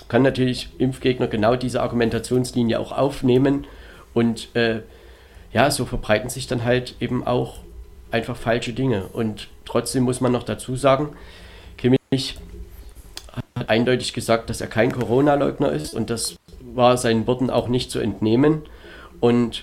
kann 0.09 0.23
natürlich 0.23 0.69
Impfgegner 0.79 1.29
genau 1.29 1.55
diese 1.55 1.81
Argumentationslinie 1.81 2.79
auch 2.81 2.93
aufnehmen 2.93 3.67
und 4.15 4.55
äh, 4.57 4.81
ja, 5.53 5.71
so 5.71 5.85
verbreiten 5.85 6.29
sich 6.29 6.47
dann 6.47 6.65
halt 6.65 6.97
eben 7.01 7.25
auch 7.27 7.59
einfach 8.11 8.37
falsche 8.37 8.73
Dinge. 8.73 9.05
Und 9.13 9.49
trotzdem 9.65 10.03
muss 10.03 10.21
man 10.21 10.33
noch 10.33 10.43
dazu 10.43 10.77
sagen, 10.77 11.11
Kimmich 11.79 12.37
hat 13.55 13.69
eindeutig 13.69 14.13
gesagt, 14.13 14.51
dass 14.51 14.61
er 14.61 14.67
kein 14.67 14.93
Corona-Leugner 14.93 15.71
ist 15.71 15.95
und 15.95 16.11
das 16.11 16.37
war 16.75 16.97
seinen 16.97 17.27
Worten 17.27 17.51
auch 17.51 17.69
nicht 17.69 17.91
zu 17.91 18.01
entnehmen. 18.01 18.63
Und 19.23 19.63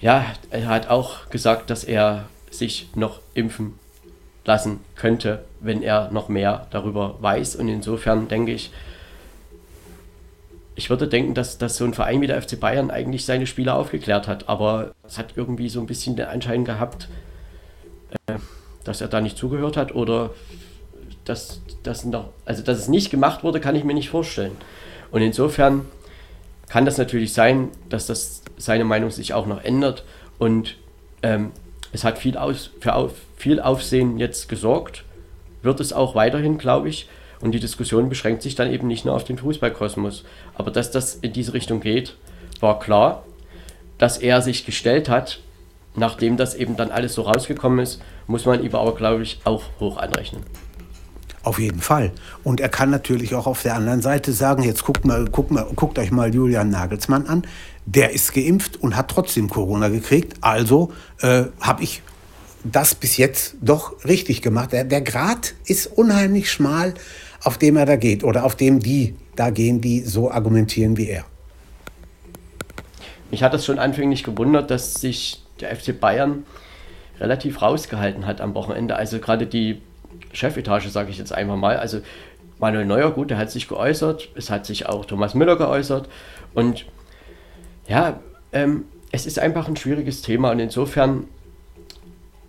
ja, 0.00 0.24
er 0.50 0.66
hat 0.68 0.88
auch 0.88 1.28
gesagt, 1.30 1.68
dass 1.68 1.82
er 1.82 2.28
sich 2.48 2.88
noch 2.94 3.18
impfen 3.34 3.76
lassen 4.44 4.78
könnte, 4.94 5.44
wenn 5.58 5.82
er 5.82 6.12
noch 6.12 6.28
mehr 6.28 6.68
darüber 6.70 7.16
weiß. 7.20 7.56
Und 7.56 7.66
insofern 7.66 8.28
denke 8.28 8.52
ich, 8.52 8.70
ich 10.76 10.90
würde 10.90 11.08
denken, 11.08 11.34
dass, 11.34 11.58
dass 11.58 11.76
so 11.76 11.84
ein 11.84 11.92
Verein 11.92 12.20
wie 12.20 12.28
der 12.28 12.40
FC 12.40 12.58
Bayern 12.58 12.92
eigentlich 12.92 13.24
seine 13.24 13.48
Spieler 13.48 13.74
aufgeklärt 13.74 14.28
hat. 14.28 14.48
Aber 14.48 14.92
es 15.04 15.18
hat 15.18 15.32
irgendwie 15.34 15.68
so 15.68 15.80
ein 15.80 15.86
bisschen 15.86 16.14
den 16.14 16.26
Anschein 16.26 16.64
gehabt, 16.64 17.08
äh, 18.28 18.34
dass 18.84 19.00
er 19.00 19.08
da 19.08 19.20
nicht 19.20 19.36
zugehört 19.36 19.76
hat 19.76 19.92
oder 19.92 20.30
dass, 21.24 21.62
dass, 21.82 22.04
noch, 22.04 22.28
also 22.44 22.62
dass 22.62 22.78
es 22.78 22.86
nicht 22.86 23.10
gemacht 23.10 23.42
wurde, 23.42 23.58
kann 23.58 23.74
ich 23.74 23.82
mir 23.82 23.94
nicht 23.94 24.10
vorstellen. 24.10 24.56
Und 25.10 25.20
insofern 25.20 25.86
kann 26.72 26.86
das 26.86 26.96
natürlich 26.96 27.34
sein, 27.34 27.68
dass 27.90 28.06
das 28.06 28.41
seine 28.56 28.84
Meinung 28.84 29.10
sich 29.10 29.34
auch 29.34 29.46
noch 29.46 29.62
ändert 29.62 30.04
und 30.38 30.76
ähm, 31.22 31.52
es 31.92 32.04
hat 32.04 32.18
viel, 32.18 32.36
aus, 32.36 32.70
für 32.80 32.94
auf, 32.94 33.12
viel 33.36 33.60
Aufsehen 33.60 34.18
jetzt 34.18 34.48
gesorgt, 34.48 35.04
wird 35.62 35.80
es 35.80 35.92
auch 35.92 36.14
weiterhin, 36.14 36.58
glaube 36.58 36.88
ich. 36.88 37.08
Und 37.40 37.52
die 37.52 37.60
Diskussion 37.60 38.08
beschränkt 38.08 38.42
sich 38.42 38.54
dann 38.54 38.72
eben 38.72 38.86
nicht 38.86 39.04
nur 39.04 39.14
auf 39.14 39.24
den 39.24 39.38
Fußballkosmos. 39.38 40.24
Aber 40.54 40.70
dass 40.70 40.90
das 40.90 41.16
in 41.16 41.32
diese 41.32 41.54
Richtung 41.54 41.80
geht, 41.80 42.16
war 42.60 42.78
klar. 42.78 43.24
Dass 43.98 44.16
er 44.16 44.40
sich 44.42 44.64
gestellt 44.64 45.08
hat, 45.08 45.40
nachdem 45.94 46.36
das 46.36 46.54
eben 46.54 46.76
dann 46.76 46.90
alles 46.90 47.14
so 47.14 47.22
rausgekommen 47.22 47.80
ist, 47.80 48.00
muss 48.26 48.46
man 48.46 48.64
ihm 48.64 48.74
aber, 48.74 48.94
glaube 48.94 49.22
ich, 49.22 49.40
auch 49.44 49.64
hoch 49.80 49.96
anrechnen. 49.96 50.42
Auf 51.42 51.58
jeden 51.58 51.80
Fall. 51.80 52.12
Und 52.44 52.60
er 52.60 52.68
kann 52.68 52.90
natürlich 52.90 53.34
auch 53.34 53.46
auf 53.46 53.62
der 53.62 53.74
anderen 53.74 54.00
Seite 54.00 54.32
sagen, 54.32 54.62
jetzt 54.62 54.84
guckt, 54.84 55.04
mal, 55.04 55.24
guckt, 55.24 55.50
mal, 55.50 55.66
guckt 55.74 55.98
euch 55.98 56.12
mal 56.12 56.32
Julian 56.32 56.70
Nagelsmann 56.70 57.26
an, 57.26 57.42
der 57.84 58.12
ist 58.12 58.32
geimpft 58.32 58.76
und 58.80 58.96
hat 58.96 59.08
trotzdem 59.08 59.50
Corona 59.50 59.88
gekriegt. 59.88 60.34
Also 60.40 60.92
äh, 61.20 61.44
habe 61.60 61.82
ich 61.82 62.02
das 62.64 62.94
bis 62.94 63.16
jetzt 63.16 63.56
doch 63.60 64.04
richtig 64.04 64.40
gemacht. 64.40 64.72
Der, 64.72 64.84
der 64.84 65.00
Grad 65.00 65.54
ist 65.66 65.86
unheimlich 65.86 66.50
schmal, 66.50 66.94
auf 67.42 67.58
dem 67.58 67.76
er 67.76 67.86
da 67.86 67.96
geht 67.96 68.22
oder 68.22 68.44
auf 68.44 68.54
dem 68.54 68.78
die 68.78 69.16
da 69.34 69.50
gehen, 69.50 69.80
die 69.80 70.00
so 70.00 70.30
argumentieren 70.30 70.96
wie 70.96 71.08
er. 71.08 71.24
Mich 73.32 73.42
hat 73.42 73.54
es 73.54 73.64
schon 73.64 73.78
anfänglich 73.78 74.22
gewundert, 74.22 74.70
dass 74.70 74.94
sich 74.94 75.42
der 75.60 75.74
FC 75.74 75.98
Bayern 75.98 76.44
relativ 77.18 77.62
rausgehalten 77.62 78.26
hat 78.26 78.40
am 78.40 78.54
Wochenende. 78.54 78.94
Also 78.96 79.18
gerade 79.18 79.46
die 79.46 79.80
Chefetage, 80.32 80.88
sage 80.88 81.10
ich 81.10 81.18
jetzt 81.18 81.32
einfach 81.32 81.56
mal. 81.56 81.76
Also 81.76 82.00
Manuel 82.58 82.84
Neuer, 82.86 83.10
gut, 83.10 83.30
der 83.30 83.38
hat 83.38 83.50
sich 83.50 83.68
geäußert. 83.68 84.28
Es 84.34 84.50
hat 84.50 84.66
sich 84.66 84.86
auch 84.86 85.04
Thomas 85.04 85.34
Müller 85.34 85.56
geäußert. 85.56 86.08
Und 86.54 86.86
ja, 87.88 88.20
ähm, 88.52 88.84
es 89.10 89.26
ist 89.26 89.38
einfach 89.38 89.68
ein 89.68 89.76
schwieriges 89.76 90.22
Thema. 90.22 90.50
Und 90.50 90.58
insofern 90.58 91.24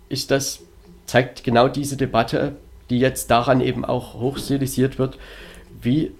ist 0.08 0.30
das, 0.30 0.60
zeigt 1.06 1.44
genau 1.44 1.68
diese 1.68 1.96
Debatte, 1.96 2.56
die 2.90 2.98
jetzt 2.98 3.30
daran 3.30 3.60
eben 3.60 3.84
auch 3.84 4.14
hochstilisiert 4.14 4.98
wird, 4.98 5.18
wie 5.80 6.12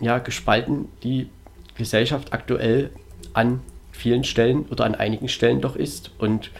ja, 0.00 0.18
gespalten 0.18 0.88
die 1.02 1.28
Gesellschaft 1.76 2.32
aktuell 2.32 2.90
an 3.32 3.60
vielen 3.92 4.24
Stellen 4.24 4.66
oder 4.70 4.84
an 4.84 4.94
einigen 4.94 5.28
Stellen 5.28 5.60
doch 5.60 5.76
ist. 5.76 6.10
Und 6.18 6.50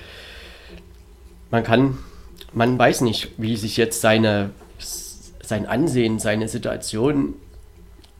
man 1.50 1.62
kann 1.62 1.98
man 2.54 2.78
weiß 2.78 3.02
nicht, 3.02 3.30
wie 3.36 3.56
sich 3.56 3.76
jetzt 3.76 4.00
seine, 4.00 4.50
sein 5.42 5.66
Ansehen, 5.66 6.18
seine 6.18 6.48
Situation, 6.48 7.34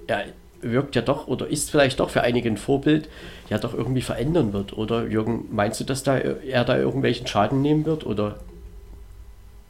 er 0.07 0.25
wirkt 0.61 0.97
ja 0.97 1.03
doch 1.03 1.29
oder 1.29 1.47
ist 1.47 1.71
vielleicht 1.71 2.01
doch 2.01 2.11
für 2.11 2.23
einige 2.23 2.49
ein 2.49 2.57
Vorbild, 2.57 3.09
ja 3.49 3.59
doch 3.59 3.75
irgendwie 3.75 4.03
verändern 4.03 4.53
wird. 4.53 4.77
Oder 4.77 5.07
Jürgen, 5.07 5.47
meinst 5.51 5.81
du, 5.81 5.85
dass 5.85 6.03
da 6.03 6.17
er 6.17 6.65
da 6.65 6.77
irgendwelchen 6.77 7.27
Schaden 7.27 7.63
nehmen 7.63 7.85
wird? 7.85 8.07
Oder 8.07 8.39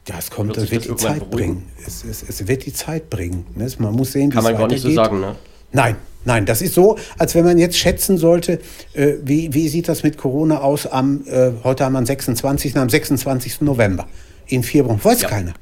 ja, 0.07 0.15
es 0.19 0.29
kommt, 0.29 0.55
es 0.55 0.69
wird 0.71 0.85
die 0.85 0.95
Zeit 0.95 1.29
bringen. 1.31 1.63
Es, 1.85 2.03
es, 2.03 2.23
es, 2.23 2.47
wird 2.47 2.65
die 2.65 2.73
Zeit 2.73 3.09
bringen. 3.09 3.45
Ne? 3.55 3.67
Man 3.79 3.93
muss 3.93 4.11
sehen, 4.11 4.29
wie 4.29 4.35
Kann 4.35 4.43
man 4.43 4.55
gar 4.55 4.67
nicht 4.67 4.81
so 4.81 4.91
sagen, 4.91 5.19
ne? 5.19 5.35
Nein, 5.71 5.95
nein, 6.25 6.45
das 6.45 6.61
ist 6.61 6.75
so, 6.75 6.97
als 7.17 7.33
wenn 7.33 7.43
man 7.43 7.57
jetzt 7.57 7.77
schätzen 7.77 8.17
sollte, 8.17 8.59
äh, 8.93 9.15
wie, 9.23 9.53
wie 9.53 9.67
sieht 9.67 9.89
das 9.89 10.03
mit 10.03 10.17
Corona 10.17 10.59
aus 10.61 10.85
am, 10.85 11.25
äh, 11.25 11.51
heute 11.63 11.83
haben 11.83 11.93
wir 11.93 11.99
am 11.99 12.05
26., 12.05 12.77
am 12.77 12.87
26. 12.87 13.61
November 13.61 14.07
in 14.47 14.63
vier 14.63 14.85
Wochen. 14.85 15.03
Weiß 15.03 15.21
ja. 15.21 15.29
keiner. 15.29 15.53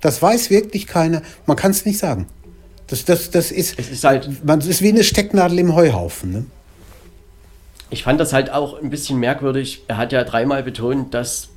Das 0.00 0.20
weiß 0.20 0.50
wirklich 0.50 0.86
keiner. 0.86 1.22
Man 1.46 1.56
kann 1.56 1.70
es 1.70 1.84
nicht 1.84 1.98
sagen. 1.98 2.26
Das, 2.88 3.04
das, 3.04 3.30
das 3.30 3.50
ist, 3.50 3.78
es 3.78 3.90
ist 3.90 4.04
halt, 4.04 4.44
man 4.44 4.60
ist 4.60 4.82
wie 4.82 4.88
eine 4.88 5.04
Stecknadel 5.04 5.58
im 5.58 5.74
Heuhaufen. 5.74 6.32
Ne? 6.32 6.46
Ich 7.88 8.02
fand 8.02 8.20
das 8.20 8.32
halt 8.32 8.50
auch 8.50 8.80
ein 8.80 8.90
bisschen 8.90 9.18
merkwürdig. 9.18 9.84
Er 9.88 9.96
hat 9.96 10.12
ja 10.12 10.24
dreimal 10.24 10.62
betont, 10.62 11.14
dass 11.14 11.48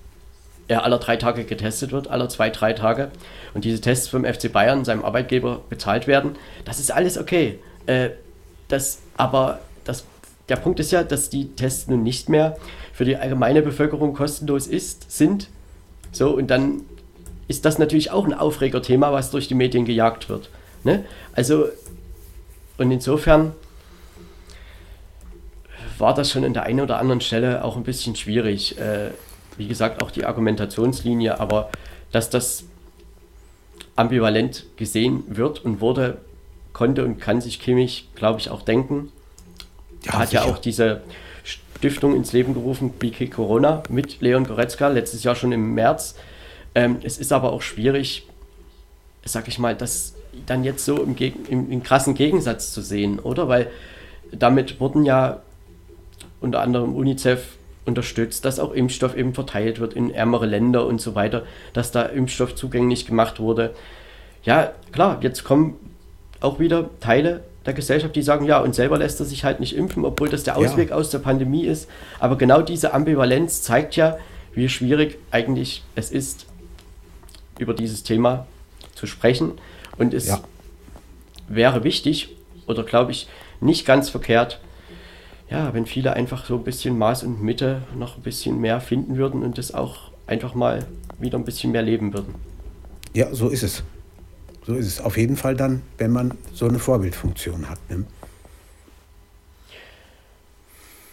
er 0.67 0.83
alle 0.83 0.99
drei 0.99 1.17
Tage 1.17 1.43
getestet 1.43 1.91
wird, 1.91 2.07
alle 2.07 2.27
zwei, 2.27 2.49
drei 2.49 2.73
Tage. 2.73 3.11
Und 3.53 3.65
diese 3.65 3.81
Tests 3.81 4.07
vom 4.07 4.25
FC 4.25 4.51
Bayern, 4.51 4.85
seinem 4.85 5.03
Arbeitgeber, 5.03 5.61
bezahlt 5.69 6.07
werden. 6.07 6.35
Das 6.65 6.79
ist 6.79 6.91
alles 6.91 7.17
okay. 7.17 7.59
Äh, 7.85 8.11
das, 8.67 8.99
aber 9.17 9.59
das, 9.83 10.05
der 10.49 10.55
Punkt 10.55 10.79
ist 10.79 10.91
ja, 10.91 11.03
dass 11.03 11.29
die 11.29 11.49
Tests 11.55 11.87
nun 11.87 12.03
nicht 12.03 12.29
mehr 12.29 12.57
für 12.93 13.05
die 13.05 13.17
allgemeine 13.17 13.61
Bevölkerung 13.61 14.13
kostenlos 14.13 14.67
ist, 14.67 15.11
sind, 15.11 15.49
so, 16.15 16.29
und 16.29 16.47
dann 16.47 16.83
ist 17.49 17.65
das 17.65 17.77
natürlich 17.77 18.09
auch 18.09 18.25
ein 18.25 18.33
Aufregerthema, 18.33 19.11
was 19.11 19.31
durch 19.31 19.49
die 19.49 19.53
Medien 19.53 19.83
gejagt 19.83 20.29
wird. 20.29 20.49
Ne? 20.85 21.03
Also, 21.33 21.65
und 22.77 22.89
insofern 22.89 23.51
war 25.97 26.13
das 26.13 26.31
schon 26.31 26.45
an 26.45 26.53
der 26.53 26.63
einen 26.63 26.79
oder 26.79 26.99
anderen 26.99 27.19
Stelle 27.19 27.65
auch 27.65 27.75
ein 27.75 27.83
bisschen 27.83 28.15
schwierig. 28.15 28.79
Äh, 28.79 29.11
wie 29.57 29.67
gesagt, 29.67 30.01
auch 30.01 30.09
die 30.09 30.23
Argumentationslinie, 30.23 31.37
aber 31.37 31.69
dass 32.13 32.29
das 32.29 32.63
ambivalent 33.97 34.67
gesehen 34.77 35.23
wird 35.27 35.65
und 35.65 35.81
wurde, 35.81 36.19
konnte 36.71 37.03
und 37.03 37.19
kann 37.19 37.41
sich 37.41 37.59
Kimmich, 37.59 38.07
glaube 38.15 38.39
ich, 38.39 38.49
auch 38.49 38.61
denken. 38.61 39.11
Ja, 40.05 40.13
er 40.13 40.19
hat 40.19 40.29
sicher. 40.29 40.45
ja 40.45 40.49
auch 40.49 40.59
diese 40.59 41.01
Stiftung 41.85 42.15
ins 42.15 42.33
Leben 42.33 42.55
gerufen, 42.55 42.89
BK 42.89 43.27
Corona, 43.27 43.83
mit 43.89 44.19
Leon 44.19 44.45
Goretzka, 44.45 44.87
letztes 44.87 45.23
Jahr 45.23 45.35
schon 45.35 45.51
im 45.51 45.75
März. 45.75 46.15
Ähm, 46.73 46.97
es 47.03 47.19
ist 47.19 47.31
aber 47.31 47.53
auch 47.53 47.61
schwierig, 47.61 48.25
sag 49.23 49.47
ich 49.47 49.59
mal, 49.59 49.75
das 49.75 50.15
dann 50.47 50.63
jetzt 50.63 50.83
so 50.83 51.03
im, 51.03 51.15
im, 51.15 51.69
im 51.69 51.83
krassen 51.83 52.15
Gegensatz 52.15 52.73
zu 52.73 52.81
sehen, 52.81 53.19
oder? 53.19 53.47
Weil 53.49 53.69
damit 54.31 54.79
wurden 54.79 55.05
ja 55.05 55.43
unter 56.41 56.61
anderem 56.61 56.95
UNICEF 56.95 57.55
unterstützt, 57.85 58.45
dass 58.45 58.59
auch 58.59 58.71
Impfstoff 58.71 59.15
eben 59.15 59.35
verteilt 59.35 59.79
wird 59.79 59.93
in 59.93 60.09
ärmere 60.09 60.47
Länder 60.47 60.87
und 60.87 60.99
so 60.99 61.13
weiter, 61.13 61.43
dass 61.73 61.91
da 61.91 62.01
Impfstoff 62.01 62.55
zugänglich 62.55 63.05
gemacht 63.05 63.39
wurde. 63.39 63.75
Ja, 64.43 64.71
klar, 64.91 65.19
jetzt 65.21 65.43
kommen 65.43 65.75
auch 66.39 66.57
wieder 66.57 66.89
Teile 66.99 67.43
der 67.65 67.73
Gesellschaft, 67.73 68.15
die 68.15 68.21
sagen, 68.21 68.45
ja, 68.45 68.59
und 68.59 68.75
selber 68.75 68.97
lässt 68.97 69.19
er 69.19 69.25
sich 69.25 69.43
halt 69.43 69.59
nicht 69.59 69.75
impfen, 69.75 70.05
obwohl 70.05 70.29
das 70.29 70.43
der 70.43 70.57
Ausweg 70.57 70.89
ja. 70.89 70.95
aus 70.95 71.09
der 71.09 71.19
Pandemie 71.19 71.65
ist. 71.65 71.89
Aber 72.19 72.37
genau 72.37 72.61
diese 72.61 72.93
Ambivalenz 72.93 73.61
zeigt 73.61 73.95
ja, 73.95 74.17
wie 74.53 74.69
schwierig 74.69 75.17
eigentlich 75.31 75.83
es 75.95 76.11
ist, 76.11 76.45
über 77.57 77.73
dieses 77.73 78.03
Thema 78.03 78.45
zu 78.93 79.07
sprechen. 79.07 79.53
Und 79.97 80.13
es 80.13 80.27
ja. 80.27 80.41
wäre 81.47 81.83
wichtig 81.83 82.35
oder 82.67 82.83
glaube 82.83 83.11
ich 83.11 83.27
nicht 83.61 83.85
ganz 83.85 84.09
verkehrt, 84.09 84.59
ja, 85.49 85.73
wenn 85.73 85.85
viele 85.85 86.13
einfach 86.13 86.45
so 86.45 86.55
ein 86.55 86.63
bisschen 86.63 86.97
Maß 86.97 87.23
und 87.23 87.41
Mitte 87.41 87.83
noch 87.97 88.17
ein 88.17 88.23
bisschen 88.23 88.59
mehr 88.59 88.81
finden 88.81 89.17
würden 89.17 89.43
und 89.43 89.57
das 89.57 89.73
auch 89.73 90.11
einfach 90.27 90.55
mal 90.55 90.85
wieder 91.19 91.37
ein 91.37 91.45
bisschen 91.45 91.71
mehr 91.71 91.83
leben 91.83 92.13
würden. 92.13 92.35
Ja, 93.13 93.33
so 93.33 93.49
ist 93.49 93.63
es. 93.63 93.83
So 94.65 94.73
ist 94.73 94.87
es 94.87 95.01
auf 95.01 95.17
jeden 95.17 95.37
Fall 95.37 95.55
dann, 95.55 95.83
wenn 95.97 96.11
man 96.11 96.33
so 96.53 96.67
eine 96.67 96.79
Vorbildfunktion 96.79 97.69
hat. 97.69 97.79
Ne? 97.89 98.05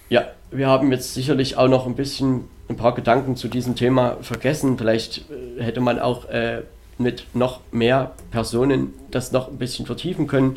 Ja, 0.08 0.24
wir 0.50 0.68
haben 0.68 0.90
jetzt 0.90 1.14
sicherlich 1.14 1.56
auch 1.56 1.68
noch 1.68 1.86
ein 1.86 1.94
bisschen 1.94 2.44
ein 2.68 2.76
paar 2.76 2.94
Gedanken 2.94 3.36
zu 3.36 3.48
diesem 3.48 3.76
Thema 3.76 4.16
vergessen. 4.22 4.78
Vielleicht 4.78 5.24
äh, 5.30 5.62
hätte 5.62 5.80
man 5.80 5.98
auch 5.98 6.28
äh, 6.30 6.62
mit 6.98 7.26
noch 7.34 7.60
mehr 7.72 8.12
Personen 8.30 8.94
das 9.10 9.32
noch 9.32 9.48
ein 9.48 9.58
bisschen 9.58 9.84
vertiefen 9.84 10.26
können, 10.26 10.56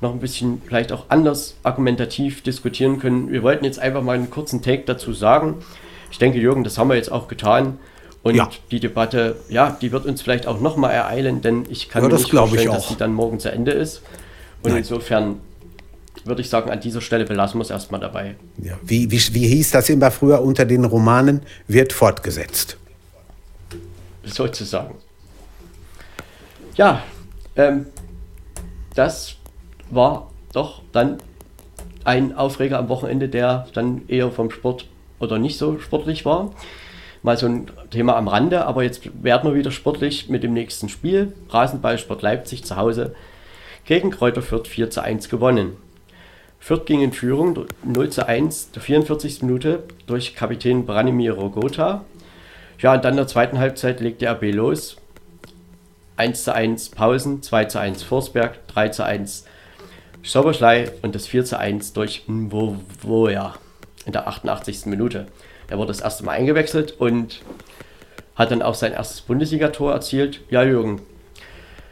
noch 0.00 0.12
ein 0.12 0.20
bisschen 0.20 0.62
vielleicht 0.66 0.92
auch 0.92 1.04
anders 1.08 1.56
argumentativ 1.62 2.42
diskutieren 2.42 2.98
können. 2.98 3.30
Wir 3.30 3.42
wollten 3.42 3.64
jetzt 3.64 3.78
einfach 3.78 4.02
mal 4.02 4.16
einen 4.16 4.30
kurzen 4.30 4.62
Take 4.62 4.82
dazu 4.84 5.12
sagen. 5.12 5.56
Ich 6.10 6.18
denke, 6.18 6.38
Jürgen, 6.38 6.64
das 6.64 6.78
haben 6.78 6.88
wir 6.88 6.96
jetzt 6.96 7.12
auch 7.12 7.28
getan. 7.28 7.78
Und 8.26 8.34
ja. 8.34 8.50
die 8.72 8.80
Debatte, 8.80 9.36
ja, 9.48 9.78
die 9.80 9.92
wird 9.92 10.04
uns 10.04 10.20
vielleicht 10.20 10.48
auch 10.48 10.60
nochmal 10.60 10.92
ereilen, 10.92 11.42
denn 11.42 11.64
ich 11.70 11.88
kann 11.88 12.02
ja, 12.02 12.08
mir 12.08 12.16
nicht 12.16 12.28
vorstellen, 12.28 12.72
dass 12.72 12.88
sie 12.88 12.96
dann 12.96 13.12
morgen 13.12 13.38
zu 13.38 13.52
Ende 13.52 13.70
ist. 13.70 13.98
Und 14.64 14.70
Nein. 14.70 14.78
insofern 14.78 15.36
würde 16.24 16.40
ich 16.40 16.50
sagen, 16.50 16.68
an 16.68 16.80
dieser 16.80 17.00
Stelle 17.00 17.24
belassen 17.24 17.60
wir 17.60 17.62
es 17.62 17.70
erstmal 17.70 18.00
dabei. 18.00 18.34
Ja. 18.60 18.72
Wie, 18.82 19.08
wie, 19.12 19.20
wie 19.32 19.46
hieß 19.46 19.70
das 19.70 19.88
immer 19.90 20.10
früher 20.10 20.42
unter 20.42 20.64
den 20.64 20.84
Romanen? 20.84 21.42
Wird 21.68 21.92
fortgesetzt. 21.92 22.76
Sozusagen. 24.24 24.96
Ja, 26.74 27.04
ähm, 27.54 27.86
das 28.96 29.36
war 29.88 30.32
doch 30.52 30.82
dann 30.90 31.18
ein 32.02 32.36
Aufreger 32.36 32.80
am 32.80 32.88
Wochenende, 32.88 33.28
der 33.28 33.68
dann 33.72 34.02
eher 34.08 34.32
vom 34.32 34.50
Sport 34.50 34.88
oder 35.20 35.38
nicht 35.38 35.58
so 35.58 35.78
sportlich 35.78 36.24
war 36.24 36.50
mal 37.26 37.36
so 37.36 37.46
ein 37.46 37.66
Thema 37.90 38.16
am 38.16 38.28
Rande, 38.28 38.64
aber 38.66 38.84
jetzt 38.84 39.02
werden 39.22 39.50
wir 39.50 39.58
wieder 39.58 39.72
sportlich 39.72 40.28
mit 40.28 40.44
dem 40.44 40.52
nächsten 40.54 40.88
Spiel. 40.88 41.34
Rasenballsport 41.50 42.22
Leipzig 42.22 42.64
zu 42.64 42.76
Hause 42.76 43.16
gegen 43.84 44.12
Kräuter 44.12 44.42
Fürth 44.42 44.68
4 44.68 44.90
zu 44.90 45.02
1 45.02 45.28
gewonnen. 45.28 45.76
Fürth 46.60 46.86
ging 46.86 47.02
in 47.02 47.12
Führung 47.12 47.66
0 47.82 48.10
zu 48.10 48.28
1 48.28 48.70
der 48.70 48.80
44. 48.80 49.42
Minute 49.42 49.82
durch 50.06 50.36
Kapitän 50.36 50.86
Branimir 50.86 51.32
Rogota. 51.32 52.04
Ja, 52.78 52.94
und 52.94 53.04
dann 53.04 53.14
in 53.14 53.18
der 53.18 53.26
zweiten 53.26 53.58
Halbzeit 53.58 54.00
legte 54.00 54.30
RB 54.30 54.54
los. 54.54 54.96
1 56.16 56.44
zu 56.44 56.54
1 56.54 56.90
Pausen, 56.90 57.42
2 57.42 57.64
zu 57.64 57.80
1 57.80 58.04
Forsberg, 58.04 58.68
3 58.68 58.88
zu 58.90 59.04
1 59.04 59.46
Soberschlei 60.22 60.92
und 61.02 61.16
das 61.16 61.26
4 61.26 61.44
zu 61.44 61.58
1 61.58 61.92
durch 61.92 62.22
Mvovoja 62.28 63.56
in 64.04 64.12
der 64.12 64.28
88. 64.28 64.86
Minute. 64.86 65.26
Er 65.68 65.78
wurde 65.78 65.88
das 65.88 66.00
erste 66.00 66.24
Mal 66.24 66.32
eingewechselt 66.32 66.94
und 66.98 67.40
hat 68.34 68.50
dann 68.50 68.62
auch 68.62 68.74
sein 68.74 68.92
erstes 68.92 69.22
Bundesligator 69.22 69.92
erzielt. 69.92 70.40
Ja, 70.50 70.62
Jürgen, 70.62 71.00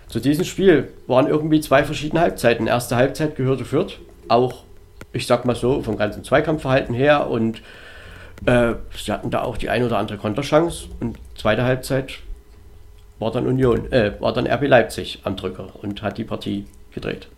zu 0.08 0.20
diesem 0.20 0.44
Spiel 0.44 0.92
waren 1.06 1.26
irgendwie 1.26 1.60
zwei 1.60 1.84
verschiedene 1.84 2.20
Halbzeiten. 2.20 2.66
Erste 2.66 2.96
Halbzeit 2.96 3.36
gehörte 3.36 3.64
Fürth, 3.64 3.98
auch, 4.28 4.64
ich 5.12 5.26
sag 5.26 5.44
mal 5.44 5.56
so, 5.56 5.82
vom 5.82 5.96
ganzen 5.96 6.22
Zweikampfverhalten 6.22 6.94
her 6.94 7.28
und 7.28 7.62
äh, 8.46 8.74
sie 8.96 9.12
hatten 9.12 9.30
da 9.30 9.42
auch 9.42 9.56
die 9.56 9.70
ein 9.70 9.82
oder 9.82 9.98
andere 9.98 10.18
Konterchance 10.18 10.86
und 11.00 11.18
zweite 11.36 11.64
Halbzeit 11.64 12.18
war 13.18 13.30
dann 13.30 13.46
Union, 13.46 13.90
äh, 13.92 14.12
war 14.20 14.32
dann 14.32 14.46
RB 14.46 14.68
Leipzig 14.68 15.20
am 15.24 15.36
Drücker 15.36 15.68
und 15.82 16.02
hat 16.02 16.18
die 16.18 16.24
Partie 16.24 16.66
gedreht. 16.92 17.28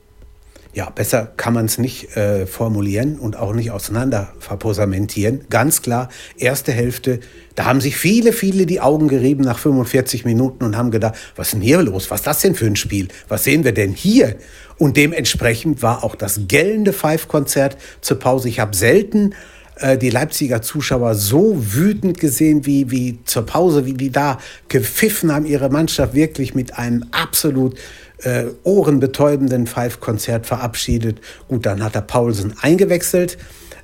Ja, 0.77 0.91
besser 0.91 1.33
kann 1.39 1.55
man 1.55 1.65
es 1.65 1.79
nicht 1.79 2.19
äh, 2.19 2.45
formulieren 2.45 3.19
und 3.19 3.35
auch 3.35 3.55
nicht 3.55 3.71
auseinander 3.71 4.35
verposamentieren. 4.41 5.47
Ganz 5.49 5.81
klar, 5.81 6.11
erste 6.37 6.71
Hälfte, 6.71 7.21
da 7.55 7.65
haben 7.65 7.81
sich 7.81 7.97
viele, 7.97 8.35
viele 8.35 8.67
die 8.67 8.83
Augen 8.83 9.09
gerieben 9.09 9.43
nach 9.43 9.59
45 9.59 10.27
Minuten 10.27 10.65
und 10.65 10.77
haben 10.77 10.91
gedacht, 10.91 11.15
was 11.35 11.47
ist 11.47 11.55
denn 11.55 11.61
hier 11.63 11.81
los? 11.81 12.11
Was 12.11 12.21
ist 12.21 12.27
das 12.27 12.41
denn 12.41 12.55
für 12.55 12.67
ein 12.67 12.77
Spiel? 12.77 13.09
Was 13.27 13.45
sehen 13.45 13.65
wir 13.65 13.73
denn 13.73 13.95
hier? 13.95 14.37
Und 14.77 14.99
dementsprechend 14.99 15.81
war 15.81 16.05
auch 16.05 16.15
das 16.15 16.41
gellende 16.47 16.93
Five-Konzert 16.93 17.79
zur 18.03 18.19
Pause. 18.19 18.51
Ich 18.51 18.61
habe 18.61 18.77
selten 18.77 19.35
äh, 19.77 19.97
die 19.97 20.11
Leipziger 20.11 20.61
Zuschauer 20.61 21.15
so 21.15 21.57
wütend 21.59 22.21
gesehen 22.21 22.67
wie, 22.67 22.91
wie 22.91 23.19
zur 23.25 23.47
Pause, 23.47 23.87
wie 23.87 23.95
die 23.95 24.11
da 24.11 24.39
gepfiffen 24.69 25.33
haben, 25.33 25.47
ihre 25.47 25.71
Mannschaft 25.71 26.13
wirklich 26.13 26.55
mit 26.55 26.79
einem 26.79 27.07
absolut 27.13 27.79
äh, 28.23 28.45
ohrenbetäubenden 28.63 29.67
Five-Konzert 29.67 30.47
verabschiedet. 30.47 31.21
Gut, 31.49 31.67
dann 31.67 31.83
hat 31.83 31.95
er 31.95 32.03
Paulsen 32.03 32.55
eingewechselt, 32.61 33.37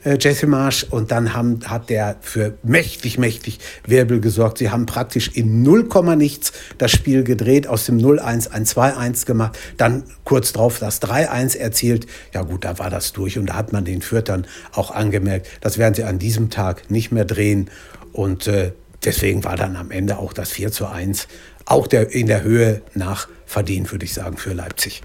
äh, 0.05 0.17
Jesse 0.19 0.47
Marsch, 0.47 0.85
und 0.85 1.11
dann 1.11 1.35
haben, 1.35 1.61
hat 1.67 1.91
der 1.91 2.17
für 2.21 2.55
mächtig, 2.63 3.19
mächtig 3.19 3.59
Wirbel 3.87 4.21
gesorgt. 4.21 4.59
Sie 4.59 4.71
haben 4.71 4.87
praktisch 4.87 5.29
in 5.35 5.63
0, 5.63 5.89
nichts 6.17 6.53
das 6.79 6.91
Spiel 6.93 7.25
gedreht, 7.25 7.67
aus 7.67 7.87
dem 7.87 7.99
0-1 7.99 8.51
ein 8.51 8.65
2-1 8.65 9.27
gemacht, 9.27 9.59
dann 9.77 10.05
kurz 10.25 10.53
drauf 10.53 10.79
das 10.79 11.03
3-1 11.03 11.57
erzielt. 11.57 12.07
Ja 12.33 12.43
gut, 12.43 12.65
da 12.65 12.79
war 12.79 12.91
das 12.91 13.13
durch 13.13 13.39
und 13.39 13.47
da 13.47 13.55
hat 13.55 13.73
man 13.73 13.85
den 13.85 14.03
Fürtern 14.03 14.47
auch 14.73 14.91
angemerkt, 14.91 15.49
das 15.61 15.79
werden 15.79 15.95
sie 15.95 16.05
an 16.05 16.19
diesem 16.19 16.51
Tag 16.51 16.91
nicht 16.91 17.13
mehr 17.13 17.25
drehen 17.25 17.71
und 18.13 18.47
äh, 18.47 18.73
deswegen 19.05 19.45
war 19.45 19.57
dann 19.57 19.77
am 19.77 19.91
Ende 19.91 20.19
auch 20.19 20.33
das 20.33 20.51
4 20.51 20.73
zu 20.73 20.87
1 20.87 21.29
auch 21.65 21.87
der, 21.87 22.13
in 22.13 22.27
der 22.27 22.43
Höhe 22.43 22.83
nach 22.95 23.29
verdient, 23.53 23.93
würde 23.93 24.05
ich 24.05 24.15
sagen, 24.15 24.37
für 24.39 24.55
Leipzig. 24.55 25.03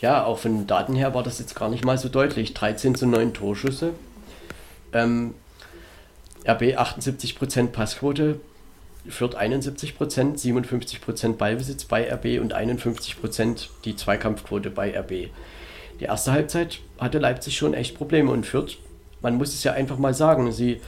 Ja, 0.00 0.24
auch 0.24 0.38
von 0.38 0.58
den 0.58 0.66
Daten 0.66 0.94
her 0.94 1.14
war 1.14 1.22
das 1.22 1.38
jetzt 1.38 1.56
gar 1.56 1.68
nicht 1.68 1.84
mal 1.84 1.98
so 1.98 2.08
deutlich. 2.08 2.54
13 2.54 2.94
zu 2.94 3.06
9 3.06 3.34
Torschüsse. 3.34 3.94
Ähm, 4.92 5.34
RB 6.46 6.76
78% 6.76 7.68
Passquote, 7.68 8.40
Fürth 9.08 9.36
71%, 9.36 9.86
57% 9.96 11.32
Ballbesitz 11.34 11.84
bei 11.84 12.10
RB 12.12 12.40
und 12.40 12.54
51% 12.54 13.68
die 13.84 13.96
Zweikampfquote 13.96 14.70
bei 14.70 14.96
RB. 14.96 15.30
Die 16.00 16.04
erste 16.04 16.32
Halbzeit 16.32 16.80
hatte 16.98 17.18
Leipzig 17.18 17.56
schon 17.56 17.74
echt 17.74 17.96
Probleme 17.96 18.30
und 18.30 18.46
Fürth, 18.46 18.76
man 19.22 19.36
muss 19.36 19.54
es 19.54 19.64
ja 19.64 19.72
einfach 19.72 19.98
mal 19.98 20.14
sagen, 20.14 20.52
sie 20.52 20.80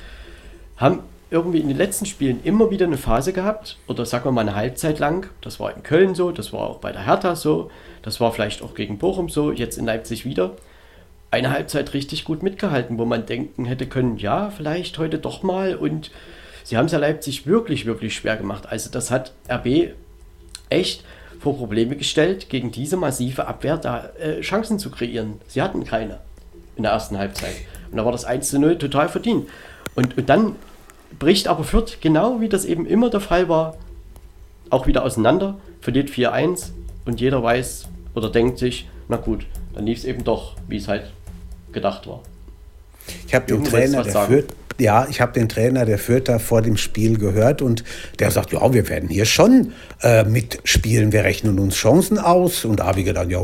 haben 0.77 1.01
irgendwie 1.31 1.59
in 1.59 1.69
den 1.69 1.77
letzten 1.77 2.07
Spielen 2.07 2.41
immer 2.45 2.71
wieder 2.71 2.87
eine 2.87 2.99
Phase 2.99 3.33
gehabt, 3.33 3.79
oder 3.89 4.07
sagen 4.07 4.25
wir 4.27 4.33
mal 4.33 4.43
eine 4.43 4.55
Halbzeit 4.55 4.99
lang. 4.99 5.29
Das 5.41 5.59
war 5.59 5.75
in 5.75 5.83
Köln 5.83 6.15
so, 6.15 6.31
das 6.31 6.53
war 6.53 6.61
auch 6.61 6.79
bei 6.79 6.93
der 6.93 7.05
Hertha 7.05 7.35
so, 7.35 7.71
das 8.03 8.21
war 8.21 8.33
vielleicht 8.33 8.63
auch 8.63 8.75
gegen 8.75 8.99
Bochum 8.99 9.29
so, 9.29 9.51
jetzt 9.51 9.77
in 9.77 9.87
Leipzig 9.87 10.25
wieder. 10.25 10.53
Eine 11.33 11.51
Halbzeit 11.51 11.93
richtig 11.95 12.25
gut 12.25 12.43
mitgehalten, 12.43 12.99
wo 12.99 13.05
man 13.05 13.27
denken 13.27 13.65
hätte 13.65 13.87
können, 13.87 14.17
ja, 14.19 14.51
vielleicht 14.51 14.99
heute 14.99 15.19
doch 15.19 15.43
mal. 15.43 15.75
Und 15.75 16.13
sie 16.63 16.77
haben 16.77 16.87
es 16.87 16.93
ja 16.93 16.99
Leipzig 16.99 17.47
wirklich, 17.47 17.85
wirklich 17.85 18.15
schwer 18.15 18.37
gemacht. 18.37 18.67
Also 18.69 18.91
das 18.91 19.11
hat 19.11 19.33
RB 19.51 19.91
echt 20.71 21.05
vor 21.41 21.57
Probleme 21.57 21.97
gestellt, 21.97 22.49
gegen 22.49 22.71
diese 22.71 22.97
massive 22.97 23.47
Abwehr 23.49 23.77
da 23.77 24.11
äh, 24.21 24.41
Chancen 24.41 24.79
zu 24.79 24.91
kreieren. 24.91 25.41
Sie 25.49 25.61
hatten 25.61 25.85
keine 25.85 26.21
in 26.77 26.85
der 26.85 26.93
ersten 26.93 27.19
Halbzeit. 27.19 27.55
Und 27.91 27.97
da 27.97 28.05
war 28.05 28.13
das 28.13 28.25
1 28.25 28.49
zu 28.49 28.59
0 28.59 28.79
total 28.79 29.09
verdient. 29.09 29.49
Und, 29.95 30.17
und 30.17 30.29
dann 30.29 30.57
bricht 31.19 31.49
aber 31.49 31.65
Fürth, 31.65 31.99
genau 32.01 32.41
wie 32.41 32.49
das 32.49 32.65
eben 32.65 32.87
immer 32.87 33.11
der 33.11 33.21
Fall 33.21 33.49
war, 33.49 33.77
auch 34.71 34.87
wieder 34.87 35.05
auseinander, 35.05 35.57
verliert 35.81 36.11
4-1 36.11 36.71
und 37.05 37.21
jeder 37.21 37.43
weiß 37.43 37.89
oder 38.15 38.31
denkt 38.31 38.59
sich, 38.59 38.89
na 39.09 39.17
gut, 39.17 39.47
dann 39.75 39.87
lief 39.87 39.99
es 39.99 40.05
eben 40.05 40.25
doch, 40.25 40.57
wie 40.69 40.77
es 40.77 40.89
halt 40.89 41.13
gedacht 41.73 42.07
war. 42.07 42.21
Ich 43.27 43.35
habe 43.35 43.47
den 43.47 43.65
Trainer 43.65 44.03
der 44.03 44.27
Fürth 44.27 44.55
ja, 44.79 45.07
ich 45.09 45.21
habe 45.21 45.33
den 45.33 45.49
Trainer 45.49 45.85
der 45.85 45.99
Fürther 45.99 46.39
vor 46.39 46.63
dem 46.63 46.77
Spiel 46.77 47.19
gehört 47.19 47.63
und 47.63 47.85
der 48.19 48.31
sagt, 48.31 48.53
ja, 48.53 48.73
wir 48.73 48.89
werden 48.89 49.09
hier 49.09 49.25
schon 49.25 49.73
äh, 50.03 50.25
mitspielen, 50.25 51.13
wir 51.13 51.25
rechnen 51.25 51.59
uns 51.59 51.77
Chancen 51.77 52.19
aus. 52.19 52.65
Und 52.65 52.81
da 52.81 52.87
habe 52.87 53.01
ich 53.01 53.07
gedacht, 53.07 53.31
ja, 53.31 53.41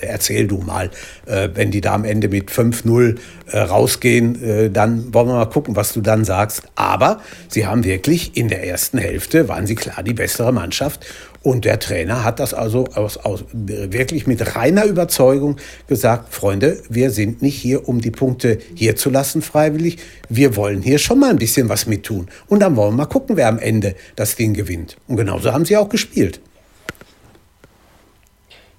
erzähl 0.00 0.46
du 0.46 0.58
mal, 0.58 0.90
äh, 1.26 1.48
wenn 1.54 1.70
die 1.70 1.80
da 1.80 1.94
am 1.94 2.04
Ende 2.04 2.28
mit 2.28 2.50
5-0 2.50 3.18
äh, 3.50 3.58
rausgehen, 3.58 4.42
äh, 4.42 4.70
dann 4.70 5.12
wollen 5.12 5.28
wir 5.28 5.34
mal 5.34 5.46
gucken, 5.46 5.76
was 5.76 5.92
du 5.92 6.00
dann 6.00 6.24
sagst. 6.24 6.62
Aber 6.74 7.20
sie 7.48 7.66
haben 7.66 7.84
wirklich 7.84 8.36
in 8.36 8.48
der 8.48 8.66
ersten 8.66 8.98
Hälfte, 8.98 9.48
waren 9.48 9.66
sie 9.66 9.74
klar 9.74 10.02
die 10.02 10.14
bessere 10.14 10.52
Mannschaft 10.52 11.04
und 11.42 11.64
der 11.64 11.78
Trainer 11.78 12.22
hat 12.22 12.38
das 12.38 12.52
also 12.52 12.84
aus, 12.94 13.16
aus, 13.16 13.44
wirklich 13.52 14.26
mit 14.26 14.56
reiner 14.56 14.84
Überzeugung 14.84 15.56
gesagt, 15.86 16.34
Freunde, 16.34 16.82
wir 16.90 17.10
sind 17.10 17.40
nicht 17.40 17.56
hier, 17.56 17.88
um 17.88 18.02
die 18.02 18.10
Punkte 18.10 18.58
hier 18.74 18.94
zu 18.94 19.08
lassen 19.08 19.40
freiwillig. 19.40 19.98
Wir 20.28 20.54
wollen 20.56 20.82
hier 20.82 20.98
schon 20.98 21.18
mal 21.18 21.30
ein 21.30 21.38
bisschen 21.38 21.70
was 21.70 21.86
mittun. 21.86 22.28
Und 22.46 22.60
dann 22.60 22.76
wollen 22.76 22.92
wir 22.92 22.98
mal 22.98 23.06
gucken, 23.06 23.38
wer 23.38 23.48
am 23.48 23.58
Ende 23.58 23.94
das 24.16 24.36
Ding 24.36 24.52
gewinnt. 24.52 24.98
Und 25.08 25.16
genauso 25.16 25.52
haben 25.52 25.64
sie 25.64 25.78
auch 25.78 25.88
gespielt. 25.88 26.40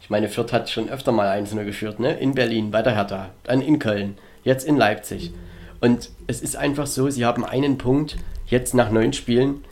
Ich 0.02 0.12
meine, 0.12 0.30
Fürth 0.30 0.54
hat 0.54 0.70
schon 0.70 0.90
öfter 0.90 1.12
mal 1.12 1.30
Einzelne 1.30 1.66
geführt, 1.66 2.00
ne? 2.00 2.20
In 2.20 2.36
Berlin, 2.36 2.70
bei 2.70 2.84
der 2.84 2.94
Hertha, 2.94 3.32
dann 3.44 3.62
in 3.62 3.80
Köln, 3.80 4.18
jetzt 4.44 4.68
in 4.68 4.78
Leipzig. 4.78 5.32
Und 5.80 6.12
es 6.28 6.42
ist 6.42 6.58
einfach 6.58 6.86
so, 6.86 7.10
sie 7.10 7.26
haben 7.26 7.44
einen 7.44 7.80
Punkt 7.80 8.18
jetzt 8.46 8.76
nach 8.76 8.92
neun 8.92 9.14
Spielen 9.14 9.64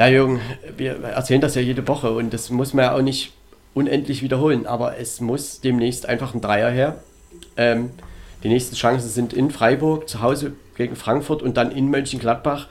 ja, 0.00 0.06
Jürgen, 0.06 0.40
wir 0.78 0.92
erzählen 1.02 1.42
das 1.42 1.54
ja 1.54 1.60
jede 1.60 1.86
Woche 1.86 2.10
und 2.10 2.32
das 2.32 2.48
muss 2.48 2.72
man 2.72 2.86
ja 2.86 2.94
auch 2.94 3.02
nicht 3.02 3.34
unendlich 3.74 4.22
wiederholen, 4.22 4.66
aber 4.66 4.96
es 4.96 5.20
muss 5.20 5.60
demnächst 5.60 6.08
einfach 6.08 6.32
ein 6.32 6.40
Dreier 6.40 6.70
her. 6.70 7.00
Ähm, 7.58 7.90
die 8.42 8.48
nächsten 8.48 8.76
Chancen 8.76 9.10
sind 9.10 9.34
in 9.34 9.50
Freiburg, 9.50 10.08
zu 10.08 10.22
Hause 10.22 10.54
gegen 10.74 10.96
Frankfurt 10.96 11.42
und 11.42 11.58
dann 11.58 11.70
in 11.70 11.90
Mönchengladbach. 11.90 12.68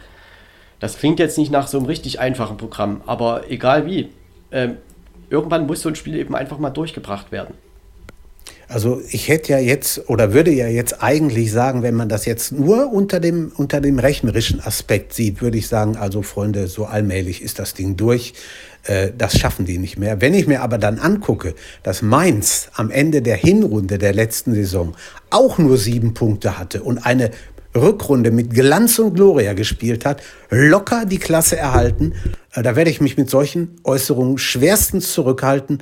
Das 0.80 0.98
klingt 0.98 1.20
jetzt 1.20 1.38
nicht 1.38 1.52
nach 1.52 1.68
so 1.68 1.78
einem 1.78 1.86
richtig 1.86 2.20
einfachen 2.20 2.58
Programm, 2.58 3.02
aber 3.06 3.52
egal 3.52 3.86
wie, 3.86 4.10
ähm, 4.52 4.78
irgendwann 5.30 5.68
muss 5.68 5.82
so 5.82 5.90
ein 5.90 5.96
Spiel 5.96 6.16
eben 6.16 6.34
einfach 6.36 6.58
mal 6.58 6.72
durchgebracht 6.72 7.32
werden. 7.32 7.54
Also 8.72 9.02
ich 9.10 9.30
hätte 9.30 9.54
ja 9.54 9.58
jetzt 9.58 10.10
oder 10.10 10.32
würde 10.32 10.52
ja 10.52 10.68
jetzt 10.68 11.02
eigentlich 11.02 11.52
sagen, 11.52 11.82
wenn 11.82 11.96
man 11.96 12.08
das 12.08 12.26
jetzt 12.26 12.52
nur 12.52 12.94
unter 12.94 13.20
dem, 13.20 13.52
unter 13.58 13.82
dem 13.82 13.98
rechnerischen 13.98 14.60
Aspekt 14.62 15.12
sieht, 15.14 15.42
würde 15.42 15.58
ich 15.58 15.68
sagen, 15.68 15.98
also 15.98 16.22
Freunde, 16.22 16.68
so 16.68 16.86
allmählich 16.86 17.42
ist 17.42 17.58
das 17.58 17.74
Ding 17.74 17.98
durch. 17.98 18.34
Äh, 18.84 19.10
das 19.18 19.40
schaffen 19.40 19.66
die 19.66 19.80
nicht 19.80 19.98
mehr. 19.98 20.22
Wenn 20.22 20.36
ich 20.36 20.46
mir 20.46 20.62
aber 20.62 20.78
dann 20.78 21.00
angucke, 21.00 21.56
dass 21.82 22.04
Mainz 22.04 22.70
am 22.76 22.92
Ende 22.92 23.24
der 23.24 23.38
Hinrunde 23.38 23.98
der 23.98 24.14
letzten 24.14 24.54
Saison 24.54 24.96
auch 25.32 25.58
nur 25.58 25.80
sieben 25.80 26.14
Punkte 26.14 26.60
hatte 26.60 26.84
und 26.84 27.00
eine 27.00 27.32
Rückrunde 27.76 28.30
mit 28.30 28.54
Glanz 28.54 29.00
und 29.00 29.16
Gloria 29.16 29.54
gespielt 29.54 30.06
hat, 30.06 30.22
locker 30.52 31.08
die 31.08 31.18
Klasse 31.18 31.58
erhalten, 31.58 32.14
äh, 32.54 32.62
da 32.62 32.76
werde 32.76 32.92
ich 32.92 33.02
mich 33.02 33.18
mit 33.18 33.32
solchen 33.32 33.78
Äußerungen 33.84 34.38
schwerstens 34.38 35.12
zurückhalten. 35.12 35.80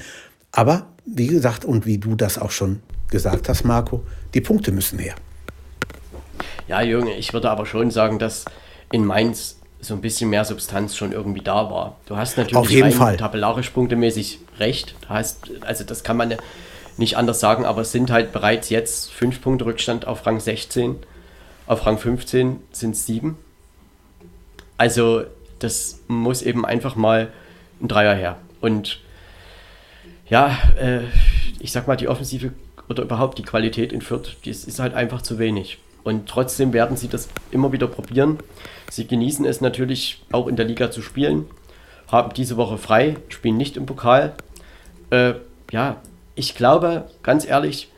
Aber 0.54 0.88
wie 1.08 1.28
gesagt, 1.28 1.66
und 1.66 1.86
wie 1.86 1.98
du 1.98 2.16
das 2.16 2.38
auch 2.38 2.52
schon 2.52 2.82
gesagt 3.10 3.50
hast, 3.50 3.64
Marco, 3.64 4.04
die 4.34 4.42
Punkte 4.42 4.72
müssen 4.72 5.00
her. 5.00 5.16
Ja, 6.68 6.82
Junge, 6.82 7.16
ich 7.16 7.34
würde 7.34 7.50
aber 7.50 7.66
schon 7.66 7.92
sagen, 7.92 8.20
dass 8.20 8.46
in 8.92 9.06
Mainz 9.06 9.58
so 9.80 9.94
ein 9.94 10.02
bisschen 10.02 10.30
mehr 10.30 10.44
Substanz 10.44 10.96
schon 10.98 11.12
irgendwie 11.12 11.42
da 11.42 11.70
war. 11.70 11.98
Du 12.08 12.18
hast 12.18 12.38
natürlich 12.38 12.58
Auf 12.58 12.70
jeden 12.70 12.92
Fall. 12.92 13.16
tabellarisch 13.16 13.70
punktemäßig 13.70 14.40
recht. 14.60 14.96
Hast, 15.08 15.50
also 15.62 15.84
das 15.84 16.04
kann 16.04 16.18
man 16.18 16.36
nicht 16.98 17.16
anders 17.16 17.40
sagen, 17.40 17.64
aber 17.64 17.82
es 17.82 17.92
sind 17.92 18.12
halt 18.12 18.34
bereits 18.34 18.70
jetzt 18.70 19.12
fünf 19.12 19.42
Punkte 19.42 19.66
Rückstand 19.66 20.08
auf 20.08 20.26
Rang 20.26 20.40
16. 20.40 20.96
Auf 21.68 21.86
Rang 21.86 21.98
15 21.98 22.60
sind 22.72 22.92
es 22.92 23.06
sieben. 23.06 23.38
Also 24.78 25.24
das 25.60 26.00
muss 26.08 26.42
eben 26.42 26.66
einfach 26.66 26.96
mal 26.96 27.32
ein 27.82 27.88
Dreier 27.88 28.16
her. 28.16 28.38
Und 28.62 29.00
ja, 30.30 30.58
äh, 30.80 31.02
ich 31.60 31.72
sag 31.72 31.88
mal, 31.88 31.96
die 31.96 32.08
Offensive 32.08 32.52
oder 32.90 33.04
überhaupt 33.04 33.38
die 33.38 33.44
Qualität 33.44 33.92
in 33.92 34.02
Fürth, 34.02 34.38
die 34.46 34.50
ist, 34.50 34.68
ist 34.68 34.80
halt 34.80 34.94
einfach 34.94 35.22
zu 35.22 35.40
wenig. 35.40 35.80
Und 36.04 36.30
trotzdem 36.30 36.72
werden 36.74 36.96
sie 36.96 37.10
das 37.10 37.28
immer 37.52 37.72
wieder 37.72 37.88
probieren. 37.88 38.40
Sie 38.90 39.08
genießen 39.08 39.46
es 39.46 39.60
natürlich 39.60 40.24
auch 40.32 40.48
in 40.48 40.56
der 40.56 40.66
Liga 40.66 40.90
zu 40.90 41.02
spielen, 41.02 41.46
haben 42.10 42.34
diese 42.34 42.56
Woche 42.56 42.78
frei, 42.78 43.18
spielen 43.28 43.58
nicht 43.58 43.76
im 43.76 43.86
Pokal. 43.86 44.34
Äh, 45.10 45.34
ja, 45.72 45.98
ich 46.36 46.56
glaube, 46.56 47.10
ganz 47.24 47.46
ehrlich, 47.46 47.90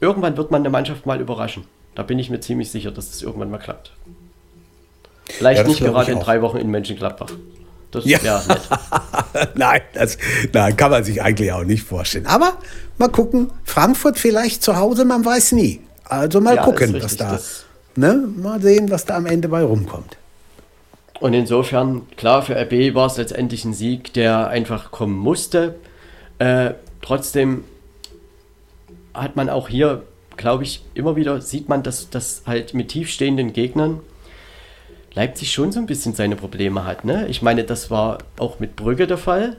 irgendwann 0.00 0.36
wird 0.36 0.52
man 0.52 0.62
eine 0.62 0.70
Mannschaft 0.70 1.06
mal 1.06 1.20
überraschen. 1.20 1.64
Da 1.96 2.02
bin 2.02 2.18
ich 2.18 2.30
mir 2.30 2.40
ziemlich 2.40 2.70
sicher, 2.70 2.92
dass 2.92 3.06
es 3.06 3.10
das 3.12 3.22
irgendwann 3.22 3.50
mal 3.50 3.58
klappt. 3.58 3.90
Vielleicht 5.24 5.62
ja, 5.62 5.66
nicht 5.66 5.80
gerade 5.80 6.12
in 6.12 6.20
drei 6.20 6.42
Wochen 6.42 6.58
in 6.58 6.70
Mönchengladbach. 6.70 7.32
Das 7.96 8.04
ja. 8.04 8.22
wäre 8.22 8.42
nett. 8.46 8.60
nein, 9.54 9.80
das 9.94 10.18
nein, 10.52 10.76
kann 10.76 10.90
man 10.90 11.02
sich 11.02 11.22
eigentlich 11.22 11.50
auch 11.52 11.64
nicht 11.64 11.82
vorstellen. 11.82 12.26
Aber 12.26 12.58
mal 12.98 13.08
gucken, 13.08 13.50
Frankfurt 13.64 14.18
vielleicht 14.18 14.62
zu 14.62 14.76
Hause, 14.76 15.04
man 15.04 15.24
weiß 15.24 15.52
nie. 15.52 15.80
Also 16.04 16.40
mal 16.40 16.56
ja, 16.56 16.62
gucken, 16.62 16.94
richtig, 16.94 17.02
was 17.02 17.16
da. 17.16 17.38
Ne? 17.96 18.28
Mal 18.36 18.60
sehen, 18.60 18.90
was 18.90 19.06
da 19.06 19.16
am 19.16 19.24
Ende 19.24 19.48
bei 19.48 19.62
rumkommt. 19.62 20.18
Und 21.20 21.32
insofern, 21.32 22.02
klar, 22.16 22.42
für 22.42 22.54
RB 22.54 22.94
war 22.94 23.06
es 23.06 23.16
letztendlich 23.16 23.64
ein 23.64 23.72
Sieg, 23.72 24.12
der 24.12 24.48
einfach 24.48 24.90
kommen 24.90 25.16
musste. 25.16 25.76
Äh, 26.38 26.74
trotzdem 27.00 27.64
hat 29.14 29.36
man 29.36 29.48
auch 29.48 29.70
hier, 29.70 30.02
glaube 30.36 30.64
ich, 30.64 30.84
immer 30.92 31.16
wieder 31.16 31.40
sieht 31.40 31.70
man, 31.70 31.82
dass 31.82 32.10
das 32.10 32.42
halt 32.44 32.74
mit 32.74 32.88
tiefstehenden 32.88 33.54
Gegnern 33.54 34.00
Leipzig 35.16 35.50
schon 35.50 35.72
so 35.72 35.80
ein 35.80 35.86
bisschen 35.86 36.14
seine 36.14 36.36
Probleme 36.36 36.84
hat. 36.84 37.06
Ne? 37.06 37.26
Ich 37.28 37.40
meine, 37.40 37.64
das 37.64 37.90
war 37.90 38.18
auch 38.38 38.60
mit 38.60 38.76
Brügge 38.76 39.06
der 39.06 39.16
Fall. 39.16 39.56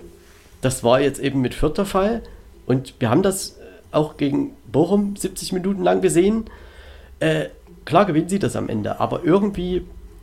Das 0.62 0.84
war 0.84 1.02
jetzt 1.02 1.20
eben 1.20 1.42
mit 1.42 1.56
Fürth 1.56 1.78
der 1.78 1.86
Fall. 1.86 2.22
Und 2.68 2.94
wir 3.00 3.10
haben 3.10 3.24
das 3.24 3.58
auch 3.92 4.18
gegen 4.18 4.52
Bochum 4.72 5.16
70 5.16 5.54
Minuten 5.54 5.82
lang 5.82 6.02
gesehen. 6.02 6.46
Äh, 7.20 7.46
klar 7.86 8.06
gewinnen 8.06 8.30
sie 8.30 8.38
das 8.38 8.56
am 8.56 8.70
Ende, 8.70 9.00
aber 9.00 9.24
irgendwie, 9.24 9.82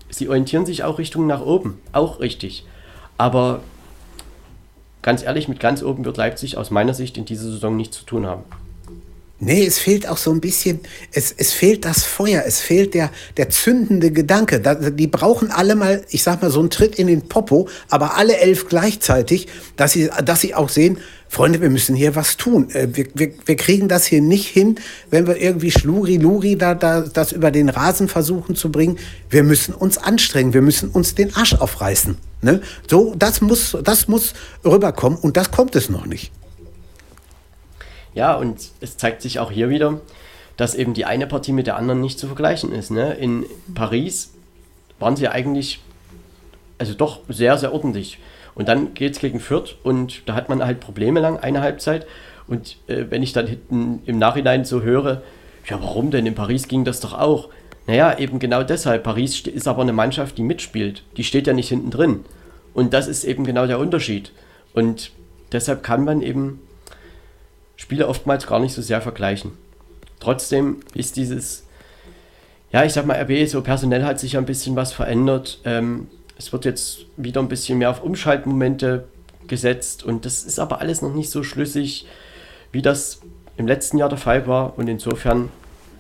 sie 0.09 0.29
orientieren 0.29 0.67
sich 0.67 0.85
auch 0.85 0.99
Richtung 0.99 1.27
nach 1.27 1.41
oben. 1.45 1.81
Auch 1.91 2.21
richtig. 2.21 2.65
Aber 3.19 3.61
ganz 5.03 5.25
ehrlich, 5.25 5.49
mit 5.49 5.59
ganz 5.59 5.83
oben 5.83 6.05
wird 6.05 6.17
Leipzig 6.17 6.57
aus 6.57 6.71
meiner 6.71 6.95
Sicht 6.95 7.19
in 7.19 7.25
dieser 7.25 7.51
Saison 7.51 7.77
nichts 7.77 7.99
zu 7.99 8.05
tun 8.05 8.25
haben. 8.25 8.45
Nee, 9.41 9.67
es 9.67 9.79
fehlt 9.79 10.09
auch 10.09 10.17
so 10.17 10.31
ein 10.31 10.41
bisschen, 10.41 10.81
es, 11.13 11.35
es 11.37 11.53
fehlt 11.53 11.85
das 11.85 12.05
Feuer, 12.05 12.45
es 12.47 12.61
fehlt 12.61 12.95
der, 12.95 13.11
der 13.37 13.51
zündende 13.51 14.13
Gedanke. 14.13 14.61
Da, 14.61 14.75
die 14.75 15.09
brauchen 15.09 15.51
alle 15.51 15.75
mal, 15.75 16.05
ich 16.11 16.23
sag 16.23 16.41
mal, 16.41 16.51
so 16.51 16.61
einen 16.61 16.71
Tritt 16.71 16.95
in 17.01 17.09
den 17.09 17.23
Popo, 17.23 17.69
aber 17.91 18.17
alle 18.17 18.37
elf 18.37 18.69
gleichzeitig, 18.69 19.49
dass 19.77 19.93
sie, 19.93 20.09
dass 20.25 20.41
sie 20.41 20.55
auch 20.55 20.69
sehen, 20.69 20.99
Freunde, 21.29 21.61
wir 21.61 21.69
müssen 21.69 21.97
hier 21.97 22.15
was 22.15 22.37
tun. 22.37 22.71
Äh, 22.71 22.89
wir, 22.93 23.07
wir, 23.15 23.33
wir 23.45 23.57
kriegen 23.57 23.89
das 23.89 24.07
hier 24.07 24.23
nicht 24.23 24.47
hin, 24.47 24.77
wenn 25.11 25.27
wir 25.27 25.37
irgendwie 25.37 25.73
Schluri-Luri 25.73 26.57
da, 26.57 26.77
da, 26.77 27.01
das 27.01 27.33
über 27.33 27.51
den 27.51 27.69
Rasen 27.69 28.09
versuchen 28.09 28.55
zu 28.55 28.71
bringen. 28.71 28.99
Wir 29.31 29.43
müssen 29.43 29.75
uns 29.75 29.99
anstrengen, 29.99 30.55
wir 30.55 30.63
müssen 30.63 30.91
uns 30.91 31.17
den 31.17 31.35
Arsch 31.35 31.55
aufreißen. 31.55 32.17
Ne? 32.41 32.63
So, 32.89 33.17
das 33.19 33.41
muss, 33.41 33.77
das 33.83 34.07
muss 34.07 34.33
rüberkommen 34.65 35.19
und 35.19 35.37
das 35.37 35.51
kommt 35.51 35.75
es 35.75 35.91
noch 35.91 36.07
nicht. 36.07 36.31
Ja, 38.15 38.35
und 38.35 38.71
es 38.81 38.97
zeigt 38.97 39.23
sich 39.23 39.39
auch 39.39 39.51
hier 39.51 39.69
wieder, 39.69 40.01
dass 40.57 40.75
eben 40.75 40.95
die 40.95 41.05
eine 41.05 41.27
Partie 41.27 41.53
mit 41.53 41.67
der 41.67 41.77
anderen 41.77 42.01
nicht 42.01 42.19
zu 42.19 42.27
vergleichen 42.27 42.73
ist. 42.73 42.91
Ne? 42.91 43.15
In 43.15 43.45
Paris 43.75 44.33
waren 44.99 45.17
sie 45.17 45.29
eigentlich, 45.29 45.81
also 46.79 46.95
doch 46.95 47.21
sehr, 47.29 47.59
sehr 47.59 47.73
ordentlich. 47.73 48.19
Und 48.55 48.69
dann 48.69 48.95
geht 48.95 49.15
es 49.15 49.19
gegen 49.19 49.41
Fürth 49.41 49.77
und 49.83 50.23
da 50.27 50.35
hat 50.35 50.49
man 50.49 50.65
halt 50.65 50.79
Probleme 50.79 51.19
lang, 51.19 51.39
eine 51.39 51.61
Halbzeit. 51.61 52.07
Und 52.47 52.77
äh, 52.87 53.07
wenn 53.11 53.23
ich 53.23 53.33
dann 53.33 53.49
hinten 53.49 54.03
im 54.07 54.19
Nachhinein 54.19 54.65
so 54.65 54.83
höre, 54.83 55.23
ja, 55.69 55.81
warum 55.83 56.11
denn? 56.11 56.27
In 56.27 56.35
Paris 56.35 56.69
ging 56.69 56.85
das 56.85 57.01
doch 57.01 57.19
auch. 57.19 57.49
Naja, 57.87 58.19
eben 58.19 58.39
genau 58.39 58.63
deshalb. 58.63 59.03
Paris 59.03 59.41
ist 59.41 59.67
aber 59.67 59.83
eine 59.83 59.93
Mannschaft, 59.93 60.39
die 60.39 60.43
mitspielt. 60.43 61.03
Die 61.17 61.25
steht 61.25 61.47
ja 61.47 61.53
nicht 61.53 61.69
hinten 61.69 61.91
drin. 61.91 62.25
Und 62.75 62.93
das 62.93 63.09
ist 63.09 63.25
eben 63.25 63.45
genau 63.45 63.67
der 63.67 63.79
Unterschied. 63.79 64.33
Und 64.73 65.11
deshalb 65.53 65.83
kann 65.83 66.05
man 66.05 66.23
eben 66.23 66.61
Spiele 67.77 68.09
oftmals 68.09 68.47
gar 68.47 68.61
nicht 68.61 68.75
so 68.75 68.83
sehr 68.83 69.01
vergleichen. 69.01 69.53
Trotzdem 70.21 70.81
ist 70.95 71.17
dieses, 71.17 71.65
ja, 72.73 72.85
ich 72.85 72.93
sag 72.93 73.07
mal, 73.07 73.21
RB, 73.21 73.49
so 73.49 73.63
personell 73.63 74.05
hat 74.05 74.19
sich 74.19 74.33
ja 74.33 74.41
ein 74.41 74.47
bisschen 74.47 74.77
was 74.77 74.93
verändert. 74.93 75.61
Ähm, 75.65 76.09
es 76.39 76.53
wird 76.53 76.65
jetzt 76.65 77.07
wieder 77.17 77.41
ein 77.41 77.49
bisschen 77.49 77.79
mehr 77.79 77.91
auf 77.91 78.03
Umschaltmomente 78.03 79.05
gesetzt 79.47 80.03
und 80.05 80.25
das 80.25 80.45
ist 80.45 80.59
aber 80.59 80.81
alles 80.81 81.03
noch 81.03 81.15
nicht 81.15 81.31
so 81.31 81.43
schlüssig, 81.43 82.07
wie 82.73 82.83
das 82.83 83.21
im 83.57 83.67
letzten 83.67 83.99
Jahr 83.99 84.09
der 84.09 84.19
Fall 84.19 84.47
war. 84.47 84.79
Und 84.79 84.89
insofern, 84.89 85.51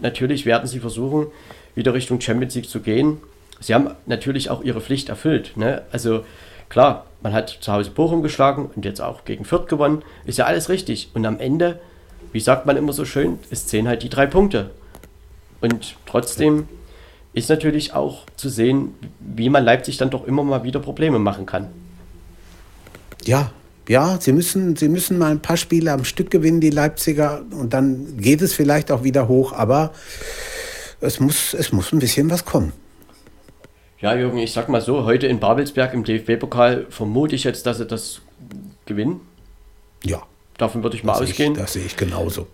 natürlich 0.00 0.46
werden 0.46 0.66
sie 0.66 0.80
versuchen, 0.80 1.26
wieder 1.74 1.94
Richtung 1.94 2.20
Champions 2.20 2.54
League 2.54 2.68
zu 2.68 2.80
gehen. 2.80 3.18
Sie 3.60 3.74
haben 3.74 3.90
natürlich 4.06 4.50
auch 4.50 4.62
ihre 4.62 4.80
Pflicht 4.80 5.08
erfüllt. 5.08 5.56
Ne? 5.56 5.82
Also 5.92 6.24
Klar, 6.68 7.06
man 7.22 7.32
hat 7.32 7.58
zu 7.60 7.72
Hause 7.72 7.90
Bochum 7.90 8.22
geschlagen 8.22 8.70
und 8.74 8.84
jetzt 8.84 9.00
auch 9.00 9.24
gegen 9.24 9.44
Fürth 9.44 9.68
gewonnen. 9.68 10.02
Ist 10.24 10.38
ja 10.38 10.46
alles 10.46 10.68
richtig. 10.68 11.10
Und 11.14 11.24
am 11.26 11.40
Ende, 11.40 11.80
wie 12.32 12.40
sagt 12.40 12.66
man 12.66 12.76
immer 12.76 12.92
so 12.92 13.04
schön, 13.04 13.38
es 13.50 13.66
zählen 13.66 13.88
halt 13.88 14.02
die 14.02 14.08
drei 14.08 14.26
Punkte. 14.26 14.70
Und 15.60 15.96
trotzdem 16.06 16.68
ist 17.32 17.48
natürlich 17.48 17.94
auch 17.94 18.26
zu 18.36 18.48
sehen, 18.48 18.94
wie 19.20 19.48
man 19.48 19.64
Leipzig 19.64 19.96
dann 19.96 20.10
doch 20.10 20.26
immer 20.26 20.44
mal 20.44 20.62
wieder 20.62 20.80
Probleme 20.80 21.18
machen 21.18 21.46
kann. 21.46 21.68
Ja, 23.24 23.50
ja, 23.88 24.18
sie 24.20 24.32
müssen, 24.32 24.76
sie 24.76 24.88
müssen 24.88 25.18
mal 25.18 25.30
ein 25.30 25.42
paar 25.42 25.56
Spiele 25.56 25.92
am 25.92 26.04
Stück 26.04 26.30
gewinnen, 26.30 26.60
die 26.60 26.70
Leipziger, 26.70 27.42
und 27.50 27.74
dann 27.74 28.16
geht 28.18 28.40
es 28.40 28.54
vielleicht 28.54 28.90
auch 28.90 29.02
wieder 29.02 29.28
hoch, 29.28 29.52
aber 29.52 29.92
es 31.00 31.20
muss, 31.20 31.54
es 31.54 31.72
muss 31.72 31.92
ein 31.92 31.98
bisschen 31.98 32.30
was 32.30 32.44
kommen. 32.44 32.72
Ja, 34.04 34.14
Jürgen, 34.14 34.36
ich 34.36 34.52
sag 34.52 34.68
mal 34.68 34.82
so, 34.82 35.06
heute 35.06 35.26
in 35.26 35.40
Babelsberg 35.40 35.94
im 35.94 36.04
DFB-Pokal 36.04 36.84
vermute 36.90 37.34
ich 37.34 37.44
jetzt, 37.44 37.64
dass 37.64 37.78
sie 37.78 37.86
das 37.86 38.20
gewinnen. 38.84 39.22
Ja. 40.04 40.24
Davon 40.58 40.82
würde 40.82 40.94
ich 40.94 41.04
mal 41.04 41.14
das 41.14 41.22
ausgehen. 41.22 41.54
Ich, 41.54 41.58
das 41.58 41.72
sehe 41.72 41.86
ich 41.86 41.96
genauso. 41.96 42.46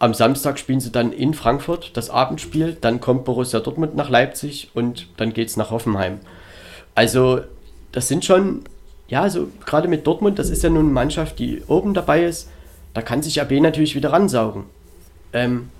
Am 0.00 0.14
Samstag 0.14 0.58
spielen 0.58 0.80
sie 0.80 0.90
dann 0.90 1.12
in 1.12 1.32
Frankfurt 1.32 1.96
das 1.96 2.10
Abendspiel, 2.10 2.76
dann 2.80 3.00
kommt 3.00 3.24
Borussia 3.24 3.60
Dortmund 3.60 3.94
nach 3.94 4.10
Leipzig 4.10 4.72
und 4.74 5.06
dann 5.16 5.32
geht 5.32 5.46
es 5.46 5.56
nach 5.56 5.70
Hoffenheim. 5.70 6.18
Also, 6.96 7.42
das 7.92 8.08
sind 8.08 8.24
schon, 8.24 8.64
ja, 9.06 9.30
so 9.30 9.46
gerade 9.64 9.86
mit 9.86 10.04
Dortmund, 10.08 10.40
das 10.40 10.50
ist 10.50 10.64
ja 10.64 10.70
nun 10.70 10.86
eine 10.86 10.92
Mannschaft, 10.92 11.38
die 11.38 11.62
oben 11.68 11.94
dabei 11.94 12.24
ist. 12.24 12.50
Da 12.94 13.00
kann 13.00 13.22
sich 13.22 13.40
AB 13.40 13.52
natürlich 13.60 13.94
wieder 13.94 14.12
ransaugen. 14.12 14.64
Ähm, 15.32 15.70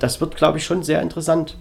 das 0.00 0.20
wird, 0.20 0.36
glaube 0.36 0.58
ich, 0.58 0.66
schon 0.66 0.82
sehr 0.82 1.00
interessant 1.00 1.56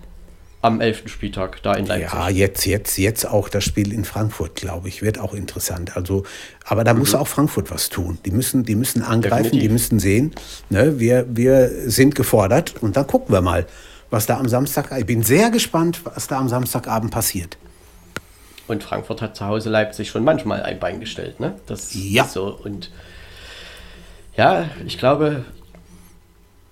am 0.61 0.81
11. 0.81 1.07
Spieltag 1.07 1.61
da 1.61 1.73
in 1.73 1.85
Leipzig. 1.85 2.13
Ja, 2.13 2.29
jetzt, 2.29 2.65
jetzt, 2.65 2.97
jetzt 2.97 3.25
auch 3.25 3.47
das 3.47 3.63
Spiel 3.63 3.93
in 3.93 4.05
Frankfurt, 4.05 4.55
glaube 4.55 4.88
ich, 4.88 5.01
wird 5.01 5.19
auch 5.19 5.34
interessant. 5.34 5.95
Also, 5.95 6.23
aber 6.65 6.84
da 6.84 6.93
mhm. 6.93 6.99
muss 6.99 7.15
auch 7.15 7.27
Frankfurt 7.27 7.69
was 7.71 7.89
tun. 7.89 8.17
Die 8.25 8.31
müssen, 8.31 8.63
die 8.63 8.75
müssen 8.75 9.03
angreifen, 9.03 9.43
Definitiv. 9.43 9.61
die 9.61 9.69
müssen 9.69 9.99
sehen, 9.99 10.34
ne, 10.69 10.99
wir, 10.99 11.25
wir 11.29 11.69
sind 11.89 12.15
gefordert 12.15 12.75
und 12.81 12.97
dann 12.97 13.05
gucken 13.05 13.34
wir 13.34 13.41
mal, 13.41 13.67
was 14.09 14.25
da 14.25 14.38
am 14.38 14.47
Samstag, 14.47 14.97
ich 14.97 15.05
bin 15.05 15.21
sehr 15.21 15.51
gespannt, 15.51 16.01
was 16.03 16.27
da 16.27 16.39
am 16.39 16.49
Samstagabend 16.49 17.11
passiert. 17.11 17.57
Und 18.67 18.84
Frankfurt 18.84 19.21
hat 19.21 19.35
zu 19.35 19.45
Hause 19.45 19.69
Leipzig 19.69 20.09
schon 20.09 20.23
manchmal 20.23 20.63
ein 20.63 20.79
Bein 20.79 20.99
gestellt, 20.99 21.39
ne? 21.39 21.55
Das 21.67 21.93
ja. 21.93 22.23
ist 22.23 22.34
so. 22.34 22.47
Und 22.63 22.91
ja, 24.35 24.69
ich 24.85 24.97
glaube, 24.97 25.45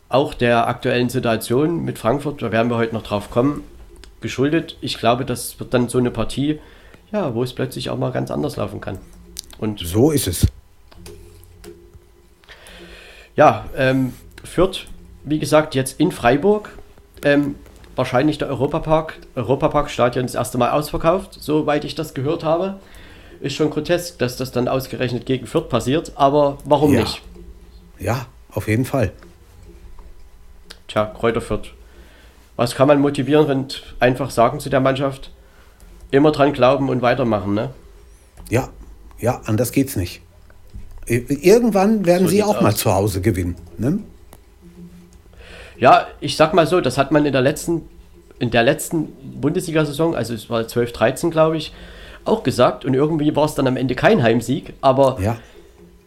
auch 0.09 0.33
der 0.33 0.67
aktuellen 0.67 1.09
Situation 1.09 1.83
mit 1.83 1.97
Frankfurt, 1.97 2.41
da 2.41 2.51
werden 2.51 2.69
wir 2.69 2.77
heute 2.77 2.93
noch 2.93 3.03
drauf 3.03 3.31
kommen, 3.31 3.63
geschuldet. 4.21 4.77
Ich 4.81 4.97
glaube, 4.97 5.25
das 5.25 5.59
wird 5.59 5.73
dann 5.73 5.89
so 5.89 5.97
eine 5.97 6.11
Partie, 6.11 6.59
ja, 7.11 7.33
wo 7.33 7.43
es 7.43 7.53
plötzlich 7.53 7.89
auch 7.89 7.97
mal 7.97 8.11
ganz 8.11 8.31
anders 8.31 8.55
laufen 8.57 8.81
kann. 8.81 8.99
Und 9.57 9.79
so 9.79 10.11
ist 10.11 10.27
es. 10.27 10.47
Ja, 13.35 13.65
ähm, 13.75 14.13
Fürth, 14.43 14.87
wie 15.23 15.39
gesagt, 15.39 15.75
jetzt 15.75 15.99
in 15.99 16.11
Freiburg. 16.11 16.77
Ähm, 17.23 17.55
wahrscheinlich 17.95 18.37
der 18.37 18.49
Europapark, 18.49 19.19
Europapark-Stadion 19.35 20.25
das 20.25 20.35
erste 20.35 20.57
Mal 20.57 20.71
ausverkauft, 20.71 21.37
soweit 21.39 21.85
ich 21.85 21.95
das 21.95 22.13
gehört 22.13 22.43
habe. 22.43 22.79
Ist 23.41 23.55
schon 23.55 23.69
grotesk, 23.69 24.19
dass 24.19 24.37
das 24.37 24.51
dann 24.51 24.67
ausgerechnet 24.67 25.25
gegen 25.25 25.47
Fürth 25.47 25.69
passiert, 25.69 26.13
aber 26.15 26.57
warum 26.65 26.93
ja. 26.93 27.01
nicht? 27.01 27.21
Ja, 27.99 28.25
auf 28.51 28.67
jeden 28.67 28.85
Fall. 28.85 29.11
Tja, 30.87 31.05
Kräuter 31.05 31.41
Fürth 31.41 31.73
was 32.55 32.75
kann 32.75 32.87
man 32.87 32.99
motivieren 32.99 33.49
und 33.49 33.83
einfach 33.99 34.29
sagen 34.29 34.59
zu 34.59 34.69
der 34.69 34.79
Mannschaft, 34.79 35.31
immer 36.11 36.31
dran 36.31 36.53
glauben 36.53 36.89
und 36.89 37.01
weitermachen, 37.01 37.53
ne? 37.53 37.69
Ja, 38.49 38.69
ja, 39.19 39.41
anders 39.45 39.71
geht's 39.71 39.95
nicht. 39.95 40.21
Irgendwann 41.07 42.05
werden 42.05 42.23
so 42.23 42.31
sie 42.31 42.43
auch 42.43 42.57
aus. 42.57 42.63
mal 42.63 42.75
zu 42.75 42.93
Hause 42.93 43.21
gewinnen, 43.21 43.55
ne? 43.77 43.99
Ja, 45.77 46.07
ich 46.19 46.35
sag 46.37 46.53
mal 46.53 46.65
so, 46.67 46.81
das 46.81 46.97
hat 46.97 47.11
man 47.11 47.25
in 47.25 47.33
der 47.33 47.41
letzten, 47.41 47.83
in 48.39 48.49
der 48.49 48.63
letzten 48.63 49.07
Bundesliga-Saison, 49.41 50.15
also 50.15 50.33
es 50.33 50.49
war 50.49 50.67
12, 50.67 50.93
13, 50.93 51.31
glaube 51.31 51.57
ich, 51.57 51.73
auch 52.23 52.43
gesagt. 52.43 52.85
Und 52.85 52.93
irgendwie 52.93 53.35
war 53.35 53.45
es 53.45 53.55
dann 53.55 53.67
am 53.67 53.77
Ende 53.77 53.93
kein 53.93 54.23
Heimsieg, 54.23 54.73
aber 54.81 55.17
ja. 55.21 55.37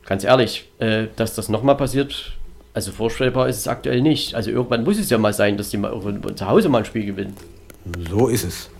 ganz 0.06 0.24
ehrlich, 0.24 0.68
äh, 0.78 1.06
dass 1.16 1.34
das 1.34 1.48
nochmal 1.48 1.76
passiert, 1.76 2.37
also 2.78 2.92
vorstellbar 2.92 3.48
ist 3.48 3.56
es 3.56 3.66
aktuell 3.66 4.00
nicht. 4.00 4.36
Also 4.36 4.52
irgendwann 4.52 4.84
muss 4.84 5.00
es 5.00 5.10
ja 5.10 5.18
mal 5.18 5.32
sein, 5.32 5.56
dass 5.56 5.70
die 5.70 5.78
mal 5.78 5.92
zu 6.36 6.46
Hause 6.46 6.68
mal 6.68 6.78
ein 6.78 6.84
Spiel 6.84 7.06
gewinnen. 7.06 7.36
So 8.08 8.28
ist 8.28 8.44
es. 8.44 8.70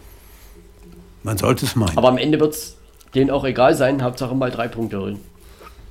Man 1.24 1.36
sollte 1.36 1.66
es 1.66 1.74
meinen. 1.74 1.98
Aber 1.98 2.06
am 2.06 2.16
Ende 2.16 2.38
wird 2.38 2.54
es 2.54 2.76
denen 3.16 3.28
auch 3.28 3.42
egal 3.42 3.74
sein. 3.74 4.00
Hauptsache 4.04 4.36
mal 4.36 4.52
drei 4.52 4.68
Punkte 4.68 5.00
holen. 5.00 5.18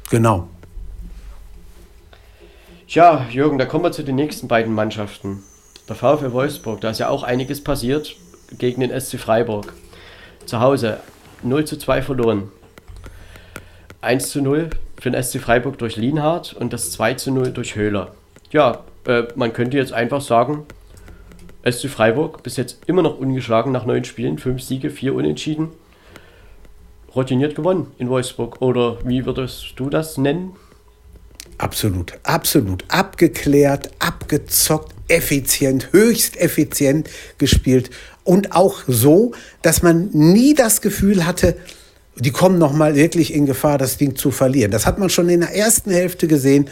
Genau. 0.10 0.48
Tja, 2.88 3.26
Jürgen, 3.30 3.58
da 3.58 3.66
kommen 3.66 3.84
wir 3.84 3.92
zu 3.92 4.06
den 4.06 4.16
nächsten 4.16 4.48
beiden 4.48 4.74
Mannschaften. 4.74 5.44
Der 5.90 5.98
VfL 5.98 6.32
Wolfsburg, 6.32 6.80
da 6.80 6.92
ist 6.92 7.00
ja 7.00 7.10
auch 7.10 7.24
einiges 7.24 7.62
passiert 7.62 8.16
gegen 8.58 8.80
den 8.80 8.98
SC 8.98 9.20
Freiburg. 9.20 9.74
zu 10.46 10.62
Hause 10.62 11.02
0 11.44 11.66
zu 11.66 11.78
2 11.78 12.02
verloren. 12.04 12.54
1 14.00 14.30
zu 14.30 14.42
0 14.42 14.70
für 15.00 15.12
den 15.12 15.22
SC 15.22 15.40
Freiburg 15.40 15.78
durch 15.78 15.96
Lienhardt 15.96 16.54
und 16.54 16.74
das 16.74 16.92
2 16.92 17.16
zu 17.16 17.32
0 17.32 17.52
durch 17.52 17.76
Höhler. 17.76 18.14
Ja, 18.52 18.84
äh, 19.06 19.24
man 19.36 19.54
könnte 19.54 19.78
jetzt 19.78 19.94
einfach 19.94 20.22
sagen, 20.22 20.66
SC 21.70 21.90
Freiburg 21.90 22.44
bis 22.44 22.58
jetzt 22.58 22.80
immer 22.88 23.02
noch 23.02 23.18
ungeschlagen 23.18 23.72
nach 23.72 23.86
neun 23.86 24.04
Spielen, 24.04 24.38
fünf 24.38 24.62
Siege, 24.62 24.90
vier 24.90 25.14
Unentschieden. 25.14 25.70
Routiniert 27.14 27.56
gewonnen 27.56 27.92
in 27.98 28.10
Wolfsburg. 28.10 28.62
Oder 28.62 28.98
wie 29.06 29.26
würdest 29.26 29.74
du 29.76 29.90
das 29.90 30.18
nennen? 30.18 30.56
Absolut, 31.58 32.14
absolut. 32.24 32.86
Abgeklärt, 32.88 33.90
abgezockt, 34.00 34.94
effizient, 35.08 35.92
höchst 35.92 36.38
effizient 36.38 37.10
gespielt. 37.38 37.90
Und 38.24 38.52
auch 38.52 38.84
so, 38.88 39.32
dass 39.62 39.82
man 39.82 40.10
nie 40.12 40.54
das 40.54 40.82
Gefühl 40.82 41.26
hatte, 41.26 41.58
die 42.20 42.32
kommen 42.32 42.58
noch 42.58 42.74
mal 42.74 42.96
wirklich 42.96 43.34
in 43.34 43.46
Gefahr, 43.46 43.78
das 43.78 43.98
Ding 43.98 44.16
zu 44.16 44.32
verlieren. 44.32 44.72
Das 44.72 44.86
hat 44.86 45.00
man 45.00 45.10
schon 45.10 45.30
in 45.30 45.42
der 45.42 45.56
ersten 45.56 45.92
Hälfte 45.92 46.28
gesehen 46.28 46.70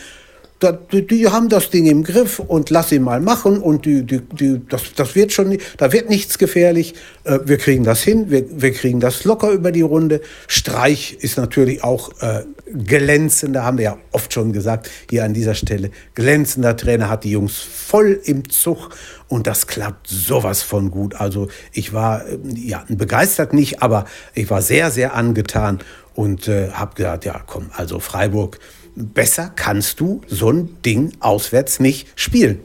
die, 0.62 1.06
die 1.06 1.28
haben 1.28 1.50
das 1.50 1.70
Ding 1.70 1.86
im 1.86 2.04
Griff 2.04 2.40
und 2.40 2.70
lass 2.70 2.90
sie 2.90 3.00
mal 3.00 3.20
machen 3.20 3.60
und 3.60 3.86
die, 3.86 4.04
die, 4.04 4.22
die, 4.22 4.62
das, 4.70 4.94
das 4.96 5.16
wird 5.16 5.34
schon, 5.34 5.58
da 5.78 5.92
wird 5.92 6.10
nichts 6.10 6.38
gefährlich. 6.38 6.96
Äh, 7.26 7.40
wir 7.44 7.58
kriegen 7.58 7.84
das 7.84 8.02
hin, 8.02 8.32
wir, 8.32 8.46
wir 8.50 8.72
kriegen 8.72 9.00
das 9.00 9.26
locker 9.26 9.52
über 9.52 9.72
die 9.72 9.82
Runde. 9.82 10.22
Streich 10.48 11.18
ist 11.20 11.38
natürlich 11.38 11.84
auch 11.84 12.10
äh, 12.22 12.44
glänzender, 12.72 13.64
haben 13.64 13.78
wir 13.78 13.86
ja 13.86 13.98
oft 14.12 14.34
schon 14.34 14.54
gesagt 14.54 14.90
hier 15.10 15.26
an 15.26 15.34
dieser 15.34 15.56
Stelle. 15.56 15.92
Glänzender 16.14 16.78
Trainer 16.78 17.10
hat 17.10 17.26
die 17.26 17.32
Jungs 17.32 17.58
voll 17.58 18.20
im 18.24 18.50
Zug 18.50 18.90
und 19.28 19.48
das 19.48 19.68
klappt 19.68 20.08
sowas 20.08 20.62
von 20.62 20.90
gut. 20.90 21.16
Also 21.16 21.50
ich 21.74 21.92
war 21.92 22.26
äh, 22.26 22.38
ja 22.56 22.86
begeistert 22.88 23.54
nicht, 23.54 23.82
aber 23.82 24.06
ich 24.34 24.50
war 24.50 24.62
sehr, 24.62 24.90
sehr 24.90 25.16
angetan 25.16 25.80
und 26.14 26.48
äh, 26.48 26.72
habe 26.72 26.96
gesagt, 26.96 27.26
ja 27.26 27.42
komm, 27.46 27.72
also 27.76 28.00
Freiburg 28.00 28.60
besser 28.96 29.52
kannst 29.56 30.00
du 30.00 30.22
so 30.28 30.50
ein 30.50 30.82
Ding 30.84 31.14
auswärts 31.20 31.80
nicht 31.80 32.08
spielen. 32.16 32.62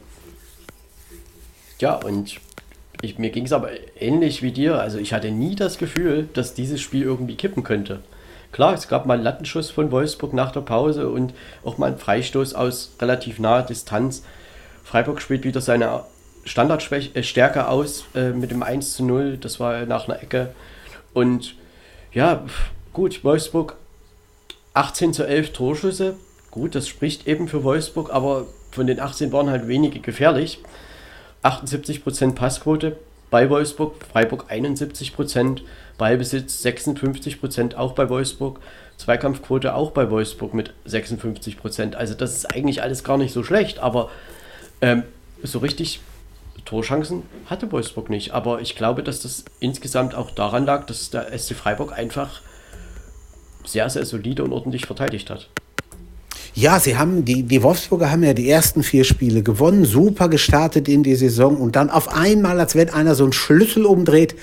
Ja, 1.79 1.95
und 1.95 2.39
ich, 3.01 3.17
mir 3.17 3.31
ging 3.31 3.45
es 3.45 3.53
aber 3.53 3.71
ähnlich 3.99 4.41
wie 4.43 4.51
dir. 4.51 4.79
Also 4.79 4.97
ich 4.99 5.13
hatte 5.13 5.31
nie 5.31 5.55
das 5.55 5.77
Gefühl, 5.77 6.29
dass 6.33 6.53
dieses 6.53 6.81
Spiel 6.81 7.03
irgendwie 7.03 7.35
kippen 7.35 7.63
könnte. 7.63 8.01
Klar, 8.51 8.73
es 8.73 8.87
gab 8.87 9.05
mal 9.05 9.15
einen 9.15 9.23
Lattenschuss 9.23 9.71
von 9.71 9.91
Wolfsburg 9.91 10.33
nach 10.33 10.51
der 10.51 10.61
Pause 10.61 11.09
und 11.09 11.33
auch 11.63 11.77
mal 11.77 11.87
einen 11.87 11.97
Freistoß 11.97 12.53
aus 12.53 12.91
relativ 12.99 13.39
naher 13.39 13.63
Distanz. 13.63 14.23
Freiburg 14.83 15.21
spielt 15.21 15.45
wieder 15.45 15.61
seine 15.61 16.03
Standardstärke 16.43 17.59
äh, 17.59 17.63
aus 17.63 18.05
äh, 18.13 18.31
mit 18.31 18.51
dem 18.51 18.61
1 18.61 18.93
zu 18.93 19.05
0. 19.05 19.37
Das 19.37 19.59
war 19.59 19.85
nach 19.85 20.07
einer 20.07 20.21
Ecke. 20.21 20.53
Und 21.13 21.55
ja, 22.13 22.43
gut, 22.93 23.23
Wolfsburg 23.23 23.77
18 24.73 25.13
zu 25.13 25.25
11 25.25 25.53
Torschüsse. 25.53 26.15
Gut, 26.49 26.75
das 26.75 26.87
spricht 26.87 27.27
eben 27.27 27.47
für 27.47 27.63
Wolfsburg, 27.63 28.13
aber 28.13 28.45
von 28.71 28.87
den 28.87 28.99
18 28.99 29.31
waren 29.31 29.49
halt 29.49 29.67
wenige 29.67 29.99
gefährlich. 29.99 30.59
78% 31.43 32.35
Passquote 32.35 32.97
bei 33.29 33.49
Wolfsburg, 33.49 33.95
Freiburg 34.11 34.51
71%, 34.51 35.61
Ballbesitz 35.97 36.63
56% 36.65 37.75
auch 37.75 37.93
bei 37.93 38.09
Wolfsburg, 38.09 38.59
Zweikampfquote 38.97 39.73
auch 39.73 39.91
bei 39.91 40.11
Wolfsburg 40.11 40.53
mit 40.53 40.73
56%. 40.87 41.95
Also 41.95 42.13
das 42.13 42.35
ist 42.35 42.53
eigentlich 42.53 42.83
alles 42.83 43.03
gar 43.03 43.17
nicht 43.17 43.33
so 43.33 43.43
schlecht, 43.43 43.79
aber 43.79 44.09
ähm, 44.81 45.03
so 45.41 45.59
richtig 45.59 46.01
Torchancen 46.65 47.23
hatte 47.47 47.71
Wolfsburg 47.71 48.09
nicht. 48.09 48.33
Aber 48.33 48.61
ich 48.61 48.75
glaube, 48.75 49.01
dass 49.01 49.21
das 49.21 49.45
insgesamt 49.59 50.13
auch 50.13 50.31
daran 50.31 50.65
lag, 50.65 50.85
dass 50.85 51.09
der 51.09 51.37
SC 51.37 51.55
Freiburg 51.55 51.97
einfach 51.97 52.41
sehr, 53.65 53.89
sehr 53.89 54.05
solide 54.05 54.43
und 54.43 54.53
ordentlich 54.53 54.85
verteidigt 54.85 55.29
hat. 55.29 55.49
Ja, 56.53 56.79
sie 56.79 56.97
haben, 56.97 57.23
die, 57.23 57.43
die 57.43 57.63
Wolfsburger 57.63 58.11
haben 58.11 58.23
ja 58.23 58.33
die 58.33 58.49
ersten 58.49 58.83
vier 58.83 59.05
Spiele 59.05 59.41
gewonnen, 59.41 59.85
super 59.85 60.27
gestartet 60.27 60.89
in 60.89 61.01
die 61.01 61.15
Saison 61.15 61.55
und 61.57 61.75
dann 61.75 61.89
auf 61.89 62.09
einmal, 62.09 62.59
als 62.59 62.75
wenn 62.75 62.89
einer 62.89 63.15
so 63.15 63.23
einen 63.23 63.33
Schlüssel 63.33 63.85
umdreht, 63.85 64.35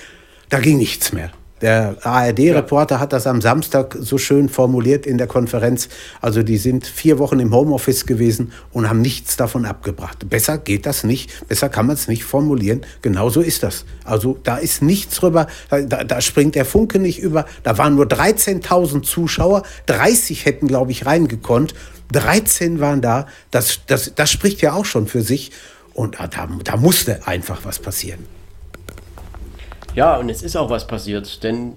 da 0.49 0.59
ging 0.59 0.77
nichts 0.77 1.13
mehr. 1.13 1.31
Der 1.61 1.97
ARD-Reporter 2.03 2.99
hat 2.99 3.11
das 3.11 3.27
am 3.27 3.41
Samstag 3.41 3.97
so 3.99 4.17
schön 4.17 4.47
formuliert 4.47 5.05
in 5.05 5.17
der 5.17 5.27
Konferenz. 5.27 5.89
Also 6.21 6.41
die 6.41 6.57
sind 6.57 6.87
vier 6.87 7.19
Wochen 7.19 7.39
im 7.39 7.53
Homeoffice 7.53 8.05
gewesen 8.05 8.53
und 8.71 8.87
haben 8.87 9.01
nichts 9.01 9.35
davon 9.35 9.65
abgebracht. 9.65 10.29
Besser 10.29 10.57
geht 10.57 10.85
das 10.85 11.03
nicht, 11.03 11.47
besser 11.47 11.67
kann 11.67 11.87
man 11.87 11.95
es 11.95 12.07
nicht 12.07 12.23
formulieren. 12.23 12.85
Genauso 13.01 13.41
ist 13.41 13.63
das. 13.63 13.85
Also 14.05 14.37
da 14.43 14.57
ist 14.57 14.81
nichts 14.81 15.17
drüber, 15.17 15.47
da, 15.69 15.81
da 15.81 16.21
springt 16.21 16.55
der 16.55 16.65
Funke 16.65 16.99
nicht 16.99 17.19
über. 17.19 17.45
Da 17.63 17.77
waren 17.77 17.95
nur 17.95 18.05
13.000 18.05 19.03
Zuschauer, 19.03 19.63
30 19.87 20.45
hätten, 20.45 20.67
glaube 20.67 20.91
ich, 20.91 21.05
reingekonnt. 21.05 21.73
13 22.13 22.79
waren 22.79 23.01
da. 23.01 23.27
Das, 23.51 23.81
das, 23.85 24.13
das 24.15 24.31
spricht 24.31 24.61
ja 24.61 24.73
auch 24.73 24.85
schon 24.85 25.07
für 25.07 25.21
sich. 25.21 25.51
Und 25.93 26.17
da, 26.19 26.47
da 26.63 26.77
musste 26.77 27.27
einfach 27.27 27.65
was 27.65 27.79
passieren. 27.79 28.38
Ja, 29.99 30.15
und 30.15 30.29
es 30.29 30.43
ist 30.43 30.55
auch 30.55 30.69
was 30.69 30.87
passiert, 30.87 31.43
denn 31.43 31.73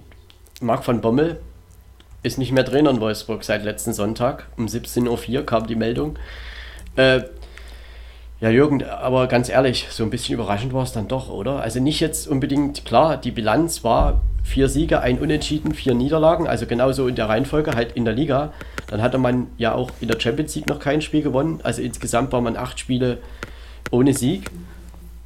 Marc 0.61 0.87
van 0.87 1.01
Bommel 1.01 1.41
ist 2.21 2.37
nicht 2.37 2.53
mehr 2.53 2.63
Trainer 2.63 2.91
in 2.91 3.01
Wolfsburg 3.01 3.43
seit 3.43 3.65
letzten 3.65 3.91
Sonntag. 3.91 4.47
Um 4.55 4.67
17.04 4.67 5.39
Uhr 5.39 5.45
kam 5.45 5.67
die 5.67 5.75
Meldung. 5.75 6.17
Äh, 6.95 7.23
ja, 8.39 8.49
Jürgen, 8.49 8.81
aber 8.81 9.27
ganz 9.27 9.49
ehrlich, 9.49 9.87
so 9.89 10.05
ein 10.05 10.09
bisschen 10.09 10.35
überraschend 10.35 10.71
war 10.71 10.83
es 10.83 10.93
dann 10.93 11.09
doch, 11.09 11.29
oder? 11.29 11.59
Also 11.59 11.81
nicht 11.81 11.99
jetzt 11.99 12.29
unbedingt, 12.29 12.85
klar, 12.85 13.17
die 13.17 13.31
Bilanz 13.31 13.83
war 13.83 14.21
vier 14.41 14.69
Siege, 14.69 15.01
ein 15.01 15.19
Unentschieden, 15.19 15.73
vier 15.73 15.93
Niederlagen, 15.93 16.47
also 16.47 16.65
genauso 16.65 17.09
in 17.09 17.15
der 17.15 17.27
Reihenfolge, 17.27 17.71
halt 17.75 17.91
in 17.91 18.05
der 18.05 18.13
Liga. 18.13 18.53
Dann 18.87 19.01
hatte 19.01 19.17
man 19.17 19.47
ja 19.57 19.75
auch 19.75 19.91
in 19.99 20.07
der 20.07 20.17
Champions 20.17 20.55
League 20.55 20.69
noch 20.69 20.79
kein 20.79 21.01
Spiel 21.01 21.23
gewonnen, 21.23 21.59
also 21.63 21.81
insgesamt 21.81 22.31
war 22.31 22.39
man 22.39 22.55
acht 22.55 22.79
Spiele 22.79 23.17
ohne 23.91 24.13
Sieg. 24.13 24.49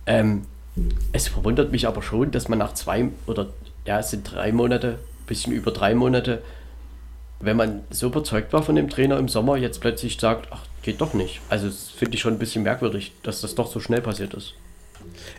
Ähm, 0.07 0.45
es 1.11 1.27
verwundert 1.27 1.71
mich 1.71 1.87
aber 1.87 2.01
schon, 2.01 2.31
dass 2.31 2.47
man 2.47 2.59
nach 2.59 2.73
zwei 2.73 3.09
oder 3.25 3.47
ja, 3.85 3.99
es 3.99 4.11
sind 4.11 4.31
drei 4.31 4.51
Monate, 4.51 4.99
bisschen 5.27 5.53
über 5.53 5.71
drei 5.71 5.95
Monate, 5.95 6.41
wenn 7.39 7.57
man 7.57 7.81
so 7.89 8.07
überzeugt 8.07 8.53
war 8.53 8.63
von 8.63 8.75
dem 8.75 8.89
Trainer 8.89 9.17
im 9.17 9.29
Sommer, 9.29 9.57
jetzt 9.57 9.79
plötzlich 9.81 10.17
sagt, 10.19 10.47
ach, 10.51 10.63
geht 10.81 11.01
doch 11.01 11.13
nicht. 11.13 11.41
Also 11.49 11.67
das 11.67 11.89
finde 11.89 12.15
ich 12.15 12.21
schon 12.21 12.33
ein 12.33 12.39
bisschen 12.39 12.63
merkwürdig, 12.63 13.13
dass 13.23 13.41
das 13.41 13.55
doch 13.55 13.71
so 13.71 13.79
schnell 13.79 14.01
passiert 14.01 14.33
ist. 14.33 14.53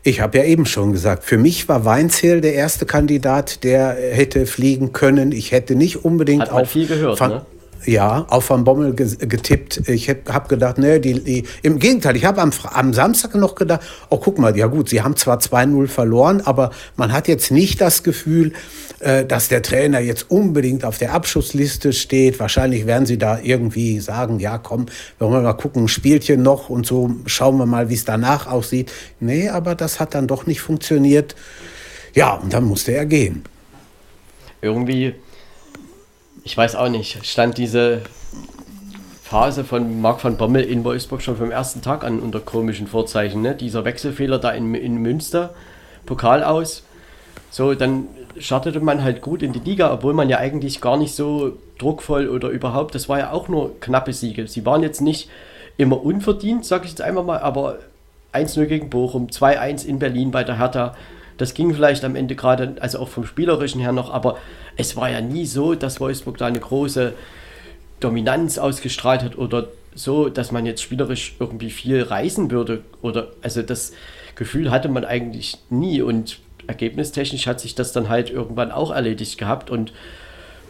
Ich 0.02 0.20
habe 0.20 0.38
ja 0.38 0.44
eben 0.44 0.66
schon 0.66 0.92
gesagt, 0.92 1.24
für 1.24 1.38
mich 1.38 1.68
war 1.68 1.84
Weinzierl 1.84 2.40
der 2.40 2.54
erste 2.54 2.86
Kandidat, 2.86 3.64
der 3.64 3.94
hätte 3.94 4.46
fliegen 4.46 4.92
können. 4.92 5.32
Ich 5.32 5.52
hätte 5.52 5.74
nicht 5.74 6.04
unbedingt 6.04 6.42
Hat 6.42 6.52
man 6.52 6.62
auf 6.62 6.70
viel 6.70 6.86
gehört, 6.86 7.20
ne? 7.20 7.44
Ja, 7.84 8.26
auf 8.28 8.50
Van 8.50 8.64
Bommel 8.64 8.94
getippt. 8.94 9.88
Ich 9.88 10.08
habe 10.10 10.48
gedacht, 10.48 10.78
ne, 10.78 11.00
die, 11.00 11.22
die, 11.22 11.44
im 11.62 11.78
Gegenteil, 11.78 12.16
ich 12.16 12.24
habe 12.24 12.42
am, 12.42 12.50
am 12.64 12.92
Samstag 12.92 13.34
noch 13.34 13.54
gedacht, 13.54 13.82
oh 14.10 14.18
guck 14.18 14.38
mal, 14.38 14.56
ja 14.56 14.66
gut, 14.66 14.88
sie 14.88 15.02
haben 15.02 15.16
zwar 15.16 15.38
2-0 15.38 15.86
verloren, 15.86 16.40
aber 16.44 16.70
man 16.96 17.12
hat 17.12 17.28
jetzt 17.28 17.50
nicht 17.50 17.80
das 17.80 18.02
Gefühl, 18.02 18.52
äh, 19.00 19.24
dass 19.24 19.48
der 19.48 19.62
Trainer 19.62 20.00
jetzt 20.00 20.30
unbedingt 20.30 20.84
auf 20.84 20.98
der 20.98 21.14
Abschussliste 21.14 21.92
steht. 21.92 22.40
Wahrscheinlich 22.40 22.86
werden 22.86 23.06
sie 23.06 23.16
da 23.16 23.38
irgendwie 23.40 24.00
sagen, 24.00 24.40
ja 24.40 24.58
komm, 24.58 24.86
wollen 25.18 25.32
wir 25.32 25.40
mal 25.40 25.52
gucken, 25.52 25.84
ein 25.84 25.88
Spielchen 25.88 26.42
noch 26.42 26.68
und 26.68 26.84
so, 26.84 27.10
schauen 27.26 27.58
wir 27.58 27.66
mal, 27.66 27.88
wie 27.90 27.94
es 27.94 28.04
danach 28.04 28.48
aussieht. 28.48 28.92
Nee, 29.20 29.48
aber 29.48 29.76
das 29.76 30.00
hat 30.00 30.14
dann 30.14 30.26
doch 30.26 30.46
nicht 30.46 30.60
funktioniert. 30.60 31.36
Ja, 32.14 32.34
und 32.34 32.52
dann 32.52 32.64
musste 32.64 32.92
er 32.92 33.06
gehen. 33.06 33.44
Irgendwie 34.60 35.14
ich 36.44 36.56
weiß 36.56 36.76
auch 36.76 36.88
nicht, 36.88 37.24
stand 37.26 37.58
diese 37.58 38.02
Phase 39.22 39.64
von 39.64 40.00
Marc 40.00 40.24
van 40.24 40.36
Bommel 40.36 40.62
in 40.62 40.84
Wolfsburg 40.84 41.20
schon 41.20 41.36
vom 41.36 41.50
ersten 41.50 41.82
Tag 41.82 42.02
an 42.04 42.20
unter 42.20 42.40
komischen 42.40 42.86
Vorzeichen. 42.86 43.42
Ne? 43.42 43.54
Dieser 43.54 43.84
Wechselfehler 43.84 44.38
da 44.38 44.50
in, 44.50 44.74
in 44.74 44.96
Münster, 44.96 45.54
Pokal 46.06 46.42
aus. 46.42 46.82
So, 47.50 47.74
dann 47.74 48.08
startete 48.38 48.80
man 48.80 49.02
halt 49.02 49.20
gut 49.20 49.42
in 49.42 49.52
die 49.52 49.58
Liga, 49.58 49.92
obwohl 49.92 50.14
man 50.14 50.28
ja 50.28 50.38
eigentlich 50.38 50.80
gar 50.80 50.96
nicht 50.96 51.14
so 51.14 51.58
druckvoll 51.78 52.28
oder 52.28 52.48
überhaupt, 52.48 52.94
das 52.94 53.08
war 53.08 53.18
ja 53.18 53.32
auch 53.32 53.48
nur 53.48 53.78
knappe 53.80 54.12
Siege. 54.12 54.46
Sie 54.48 54.64
waren 54.64 54.82
jetzt 54.82 55.00
nicht 55.00 55.28
immer 55.76 56.02
unverdient, 56.02 56.64
sag 56.64 56.84
ich 56.84 56.90
jetzt 56.90 57.02
einmal 57.02 57.24
mal, 57.24 57.38
aber 57.38 57.78
1-0 58.32 58.66
gegen 58.66 58.90
Bochum, 58.90 59.28
2-1 59.28 59.86
in 59.86 59.98
Berlin 59.98 60.30
bei 60.30 60.44
der 60.44 60.58
Hertha. 60.58 60.94
Das 61.38 61.54
ging 61.54 61.74
vielleicht 61.74 62.04
am 62.04 62.16
Ende 62.16 62.34
gerade, 62.34 62.76
also 62.80 62.98
auch 62.98 63.08
vom 63.08 63.24
Spielerischen 63.24 63.80
her 63.80 63.92
noch, 63.92 64.12
aber 64.12 64.38
es 64.76 64.96
war 64.96 65.10
ja 65.10 65.20
nie 65.20 65.46
so, 65.46 65.74
dass 65.74 66.00
Wolfsburg 66.00 66.36
da 66.36 66.46
eine 66.46 66.60
große 66.60 67.14
Dominanz 68.00 68.58
ausgestrahlt 68.58 69.22
hat 69.22 69.38
oder 69.38 69.68
so, 69.94 70.28
dass 70.28 70.52
man 70.52 70.66
jetzt 70.66 70.82
spielerisch 70.82 71.36
irgendwie 71.40 71.70
viel 71.70 72.02
reißen 72.02 72.50
würde. 72.50 72.82
Oder 73.02 73.28
also 73.42 73.62
das 73.62 73.92
Gefühl 74.34 74.70
hatte 74.70 74.88
man 74.88 75.04
eigentlich 75.04 75.58
nie 75.70 76.02
und 76.02 76.38
ergebnistechnisch 76.66 77.46
hat 77.46 77.60
sich 77.60 77.74
das 77.74 77.92
dann 77.92 78.08
halt 78.08 78.30
irgendwann 78.30 78.70
auch 78.70 78.90
erledigt 78.90 79.38
gehabt 79.38 79.70
und 79.70 79.92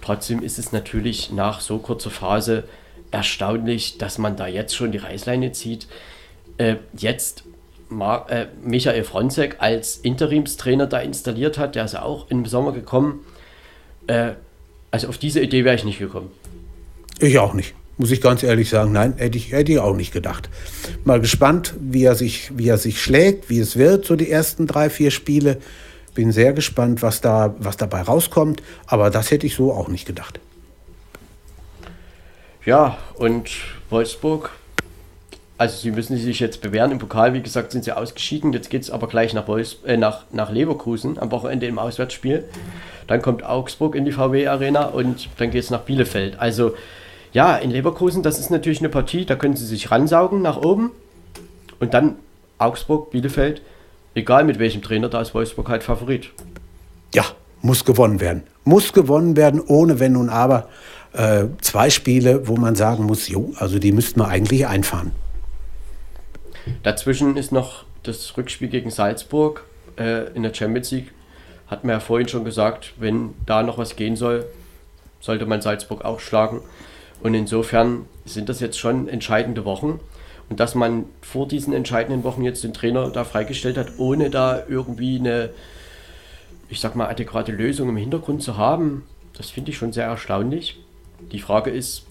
trotzdem 0.01 0.43
ist 0.43 0.59
es 0.59 0.73
natürlich 0.73 1.33
nach 1.33 1.61
so 1.61 1.79
kurzer 1.79 2.11
Phase 2.11 2.65
erstaunlich, 3.11 3.99
dass 3.99 4.19
man 4.19 4.37
da 4.37 4.47
jetzt 4.47 4.75
schon 4.75 4.93
die 4.93 4.99
Reißleine 4.99 5.53
zieht. 5.53 5.89
Äh, 6.57 6.77
jetzt 6.97 7.45
Mar 7.89 8.31
äh, 8.31 8.47
Michael 8.63 9.05
Fronzek 9.05 9.57
als 9.59 9.97
Interimstrainer 9.97 10.87
da 10.87 11.01
installiert 11.01 11.59
hat. 11.59 11.75
Der 11.75 11.85
ist 11.85 11.95
ja 11.95 12.03
auch 12.03 12.31
im 12.31 12.47
Sommer 12.47 12.73
gekommen. 12.73 13.25
Äh, 14.07 14.33
also 14.91 15.09
auf 15.09 15.19
diese 15.19 15.41
Idee 15.41 15.65
wäre 15.65 15.75
ich 15.75 15.85
nicht 15.85 15.99
gekommen. 15.99 16.31
Ich 17.21 17.39
auch 17.39 17.55
nicht. 17.55 17.75
Muss 17.97 18.13
ich 18.13 18.21
ganz 18.21 18.45
ehrlich 18.45 18.69
sagen, 18.71 18.93
nein, 18.93 19.15
hätte 19.17 19.37
ich, 19.37 19.51
hätte 19.51 19.73
ich 19.73 19.79
auch 19.81 19.97
nicht 19.97 20.13
gedacht. 20.13 20.49
Mal 21.05 21.21
gespannt, 21.21 21.75
wie 21.81 22.05
er, 22.05 22.15
sich, 22.15 22.57
wie 22.57 22.69
er 22.69 22.79
sich 22.79 23.03
schlägt, 23.03 23.51
wie 23.51 23.59
es 23.59 23.77
wird, 23.77 24.05
so 24.05 24.15
die 24.15 24.31
ersten 24.31 24.69
drei, 24.69 24.89
vier 24.89 25.11
Spiele. 25.11 25.59
Bin 26.15 26.31
sehr 26.31 26.53
gespannt, 26.53 27.03
was, 27.03 27.21
da, 27.21 27.55
was 27.59 27.77
dabei 27.77 28.03
rauskommt. 28.03 28.63
Aber 28.87 29.11
das 29.11 29.31
hätte 29.31 29.47
ich 29.47 29.57
so 29.57 29.73
auch 29.73 29.89
nicht 29.89 30.07
gedacht. 30.07 30.39
Ja, 32.65 32.99
und 33.17 33.51
Wolfsburg, 33.91 34.51
also 35.59 35.77
sie 35.77 35.91
müssen 35.91 36.17
sich 36.17 36.39
jetzt 36.39 36.63
bewähren. 36.63 36.93
Im 36.93 36.99
Pokal, 37.01 37.35
wie 37.35 37.43
gesagt, 37.43 37.73
sind 37.73 37.83
sie 37.83 37.93
ausgeschieden. 37.93 38.53
Jetzt 38.53 38.71
geht 38.71 38.83
es 38.83 38.91
aber 38.91 39.09
gleich 39.09 39.35
nach, 39.35 39.49
Wolfs 39.49 39.79
äh, 39.85 39.97
nach, 39.97 40.23
nach 40.31 40.53
Leverkusen 40.53 41.19
am 41.19 41.33
Wochenende 41.33 41.67
im 41.67 41.81
Auswärtsspiel. 41.81 42.45
Dann 43.09 43.21
kommt 43.23 43.45
Augsburg 43.45 43.97
in 43.97 44.05
die 44.05 44.13
VW-Arena 44.13 44.85
und 44.87 45.29
dann 45.39 45.51
geht 45.51 45.65
es 45.65 45.71
nach 45.71 45.81
Bielefeld. 45.81 46.39
Also 46.39 46.75
ja, 47.33 47.57
in 47.57 47.73
Leverkusen, 47.73 48.23
das 48.23 48.39
ist 48.39 48.51
natürlich 48.51 48.79
eine 48.79 48.89
Partie, 48.89 49.27
da 49.27 49.35
können 49.35 49.57
sie 49.57 49.67
sich 49.67 49.91
ransaugen 49.91 50.43
nach 50.43 50.59
oben. 50.59 50.93
Und 51.81 51.93
dann 51.93 52.15
Augsburg, 52.59 53.11
Bielefeld, 53.11 53.61
egal 54.15 54.45
mit 54.45 54.61
welchem 54.61 54.81
Trainer, 54.81 55.09
da 55.09 55.21
ist 55.21 55.35
Wolfsburg 55.35 55.69
halt 55.69 55.83
Favorit. 55.83 56.31
Ja, 57.13 57.25
muss 57.63 57.85
gewonnen 57.85 58.21
werden. 58.21 58.45
Muss 58.65 58.93
gewonnen 58.93 59.37
werden, 59.37 59.61
ohne 59.61 59.99
Wenn 59.99 60.17
und 60.17 60.29
Aber. 60.29 60.69
Äh, 61.15 61.47
zwei 61.63 61.91
Spiele, 61.91 62.47
wo 62.47 62.57
man 62.57 62.77
sagen 62.77 63.05
muss, 63.05 63.29
jo, 63.29 63.53
also 63.57 63.79
die 63.79 63.93
müssten 63.93 64.21
wir 64.21 64.29
eigentlich 64.29 64.67
einfahren. 64.67 65.13
Dazwischen 66.83 67.37
ist 67.37 67.53
noch 67.53 67.85
das 68.03 68.37
Rückspiel 68.37 68.69
gegen 68.69 68.91
Salzburg 68.91 69.65
äh, 69.97 70.33
in 70.33 70.43
der 70.43 70.55
Champions 70.55 70.91
League. 70.91 71.13
Hat 71.67 71.85
man 71.85 71.93
ja 71.95 72.01
vorhin 72.01 72.29
schon 72.29 72.45
gesagt, 72.45 72.95
wenn 72.97 73.35
da 73.47 73.63
noch 73.63 73.79
was 73.79 73.97
gehen 73.97 74.17
soll, 74.17 74.47
sollte 75.21 75.47
man 75.47 75.61
Salzburg 75.61 76.05
auch 76.05 76.21
schlagen. 76.21 76.63
Und 77.23 77.35
insofern 77.35 78.07
sind 78.25 78.49
das 78.49 78.61
jetzt 78.61 78.79
schon 78.79 79.09
entscheidende 79.09 79.65
Wochen. 79.65 80.01
Und 80.49 80.61
dass 80.61 80.75
man 80.75 81.05
vor 81.21 81.47
diesen 81.47 81.75
entscheidenden 81.75 82.25
Wochen 82.25 82.43
jetzt 82.43 82.65
den 82.65 82.73
Trainer 82.73 83.11
da 83.11 83.25
freigestellt 83.25 83.77
hat, 83.77 83.99
ohne 83.99 84.31
da 84.31 84.63
irgendwie 84.67 85.19
eine, 85.19 85.51
ich 86.71 86.81
sag 86.81 86.97
mal, 86.97 87.09
adäquate 87.09 87.53
Lösung 87.53 87.91
im 87.91 87.97
Hintergrund 87.97 88.43
zu 88.43 88.57
haben, 88.57 89.05
das 89.37 89.51
finde 89.51 89.71
ich 89.73 89.77
schon 89.77 89.93
sehr 89.93 90.07
erstaunlich. 90.07 90.81
Die 91.33 91.41
Frage 91.41 91.71
ist, 91.71 92.07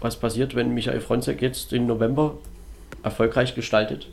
was 0.00 0.16
passiert, 0.16 0.54
wenn 0.54 0.74
Michael 0.74 1.00
Fronzek 1.00 1.40
jetzt 1.40 1.72
im 1.72 1.86
November 1.86 2.34
erfolgreich 3.02 3.54
gestaltet? 3.54 4.08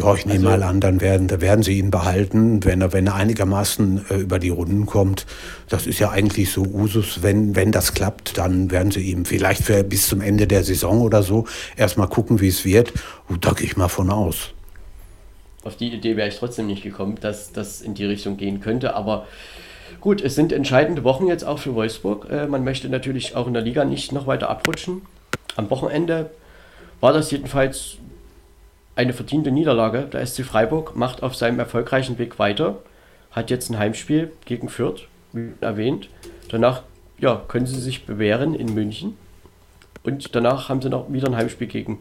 Ja, 0.00 0.14
ich 0.14 0.26
nehme 0.26 0.48
also, 0.48 0.60
mal 0.60 0.62
an, 0.62 0.80
dann 0.80 1.00
werden, 1.00 1.28
da 1.28 1.40
werden 1.40 1.62
sie 1.62 1.78
ihn 1.78 1.90
behalten, 1.90 2.64
wenn 2.64 2.80
er, 2.80 2.92
wenn 2.92 3.06
er 3.06 3.14
einigermaßen 3.14 4.06
äh, 4.10 4.14
über 4.16 4.38
die 4.38 4.48
Runden 4.48 4.86
kommt. 4.86 5.26
Das 5.68 5.86
ist 5.86 5.98
ja 5.98 6.10
eigentlich 6.10 6.50
so 6.50 6.62
Usus. 6.62 7.22
Wenn, 7.22 7.54
wenn 7.54 7.72
das 7.72 7.94
klappt, 7.94 8.38
dann 8.38 8.70
werden 8.70 8.90
sie 8.90 9.02
ihm 9.02 9.24
vielleicht 9.24 9.62
für, 9.62 9.84
bis 9.84 10.08
zum 10.08 10.20
Ende 10.20 10.46
der 10.46 10.64
Saison 10.64 11.02
oder 11.02 11.22
so 11.22 11.46
erstmal 11.76 12.08
gucken, 12.08 12.40
wie 12.40 12.48
es 12.48 12.64
wird. 12.64 12.92
Und 13.28 13.44
da 13.44 13.52
gehe 13.52 13.66
ich 13.66 13.76
mal 13.76 13.88
von 13.88 14.10
aus. 14.10 14.50
Auf 15.62 15.76
die 15.76 15.92
Idee 15.92 16.16
wäre 16.16 16.28
ich 16.28 16.36
trotzdem 16.36 16.66
nicht 16.66 16.82
gekommen, 16.82 17.16
dass 17.20 17.52
das 17.52 17.80
in 17.80 17.94
die 17.94 18.04
Richtung 18.04 18.36
gehen 18.36 18.60
könnte. 18.60 18.94
Aber 18.94 19.26
gut, 20.00 20.20
es 20.20 20.34
sind 20.34 20.52
entscheidende 20.52 21.04
Wochen 21.04 21.28
jetzt 21.28 21.44
auch 21.44 21.60
für 21.60 21.74
Wolfsburg. 21.74 22.28
Äh, 22.30 22.46
man 22.46 22.64
möchte 22.64 22.88
natürlich 22.88 23.36
auch 23.36 23.46
in 23.46 23.54
der 23.54 23.62
Liga 23.62 23.84
nicht 23.84 24.10
noch 24.10 24.26
weiter 24.26 24.50
abrutschen. 24.50 25.02
Am 25.56 25.70
Wochenende 25.70 26.30
war 27.00 27.12
das 27.12 27.30
jedenfalls 27.30 27.96
eine 28.94 29.12
verdiente 29.12 29.50
Niederlage. 29.50 30.02
Der 30.02 30.24
SC 30.24 30.44
Freiburg 30.44 30.96
macht 30.96 31.22
auf 31.22 31.34
seinem 31.34 31.58
erfolgreichen 31.58 32.18
Weg 32.18 32.38
weiter, 32.38 32.78
hat 33.30 33.50
jetzt 33.50 33.70
ein 33.70 33.78
Heimspiel 33.78 34.32
gegen 34.44 34.68
Fürth, 34.68 35.08
wie 35.32 35.52
erwähnt. 35.60 36.08
Danach 36.48 36.82
ja, 37.18 37.42
können 37.48 37.66
sie 37.66 37.80
sich 37.80 38.04
bewähren 38.04 38.54
in 38.54 38.74
München. 38.74 39.16
Und 40.02 40.34
danach 40.34 40.68
haben 40.68 40.82
sie 40.82 40.88
noch 40.88 41.12
wieder 41.12 41.28
ein 41.28 41.36
Heimspiel 41.36 41.68
gegen 41.68 42.00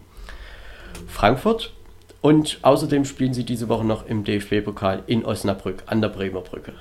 Frankfurt. 1.08 1.74
Und 2.22 2.60
außerdem 2.62 3.06
spielen 3.06 3.34
sie 3.34 3.44
diese 3.44 3.70
Woche 3.70 3.86
noch 3.86 4.06
im 4.06 4.24
DFB-Pokal 4.24 5.04
in 5.08 5.26
Osnabrück 5.26 5.84
an 5.88 6.02
der 6.02 6.10
Bremer 6.10 6.42
Brücke. 6.42 6.74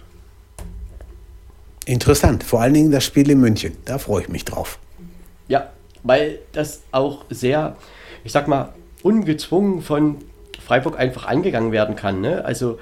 Interessant, 1.87 2.45
vor 2.45 2.61
allen 2.61 2.75
Dingen 2.75 2.91
das 2.91 3.05
Spiel 3.05 3.31
in 3.31 3.41
München. 3.41 3.77
Da 3.85 3.99
freue 3.99 4.23
ich 4.23 4.29
mich 4.29 4.45
drauf. 4.45 4.79
Ja, 5.49 5.71
weil 6.03 6.39
das 6.53 6.83
auch 6.93 7.25
sehr, 7.31 7.77
ich 8.25 8.33
sag 8.33 8.49
mal, 8.49 8.73
ungezwungen 9.03 9.83
von 9.83 10.19
Freiburg 10.65 10.99
einfach 10.99 11.27
angegangen 11.27 11.73
werden 11.73 11.97
kann. 11.97 12.21
Ne? 12.21 12.45
Also 12.45 12.79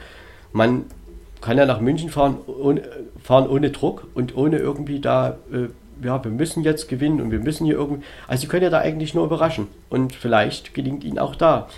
man 0.53 0.85
kann 1.41 1.57
ja 1.57 1.67
nach 1.67 1.81
München 1.81 2.11
fahren 2.11 2.39
ohne, 2.47 2.83
fahren 3.23 3.49
ohne 3.49 3.71
Druck 3.71 4.09
und 4.15 4.37
ohne 4.37 4.59
irgendwie 4.59 5.01
da, 5.01 5.39
äh, 5.53 5.69
ja, 6.05 6.23
wir 6.23 6.31
müssen 6.31 6.63
jetzt 6.65 6.89
gewinnen 6.89 7.21
und 7.21 7.31
wir 7.31 7.39
müssen 7.39 7.65
hier 7.65 7.77
irgendwie. 7.77 8.05
Also 8.27 8.43
sie 8.43 8.47
können 8.47 8.65
ja 8.65 8.71
da 8.71 8.81
eigentlich 8.81 9.15
nur 9.15 9.25
überraschen. 9.25 9.69
Und 9.89 10.15
vielleicht 10.15 10.75
gelingt 10.75 11.05
ihnen 11.05 11.19
auch 11.19 11.35
da 11.35 11.69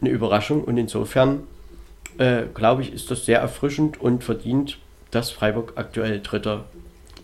eine 0.00 0.10
Überraschung. 0.10 0.64
Und 0.64 0.78
insofern, 0.78 1.44
äh, 2.18 2.42
glaube 2.54 2.82
ich, 2.82 2.92
ist 2.92 3.10
das 3.10 3.24
sehr 3.24 3.40
erfrischend 3.40 4.00
und 4.00 4.24
verdient, 4.24 4.78
dass 5.10 5.30
Freiburg 5.30 5.74
aktuell 5.76 6.20
Dritter 6.20 6.64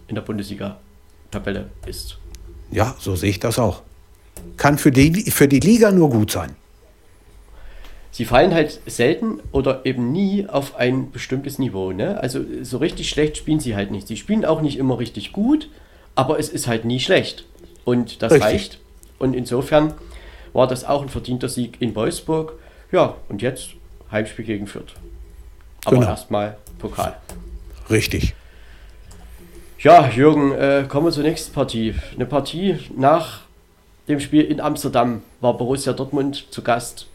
in 0.08 0.14
der 0.14 0.22
Bundesliga-Tabelle 0.22 1.70
ist. 1.86 2.18
Ja, 2.72 2.94
so 2.98 3.14
sehe 3.14 3.30
ich 3.30 3.40
das 3.40 3.58
auch 3.58 3.82
kann 4.56 4.78
für 4.78 4.92
die, 4.92 5.30
für 5.30 5.48
die 5.48 5.60
Liga 5.60 5.90
nur 5.90 6.10
gut 6.10 6.30
sein. 6.30 6.54
Sie 8.10 8.24
fallen 8.26 8.52
halt 8.52 8.80
selten 8.86 9.40
oder 9.52 9.86
eben 9.86 10.12
nie 10.12 10.46
auf 10.46 10.76
ein 10.76 11.10
bestimmtes 11.10 11.58
Niveau. 11.58 11.92
Ne? 11.92 12.20
Also 12.20 12.40
so 12.62 12.76
richtig 12.78 13.08
schlecht 13.08 13.38
spielen 13.38 13.58
sie 13.58 13.74
halt 13.74 13.90
nicht. 13.90 14.06
Sie 14.06 14.16
spielen 14.16 14.44
auch 14.44 14.60
nicht 14.60 14.76
immer 14.78 14.98
richtig 14.98 15.32
gut, 15.32 15.70
aber 16.14 16.38
es 16.38 16.50
ist 16.50 16.66
halt 16.66 16.84
nie 16.84 17.00
schlecht. 17.00 17.46
Und 17.84 18.22
das 18.22 18.32
richtig. 18.32 18.46
reicht. 18.46 18.78
Und 19.18 19.34
insofern 19.34 19.94
war 20.52 20.68
das 20.68 20.84
auch 20.84 21.02
ein 21.02 21.08
verdienter 21.08 21.48
Sieg 21.48 21.78
in 21.80 21.94
Wolfsburg. 21.94 22.52
Ja, 22.92 23.16
und 23.28 23.40
jetzt 23.40 23.70
Heimspiel 24.10 24.44
gegen 24.44 24.66
Fürth. 24.66 24.94
Aber 25.84 25.96
genau. 25.96 26.08
erstmal 26.08 26.58
Pokal. 26.78 27.16
Richtig. 27.88 28.34
Ja, 29.82 30.08
Jürgen, 30.08 30.52
äh, 30.52 30.84
kommen 30.88 31.08
wir 31.08 31.10
zur 31.10 31.24
nächsten 31.24 31.52
Partie. 31.52 31.96
Eine 32.14 32.24
Partie 32.24 32.78
nach 32.96 33.40
dem 34.06 34.20
Spiel 34.20 34.42
in 34.42 34.60
Amsterdam 34.60 35.24
war 35.40 35.56
Borussia 35.56 35.92
Dortmund 35.92 36.52
zu 36.52 36.62
Gast 36.62 37.08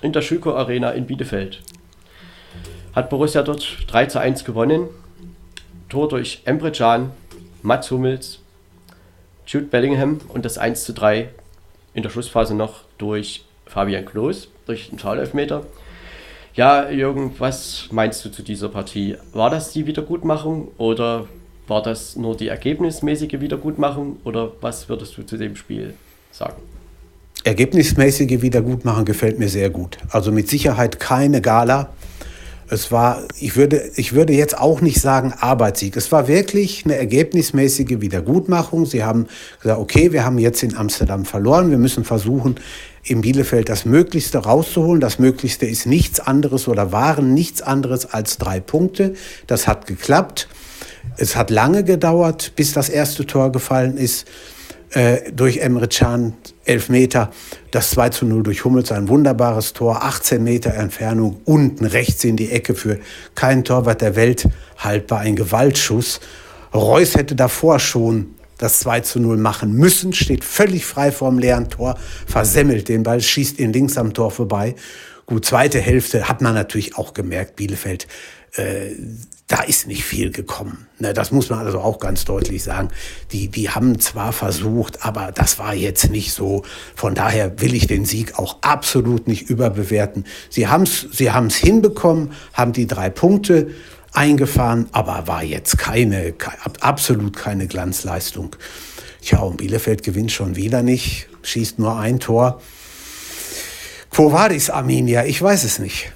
in 0.00 0.14
der 0.14 0.22
Schüko 0.22 0.54
Arena 0.54 0.92
in 0.92 1.06
Bielefeld. 1.06 1.60
Hat 2.94 3.10
Borussia 3.10 3.42
dort 3.42 3.76
3 3.88 4.06
zu 4.06 4.20
1 4.20 4.46
gewonnen. 4.46 4.88
Tor 5.90 6.08
durch 6.08 6.40
Emre 6.46 6.72
Can, 6.72 7.10
Mats 7.60 7.90
Hummels, 7.90 8.38
Jude 9.46 9.66
Bellingham 9.66 10.22
und 10.28 10.46
das 10.46 10.56
1 10.56 10.84
zu 10.84 10.94
3 10.94 11.28
in 11.92 12.02
der 12.02 12.08
Schlussphase 12.08 12.54
noch 12.54 12.84
durch 12.96 13.44
Fabian 13.66 14.06
Klos, 14.06 14.48
durch 14.64 14.88
den 14.88 14.98
Schaulelfmeter. 14.98 15.66
Ja, 16.54 16.88
Jürgen, 16.88 17.34
was 17.38 17.88
meinst 17.90 18.24
du 18.24 18.30
zu 18.30 18.42
dieser 18.42 18.70
Partie? 18.70 19.18
War 19.34 19.50
das 19.50 19.74
die 19.74 19.84
Wiedergutmachung 19.84 20.68
oder 20.78 21.28
war 21.68 21.82
das 21.82 22.16
nur 22.16 22.36
die 22.36 22.48
ergebnismäßige 22.48 23.40
Wiedergutmachung 23.40 24.18
oder 24.24 24.52
was 24.60 24.88
würdest 24.88 25.16
du 25.16 25.22
zu 25.22 25.36
dem 25.36 25.56
Spiel 25.56 25.94
sagen. 26.32 26.62
Ergebnismäßige 27.44 28.42
Wiedergutmachen 28.42 29.04
gefällt 29.04 29.38
mir 29.38 29.48
sehr 29.48 29.70
gut. 29.70 29.98
Also 30.10 30.32
mit 30.32 30.48
Sicherheit 30.48 30.98
keine 30.98 31.40
Gala. 31.40 31.90
Es 32.70 32.92
war, 32.92 33.22
ich 33.40 33.56
würde, 33.56 33.90
ich 33.96 34.12
würde 34.12 34.34
jetzt 34.34 34.58
auch 34.58 34.82
nicht 34.82 35.00
sagen 35.00 35.32
Arbeitssieg. 35.32 35.96
Es 35.96 36.12
war 36.12 36.28
wirklich 36.28 36.84
eine 36.84 36.96
ergebnismäßige 36.96 38.00
Wiedergutmachung. 38.00 38.84
Sie 38.84 39.04
haben 39.04 39.26
gesagt, 39.62 39.80
okay, 39.80 40.12
wir 40.12 40.26
haben 40.26 40.38
jetzt 40.38 40.62
in 40.62 40.76
Amsterdam 40.76 41.24
verloren. 41.24 41.70
Wir 41.70 41.78
müssen 41.78 42.04
versuchen, 42.04 42.56
in 43.04 43.22
Bielefeld 43.22 43.70
das 43.70 43.86
Möglichste 43.86 44.38
rauszuholen. 44.38 45.00
Das 45.00 45.18
Möglichste 45.18 45.64
ist 45.64 45.86
nichts 45.86 46.20
anderes 46.20 46.68
oder 46.68 46.92
waren 46.92 47.32
nichts 47.32 47.62
anderes 47.62 48.04
als 48.04 48.36
drei 48.36 48.60
Punkte. 48.60 49.14
Das 49.46 49.66
hat 49.66 49.86
geklappt. 49.86 50.48
Es 51.16 51.36
hat 51.36 51.50
lange 51.50 51.84
gedauert, 51.84 52.52
bis 52.56 52.72
das 52.72 52.88
erste 52.88 53.26
Tor 53.26 53.52
gefallen 53.52 53.96
ist 53.96 54.26
äh, 54.90 55.32
durch 55.32 55.58
Emre 55.58 55.88
Can, 55.88 56.34
11 56.64 56.88
Meter, 56.88 57.30
das 57.70 57.90
2 57.90 58.08
zu 58.10 58.26
0 58.26 58.42
durch 58.42 58.64
Hummels, 58.64 58.92
ein 58.92 59.08
wunderbares 59.08 59.72
Tor, 59.72 60.02
18 60.04 60.42
Meter 60.42 60.74
Entfernung, 60.74 61.40
unten 61.44 61.84
rechts 61.84 62.24
in 62.24 62.36
die 62.36 62.50
Ecke 62.50 62.74
für 62.74 62.98
keinen 63.34 63.64
Torwart 63.64 64.00
der 64.00 64.16
Welt 64.16 64.48
haltbar, 64.78 65.20
ein 65.20 65.36
Gewaltschuss. 65.36 66.20
Reus 66.72 67.14
hätte 67.14 67.34
davor 67.34 67.78
schon 67.78 68.34
das 68.58 68.80
2 68.80 69.00
zu 69.00 69.20
0 69.20 69.36
machen 69.36 69.72
müssen, 69.72 70.12
steht 70.12 70.44
völlig 70.44 70.84
frei 70.84 71.12
vorm 71.12 71.38
leeren 71.38 71.70
Tor, 71.70 71.96
versemmelt 72.26 72.88
den 72.88 73.04
Ball, 73.04 73.20
schießt 73.20 73.60
ihn 73.60 73.72
links 73.72 73.96
am 73.96 74.14
Tor 74.14 74.30
vorbei. 74.30 74.74
Gut, 75.26 75.44
zweite 75.44 75.78
Hälfte 75.78 76.28
hat 76.28 76.40
man 76.40 76.54
natürlich 76.54 76.96
auch 76.96 77.14
gemerkt, 77.14 77.56
Bielefeld 77.56 78.08
äh, 78.54 78.90
da 79.46 79.62
ist 79.62 79.86
nicht 79.86 80.04
viel 80.04 80.30
gekommen. 80.30 80.87
Ne, 81.00 81.14
das 81.14 81.30
muss 81.30 81.48
man 81.48 81.60
also 81.60 81.78
auch 81.78 82.00
ganz 82.00 82.24
deutlich 82.24 82.64
sagen. 82.64 82.88
Die, 83.30 83.48
die 83.48 83.70
haben 83.70 84.00
zwar 84.00 84.32
versucht, 84.32 85.04
aber 85.04 85.30
das 85.32 85.58
war 85.60 85.72
jetzt 85.72 86.10
nicht 86.10 86.32
so. 86.32 86.64
Von 86.96 87.14
daher 87.14 87.60
will 87.60 87.74
ich 87.74 87.86
den 87.86 88.04
Sieg 88.04 88.36
auch 88.36 88.56
absolut 88.62 89.28
nicht 89.28 89.48
überbewerten. 89.48 90.24
Sie 90.50 90.66
haben 90.66 90.82
es 90.82 91.06
sie 91.12 91.30
haben's 91.30 91.54
hinbekommen, 91.54 92.32
haben 92.52 92.72
die 92.72 92.88
drei 92.88 93.10
Punkte 93.10 93.70
eingefahren, 94.12 94.88
aber 94.90 95.28
war 95.28 95.44
jetzt 95.44 95.78
keine, 95.78 96.34
absolut 96.80 97.36
keine 97.36 97.68
Glanzleistung. 97.68 98.56
Tja, 99.20 99.38
und 99.38 99.58
Bielefeld 99.58 100.02
gewinnt 100.02 100.32
schon 100.32 100.56
wieder 100.56 100.82
nicht, 100.82 101.28
schießt 101.42 101.78
nur 101.78 101.96
ein 101.96 102.18
Tor. 102.18 102.60
Quo 104.10 104.32
vadis, 104.32 104.70
Arminia? 104.70 105.24
Ich 105.26 105.40
weiß 105.40 105.62
es 105.62 105.78
nicht. 105.78 106.10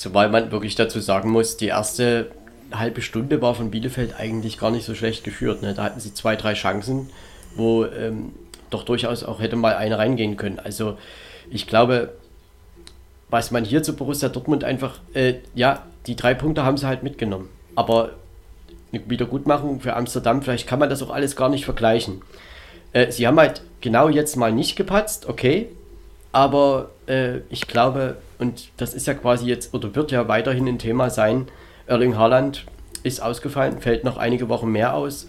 Zumal 0.00 0.30
man 0.30 0.50
wirklich 0.50 0.76
dazu 0.76 0.98
sagen 0.98 1.28
muss, 1.28 1.58
die 1.58 1.66
erste 1.66 2.30
halbe 2.72 3.02
Stunde 3.02 3.42
war 3.42 3.54
von 3.54 3.70
Bielefeld 3.70 4.14
eigentlich 4.18 4.58
gar 4.58 4.70
nicht 4.70 4.86
so 4.86 4.94
schlecht 4.94 5.24
geführt. 5.24 5.60
Ne? 5.60 5.74
Da 5.74 5.82
hatten 5.82 6.00
sie 6.00 6.14
zwei, 6.14 6.36
drei 6.36 6.54
Chancen, 6.54 7.10
wo 7.54 7.84
ähm, 7.84 8.32
doch 8.70 8.84
durchaus 8.84 9.24
auch 9.24 9.40
hätte 9.40 9.56
mal 9.56 9.74
eine 9.74 9.98
reingehen 9.98 10.38
können. 10.38 10.58
Also 10.58 10.96
ich 11.50 11.66
glaube, 11.66 12.14
was 13.28 13.50
man 13.50 13.62
hier 13.62 13.82
zu 13.82 13.94
Borussia 13.94 14.30
Dortmund 14.30 14.64
einfach, 14.64 15.00
äh, 15.12 15.34
ja, 15.54 15.84
die 16.06 16.16
drei 16.16 16.32
Punkte 16.32 16.64
haben 16.64 16.78
sie 16.78 16.86
halt 16.86 17.02
mitgenommen. 17.02 17.50
Aber 17.74 18.12
eine 18.94 19.02
Wiedergutmachung 19.06 19.80
für 19.80 19.96
Amsterdam, 19.96 20.40
vielleicht 20.40 20.66
kann 20.66 20.78
man 20.78 20.88
das 20.88 21.02
auch 21.02 21.10
alles 21.10 21.36
gar 21.36 21.50
nicht 21.50 21.66
vergleichen. 21.66 22.22
Äh, 22.94 23.12
sie 23.12 23.26
haben 23.26 23.38
halt 23.38 23.60
genau 23.82 24.08
jetzt 24.08 24.36
mal 24.36 24.50
nicht 24.50 24.76
gepatzt, 24.76 25.28
okay, 25.28 25.68
aber 26.32 26.90
äh, 27.06 27.38
ich 27.50 27.66
glaube, 27.66 28.16
und 28.38 28.68
das 28.76 28.94
ist 28.94 29.06
ja 29.06 29.14
quasi 29.14 29.46
jetzt, 29.46 29.74
oder 29.74 29.94
wird 29.94 30.12
ja 30.12 30.28
weiterhin 30.28 30.68
ein 30.68 30.78
Thema 30.78 31.10
sein, 31.10 31.48
Erling 31.86 32.16
Haaland 32.16 32.66
ist 33.02 33.20
ausgefallen, 33.20 33.80
fällt 33.80 34.04
noch 34.04 34.16
einige 34.16 34.48
Wochen 34.48 34.70
mehr 34.70 34.94
aus. 34.94 35.26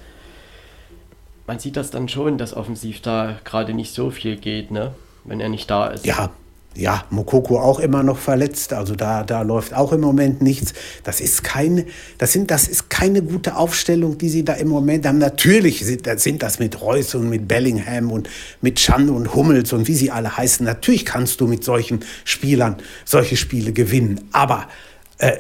Man 1.48 1.60
sieht 1.60 1.76
das 1.76 1.90
dann 1.90 2.08
schon, 2.08 2.38
dass 2.38 2.56
offensiv 2.56 3.02
da 3.02 3.38
gerade 3.44 3.74
nicht 3.74 3.94
so 3.94 4.12
viel 4.12 4.38
geht, 4.38 4.72
ne? 4.72 4.94
wenn 5.24 5.40
er 5.40 5.50
nicht 5.50 5.70
da 5.70 5.88
ist. 5.88 6.06
Ja, 6.06 6.32
ja, 6.76 7.04
Mokoko 7.10 7.60
auch 7.60 7.80
immer 7.80 8.02
noch 8.02 8.18
verletzt, 8.18 8.72
also 8.72 8.96
da, 8.96 9.24
da 9.24 9.42
läuft 9.42 9.74
auch 9.74 9.92
im 9.92 10.00
Moment 10.00 10.42
nichts. 10.42 10.74
Das 11.04 11.20
ist 11.20 11.44
keine, 11.44 11.86
das 12.18 12.32
sind, 12.32 12.50
das 12.50 12.68
ist 12.68 12.90
keine 12.90 13.22
gute 13.22 13.58
Aufstellung, 13.58 14.18
die 14.18 14.30
sie 14.30 14.46
da 14.46 14.54
im 14.54 14.70
Moment 14.70 15.06
haben. 15.06 15.18
Natürlich 15.18 15.86
sind, 15.86 16.08
sind 16.20 16.42
das 16.42 16.60
mit 16.60 16.82
Reus 16.82 17.14
und 17.14 17.30
mit 17.30 17.48
Bellingham 17.48 18.12
und 18.12 18.30
mit 18.62 18.78
Chan 18.78 19.10
und 19.10 19.36
Hummels 19.36 19.74
und 19.74 19.88
wie 19.88 19.96
sie 19.96 20.12
alle 20.12 20.38
heißen. 20.38 20.66
Natürlich 20.66 21.06
kannst 21.06 21.42
du 21.42 21.48
mit 21.48 21.64
solchen 21.66 22.06
Spielern 22.24 22.78
solche 23.04 23.36
Spiele 23.36 23.74
gewinnen, 23.74 24.22
aber 24.32 24.70
äh, 25.18 25.38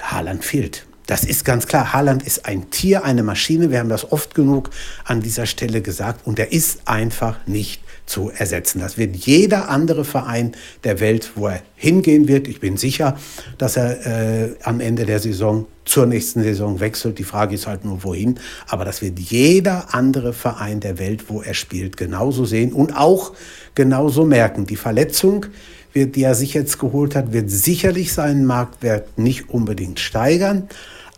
Haaland 0.00 0.44
fehlt. 0.44 0.86
Das 1.06 1.24
ist 1.24 1.44
ganz 1.44 1.66
klar. 1.66 1.94
Haaland 1.94 2.22
ist 2.22 2.44
ein 2.44 2.70
Tier, 2.70 3.02
eine 3.02 3.22
Maschine. 3.22 3.70
Wir 3.70 3.78
haben 3.78 3.88
das 3.88 4.12
oft 4.12 4.34
genug 4.34 4.70
an 5.04 5.22
dieser 5.22 5.46
Stelle 5.46 5.80
gesagt. 5.80 6.26
Und 6.26 6.38
er 6.38 6.52
ist 6.52 6.86
einfach 6.86 7.38
nicht 7.46 7.80
zu 8.08 8.30
ersetzen. 8.30 8.80
Das 8.80 8.98
wird 8.98 9.16
jeder 9.16 9.68
andere 9.68 10.04
Verein 10.04 10.52
der 10.84 11.00
Welt, 11.00 11.32
wo 11.34 11.48
er 11.48 11.60
hingehen 11.76 12.26
wird. 12.26 12.48
Ich 12.48 12.60
bin 12.60 12.76
sicher, 12.76 13.16
dass 13.58 13.76
er 13.76 14.06
äh, 14.06 14.54
am 14.62 14.80
Ende 14.80 15.04
der 15.06 15.18
Saison 15.20 15.66
zur 15.84 16.06
nächsten 16.06 16.42
Saison 16.42 16.80
wechselt. 16.80 17.18
Die 17.18 17.24
Frage 17.24 17.54
ist 17.54 17.66
halt 17.66 17.84
nur, 17.84 18.04
wohin. 18.04 18.38
Aber 18.66 18.84
das 18.84 19.02
wird 19.02 19.18
jeder 19.18 19.94
andere 19.94 20.32
Verein 20.32 20.80
der 20.80 20.98
Welt, 20.98 21.24
wo 21.28 21.42
er 21.42 21.54
spielt, 21.54 21.96
genauso 21.96 22.44
sehen 22.44 22.72
und 22.72 22.96
auch 22.96 23.32
genauso 23.74 24.24
merken. 24.24 24.66
Die 24.66 24.76
Verletzung, 24.76 25.46
die 25.94 26.22
er 26.22 26.34
sich 26.34 26.54
jetzt 26.54 26.78
geholt 26.78 27.14
hat, 27.14 27.32
wird 27.32 27.50
sicherlich 27.50 28.12
seinen 28.12 28.44
Marktwert 28.44 29.18
nicht 29.18 29.50
unbedingt 29.50 30.00
steigern. 30.00 30.68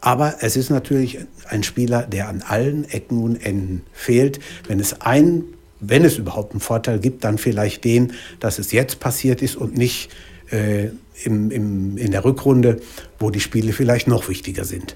Aber 0.01 0.37
es 0.41 0.57
ist 0.57 0.71
natürlich 0.71 1.19
ein 1.49 1.63
Spieler, 1.63 2.03
der 2.03 2.29
an 2.29 2.43
allen 2.47 2.89
Ecken 2.89 3.23
und 3.23 3.37
Enden 3.37 3.83
fehlt. 3.93 4.41
Wenn 4.67 4.81
es 4.81 5.01
ein 5.03 5.45
wenn 5.81 6.05
es 6.05 6.19
überhaupt 6.19 6.53
einen 6.53 6.61
Vorteil 6.61 6.99
gibt, 6.99 7.25
dann 7.25 7.39
vielleicht 7.39 7.85
den, 7.85 8.13
dass 8.39 8.59
es 8.59 8.73
jetzt 8.73 9.01
passiert 9.01 9.43
ist 9.43 9.57
und 9.57 9.77
nicht 9.77 10.11
äh, 10.51 10.89
im, 11.25 11.51
im, 11.51 11.97
in 11.97 12.11
der 12.11 12.25
Rückrunde, 12.25 12.81
wo 13.19 13.31
die 13.31 13.41
Spiele 13.41 13.73
vielleicht 13.73 14.09
noch 14.09 14.29
wichtiger 14.29 14.65
sind. 14.65 14.95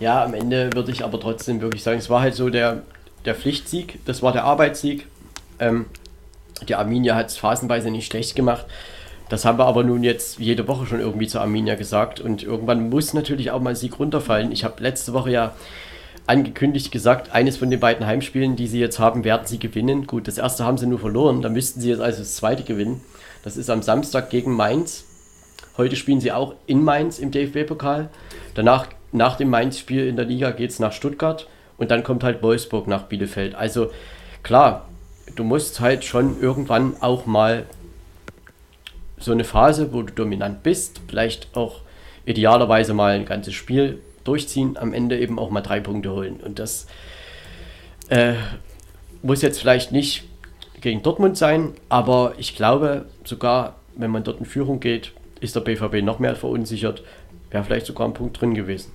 Ja, 0.00 0.24
am 0.24 0.34
Ende 0.34 0.70
würde 0.74 0.90
ich 0.90 1.04
aber 1.04 1.20
trotzdem 1.20 1.60
wirklich 1.60 1.82
sagen, 1.82 1.98
es 1.98 2.10
war 2.10 2.20
halt 2.20 2.34
so 2.34 2.50
der, 2.50 2.82
der 3.24 3.34
Pflichtsieg, 3.34 3.98
das 4.04 4.22
war 4.22 4.32
der 4.32 4.44
Arbeitssieg. 4.44 5.06
Ähm, 5.58 5.86
die 6.68 6.74
Arminia 6.74 7.14
hat 7.14 7.28
es 7.28 7.36
phasenweise 7.36 7.90
nicht 7.90 8.06
schlecht 8.06 8.34
gemacht. 8.34 8.66
Das 9.28 9.44
haben 9.44 9.58
wir 9.58 9.66
aber 9.66 9.82
nun 9.82 10.04
jetzt 10.04 10.38
jede 10.38 10.68
Woche 10.68 10.86
schon 10.86 11.00
irgendwie 11.00 11.26
zu 11.26 11.40
Arminia 11.40 11.74
gesagt. 11.74 12.20
Und 12.20 12.42
irgendwann 12.42 12.90
muss 12.90 13.14
natürlich 13.14 13.50
auch 13.50 13.60
mal 13.60 13.70
ein 13.70 13.76
Sieg 13.76 13.98
runterfallen. 13.98 14.52
Ich 14.52 14.64
habe 14.64 14.82
letzte 14.82 15.12
Woche 15.12 15.30
ja 15.30 15.54
angekündigt 16.26 16.92
gesagt, 16.92 17.32
eines 17.32 17.56
von 17.56 17.70
den 17.70 17.80
beiden 17.80 18.06
Heimspielen, 18.06 18.56
die 18.56 18.66
sie 18.66 18.80
jetzt 18.80 18.98
haben, 18.98 19.24
werden 19.24 19.46
sie 19.46 19.58
gewinnen. 19.58 20.06
Gut, 20.06 20.28
das 20.28 20.38
erste 20.38 20.64
haben 20.64 20.78
sie 20.78 20.86
nur 20.86 20.98
verloren, 20.98 21.42
da 21.42 21.48
müssten 21.48 21.80
sie 21.80 21.90
jetzt 21.90 22.00
also 22.00 22.20
das 22.20 22.36
zweite 22.36 22.62
gewinnen. 22.62 23.00
Das 23.42 23.56
ist 23.56 23.70
am 23.70 23.82
Samstag 23.82 24.30
gegen 24.30 24.52
Mainz. 24.54 25.04
Heute 25.76 25.96
spielen 25.96 26.20
sie 26.20 26.32
auch 26.32 26.54
in 26.66 26.84
Mainz 26.84 27.18
im 27.18 27.30
DFB-Pokal. 27.30 28.08
Danach, 28.54 28.86
nach 29.10 29.36
dem 29.36 29.50
Mainz-Spiel 29.50 30.06
in 30.06 30.16
der 30.16 30.26
Liga, 30.26 30.50
geht 30.50 30.70
es 30.70 30.78
nach 30.78 30.92
Stuttgart 30.92 31.48
und 31.76 31.90
dann 31.90 32.04
kommt 32.04 32.22
halt 32.22 32.42
Wolfsburg 32.42 32.86
nach 32.86 33.04
Bielefeld. 33.04 33.54
Also 33.54 33.90
klar, 34.42 34.88
du 35.34 35.44
musst 35.44 35.80
halt 35.80 36.04
schon 36.04 36.40
irgendwann 36.40 36.94
auch 37.00 37.26
mal 37.26 37.66
so 39.18 39.32
eine 39.32 39.44
Phase, 39.44 39.92
wo 39.92 40.02
du 40.02 40.12
dominant 40.12 40.62
bist, 40.62 41.00
vielleicht 41.08 41.56
auch 41.56 41.80
idealerweise 42.26 42.94
mal 42.94 43.14
ein 43.14 43.24
ganzes 43.24 43.54
Spiel 43.54 44.00
durchziehen, 44.24 44.76
am 44.76 44.92
Ende 44.92 45.18
eben 45.18 45.38
auch 45.38 45.50
mal 45.50 45.60
drei 45.60 45.80
Punkte 45.80 46.12
holen. 46.12 46.40
Und 46.44 46.58
das 46.58 46.86
äh, 48.08 48.34
muss 49.22 49.42
jetzt 49.42 49.60
vielleicht 49.60 49.92
nicht 49.92 50.24
gegen 50.80 51.02
Dortmund 51.02 51.36
sein, 51.38 51.70
aber 51.88 52.34
ich 52.38 52.56
glaube 52.56 53.06
sogar, 53.24 53.76
wenn 53.96 54.10
man 54.10 54.24
dort 54.24 54.40
in 54.40 54.46
Führung 54.46 54.80
geht, 54.80 55.12
ist 55.40 55.56
der 55.56 55.60
BVB 55.60 56.02
noch 56.02 56.18
mehr 56.18 56.36
verunsichert. 56.36 57.02
Wäre 57.50 57.64
vielleicht 57.64 57.86
sogar 57.86 58.08
ein 58.08 58.14
Punkt 58.14 58.40
drin 58.40 58.54
gewesen. 58.54 58.90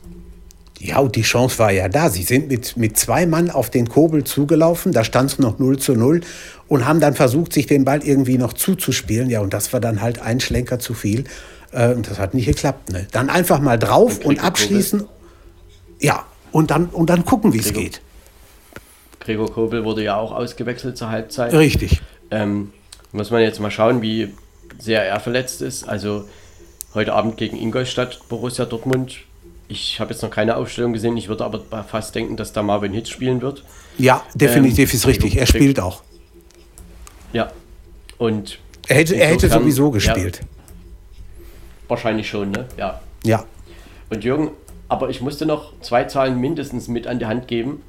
Ja, 0.80 1.00
und 1.00 1.16
die 1.16 1.24
Chance 1.24 1.58
war 1.60 1.72
ja 1.72 1.90
da. 1.90 2.10
Sie 2.10 2.22
sind 2.24 2.50
mit, 2.50 2.78
mit 2.78 2.98
zwei 2.98 3.26
Mann 3.26 3.50
auf 3.50 3.70
den 3.70 3.90
Kobel 3.90 4.24
zugelaufen, 4.24 4.92
da 4.92 5.04
stand 5.04 5.32
es 5.32 5.40
noch 5.40 5.58
0 5.58 5.80
zu 5.80 5.94
0 5.94 6.22
und 6.68 6.86
haben 6.86 7.00
dann 7.00 7.16
versucht, 7.16 7.54
sich 7.54 7.66
den 7.66 7.84
Ball 7.84 8.04
irgendwie 8.04 8.38
noch 8.38 8.54
zuzuspielen. 8.54 9.30
Ja, 9.30 9.42
und 9.42 9.54
das 9.54 9.74
war 9.74 9.80
dann 9.80 10.02
halt 10.02 10.22
ein 10.22 10.40
Schlenker 10.40 10.78
zu 10.80 10.94
viel. 10.94 11.24
Äh, 11.72 11.94
und 11.94 12.10
das 12.10 12.20
hat 12.20 12.34
nicht 12.34 12.46
geklappt. 12.46 12.92
Ne? 12.92 13.08
Dann 13.12 13.30
einfach 13.30 13.60
mal 13.60 13.80
drauf 13.80 14.20
und, 14.20 14.26
und 14.26 14.44
abschließen. 14.44 15.00
Kobel. 15.00 15.17
Ja, 16.00 16.26
und 16.52 16.72
dann, 16.72 16.88
und 16.88 17.10
dann 17.10 17.26
gucken, 17.26 17.54
wie 17.54 17.60
es 17.60 17.74
geht. 17.74 18.02
Gregor 19.20 19.52
Kobel 19.52 19.84
wurde 19.84 20.04
ja 20.04 20.16
auch 20.16 20.32
ausgewechselt 20.32 20.98
zur 20.98 21.10
Halbzeit. 21.10 21.54
Richtig. 21.54 22.02
Ähm, 22.32 22.72
muss 23.12 23.32
man 23.32 23.42
jetzt 23.42 23.60
mal 23.60 23.72
schauen, 23.72 24.02
wie 24.02 24.34
sehr 24.78 25.06
er 25.06 25.20
verletzt 25.20 25.62
ist. 25.62 25.88
Also 25.88 26.28
heute 26.94 27.14
Abend 27.14 27.38
gegen 27.38 27.58
Ingolstadt, 27.58 28.20
Borussia 28.30 28.66
Dortmund. 28.66 29.18
Ich 29.68 30.00
habe 30.00 30.14
jetzt 30.14 30.22
noch 30.22 30.30
keine 30.30 30.56
Aufstellung 30.56 30.94
gesehen. 30.94 31.18
Ich 31.18 31.28
würde 31.28 31.44
aber 31.44 31.62
fast 31.84 32.16
denken, 32.16 32.38
dass 32.38 32.54
da 32.54 32.64
Marvin 32.64 32.94
Hitz 32.94 33.10
spielen 33.10 33.42
wird. 33.42 33.64
Ja, 33.98 34.24
definitiv 34.34 34.94
ähm, 34.94 34.98
ist 34.98 35.08
richtig. 35.08 35.36
Er 35.38 35.46
spielt 35.46 35.80
auch. 35.80 36.04
Ja. 37.34 37.52
Und 38.18 38.60
er 38.88 38.96
hätte, 38.96 39.16
er 39.16 39.28
hätte 39.28 39.50
sowieso 39.50 39.92
gespielt. 39.92 40.40
Ja, 40.42 40.48
wahrscheinlich 41.90 42.30
schon, 42.30 42.52
ne? 42.52 42.66
Ja. 42.78 43.02
Ja. 43.26 43.44
Und 44.10 44.24
Jürgen, 44.24 44.52
aber 44.90 45.10
ich 45.10 45.22
musste 45.22 45.46
noch 45.46 45.74
zwei 45.82 46.06
Zahlen 46.06 46.40
mindestens 46.40 46.88
mit 46.88 47.08
an 47.08 47.20
die 47.20 47.26
Hand 47.26 47.48
geben. 47.48 47.82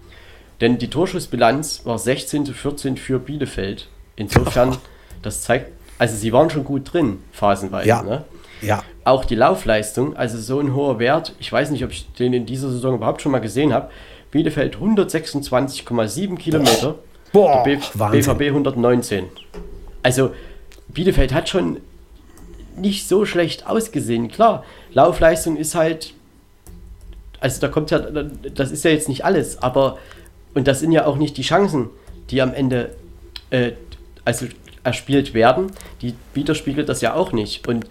Denn 0.61 0.79
die 0.79 0.91
Torschussbilanz 0.91 1.83
war 1.85 1.99
16 1.99 2.47
zu 2.47 2.53
14 2.53 2.97
für 2.97 3.19
Bielefeld. 3.19 3.89
Insofern, 4.17 4.77
das 5.23 5.43
zeigt, 5.43 5.71
also 5.99 6.17
sie 6.17 6.33
waren 6.33 6.51
schon 6.51 6.65
gut 6.65 6.93
drin, 6.93 7.21
phasenweise. 7.33 7.89
Ja. 7.89 8.03
Ne? 8.03 8.25
ja. 8.61 8.83
Auch 9.05 9.25
die 9.25 9.37
Laufleistung, 9.37 10.17
also 10.17 10.39
so 10.39 10.59
ein 10.61 10.75
hoher 10.75 10.99
Wert, 10.99 11.35
ich 11.39 11.53
weiß 11.53 11.71
nicht, 11.71 11.85
ob 11.85 11.93
ich 11.93 12.11
den 12.13 12.33
in 12.33 12.47
dieser 12.47 12.71
Saison 12.71 12.97
überhaupt 12.97 13.23
schon 13.23 13.33
mal 13.33 13.39
gesehen 13.39 13.73
habe. 13.73 13.91
Bielefeld 14.31 14.77
126,7 14.77 16.37
Kilometer, 16.37 16.97
Boah, 17.33 17.65
der 17.65 17.79
BVB 18.11 18.43
119. 18.43 19.25
Also 20.03 20.33
Bielefeld 20.89 21.33
hat 21.33 21.49
schon 21.49 21.79
nicht 22.77 23.09
so 23.09 23.25
schlecht 23.25 23.67
ausgesehen. 23.67 24.29
Klar, 24.29 24.65
Laufleistung 24.93 25.57
ist 25.57 25.75
halt 25.75 26.15
also 27.41 27.61
da 27.61 27.69
kommt 27.69 27.91
ja, 27.91 27.99
das 28.01 28.71
ist 28.71 28.85
ja 28.85 28.91
jetzt 28.91 29.09
nicht 29.09 29.25
alles, 29.25 29.63
aber, 29.63 29.99
und 30.55 30.67
das 30.67 30.81
sind 30.81 30.93
ja 30.93 31.07
auch 31.07 31.17
nicht 31.17 31.37
die 31.37 31.43
Chancen, 31.43 31.91
die 32.31 32.43
am 32.43 32.53
Ende 32.53 32.91
äh, 33.51 33.73
also 34.25 34.47
erspielt 34.85 35.35
werden, 35.35 35.71
die 36.03 36.15
widerspiegelt 36.35 36.89
das 36.89 37.01
ja 37.01 37.15
auch 37.15 37.33
nicht. 37.33 37.67
Und 37.69 37.87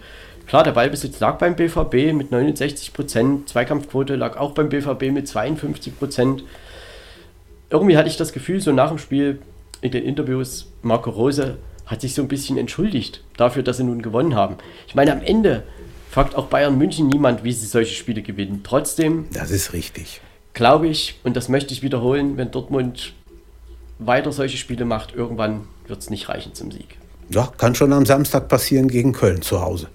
klar, 0.46 0.64
der 0.64 0.72
Ballbesitz 0.72 1.20
lag 1.20 1.38
beim 1.38 1.56
BVB 1.56 2.12
mit 2.12 2.30
69 2.30 2.92
Prozent, 2.92 3.48
Zweikampfquote 3.48 4.16
lag 4.16 4.36
auch 4.36 4.52
beim 4.52 4.68
BVB 4.68 5.12
mit 5.12 5.28
52 5.28 5.98
Prozent. 5.98 6.44
Irgendwie 7.70 7.96
hatte 7.96 8.08
ich 8.08 8.16
das 8.16 8.32
Gefühl, 8.32 8.60
so 8.60 8.72
nach 8.72 8.88
dem 8.88 8.98
Spiel 8.98 9.40
in 9.80 9.90
den 9.90 10.04
Interviews, 10.04 10.72
Marco 10.82 11.10
Rose 11.10 11.58
hat 11.86 12.00
sich 12.00 12.14
so 12.14 12.22
ein 12.22 12.28
bisschen 12.28 12.58
entschuldigt 12.58 13.22
dafür, 13.36 13.62
dass 13.62 13.78
sie 13.78 13.84
nun 13.84 14.02
gewonnen 14.02 14.34
haben. 14.34 14.56
Ich 14.86 14.94
meine, 14.94 15.12
am 15.12 15.22
Ende 15.22 15.62
fragt 16.10 16.34
auch 16.34 16.46
Bayern 16.46 16.78
München 16.78 17.06
niemand, 17.06 17.44
wie 17.44 17.52
sie 17.52 17.66
solche 17.66 17.94
Spiele 17.94 18.22
gewinnen. 18.22 18.60
Trotzdem. 18.64 19.26
Das 19.32 19.50
ist 19.50 19.72
richtig. 19.72 20.20
Glaube 20.54 20.88
ich, 20.88 21.20
und 21.24 21.36
das 21.36 21.48
möchte 21.48 21.72
ich 21.72 21.82
wiederholen, 21.82 22.36
wenn 22.36 22.50
Dortmund 22.50 23.12
weiter 23.98 24.32
solche 24.32 24.56
Spiele 24.56 24.84
macht, 24.84 25.14
irgendwann 25.14 25.62
wird 25.86 26.00
es 26.00 26.10
nicht 26.10 26.28
reichen 26.28 26.54
zum 26.54 26.70
Sieg. 26.70 26.96
Ja, 27.30 27.52
kann 27.58 27.74
schon 27.74 27.92
am 27.92 28.06
Samstag 28.06 28.48
passieren 28.48 28.88
gegen 28.88 29.12
Köln 29.12 29.42
zu 29.42 29.60
Hause. 29.60 29.88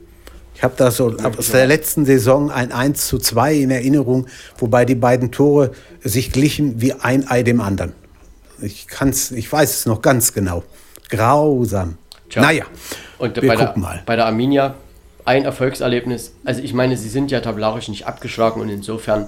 Ich 0.56 0.64
habe 0.64 0.76
da 0.78 0.92
so 0.92 1.18
aus 1.18 1.50
der 1.50 1.66
letzten 1.66 2.06
Saison 2.06 2.52
ein 2.52 2.72
1 2.72 3.08
zu 3.08 3.18
2 3.18 3.56
in 3.56 3.72
Erinnerung, 3.72 4.28
wobei 4.58 4.86
die 4.86 4.96
beiden 4.96 5.32
Tore 5.32 5.72
sich 6.04 6.32
glichen 6.32 6.80
wie 6.80 6.94
ein 6.94 7.28
Ei 7.28 7.44
dem 7.44 7.60
anderen. 7.60 7.94
Ich 8.62 8.88
kann's, 8.88 9.32
ich 9.32 9.52
weiß 9.52 9.80
es 9.80 9.86
noch 9.88 10.02
ganz 10.02 10.34
genau. 10.34 10.64
Grausam. 11.10 11.98
Tja. 12.30 12.44
Naja, 12.44 12.66
und 13.18 13.36
wir 13.36 13.48
bei, 13.48 13.56
gucken 13.56 13.82
der, 13.82 13.90
mal. 13.90 14.04
bei 14.06 14.16
der 14.16 14.28
Arminia 14.28 14.76
ein 15.26 15.46
Erfolgserlebnis. 15.46 16.34
Also 16.44 16.62
ich 16.62 16.74
meine, 16.74 16.98
sie 16.98 17.10
sind 17.10 17.32
ja 17.32 17.40
tabellarisch 17.40 17.88
nicht 17.88 18.08
abgeschlagen 18.08 18.62
und 18.62 18.70
insofern, 18.70 19.28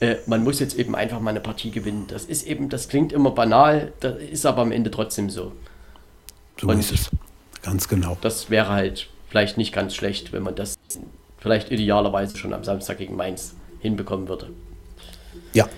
äh, 0.00 0.16
man 0.26 0.44
muss 0.44 0.60
jetzt 0.60 0.78
eben 0.78 0.94
einfach 0.94 1.20
mal 1.20 1.30
eine 1.30 1.40
Partie 1.40 1.70
gewinnen. 1.70 2.06
Das 2.08 2.24
ist 2.24 2.46
eben, 2.46 2.68
das 2.68 2.88
klingt 2.88 3.12
immer 3.12 3.30
banal, 3.30 3.92
das 4.00 4.18
ist 4.18 4.46
aber 4.46 4.62
am 4.62 4.72
Ende 4.72 4.90
trotzdem 4.90 5.30
so. 5.30 5.52
So 6.60 6.68
und 6.68 6.78
ist 6.78 6.92
es. 6.92 7.10
Ganz 7.62 7.88
genau. 7.88 8.16
Das 8.20 8.50
wäre 8.50 8.68
halt 8.68 9.08
vielleicht 9.28 9.58
nicht 9.58 9.72
ganz 9.72 9.94
schlecht, 9.94 10.32
wenn 10.32 10.42
man 10.42 10.54
das 10.54 10.76
vielleicht 11.38 11.70
idealerweise 11.70 12.36
schon 12.36 12.52
am 12.52 12.64
Samstag 12.64 12.98
gegen 12.98 13.16
Mainz 13.16 13.54
hinbekommen 13.80 14.28
würde. 14.28 14.50
Ja. 15.52 15.68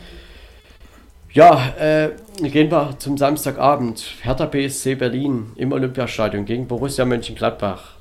Ja, 1.32 1.74
äh, 1.78 2.11
gehen 2.43 2.73
wir 2.73 2.99
zum 2.99 3.16
Samstagabend. 3.16 4.15
Hertha 4.23 4.47
BSC 4.47 4.97
Berlin 4.97 5.53
im 5.55 5.70
Olympiastadion 5.70 6.45
gegen 6.45 6.66
Borussia 6.66 7.05
Mönchengladbach. 7.05 7.99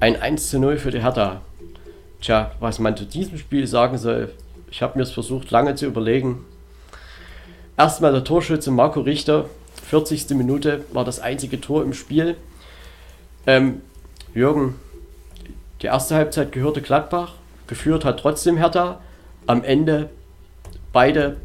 Ein 0.00 0.14
1 0.14 0.50
zu 0.50 0.60
0 0.60 0.78
für 0.78 0.92
die 0.92 1.02
Hertha. 1.02 1.40
Tja, 2.20 2.52
was 2.60 2.78
man 2.78 2.96
zu 2.96 3.04
diesem 3.04 3.36
Spiel 3.36 3.66
sagen 3.66 3.98
soll, 3.98 4.32
ich 4.70 4.80
habe 4.80 4.96
mir 4.96 5.02
es 5.02 5.10
versucht 5.10 5.50
lange 5.50 5.74
zu 5.74 5.86
überlegen. 5.86 6.44
Erstmal 7.76 8.12
der 8.12 8.22
Torschütze 8.22 8.70
Marco 8.70 9.00
Richter, 9.00 9.46
40. 9.88 10.30
Minute 10.36 10.84
war 10.92 11.04
das 11.04 11.18
einzige 11.18 11.60
Tor 11.60 11.82
im 11.82 11.94
Spiel. 11.94 12.36
Ähm, 13.44 13.82
Jürgen, 14.34 14.76
die 15.82 15.86
erste 15.86 16.14
Halbzeit 16.14 16.52
gehörte 16.52 16.80
Gladbach, 16.80 17.32
geführt 17.66 18.04
hat 18.04 18.20
trotzdem 18.20 18.56
Hertha. 18.56 19.00
Am 19.48 19.64
Ende 19.64 20.10
beide 20.92 21.38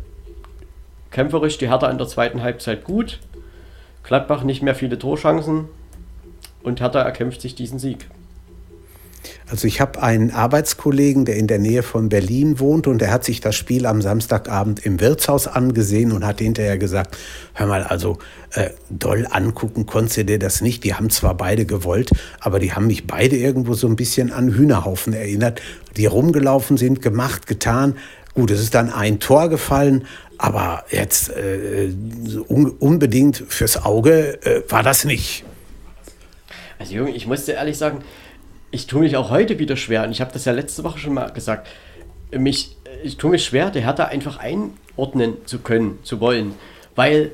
kämpferisch, 1.10 1.58
die 1.58 1.70
Hertha 1.70 1.90
in 1.90 1.98
der 1.98 2.08
zweiten 2.08 2.44
Halbzeit 2.44 2.84
gut. 2.84 3.20
Gladbach 4.04 4.44
nicht 4.44 4.62
mehr 4.62 4.76
viele 4.76 5.00
Torchancen 5.00 5.70
und 6.62 6.82
Hertha 6.82 7.02
erkämpft 7.02 7.42
sich 7.42 7.56
diesen 7.56 7.80
Sieg. 7.80 8.08
Also 9.50 9.68
ich 9.68 9.82
habe 9.82 10.02
einen 10.02 10.32
Arbeitskollegen, 10.32 11.26
der 11.26 11.36
in 11.36 11.48
der 11.48 11.60
Nähe 11.60 11.84
von 11.84 12.10
Berlin 12.10 12.60
wohnt 12.60 12.88
und 12.88 13.00
der 13.00 13.12
hat 13.12 13.26
sich 13.26 13.42
das 13.42 13.56
Spiel 13.56 13.86
am 13.86 14.02
Samstagabend 14.02 14.86
im 14.86 15.00
Wirtshaus 15.00 15.48
angesehen 15.48 16.12
und 16.12 16.26
hat 16.26 16.40
hinterher 16.40 16.78
gesagt, 16.78 17.18
hör 17.54 17.68
mal, 17.68 17.84
also 17.84 18.20
äh, 18.52 18.70
doll 18.90 19.28
angucken 19.30 19.86
konntest 19.86 20.18
du 20.18 20.26
dir 20.26 20.40
das 20.40 20.62
nicht. 20.62 20.84
Die 20.84 20.94
haben 20.94 21.10
zwar 21.10 21.36
beide 21.36 21.66
gewollt, 21.66 22.12
aber 22.40 22.60
die 22.60 22.74
haben 22.74 22.88
mich 22.88 23.06
beide 23.06 23.36
irgendwo 23.36 23.74
so 23.74 23.88
ein 23.88 23.96
bisschen 23.96 24.32
an 24.32 24.54
Hühnerhaufen 24.54 25.14
erinnert, 25.14 25.62
die 25.98 26.06
rumgelaufen 26.06 26.78
sind, 26.78 27.02
gemacht, 27.02 27.46
getan. 27.46 27.96
Gut, 28.34 28.50
es 28.50 28.62
ist 28.62 28.74
dann 28.74 28.92
ein 28.92 29.20
Tor 29.20 29.50
gefallen, 29.50 30.08
aber 30.38 30.86
jetzt 30.90 31.30
äh, 31.30 31.94
un 32.48 32.72
unbedingt 32.72 33.44
fürs 33.48 33.84
Auge 33.86 34.44
äh, 34.44 34.64
war 34.70 34.84
das 34.84 35.06
nicht. 35.06 35.44
Also 36.80 36.96
Junge, 36.96 37.12
ich 37.12 37.28
musste 37.28 37.52
ehrlich 37.52 37.78
sagen, 37.78 38.00
ich 38.74 38.88
tue 38.88 39.02
mich 39.02 39.16
auch 39.16 39.30
heute 39.30 39.60
wieder 39.60 39.78
schwer, 39.78 40.04
und 40.04 40.12
ich 40.12 40.20
habe 40.20 40.34
das 40.34 40.46
ja 40.46 40.52
letzte 40.52 40.84
Woche 40.84 40.98
schon 40.98 41.14
mal 41.14 41.32
gesagt, 41.32 41.68
mich, 42.36 42.76
ich 43.04 43.18
tue 43.18 43.30
mich 43.30 43.46
schwer, 43.46 43.70
der 43.70 43.84
Hertha 43.84 44.06
einfach 44.06 44.38
einordnen 44.38 45.38
zu 45.46 45.60
können, 45.60 46.00
zu 46.04 46.20
wollen, 46.20 46.56
weil 46.96 47.32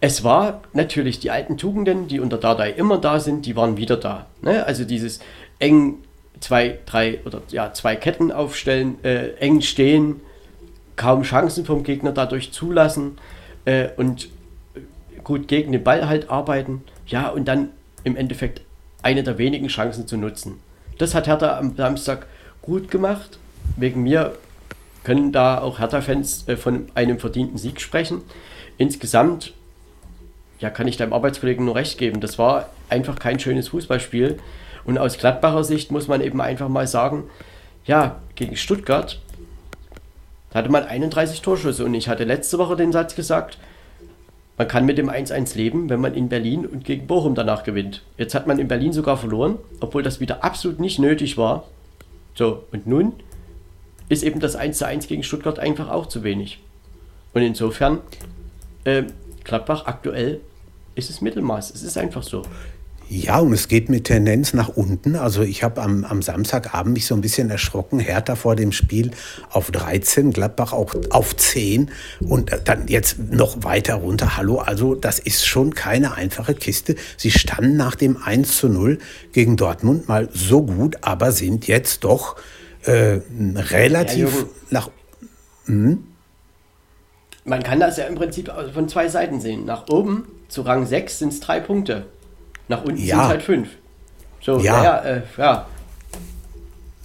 es 0.00 0.24
war 0.24 0.62
natürlich 0.72 1.20
die 1.20 1.30
alten 1.30 1.58
Tugenden, 1.58 2.08
die 2.08 2.18
unter 2.18 2.38
Dardai 2.38 2.72
immer 2.72 2.98
da 2.98 3.20
sind, 3.20 3.46
die 3.46 3.54
waren 3.54 3.76
wieder 3.76 3.96
da. 3.96 4.26
Ne? 4.42 4.66
Also 4.66 4.84
dieses 4.84 5.20
eng 5.60 5.98
zwei, 6.40 6.80
drei 6.86 7.20
oder 7.24 7.40
ja, 7.50 7.72
zwei 7.72 7.94
Ketten 7.94 8.32
aufstellen, 8.32 8.96
äh, 9.04 9.28
eng 9.36 9.60
stehen, 9.60 10.20
kaum 10.96 11.22
Chancen 11.22 11.64
vom 11.64 11.84
Gegner 11.84 12.10
dadurch 12.10 12.50
zulassen 12.50 13.18
äh, 13.64 13.90
und 13.96 14.28
gut 15.22 15.46
gegen 15.46 15.70
den 15.70 15.84
Ball 15.84 16.08
halt 16.08 16.30
arbeiten. 16.30 16.82
Ja, 17.06 17.28
und 17.28 17.46
dann 17.46 17.68
im 18.02 18.16
Endeffekt 18.16 18.62
eine 19.02 19.22
der 19.22 19.38
wenigen 19.38 19.68
Chancen 19.68 20.08
zu 20.08 20.16
nutzen. 20.16 20.63
Das 20.98 21.14
hat 21.14 21.26
Hertha 21.26 21.58
am 21.58 21.76
Samstag 21.76 22.26
gut 22.62 22.90
gemacht. 22.90 23.38
Wegen 23.76 24.02
mir 24.02 24.34
können 25.02 25.32
da 25.32 25.60
auch 25.60 25.78
Hertha-Fans 25.78 26.48
äh, 26.48 26.56
von 26.56 26.88
einem 26.94 27.18
verdienten 27.18 27.58
Sieg 27.58 27.80
sprechen. 27.80 28.22
Insgesamt 28.78 29.52
ja, 30.60 30.70
kann 30.70 30.88
ich 30.88 30.96
deinem 30.96 31.12
Arbeitskollegen 31.12 31.64
nur 31.64 31.74
recht 31.74 31.98
geben. 31.98 32.20
Das 32.20 32.38
war 32.38 32.70
einfach 32.88 33.18
kein 33.18 33.38
schönes 33.38 33.68
Fußballspiel. 33.68 34.38
Und 34.84 34.98
aus 34.98 35.18
Gladbacher 35.18 35.64
Sicht 35.64 35.90
muss 35.90 36.08
man 36.08 36.20
eben 36.20 36.40
einfach 36.40 36.68
mal 36.68 36.86
sagen, 36.86 37.24
ja, 37.86 38.20
gegen 38.34 38.56
Stuttgart 38.56 39.20
hatte 40.54 40.70
man 40.70 40.84
31 40.84 41.42
Torschüsse. 41.42 41.84
Und 41.84 41.94
ich 41.94 42.08
hatte 42.08 42.24
letzte 42.24 42.58
Woche 42.58 42.76
den 42.76 42.92
Satz 42.92 43.14
gesagt, 43.14 43.58
man 44.56 44.68
kann 44.68 44.86
mit 44.86 44.98
dem 44.98 45.10
1-1 45.10 45.56
leben, 45.56 45.88
wenn 45.90 46.00
man 46.00 46.14
in 46.14 46.28
Berlin 46.28 46.64
und 46.64 46.84
gegen 46.84 47.06
Bochum 47.06 47.34
danach 47.34 47.64
gewinnt. 47.64 48.02
Jetzt 48.16 48.34
hat 48.34 48.46
man 48.46 48.58
in 48.58 48.68
Berlin 48.68 48.92
sogar 48.92 49.16
verloren, 49.16 49.58
obwohl 49.80 50.02
das 50.02 50.20
wieder 50.20 50.44
absolut 50.44 50.78
nicht 50.78 50.98
nötig 50.98 51.36
war. 51.36 51.64
So, 52.34 52.64
und 52.72 52.86
nun 52.86 53.14
ist 54.08 54.22
eben 54.22 54.40
das 54.40 54.58
1-1 54.58 55.08
gegen 55.08 55.22
Stuttgart 55.22 55.58
einfach 55.58 55.90
auch 55.90 56.06
zu 56.06 56.22
wenig. 56.22 56.60
Und 57.32 57.42
insofern, 57.42 57.98
äh, 58.84 59.04
Gladbach 59.42 59.86
aktuell 59.86 60.40
ist 60.94 61.10
es 61.10 61.20
Mittelmaß. 61.20 61.74
Es 61.74 61.82
ist 61.82 61.98
einfach 61.98 62.22
so. 62.22 62.42
Ja, 63.16 63.38
und 63.38 63.52
es 63.52 63.68
geht 63.68 63.90
mit 63.90 64.06
Tendenz 64.06 64.54
nach 64.54 64.70
unten. 64.70 65.14
Also 65.14 65.42
ich 65.42 65.62
habe 65.62 65.80
am, 65.82 66.04
am 66.04 66.20
Samstagabend 66.20 66.94
mich 66.94 67.06
so 67.06 67.14
ein 67.14 67.20
bisschen 67.20 67.48
erschrocken. 67.48 68.00
Hertha 68.00 68.34
vor 68.34 68.56
dem 68.56 68.72
Spiel 68.72 69.12
auf 69.50 69.70
13, 69.70 70.32
Gladbach 70.32 70.72
auch 70.72 70.96
auf 71.10 71.36
10 71.36 71.92
und 72.28 72.50
dann 72.64 72.88
jetzt 72.88 73.20
noch 73.30 73.62
weiter 73.62 73.94
runter. 73.94 74.36
Hallo, 74.36 74.58
also 74.58 74.96
das 74.96 75.20
ist 75.20 75.46
schon 75.46 75.74
keine 75.74 76.14
einfache 76.14 76.54
Kiste. 76.54 76.96
Sie 77.16 77.30
standen 77.30 77.76
nach 77.76 77.94
dem 77.94 78.16
1 78.16 78.56
zu 78.56 78.68
0 78.68 78.98
gegen 79.30 79.56
Dortmund 79.56 80.08
mal 80.08 80.28
so 80.32 80.62
gut, 80.62 80.96
aber 81.02 81.30
sind 81.30 81.68
jetzt 81.68 82.02
doch 82.02 82.34
äh, 82.82 83.20
relativ 83.38 84.34
ja, 84.34 84.46
nach... 84.70 84.90
Hm? 85.66 86.02
Man 87.44 87.62
kann 87.62 87.78
das 87.78 87.96
ja 87.96 88.06
im 88.06 88.16
Prinzip 88.16 88.50
von 88.72 88.88
zwei 88.88 89.08
Seiten 89.08 89.40
sehen. 89.40 89.66
Nach 89.66 89.88
oben 89.88 90.26
zu 90.48 90.62
Rang 90.62 90.84
6 90.84 91.20
sind 91.20 91.32
es 91.32 91.38
drei 91.38 91.60
Punkte. 91.60 92.06
Nach 92.68 92.82
unten 92.84 93.02
ja. 93.02 93.16
sind 93.16 93.28
halt 93.28 93.42
fünf. 93.42 93.68
So, 94.40 94.58
ja. 94.58 94.76
Naja, 94.76 94.98
äh, 94.98 95.22
ja. 95.38 95.66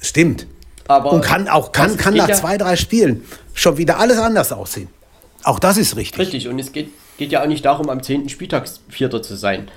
Stimmt. 0.02 0.48
Aber 0.88 1.12
Und 1.12 1.22
kann 1.22 1.48
auch 1.48 1.72
kann, 1.72 1.98
kann 1.98 2.16
nach 2.16 2.28
ja 2.28 2.36
zwei, 2.36 2.58
drei 2.58 2.76
Spielen 2.76 3.24
schon 3.54 3.78
wieder 3.78 4.00
alles 4.00 4.18
anders 4.18 4.52
aussehen. 4.52 4.90
Auch 5.44 5.60
das 5.60 5.78
ist 5.78 5.96
richtig. 5.96 6.20
Richtig. 6.20 6.48
Und 6.48 6.60
es 6.60 6.72
geht, 6.72 6.90
geht 7.18 7.32
ja 7.32 7.44
auch 7.44 7.48
nicht 7.48 7.64
darum, 7.64 7.90
am 7.90 8.02
10. 8.02 8.30
Spieltag 8.30 8.68
Vierter 8.90 9.22
zu 9.22 9.36
sein. 9.36 9.70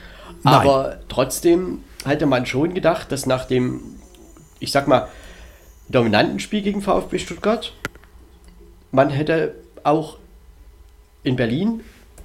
Nein. 0.42 0.54
Aber 0.54 0.98
trotzdem 1.09 1.84
hätte 2.04 2.26
man 2.26 2.46
schon 2.46 2.74
gedacht, 2.74 3.12
dass 3.12 3.26
nach 3.26 3.44
dem, 3.44 3.80
ich 4.59 4.72
sag 4.72 4.88
mal, 4.88 5.09
dominanten 5.88 6.40
Spiel 6.40 6.62
gegen 6.62 6.82
VfB 6.82 7.18
Stuttgart, 7.18 7.72
man 8.90 9.10
hätte 9.10 9.54
auch 9.84 10.16
in 11.22 11.36
Berlin 11.36 11.82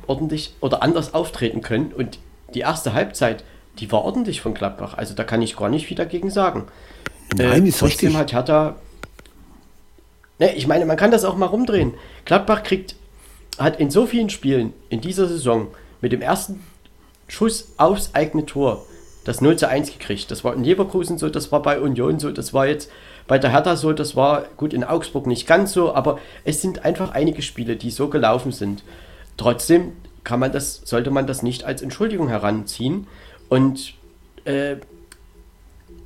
ordentlich 0.07 0.55
oder 0.61 0.81
anders 0.81 1.13
auftreten 1.13 1.61
können. 1.61 1.91
Und 1.91 2.19
die 2.53 2.61
erste 2.61 2.93
Halbzeit, 2.93 3.43
die 3.79 3.91
war 3.91 4.03
ordentlich 4.03 4.41
von 4.41 4.53
Gladbach. 4.53 4.95
Also 4.95 5.13
da 5.13 5.23
kann 5.23 5.41
ich 5.41 5.55
gar 5.55 5.69
nicht 5.69 5.87
viel 5.87 5.97
dagegen 5.97 6.29
sagen. 6.29 6.67
Nein, 7.35 7.65
äh, 7.65 7.69
ist 7.69 7.79
trotzdem 7.79 8.09
richtig. 8.09 8.15
hat 8.15 8.33
Hertha. 8.33 8.75
Ne, 10.39 10.55
ich 10.55 10.67
meine, 10.67 10.85
man 10.85 10.97
kann 10.97 11.11
das 11.11 11.25
auch 11.25 11.35
mal 11.35 11.47
rumdrehen. 11.47 11.93
Gladbach 12.25 12.63
kriegt, 12.63 12.95
hat 13.57 13.79
in 13.79 13.89
so 13.89 14.05
vielen 14.05 14.29
Spielen 14.29 14.73
in 14.89 15.01
dieser 15.01 15.27
Saison 15.27 15.67
mit 16.01 16.11
dem 16.11 16.21
ersten 16.21 16.63
Schuss 17.27 17.73
aufs 17.77 18.11
eigene 18.13 18.45
Tor 18.45 18.85
das 19.27 19.41
0 19.41 19.57
zu 19.57 19.67
1 19.67 19.91
gekriegt. 19.91 20.31
Das 20.31 20.45
war 20.45 20.53
in 20.53 20.63
Leverkusen 20.63 21.17
so, 21.17 21.29
das 21.29 21.51
war 21.51 21.61
bei 21.61 21.81
Union 21.81 22.17
so, 22.17 22.31
das 22.31 22.53
war 22.53 22.65
jetzt 22.65 22.89
bei 23.27 23.37
der 23.37 23.51
Hertha 23.51 23.75
so, 23.75 23.91
das 23.91 24.15
war 24.15 24.45
gut 24.55 24.73
in 24.73 24.85
Augsburg 24.85 25.27
nicht 25.27 25.45
ganz 25.45 25.73
so, 25.73 25.93
aber 25.93 26.17
es 26.45 26.61
sind 26.61 26.85
einfach 26.85 27.11
einige 27.11 27.41
Spiele, 27.41 27.75
die 27.75 27.91
so 27.91 28.07
gelaufen 28.07 28.53
sind. 28.53 28.83
Trotzdem 29.35 29.91
kann 30.27 30.41
man 30.41 30.51
das, 30.51 30.81
sollte 30.83 31.09
man 31.09 31.25
das 31.25 31.41
nicht 31.41 31.63
als 31.63 31.81
Entschuldigung 31.81 32.27
heranziehen. 32.27 33.07
Und 33.47 33.93
äh, 34.43 34.75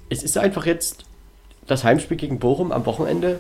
es 0.10 0.22
ist 0.22 0.38
einfach 0.38 0.68
jetzt 0.68 1.06
das 1.66 1.84
Heimspiel 1.84 2.18
gegen 2.18 2.38
Bochum 2.38 2.72
am 2.72 2.86
Wochenende. 2.86 3.40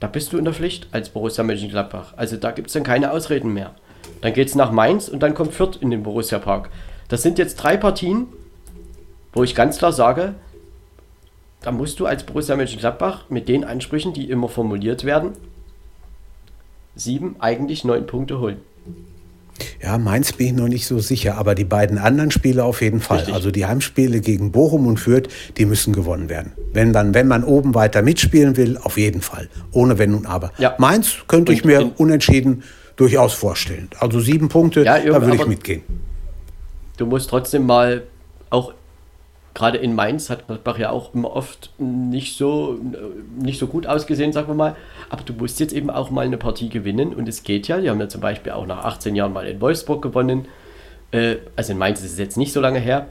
Da 0.00 0.08
bist 0.08 0.32
du 0.32 0.38
in 0.38 0.44
der 0.44 0.52
Pflicht 0.52 0.88
als 0.90 1.10
Borussia 1.10 1.44
Mönchengladbach. 1.44 2.14
Also 2.16 2.36
da 2.36 2.50
gibt 2.50 2.66
es 2.66 2.72
dann 2.72 2.82
keine 2.82 3.12
Ausreden 3.12 3.54
mehr. 3.54 3.76
Dann 4.20 4.32
geht 4.32 4.48
es 4.48 4.56
nach 4.56 4.72
Mainz 4.72 5.06
und 5.06 5.22
dann 5.22 5.34
kommt 5.34 5.54
Fürth 5.54 5.76
in 5.80 5.92
den 5.92 6.02
Borussia 6.02 6.40
Park. 6.40 6.68
Das 7.06 7.22
sind 7.22 7.38
jetzt 7.38 7.54
drei 7.54 7.76
Partien, 7.76 8.26
wo 9.32 9.44
ich 9.44 9.54
ganz 9.54 9.78
klar 9.78 9.92
sage, 9.92 10.34
da 11.62 11.70
musst 11.70 12.00
du 12.00 12.06
als 12.06 12.24
Borussia 12.24 12.56
Mönchengladbach 12.56 13.30
mit 13.30 13.48
den 13.48 13.62
Ansprüchen, 13.64 14.12
die 14.12 14.28
immer 14.28 14.48
formuliert 14.48 15.04
werden, 15.04 15.34
sieben, 16.96 17.36
eigentlich 17.38 17.84
neun 17.84 18.08
Punkte 18.08 18.40
holen. 18.40 18.60
Ja, 19.82 19.96
Mainz 19.98 20.32
bin 20.32 20.46
ich 20.48 20.52
noch 20.52 20.68
nicht 20.68 20.86
so 20.86 20.98
sicher, 20.98 21.36
aber 21.38 21.54
die 21.54 21.64
beiden 21.64 21.98
anderen 21.98 22.30
Spiele 22.30 22.64
auf 22.64 22.82
jeden 22.82 23.00
Fall. 23.00 23.18
Richtig. 23.18 23.34
Also 23.34 23.50
die 23.50 23.64
Heimspiele 23.66 24.20
gegen 24.20 24.52
Bochum 24.52 24.86
und 24.86 24.98
Fürth, 24.98 25.28
die 25.56 25.64
müssen 25.64 25.92
gewonnen 25.94 26.28
werden. 26.28 26.52
Wenn 26.72 26.90
man, 26.92 27.14
wenn 27.14 27.26
man 27.28 27.44
oben 27.44 27.74
weiter 27.74 28.02
mitspielen 28.02 28.56
will, 28.56 28.76
auf 28.82 28.96
jeden 28.98 29.20
Fall. 29.22 29.48
Ohne 29.72 29.98
Wenn 29.98 30.14
und 30.14 30.26
Aber. 30.26 30.52
Ja. 30.58 30.74
Mainz 30.78 31.14
könnte 31.28 31.52
ich 31.52 31.62
Und 31.64 31.70
mir 31.70 31.80
in- 31.80 31.90
unentschieden 31.96 32.62
durchaus 32.96 33.32
vorstellen. 33.34 33.88
Also 34.00 34.20
sieben 34.20 34.48
Punkte, 34.48 34.82
Ja, 34.84 34.98
da 34.98 35.22
würde 35.22 35.36
ich 35.36 35.46
mitgehen. 35.46 35.82
Du 36.96 37.06
musst 37.06 37.28
trotzdem 37.30 37.66
mal 37.66 38.02
auch 38.50 38.72
gerade 39.56 39.78
in 39.78 39.94
Mainz 39.94 40.28
hat 40.28 40.46
Gladbach 40.46 40.78
ja 40.78 40.90
auch 40.90 41.14
immer 41.14 41.34
oft 41.34 41.70
nicht 41.78 42.36
so, 42.36 42.78
nicht 43.40 43.58
so 43.58 43.66
gut 43.66 43.86
ausgesehen, 43.86 44.34
sagen 44.34 44.48
wir 44.48 44.54
mal. 44.54 44.76
Aber 45.08 45.22
du 45.22 45.32
musst 45.32 45.58
jetzt 45.60 45.72
eben 45.72 45.88
auch 45.88 46.10
mal 46.10 46.26
eine 46.26 46.36
Partie 46.36 46.68
gewinnen 46.68 47.14
und 47.14 47.26
es 47.26 47.42
geht 47.42 47.66
ja. 47.66 47.80
Die 47.80 47.88
haben 47.88 47.98
ja 47.98 48.08
zum 48.08 48.20
Beispiel 48.20 48.52
auch 48.52 48.66
nach 48.66 48.84
18 48.84 49.16
Jahren 49.16 49.32
mal 49.32 49.46
in 49.46 49.58
Wolfsburg 49.62 50.02
gewonnen. 50.02 50.44
Äh, 51.10 51.36
also 51.56 51.72
in 51.72 51.78
Mainz 51.78 52.02
ist 52.02 52.12
es 52.12 52.18
jetzt 52.18 52.36
nicht 52.36 52.52
so 52.52 52.60
lange 52.60 52.78
her. 52.78 53.06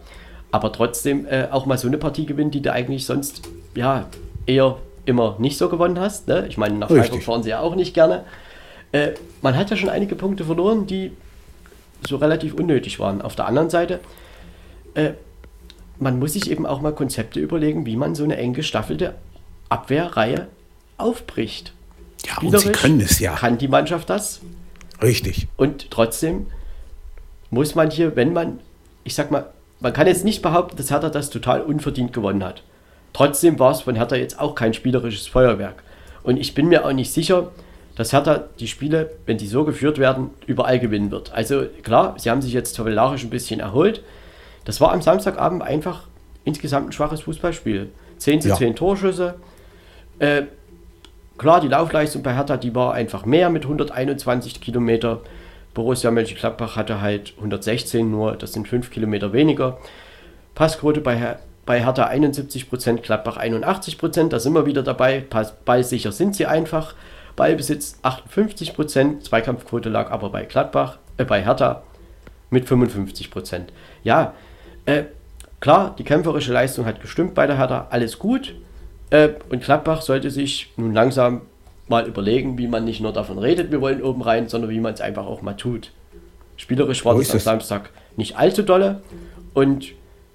Aber 0.52 0.72
trotzdem 0.72 1.26
äh, 1.26 1.48
auch 1.50 1.66
mal 1.66 1.80
so 1.80 1.88
eine 1.88 1.98
Partie 1.98 2.28
gewinnen, 2.28 2.52
die 2.52 2.62
du 2.62 2.72
eigentlich 2.72 3.08
sonst 3.08 3.42
ja 3.74 4.06
eher 4.46 4.78
immer 5.06 5.38
nicht 5.40 5.58
so 5.58 5.68
gewonnen 5.68 6.00
hast. 6.00 6.28
Ne? 6.28 6.46
Ich 6.48 6.58
meine, 6.58 6.76
nach 6.76 6.92
Richtig. 6.92 7.08
Freiburg 7.08 7.24
fahren 7.24 7.44
sie 7.44 7.50
ja 7.50 7.60
auch 7.60 7.76
nicht 7.76 7.96
gerne. 7.96 8.24
Äh, 8.92 9.14
man 9.42 9.58
hat 9.58 9.72
ja 9.72 9.78
schon 9.78 9.90
einige 9.90 10.16
Punkte 10.16 10.46
verloren, 10.46 10.86
die 10.86 11.12
so 12.08 12.18
relativ 12.18 12.54
unnötig 12.54 13.00
waren. 13.00 13.24
Auf 13.24 13.36
der 13.36 13.48
anderen 13.48 13.72
Seite, 13.72 14.00
äh, 14.94 15.14
man 16.00 16.20
muss 16.20 16.34
sich 16.34 16.50
eben 16.50 16.66
auch 16.66 16.82
mal 16.82 16.94
Konzepte 16.94 17.40
überlegen, 17.40 17.86
wie 17.86 17.96
man 17.96 18.16
so 18.16 18.24
eine 18.24 18.38
eng 18.38 18.54
gestaffelte 18.54 19.16
Abwehrreihe 19.70 20.48
aufbricht. 20.98 21.74
Ja, 22.26 22.38
und 22.42 22.60
sie 22.60 22.72
können 22.72 23.02
es 23.02 23.20
ja. 23.20 23.36
Kann 23.36 23.58
die 23.58 23.68
Mannschaft 23.68 24.10
das? 24.10 24.42
Richtig. 25.02 25.48
Und 25.58 25.92
trotzdem 25.92 26.48
muss 27.50 27.76
man 27.76 27.92
hier, 27.92 28.16
wenn 28.16 28.34
man, 28.34 28.60
ich 29.04 29.16
sag 29.16 29.32
mal, 29.32 29.52
man 29.80 29.94
kann 29.94 30.08
jetzt 30.08 30.26
nicht 30.26 30.42
behaupten, 30.42 30.78
dass 30.78 30.92
Hertha 30.92 31.10
das 31.10 31.30
total 31.30 31.62
unverdient 31.62 32.14
gewonnen 32.14 32.44
hat. 32.44 32.64
Trotzdem 33.14 33.60
war 33.60 33.72
es 33.72 33.82
von 33.82 33.96
Hertha 33.96 34.16
jetzt 34.16 34.40
auch 34.40 34.56
kein 34.56 34.74
spielerisches 34.74 35.28
Feuerwerk. 35.28 35.84
Und 36.24 36.38
ich 36.38 36.54
bin 36.54 36.68
mir 36.68 36.86
auch 36.86 36.92
nicht 36.92 37.14
sicher, 37.14 37.52
dass 37.96 38.12
Hertha 38.12 38.46
die 38.60 38.68
Spiele, 38.68 39.12
wenn 39.26 39.40
sie 39.40 39.48
so 39.48 39.64
geführt 39.64 39.98
werden, 40.00 40.32
überall 40.48 40.80
gewinnen 40.80 41.12
wird. 41.12 41.32
Also 41.34 41.66
klar, 41.84 42.16
sie 42.18 42.30
haben 42.30 42.42
sich 42.42 42.54
jetzt 42.54 42.76
tabellarisch 42.76 43.24
ein 43.24 43.30
bisschen 43.30 43.60
erholt. 43.60 44.02
Das 44.66 44.82
war 44.82 44.92
am 44.92 45.02
Samstagabend 45.02 45.62
einfach 45.64 46.04
insgesamt 46.44 46.90
ein 46.90 46.92
schwaches 46.92 47.22
Fußballspiel. 47.22 47.92
10 48.18 48.42
zu 48.42 48.50
Ja. 48.50 48.56
10 48.56 48.76
Torschüsse. 48.76 49.36
Äh, 50.20 50.44
klar, 51.38 51.62
die 51.62 51.68
Laufleistung 51.68 52.24
bei 52.24 52.34
Hertha, 52.34 52.58
die 52.58 52.74
war 52.76 52.94
einfach 52.94 53.26
mehr 53.26 53.50
mit 53.50 53.64
121 53.64 54.62
Kilometer. 54.62 55.22
Borussia 55.74 56.10
Mönchengladbach 56.10 56.76
hatte 56.76 57.02
halt 57.02 57.34
116 57.38 58.10
nur, 58.10 58.36
das 58.36 58.54
sind 58.54 58.68
5 58.68 58.92
Kilometer 58.92 59.34
weniger. 59.34 59.78
Passquote 60.56 61.02
bei, 61.02 61.18
Her 61.18 61.40
bei 61.66 61.84
Hertha 61.84 62.08
71%, 62.08 63.02
Gladbach 63.02 63.38
81%, 63.38 64.30
da 64.30 64.40
sind 64.40 64.54
wir 64.54 64.66
wieder 64.66 64.84
dabei. 64.84 65.20
Pass 65.30 65.54
ballsicher 65.66 66.12
sind 66.12 66.36
sie 66.36 66.46
einfach. 66.46 66.96
Ballbesitz 67.36 68.00
58%, 68.04 69.22
Zweikampfquote 69.22 69.90
lag 69.90 70.12
aber 70.12 70.30
bei 70.30 70.46
Gladbach, 70.46 71.00
äh, 71.18 71.26
bei 71.26 71.44
Hertha 71.44 71.84
mit 72.50 72.66
55%. 72.66 73.64
Ja, 74.04 74.34
äh, 74.86 75.04
klar, 75.60 75.96
die 75.98 76.04
kämpferische 76.04 76.54
Leistung 76.54 76.86
hat 76.86 77.02
gestimmt 77.02 77.34
bei 77.34 77.48
der 77.48 77.58
Hertha, 77.58 77.88
alles 77.90 78.20
gut. 78.20 78.56
Äh, 79.10 79.30
und 79.50 79.64
Gladbach 79.64 80.02
sollte 80.02 80.32
sich 80.32 80.72
nun 80.78 80.94
langsam 80.94 81.42
mal 81.88 82.08
überlegen, 82.08 82.58
wie 82.58 82.68
man 82.68 82.84
nicht 82.84 83.02
nur 83.02 83.14
davon 83.14 83.38
redet, 83.38 83.72
wir 83.72 83.82
wollen 83.82 84.02
oben 84.02 84.22
rein, 84.22 84.48
sondern 84.50 84.72
wie 84.72 84.80
man 84.80 84.94
es 84.94 85.02
einfach 85.02 85.26
auch 85.26 85.42
mal 85.42 85.54
tut. 85.54 85.92
Spielerisch 86.58 87.06
war 87.06 87.14
das 87.16 87.24
ist 87.24 87.32
am 87.32 87.38
es. 87.38 87.44
Samstag 87.44 87.90
nicht 88.16 88.38
allzu 88.38 88.64
dolle. 88.64 89.02
Und 89.54 89.92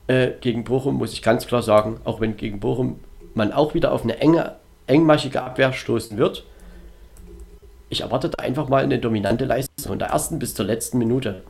äh, 0.07 0.33
gegen 0.41 0.65
Bochum 0.65 0.97
muss 0.97 1.13
ich 1.13 1.23
ganz 1.23 1.47
klar 1.47 1.63
sagen, 1.63 2.01
auch 2.05 2.21
wenn 2.21 2.37
gegen 2.37 2.61
Bochum 2.61 3.01
man 3.35 3.53
auch 3.53 3.75
wieder 3.75 3.93
auf 3.93 4.03
eine 4.03 4.19
enge, 4.19 4.57
engmaschige 4.87 5.43
Abwehr 5.43 5.73
stoßen 5.73 6.19
wird, 6.19 6.45
ich 7.89 8.03
erwarte 8.03 8.29
da 8.29 8.43
einfach 8.43 8.69
mal 8.69 8.85
eine 8.85 8.99
dominante 8.99 9.45
Leistung 9.45 9.87
von 9.87 9.99
der 9.99 10.09
ersten 10.09 10.39
bis 10.39 10.55
zur 10.55 10.65
letzten 10.65 10.99
Minute. 10.99 11.43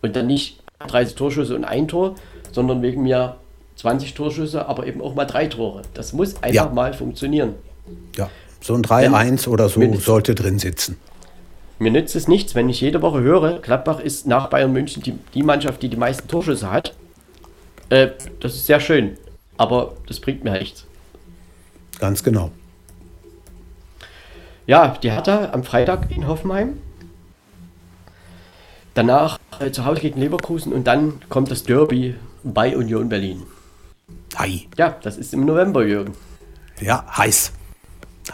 Und 0.00 0.16
dann 0.16 0.26
nicht 0.26 0.62
30 0.86 1.14
Torschüsse 1.14 1.54
und 1.54 1.64
ein 1.64 1.86
Tor, 1.86 2.16
sondern 2.52 2.82
wegen 2.82 3.02
mir 3.02 3.36
20 3.76 4.14
Torschüsse, 4.14 4.66
aber 4.66 4.86
eben 4.86 5.00
auch 5.00 5.14
mal 5.14 5.24
drei 5.24 5.46
Tore. 5.46 5.82
Das 5.94 6.12
muss 6.12 6.36
einfach 6.42 6.66
Ja. 6.66 6.70
mal 6.72 6.94
funktionieren. 6.94 7.54
Ja, 8.16 8.30
so 8.60 8.74
ein 8.74 8.82
3-1 8.82 9.48
oder 9.48 9.68
so 9.68 9.94
sollte 9.94 10.34
drin 10.34 10.58
sitzen. 10.58 10.96
Mir 11.78 11.90
nützt 11.90 12.14
es 12.14 12.28
nichts, 12.28 12.54
wenn 12.54 12.68
ich 12.68 12.80
jede 12.80 13.02
Woche 13.02 13.20
höre, 13.22 13.58
Gladbach 13.58 13.98
ist 13.98 14.26
nach 14.26 14.48
Bayern 14.48 14.72
München 14.72 15.02
die, 15.02 15.14
die 15.34 15.42
Mannschaft, 15.42 15.82
die 15.82 15.88
die 15.88 15.96
meisten 15.96 16.28
Torschüsse 16.28 16.70
hat. 16.70 16.94
Äh, 17.88 18.10
das 18.38 18.54
ist 18.54 18.66
sehr 18.66 18.78
schön, 18.78 19.16
aber 19.56 19.94
das 20.06 20.20
bringt 20.20 20.44
mir 20.44 20.52
nichts. 20.52 20.84
Ganz 21.98 22.22
genau. 22.22 22.52
Ja, 24.66 24.96
die 25.02 25.10
Hertha 25.10 25.50
am 25.52 25.64
Freitag 25.64 26.10
in 26.10 26.28
Hoffenheim. 26.28 26.78
Danach 28.94 29.38
äh, 29.58 29.70
zu 29.72 29.84
Hause 29.84 30.02
gegen 30.02 30.20
Leverkusen 30.20 30.72
und 30.72 30.86
dann 30.86 31.14
kommt 31.28 31.50
das 31.50 31.64
Derby 31.64 32.14
bei 32.44 32.76
Union 32.76 33.08
Berlin. 33.08 33.42
Hi. 34.36 34.68
Ja, 34.76 34.96
das 35.02 35.16
ist 35.18 35.34
im 35.34 35.44
November, 35.44 35.84
Jürgen. 35.84 36.14
Ja, 36.80 37.04
heiß. 37.16 37.52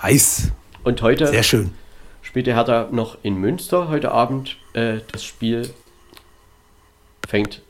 Heiß. 0.02 0.52
Und 0.84 1.02
heute 1.02 1.26
Sehr 1.26 1.42
schön. 1.42 1.74
spielt 2.22 2.46
die 2.46 2.54
Hertha 2.54 2.88
noch 2.90 3.18
in 3.22 3.34
Münster 3.34 3.88
heute 3.88 4.12
Abend. 4.12 4.56
Äh, 4.74 4.98
das 5.12 5.24
Spiel 5.24 5.70
fängt 7.26 7.62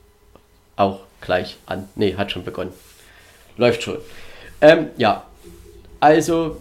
auch 0.77 1.01
gleich 1.21 1.57
an. 1.67 1.89
Nee, 1.97 2.15
hat 2.17 2.31
schon 2.31 2.45
begonnen. 2.45 2.73
Läuft 3.57 3.83
schon. 3.83 3.99
Ähm, 4.61 4.89
ja, 4.97 5.25
also 6.01 6.61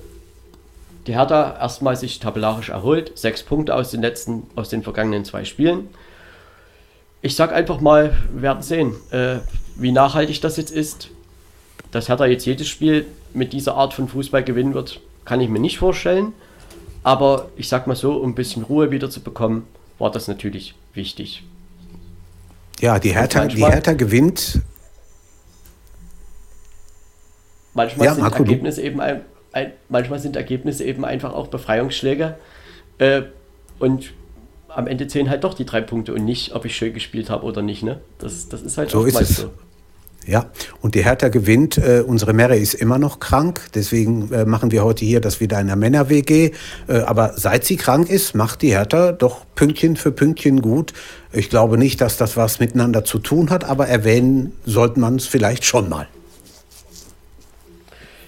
die 1.06 1.14
Hertha 1.14 1.58
erstmal 1.60 1.96
sich 1.96 2.20
tabellarisch 2.20 2.70
erholt. 2.70 3.18
Sechs 3.18 3.44
Punkte 3.44 3.76
aus 3.76 3.92
den 3.92 4.02
letzten, 4.02 4.50
aus 4.56 4.70
den 4.70 4.84
vergangenen 4.84 5.26
zwei 5.26 5.46
Spielen. 5.46 5.90
Ich 7.22 7.36
sag 7.36 7.52
einfach 7.52 7.82
mal, 7.82 8.16
wir 8.34 8.42
werden 8.42 8.64
sehen, 8.64 8.96
äh, 9.12 9.38
wie 9.78 9.92
nachhaltig 9.92 10.42
das 10.42 10.58
jetzt 10.58 10.72
ist. 10.72 11.10
Dass 11.92 12.10
Hertha 12.10 12.26
jetzt 12.26 12.46
jedes 12.46 12.68
Spiel 12.68 13.06
mit 13.34 13.54
dieser 13.54 13.76
Art 13.76 13.94
von 13.94 14.08
Fußball 14.08 14.44
gewinnen 14.44 14.74
wird, 14.74 15.00
kann 15.26 15.40
ich 15.40 15.50
mir 15.50 15.60
nicht 15.60 15.78
vorstellen. 15.78 16.34
Aber 17.04 17.50
ich 17.56 17.70
sag 17.70 17.88
mal 17.88 17.96
so, 17.96 18.14
um 18.18 18.32
ein 18.32 18.36
bisschen 18.36 18.64
Ruhe 18.64 18.92
wieder 18.92 19.10
zu 19.10 19.22
bekommen, 19.22 19.68
war 20.00 20.12
das 20.12 20.28
natürlich 20.28 20.76
wichtig. 20.94 21.44
Ja, 22.80 23.00
die 23.00 23.14
Hertha, 23.14 23.46
die 23.46 23.66
Hertha 23.66 23.94
gewinnt. 23.94 24.62
Manchmal 27.74 28.08
Ja, 28.08 28.14
sind 28.14 28.24
Marco, 28.24 28.44
Ergebnisse 28.44 28.82
eben 28.82 29.00
ein, 29.00 29.22
ein, 29.54 29.72
manchmal 29.88 30.20
sind 30.20 30.36
Ergebnisse 30.36 30.84
eben 30.84 31.06
einfach 31.06 31.34
auch 31.34 31.48
Befreiungsschläge. 31.48 32.38
Äh, 32.98 33.24
und 33.80 34.12
am 34.68 34.88
Ende 34.88 35.08
zählen 35.08 35.30
halt 35.30 35.44
doch 35.44 35.54
die 35.54 35.66
drei 35.66 35.82
Punkte 35.82 36.14
und 36.14 36.26
nicht, 36.26 36.54
ob 36.54 36.66
ich 36.66 36.76
schön 36.76 36.94
gespielt 36.94 37.30
habe 37.30 37.46
oder 37.46 37.62
nicht. 37.62 37.84
Ne? 37.84 38.02
Das, 38.20 38.50
das 38.50 38.62
ist 38.62 38.78
halt 38.78 38.90
So 38.90 39.06
ist 39.06 39.20
es. 39.22 39.38
so. 39.38 39.52
Ja, 40.28 40.48
und 40.82 40.94
die 40.94 41.06
Hertha 41.06 41.30
gewinnt. 41.30 41.78
Äh, 41.78 42.04
unsere 42.06 42.34
Mary 42.34 42.60
ist 42.60 42.74
immer 42.74 43.00
noch 43.00 43.22
krank. 43.22 43.62
Deswegen 43.74 44.32
äh, 44.34 44.44
machen 44.44 44.72
wir 44.72 44.84
heute 44.84 45.06
hier 45.06 45.22
das 45.22 45.40
wieder 45.40 45.60
in 45.62 45.68
der 45.68 45.78
Männer-WG. 45.78 46.52
Äh, 46.88 47.00
aber 47.00 47.34
seit 47.38 47.64
sie 47.64 47.78
krank 47.78 48.10
ist, 48.10 48.36
macht 48.36 48.62
die 48.62 48.72
Hertha 48.72 49.14
doch 49.14 49.46
Pünktchen 49.56 49.96
für 49.96 50.12
Pünktchen 50.12 50.62
gut. 50.62 50.92
Ich 51.32 51.50
glaube 51.50 51.78
nicht, 51.78 52.02
dass 52.02 52.18
das 52.18 52.36
was 52.36 52.60
miteinander 52.60 53.06
zu 53.06 53.20
tun 53.20 53.50
hat, 53.50 53.64
aber 53.64 53.88
erwähnen 53.88 54.52
sollte 54.66 55.00
man 55.00 55.16
es 55.16 55.26
vielleicht 55.26 55.64
schon 55.64 55.88
mal. 55.88 56.10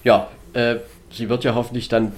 Ja, 0.06 0.30
äh, 0.54 0.78
sie 1.12 1.28
wird 1.28 1.44
ja 1.44 1.54
hoffentlich 1.54 1.90
dann 1.90 2.14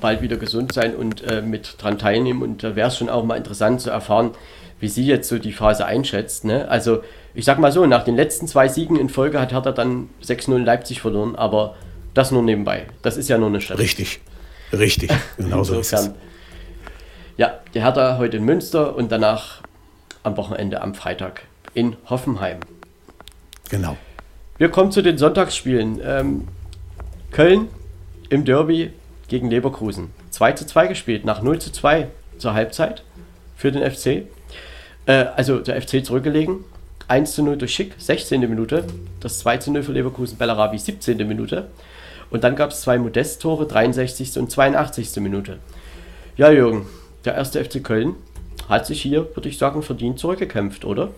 bald 0.00 0.22
wieder 0.22 0.38
gesund 0.38 0.72
sein 0.72 0.96
und 0.96 1.22
äh, 1.22 1.40
mit 1.40 1.76
dran 1.78 1.98
teilnehmen. 1.98 2.42
Und 2.42 2.64
da 2.64 2.74
wäre 2.74 2.88
es 2.88 2.96
schon 2.96 3.08
auch 3.08 3.24
mal 3.24 3.36
interessant 3.36 3.80
zu 3.80 3.90
erfahren, 3.90 4.32
wie 4.80 4.88
sie 4.88 5.06
jetzt 5.06 5.28
so 5.28 5.38
die 5.38 5.52
Phase 5.52 5.86
einschätzt. 5.86 6.44
Ne? 6.44 6.68
Also, 6.68 7.02
ich 7.34 7.44
sag 7.44 7.58
mal 7.58 7.72
so, 7.72 7.86
nach 7.86 8.04
den 8.04 8.16
letzten 8.16 8.46
zwei 8.46 8.68
Siegen 8.68 8.96
in 8.98 9.08
Folge 9.08 9.40
hat 9.40 9.52
Hertha 9.52 9.72
dann 9.72 10.10
6-0 10.22 10.56
in 10.56 10.64
Leipzig 10.64 11.00
verloren, 11.00 11.34
aber 11.36 11.76
das 12.14 12.30
nur 12.30 12.42
nebenbei. 12.42 12.86
Das 13.02 13.16
ist 13.16 13.28
ja 13.28 13.38
nur 13.38 13.48
eine 13.48 13.60
Statistik. 13.60 14.20
Richtig, 14.72 15.08
richtig. 15.08 15.10
Genau 15.38 15.64
so 15.64 15.80
ist 15.80 15.92
es. 15.92 16.10
Ja, 17.36 17.60
die 17.74 17.82
Hertha 17.82 18.18
heute 18.18 18.36
in 18.36 18.44
Münster 18.44 18.94
und 18.94 19.10
danach 19.10 19.62
am 20.22 20.36
Wochenende 20.36 20.82
am 20.82 20.94
Freitag 20.94 21.42
in 21.74 21.96
Hoffenheim. 22.08 22.58
Genau. 23.70 23.96
Wir 24.58 24.68
kommen 24.68 24.92
zu 24.92 25.02
den 25.02 25.16
Sonntagsspielen. 25.16 26.00
Ähm, 26.04 26.48
Köln 27.30 27.68
im 28.28 28.44
Derby 28.44 28.92
gegen 29.28 29.48
Leverkusen. 29.50 30.10
2 30.30 30.52
zu 30.52 30.66
2 30.66 30.86
gespielt, 30.88 31.24
nach 31.24 31.42
0 31.42 31.58
zu 31.58 31.72
2 31.72 32.08
zur 32.38 32.52
Halbzeit 32.54 33.02
für 33.56 33.72
den 33.72 33.90
FC. 33.90 34.26
Äh, 35.06 35.24
also 35.36 35.58
der 35.58 35.80
FC 35.80 36.04
zurückgelegen. 36.04 36.64
1 37.08 37.32
zu 37.32 37.42
0 37.42 37.56
durch 37.56 37.74
Schick, 37.74 37.94
16. 37.98 38.40
Minute. 38.40 38.84
Das 39.20 39.38
2 39.40 39.58
zu 39.58 39.70
0 39.72 39.82
für 39.82 39.92
Leverkusen, 39.92 40.38
Bellarabi, 40.38 40.78
17. 40.78 41.16
Minute. 41.26 41.68
Und 42.30 42.44
dann 42.44 42.56
gab 42.56 42.70
es 42.70 42.80
zwei 42.80 42.98
Modest-Tore, 42.98 43.66
63. 43.66 44.38
und 44.38 44.50
82. 44.50 45.16
Minute. 45.16 45.58
Ja, 46.36 46.50
Jürgen, 46.50 46.86
der 47.24 47.34
erste 47.34 47.62
FC 47.62 47.84
Köln 47.84 48.14
hat 48.68 48.86
sich 48.86 49.02
hier, 49.02 49.28
würde 49.36 49.48
ich 49.48 49.58
sagen, 49.58 49.82
verdient 49.82 50.18
zurückgekämpft, 50.18 50.84
oder? 50.84 51.10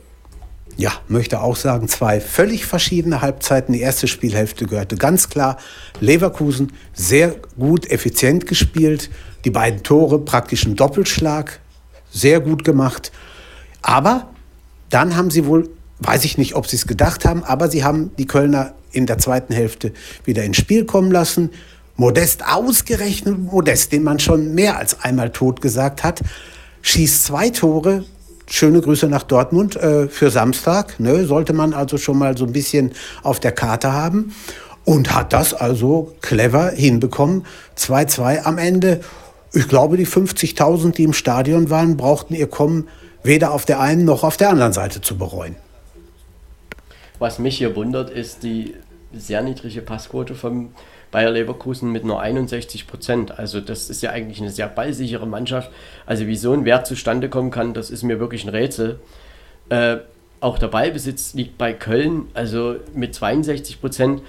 Ja, 0.76 0.92
möchte 1.06 1.40
auch 1.40 1.54
sagen, 1.54 1.86
zwei 1.86 2.20
völlig 2.20 2.66
verschiedene 2.66 3.20
Halbzeiten. 3.20 3.72
Die 3.74 3.80
erste 3.80 4.08
Spielhälfte 4.08 4.66
gehörte 4.66 4.96
ganz 4.96 5.28
klar 5.28 5.58
Leverkusen, 6.00 6.72
sehr 6.92 7.36
gut, 7.56 7.90
effizient 7.90 8.46
gespielt. 8.46 9.08
Die 9.44 9.50
beiden 9.50 9.84
Tore 9.84 10.18
praktisch 10.18 10.64
ein 10.64 10.74
Doppelschlag, 10.74 11.60
sehr 12.10 12.40
gut 12.40 12.64
gemacht. 12.64 13.12
Aber 13.82 14.33
dann 14.94 15.16
haben 15.16 15.30
sie 15.30 15.46
wohl, 15.46 15.68
weiß 15.98 16.24
ich 16.24 16.38
nicht, 16.38 16.54
ob 16.54 16.68
sie 16.68 16.76
es 16.76 16.86
gedacht 16.86 17.24
haben, 17.24 17.42
aber 17.42 17.68
sie 17.68 17.82
haben 17.82 18.12
die 18.16 18.26
Kölner 18.26 18.74
in 18.92 19.06
der 19.06 19.18
zweiten 19.18 19.52
Hälfte 19.52 19.92
wieder 20.24 20.44
ins 20.44 20.56
Spiel 20.56 20.84
kommen 20.84 21.10
lassen. 21.10 21.50
Modest 21.96 22.46
ausgerechnet, 22.46 23.38
Modest, 23.38 23.90
den 23.90 24.04
man 24.04 24.20
schon 24.20 24.54
mehr 24.54 24.78
als 24.78 25.02
einmal 25.02 25.30
tot 25.30 25.60
gesagt 25.60 26.04
hat, 26.04 26.20
schießt 26.82 27.24
zwei 27.24 27.50
Tore. 27.50 28.04
Schöne 28.46 28.80
Grüße 28.80 29.08
nach 29.08 29.24
Dortmund 29.24 29.74
äh, 29.74 30.06
für 30.06 30.30
Samstag. 30.30 31.00
Ne, 31.00 31.24
sollte 31.24 31.54
man 31.54 31.72
also 31.72 31.98
schon 31.98 32.18
mal 32.18 32.36
so 32.36 32.44
ein 32.44 32.52
bisschen 32.52 32.92
auf 33.22 33.40
der 33.40 33.52
Karte 33.52 33.92
haben. 33.92 34.32
Und 34.84 35.14
hat 35.14 35.32
das 35.32 35.54
also 35.54 36.14
clever 36.20 36.70
hinbekommen. 36.70 37.46
2-2 37.78 38.44
am 38.44 38.58
Ende. 38.58 39.00
Ich 39.54 39.66
glaube, 39.66 39.96
die 39.96 40.06
50.000, 40.06 40.92
die 40.92 41.04
im 41.04 41.14
Stadion 41.14 41.70
waren, 41.70 41.96
brauchten 41.96 42.34
ihr 42.34 42.48
Kommen 42.48 42.86
weder 43.24 43.52
auf 43.52 43.64
der 43.64 43.80
einen 43.80 44.04
noch 44.04 44.22
auf 44.22 44.36
der 44.36 44.50
anderen 44.50 44.72
Seite 44.72 45.00
zu 45.00 45.18
bereuen. 45.18 45.56
Was 47.18 47.38
mich 47.38 47.58
hier 47.58 47.74
wundert, 47.74 48.10
ist 48.10 48.42
die 48.42 48.74
sehr 49.12 49.42
niedrige 49.42 49.80
Passquote 49.80 50.34
vom 50.34 50.74
Bayer 51.10 51.30
Leverkusen 51.30 51.92
mit 51.92 52.04
nur 52.04 52.20
61 52.20 52.86
Prozent. 52.86 53.38
Also 53.38 53.60
das 53.60 53.88
ist 53.88 54.02
ja 54.02 54.10
eigentlich 54.10 54.40
eine 54.40 54.50
sehr 54.50 54.68
ballsichere 54.68 55.26
Mannschaft. 55.26 55.70
Also 56.06 56.26
wie 56.26 56.36
so 56.36 56.52
ein 56.52 56.64
Wert 56.64 56.86
zustande 56.86 57.28
kommen 57.28 57.50
kann, 57.50 57.72
das 57.72 57.90
ist 57.90 58.02
mir 58.02 58.20
wirklich 58.20 58.44
ein 58.44 58.50
Rätsel. 58.50 58.98
Äh, 59.68 59.98
auch 60.40 60.58
der 60.58 60.68
Ballbesitz 60.68 61.34
liegt 61.34 61.56
bei 61.56 61.72
Köln, 61.72 62.28
also 62.34 62.76
mit 62.94 63.14
62 63.14 63.80
Prozent. 63.80 64.22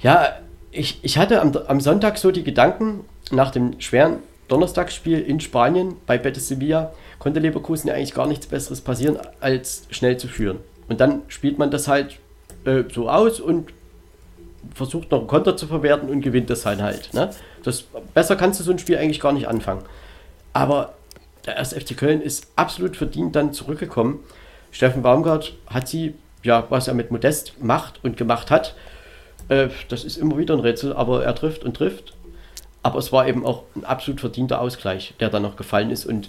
Ja, 0.00 0.38
ich, 0.72 0.98
ich 1.02 1.18
hatte 1.18 1.40
am, 1.40 1.56
am 1.68 1.80
Sonntag 1.80 2.18
so 2.18 2.30
die 2.30 2.42
Gedanken, 2.42 3.04
nach 3.30 3.50
dem 3.50 3.80
schweren 3.80 4.16
Donnerstagsspiel 4.48 5.20
in 5.20 5.38
Spanien 5.40 5.96
bei 6.06 6.18
Betis 6.18 6.48
Sevilla, 6.48 6.92
konnte 7.24 7.40
Leverkusen 7.40 7.88
ja 7.88 7.94
eigentlich 7.94 8.12
gar 8.12 8.26
nichts 8.26 8.46
Besseres 8.46 8.82
passieren, 8.82 9.16
als 9.40 9.86
schnell 9.88 10.18
zu 10.18 10.28
führen. 10.28 10.58
Und 10.88 11.00
dann 11.00 11.22
spielt 11.28 11.58
man 11.58 11.70
das 11.70 11.88
halt 11.88 12.18
äh, 12.66 12.84
so 12.92 13.08
aus 13.08 13.40
und 13.40 13.70
versucht 14.74 15.10
noch 15.10 15.20
einen 15.20 15.26
Konter 15.26 15.56
zu 15.56 15.66
verwerten 15.66 16.10
und 16.10 16.20
gewinnt 16.20 16.50
das 16.50 16.66
halt 16.66 16.82
halt. 16.82 17.14
Ne? 17.14 17.30
Das, 17.62 17.84
besser 18.12 18.36
kannst 18.36 18.60
du 18.60 18.64
so 18.64 18.72
ein 18.72 18.78
Spiel 18.78 18.98
eigentlich 18.98 19.20
gar 19.20 19.32
nicht 19.32 19.48
anfangen. 19.48 19.84
Aber 20.52 20.92
der 21.46 21.58
1. 21.58 21.72
FC 21.72 21.96
Köln 21.96 22.20
ist 22.20 22.48
absolut 22.56 22.94
verdient 22.94 23.34
dann 23.34 23.54
zurückgekommen. 23.54 24.20
Steffen 24.70 25.00
Baumgart 25.00 25.54
hat 25.66 25.88
sie, 25.88 26.12
ja, 26.42 26.66
was 26.68 26.88
er 26.88 26.94
mit 26.94 27.10
Modest 27.10 27.54
macht 27.58 28.04
und 28.04 28.18
gemacht 28.18 28.50
hat, 28.50 28.74
äh, 29.48 29.68
das 29.88 30.04
ist 30.04 30.18
immer 30.18 30.36
wieder 30.36 30.52
ein 30.52 30.60
Rätsel, 30.60 30.92
aber 30.92 31.24
er 31.24 31.34
trifft 31.34 31.64
und 31.64 31.74
trifft. 31.74 32.12
Aber 32.82 32.98
es 32.98 33.12
war 33.12 33.26
eben 33.26 33.46
auch 33.46 33.62
ein 33.76 33.86
absolut 33.86 34.20
verdienter 34.20 34.60
Ausgleich, 34.60 35.14
der 35.20 35.30
dann 35.30 35.40
noch 35.40 35.56
gefallen 35.56 35.90
ist. 35.90 36.04
Und 36.04 36.28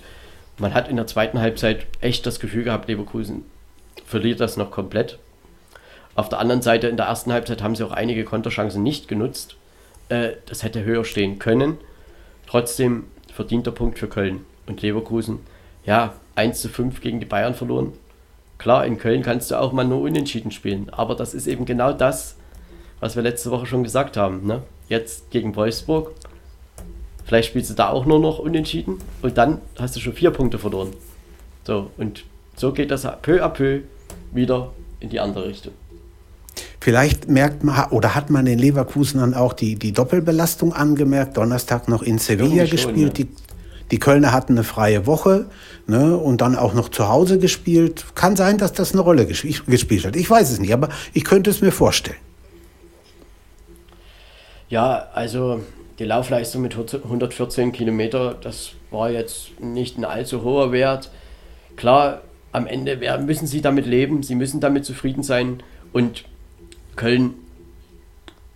man 0.57 0.73
hat 0.73 0.87
in 0.87 0.95
der 0.95 1.07
zweiten 1.07 1.39
Halbzeit 1.39 1.85
echt 2.01 2.25
das 2.25 2.39
Gefühl 2.39 2.63
gehabt, 2.63 2.87
Leverkusen 2.87 3.43
verliert 4.05 4.39
das 4.39 4.57
noch 4.57 4.71
komplett. 4.71 5.17
Auf 6.15 6.29
der 6.29 6.39
anderen 6.39 6.61
Seite, 6.61 6.87
in 6.87 6.97
der 6.97 7.07
ersten 7.07 7.33
Halbzeit 7.33 7.61
haben 7.61 7.75
sie 7.75 7.83
auch 7.83 7.91
einige 7.91 8.23
Konterchancen 8.23 8.83
nicht 8.83 9.07
genutzt. 9.07 9.57
Äh, 10.09 10.31
das 10.45 10.63
hätte 10.63 10.83
höher 10.83 11.03
stehen 11.03 11.39
können. 11.39 11.77
Trotzdem 12.47 13.05
verdienter 13.33 13.71
Punkt 13.71 13.99
für 13.99 14.07
Köln 14.07 14.45
und 14.65 14.81
Leverkusen. 14.81 15.39
Ja, 15.85 16.13
1 16.35 16.61
zu 16.61 16.69
5 16.69 17.01
gegen 17.01 17.19
die 17.19 17.25
Bayern 17.25 17.53
verloren. 17.53 17.93
Klar, 18.57 18.85
in 18.85 18.97
Köln 18.97 19.23
kannst 19.23 19.51
du 19.51 19.59
auch 19.59 19.73
mal 19.73 19.83
nur 19.83 20.01
unentschieden 20.01 20.51
spielen, 20.51 20.89
aber 20.89 21.15
das 21.15 21.33
ist 21.33 21.47
eben 21.47 21.65
genau 21.65 21.91
das, 21.91 22.37
was 23.01 23.17
wir 23.17 23.23
letzte 23.23 23.51
Woche 23.51 23.65
schon 23.65 23.83
gesagt 23.83 24.15
haben. 24.15 24.47
Ne? 24.47 24.63
Jetzt 24.87 25.29
gegen 25.31 25.55
Wolfsburg. 25.55 26.11
Vielleicht 27.25 27.49
spielst 27.49 27.71
du 27.71 27.73
da 27.73 27.89
auch 27.89 28.05
nur 28.05 28.19
noch 28.19 28.39
unentschieden 28.39 28.99
und 29.21 29.37
dann 29.37 29.59
hast 29.77 29.95
du 29.95 29.99
schon 29.99 30.13
vier 30.13 30.31
Punkte 30.31 30.59
verloren. 30.59 30.89
So, 31.63 31.89
und 31.97 32.23
so 32.55 32.71
geht 32.71 32.91
das 32.91 33.03
peu 33.21 33.43
à 33.43 33.49
peu 33.49 33.81
wieder 34.31 34.71
in 34.99 35.09
die 35.09 35.19
andere 35.19 35.47
Richtung. 35.47 35.73
Vielleicht 36.79 37.27
merkt 37.27 37.63
man 37.63 37.89
oder 37.89 38.13
hat 38.13 38.29
man 38.29 38.45
den 38.45 38.59
Leverkusen 38.59 39.19
dann 39.19 39.33
auch 39.33 39.53
die, 39.53 39.75
die 39.75 39.91
Doppelbelastung 39.91 40.73
angemerkt. 40.73 41.35
Donnerstag 41.35 41.87
noch 41.87 42.03
in 42.03 42.19
Sevilla 42.19 42.65
gespielt. 42.65 42.81
Schon, 42.81 42.97
ja. 42.97 43.09
die, 43.09 43.27
die 43.89 43.97
Kölner 43.97 44.31
hatten 44.31 44.53
eine 44.53 44.63
freie 44.63 45.07
Woche 45.07 45.47
ne, 45.87 46.15
und 46.15 46.41
dann 46.41 46.55
auch 46.55 46.75
noch 46.75 46.89
zu 46.89 47.09
Hause 47.09 47.39
gespielt. 47.39 48.05
Kann 48.13 48.35
sein, 48.35 48.59
dass 48.59 48.73
das 48.73 48.91
eine 48.91 49.01
Rolle 49.01 49.25
gespielt 49.25 50.05
hat. 50.05 50.15
Ich 50.15 50.29
weiß 50.29 50.51
es 50.51 50.59
nicht, 50.59 50.73
aber 50.73 50.89
ich 51.13 51.23
könnte 51.23 51.49
es 51.49 51.61
mir 51.61 51.71
vorstellen. 51.71 52.19
Ja, 54.69 55.07
also 55.13 55.61
die 55.99 56.05
Laufleistung 56.05 56.61
mit 56.61 56.75
114 56.75 57.71
Kilometer, 57.71 58.35
das 58.39 58.71
war 58.91 59.09
jetzt 59.09 59.59
nicht 59.61 59.97
ein 59.97 60.05
allzu 60.05 60.43
hoher 60.43 60.71
Wert. 60.71 61.09
Klar, 61.77 62.21
am 62.51 62.67
Ende 62.67 62.97
müssen 63.19 63.47
sie 63.47 63.61
damit 63.61 63.85
leben, 63.85 64.23
sie 64.23 64.35
müssen 64.35 64.59
damit 64.59 64.85
zufrieden 64.85 65.23
sein 65.23 65.63
und 65.93 66.25
Köln, 66.95 67.33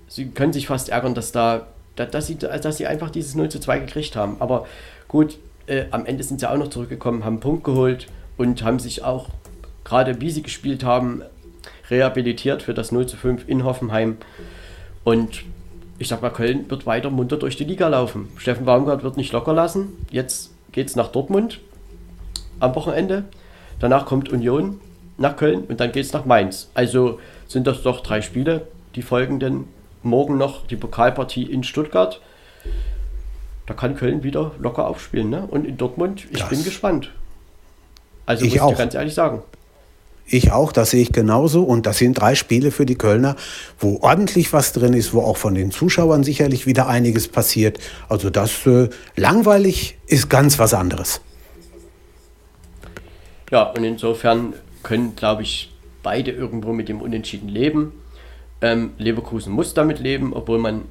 sie 0.07 0.29
können 0.29 0.53
sich 0.53 0.67
fast 0.67 0.89
ärgern, 0.89 1.13
dass 1.13 1.31
da, 1.31 1.67
dass 1.95 2.27
sie, 2.27 2.37
dass 2.37 2.77
sie 2.77 2.87
einfach 2.87 3.09
dieses 3.09 3.35
0 3.35 3.49
zu 3.49 3.59
2 3.59 3.79
gekriegt 3.79 4.15
haben. 4.15 4.37
Aber 4.39 4.67
gut, 5.07 5.37
äh, 5.67 5.85
am 5.91 6.05
Ende 6.05 6.23
sind 6.23 6.39
sie 6.39 6.49
auch 6.49 6.57
noch 6.57 6.69
zurückgekommen, 6.69 7.25
haben 7.25 7.35
einen 7.35 7.41
Punkt 7.41 7.63
geholt 7.63 8.07
und 8.37 8.63
haben 8.63 8.79
sich 8.79 9.03
auch, 9.03 9.29
gerade 9.83 10.21
wie 10.21 10.31
sie 10.31 10.43
gespielt 10.43 10.83
haben, 10.83 11.21
rehabilitiert 11.89 12.63
für 12.63 12.73
das 12.73 12.91
0 12.91 13.07
zu 13.07 13.17
5 13.17 13.47
in 13.47 13.63
Hoffenheim. 13.63 14.17
Und 15.03 15.43
ich 15.99 16.07
sag 16.07 16.21
mal, 16.21 16.31
Köln 16.31 16.69
wird 16.69 16.85
weiter 16.85 17.09
munter 17.09 17.37
durch 17.37 17.57
die 17.57 17.65
Liga 17.65 17.87
laufen. 17.89 18.29
Steffen 18.37 18.65
Baumgart 18.65 19.03
wird 19.03 19.17
nicht 19.17 19.33
locker 19.33 19.53
lassen. 19.53 20.05
Jetzt 20.09 20.51
geht 20.71 20.87
es 20.87 20.95
nach 20.95 21.09
Dortmund 21.09 21.59
am 22.59 22.73
Wochenende. 22.73 23.25
Danach 23.79 24.05
kommt 24.05 24.29
Union 24.29 24.79
nach 25.17 25.35
Köln 25.35 25.65
und 25.65 25.79
dann 25.79 25.91
geht 25.91 26.05
es 26.05 26.13
nach 26.13 26.25
Mainz. 26.25 26.69
Also 26.73 27.19
sind 27.47 27.67
das 27.67 27.83
doch 27.83 28.01
drei 28.01 28.21
Spiele. 28.21 28.67
Die 28.95 29.01
folgenden 29.01 29.65
morgen 30.01 30.37
noch 30.37 30.65
die 30.65 30.77
Pokalpartie 30.77 31.43
in 31.43 31.63
Stuttgart. 31.63 32.21
Da 33.65 33.73
kann 33.73 33.95
Köln 33.95 34.23
wieder 34.23 34.53
locker 34.57 34.87
aufspielen. 34.87 35.29
Ne? 35.29 35.45
Und 35.49 35.65
in 35.65 35.77
Dortmund, 35.77 36.25
ich 36.31 36.39
das 36.39 36.49
bin 36.49 36.63
gespannt. 36.63 37.11
Also 38.25 38.45
ich 38.45 38.53
muss 38.53 38.61
auch. 38.61 38.71
ich 38.71 38.77
ganz 38.77 38.95
ehrlich 38.95 39.13
sagen. 39.13 39.43
Ich 40.31 40.51
auch, 40.51 40.71
das 40.71 40.91
sehe 40.91 41.01
ich 41.01 41.11
genauso. 41.11 41.63
Und 41.63 41.85
das 41.85 41.97
sind 41.97 42.13
drei 42.13 42.35
Spiele 42.35 42.69
für 42.71 42.85
die 42.85 42.95
Kölner, 42.95 43.35
wo 43.79 43.99
ordentlich 44.01 44.53
was 44.53 44.73
drin 44.73 44.93
ist, 44.93 45.13
wo 45.13 45.21
auch 45.21 45.37
von 45.37 45.55
den 45.55 45.71
Zuschauern 45.71 46.23
sicherlich 46.23 46.67
wieder 46.67 46.87
einiges 46.87 47.27
passiert. 47.27 47.79
Also 48.09 48.29
das 48.29 48.65
äh, 48.67 48.89
langweilig 49.15 49.97
ist 50.05 50.29
ganz 50.29 50.59
was 50.59 50.75
anderes. 50.75 51.21
Ja, 53.51 53.63
und 53.63 53.83
insofern 53.83 54.53
können, 54.83 55.15
glaube 55.15 55.41
ich, 55.41 55.73
beide 56.03 56.31
irgendwo 56.31 56.73
mit 56.73 56.89
dem 56.89 57.01
Unentschieden 57.01 57.49
leben. 57.49 57.93
Ähm, 58.61 58.91
Leverkusen 58.99 59.51
muss 59.51 59.73
damit 59.73 59.99
leben, 59.99 60.33
obwohl 60.33 60.59
man, 60.59 60.83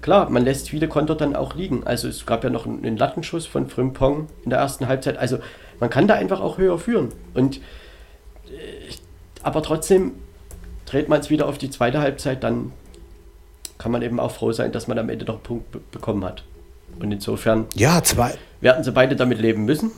klar, 0.00 0.30
man 0.30 0.44
lässt 0.44 0.70
viele 0.70 0.88
Konter 0.88 1.16
dann 1.16 1.36
auch 1.36 1.54
liegen. 1.54 1.84
Also 1.84 2.08
es 2.08 2.24
gab 2.24 2.44
ja 2.44 2.50
noch 2.50 2.64
einen, 2.64 2.82
einen 2.82 2.96
Lattenschuss 2.96 3.44
von 3.44 3.68
Frimpong 3.68 4.28
in 4.44 4.50
der 4.50 4.58
ersten 4.58 4.88
Halbzeit. 4.88 5.18
Also 5.18 5.38
man 5.80 5.90
kann 5.90 6.08
da 6.08 6.14
einfach 6.14 6.40
auch 6.40 6.56
höher 6.56 6.78
führen. 6.78 7.10
Und 7.34 7.60
aber 9.42 9.62
trotzdem 9.62 10.12
dreht 10.86 11.08
man 11.08 11.20
es 11.20 11.30
wieder 11.30 11.46
auf 11.46 11.58
die 11.58 11.70
zweite 11.70 12.00
Halbzeit, 12.00 12.42
dann 12.42 12.72
kann 13.78 13.92
man 13.92 14.02
eben 14.02 14.20
auch 14.20 14.32
froh 14.32 14.52
sein, 14.52 14.72
dass 14.72 14.88
man 14.88 14.98
am 14.98 15.08
Ende 15.08 15.24
noch 15.24 15.34
einen 15.34 15.42
Punkt 15.42 15.90
bekommen 15.90 16.24
hat. 16.24 16.44
Und 16.98 17.12
insofern 17.12 17.66
ja, 17.74 18.02
zwei. 18.02 18.34
werden 18.60 18.84
sie 18.84 18.92
beide 18.92 19.16
damit 19.16 19.40
leben 19.40 19.64
müssen. 19.64 19.90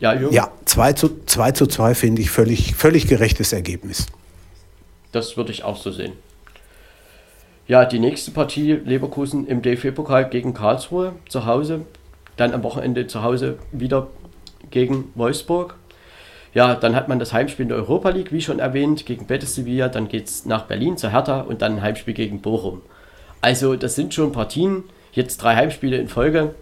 Ja, 0.00 0.14
Jürgen? 0.14 0.34
Ja, 0.34 0.50
2 0.64 0.92
zu 0.92 1.24
2, 1.26 1.52
zu 1.52 1.66
2 1.66 1.94
finde 1.94 2.22
ich 2.22 2.30
völlig, 2.30 2.74
völlig 2.74 3.06
gerechtes 3.08 3.52
Ergebnis. 3.52 4.06
Das 5.12 5.36
würde 5.36 5.50
ich 5.50 5.64
auch 5.64 5.76
so 5.76 5.90
sehen. 5.90 6.12
Ja, 7.66 7.84
die 7.84 7.98
nächste 7.98 8.30
Partie 8.30 8.72
Leverkusen 8.72 9.46
im 9.46 9.60
DFB-Pokal 9.60 10.30
gegen 10.30 10.54
Karlsruhe 10.54 11.12
zu 11.28 11.44
Hause. 11.44 11.84
Dann 12.36 12.54
am 12.54 12.62
Wochenende 12.62 13.06
zu 13.08 13.22
Hause 13.22 13.58
wieder 13.72 14.06
gegen 14.70 15.10
Wolfsburg. 15.16 15.74
Ja, 16.58 16.74
dann 16.74 16.96
hat 16.96 17.06
man 17.06 17.20
das 17.20 17.32
Heimspiel 17.32 17.62
in 17.62 17.68
der 17.68 17.78
Europa 17.78 18.08
League, 18.08 18.32
wie 18.32 18.40
schon 18.40 18.58
erwähnt, 18.58 19.06
gegen 19.06 19.28
Betis 19.28 19.54
Sevilla. 19.54 19.88
Dann 19.88 20.08
geht 20.08 20.26
es 20.26 20.44
nach 20.44 20.64
Berlin 20.64 20.96
zur 20.96 21.12
Hertha 21.12 21.42
und 21.42 21.62
dann 21.62 21.76
ein 21.76 21.82
Heimspiel 21.82 22.14
gegen 22.14 22.40
Bochum. 22.40 22.82
Also, 23.40 23.76
das 23.76 23.94
sind 23.94 24.12
schon 24.12 24.32
Partien. 24.32 24.82
Jetzt 25.12 25.36
drei 25.36 25.54
Heimspiele 25.54 25.96
in 25.98 26.08
Folge. 26.08 26.56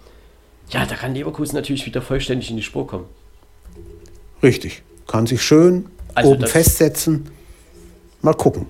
Ja, 0.68 0.85
da 0.85 0.97
kann 0.97 1.14
Leverkusen 1.14 1.56
natürlich 1.56 1.86
wieder 1.86 2.02
vollständig 2.02 2.51
in 2.51 2.56
die 2.59 2.62
Spur 2.62 2.86
kommen. 2.86 3.06
Richtig. 4.43 4.82
Kann 5.06 5.27
sich 5.27 5.40
schön 5.40 5.86
also 6.14 6.32
oben 6.32 6.47
festsetzen. 6.47 7.31
Mal 8.20 8.35
gucken. 8.35 8.66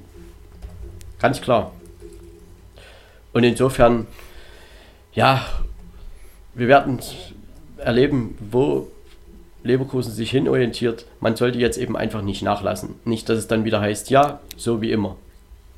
Ganz 1.19 1.40
klar. 1.40 1.73
Und 3.32 3.43
insofern, 3.43 4.07
ja, 5.12 5.44
wir 6.55 6.69
werden 6.69 7.01
erleben, 7.78 8.39
wo 8.48 8.86
Leverkusen 9.66 10.12
sich 10.12 10.30
hinorientiert, 10.30 11.06
man 11.20 11.36
sollte 11.36 11.59
jetzt 11.59 11.78
eben 11.78 11.97
einfach 11.97 12.22
nicht 12.22 12.43
nachlassen. 12.43 12.94
Nicht, 13.05 13.28
dass 13.28 13.38
es 13.38 13.48
dann 13.48 13.64
wieder 13.64 13.80
heißt, 13.80 14.10
ja, 14.10 14.40
so 14.56 14.80
wie 14.80 14.93
immer. 14.93 15.16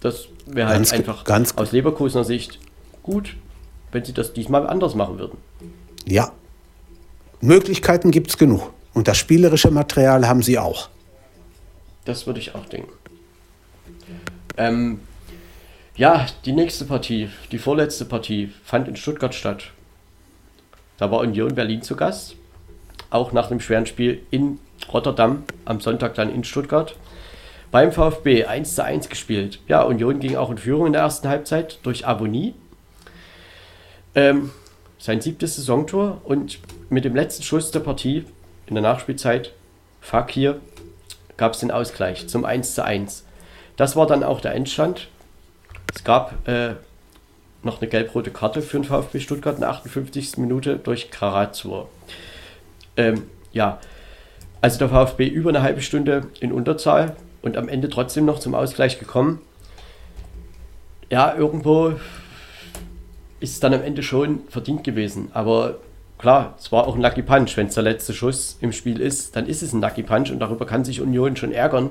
Das 0.01 0.29
wäre 0.47 0.69
halt 0.69 0.93
einfach 0.93 1.25
ganz 1.25 1.57
aus 1.57 1.73
Leverkusener 1.73 2.25
Sicht 2.25 2.59
gut, 3.03 3.37
wenn 3.91 4.05
sie 4.05 4.13
das 4.13 4.33
diesmal 4.33 4.67
anders 4.67 4.95
machen 4.95 5.19
würden. 5.19 5.39
Ja, 6.07 6.33
Möglichkeiten 7.41 8.11
gibt 8.11 8.31
es 8.31 8.39
genug. 8.39 8.73
Und 8.95 9.09
das 9.09 9.17
spielerische 9.17 9.71
Material 9.71 10.27
haben 10.27 10.43
sie 10.43 10.59
auch. 10.59 10.89
Das 12.05 12.27
würde 12.27 12.41
ich 12.41 12.55
auch 12.55 12.67
denken. 12.67 12.93
Ähm, 14.57 15.01
ja, 15.95 16.27
die 16.45 16.53
nächste 16.53 16.85
Partie, 16.85 17.29
die 17.53 17.59
vorletzte 17.59 18.05
Partie, 18.05 18.53
fand 18.65 18.89
in 18.89 18.97
Stuttgart 18.97 19.35
statt. 19.35 19.71
Da 20.97 21.11
war 21.11 21.21
Union 21.21 21.55
Berlin 21.55 21.83
zu 21.83 21.95
Gast. 21.95 22.35
Auch 23.11 23.33
nach 23.33 23.49
dem 23.49 23.61
schweren 23.61 23.87
Spiel 23.87 24.23
in 24.31 24.59
Rotterdam, 24.93 25.45
am 25.65 25.81
Sonntag 25.81 26.15
dann 26.15 26.33
in 26.33 26.45
Stuttgart. 26.45 26.97
Beim 27.71 27.93
VfB 27.93 28.45
1 28.45 28.75
zu 28.75 28.85
1 28.85 29.09
gespielt. 29.09 29.61
Ja, 29.69 29.83
Union 29.83 30.21
ging 30.21 30.37
auch 30.37 30.51
in 30.51 30.59
Führung 30.59 30.87
in 30.87 30.93
der 30.93 31.03
ersten 31.03 31.29
Halbzeit 31.29 31.79
durch 31.83 32.07
Abonnie. 32.07 32.55
Ähm, 34.15 34.51
sein 34.99 35.21
siebtes 35.21 35.57
Saisontor 35.57 36.21
und 36.25 36.59
mit 36.89 37.05
dem 37.05 37.15
letzten 37.15 37.43
Schuss 37.43 37.71
der 37.71 37.81
Partie 37.81 38.25
in 38.67 38.75
der 38.75 38.83
Nachspielzeit, 38.83 39.53
Fakir, 40.01 40.61
gab 41.37 41.53
es 41.53 41.61
den 41.61 41.71
Ausgleich 41.71 42.29
zum 42.29 42.45
1 42.45 42.75
zu 42.75 42.85
1. 42.85 43.25
Das 43.77 43.97
war 43.97 44.07
dann 44.07 44.25
auch 44.25 44.41
der 44.41 44.55
Endstand. 44.55 45.09
Es 45.95 46.05
gab 46.05 46.49
äh, 46.49 46.75
noch 47.63 47.81
eine 47.81 47.89
gelb-rote 47.89 48.31
Karte 48.31 48.63
für 48.63 48.79
den 48.79 48.85
VfB 48.85 49.21
Stuttgart 49.21 49.55
in 49.55 49.61
der 49.61 49.71
58. 49.71 50.39
Minute 50.39 50.77
durch 50.77 51.11
Karazur. 51.11 51.89
Ähm, 52.99 53.23
ja, 53.53 53.79
also 54.61 54.79
der 54.79 54.89
VfB 54.89 55.27
über 55.27 55.49
eine 55.49 55.63
halbe 55.63 55.81
Stunde 55.81 56.27
in 56.41 56.53
Unterzahl 56.53 57.17
und 57.43 57.57
am 57.57 57.69
Ende 57.69 57.89
trotzdem 57.89 58.27
noch 58.27 58.41
zum 58.41 58.55
Ausgleich 58.55 58.99
gekommen. 58.99 59.41
Ja, 61.09 61.35
irgendwo 61.35 61.95
ist 63.41 63.53
es 63.53 63.61
dann 63.61 63.73
am 63.73 63.83
Ende 63.83 64.03
schon 64.03 64.41
verdient 64.49 64.83
gewesen. 64.85 65.31
Aber 65.33 65.77
klar, 66.19 66.57
es 66.59 66.73
war 66.73 66.87
auch 66.87 66.97
ein 66.97 67.01
Lucky 67.01 67.23
Punch. 67.23 67.57
Wenn 67.57 67.69
es 67.69 67.75
der 67.75 67.85
letzte 67.85 68.13
Schuss 68.13 68.59
im 68.61 68.73
Spiel 68.73 69.01
ist, 69.01 69.37
dann 69.37 69.47
ist 69.47 69.63
es 69.63 69.73
ein 69.73 69.81
Lucky 69.81 70.03
Punch 70.03 70.31
und 70.31 70.41
darüber 70.41 70.67
kann 70.67 70.85
sich 70.85 71.01
Union 71.01 71.37
schon 71.37 71.53
ärgern. 71.53 71.91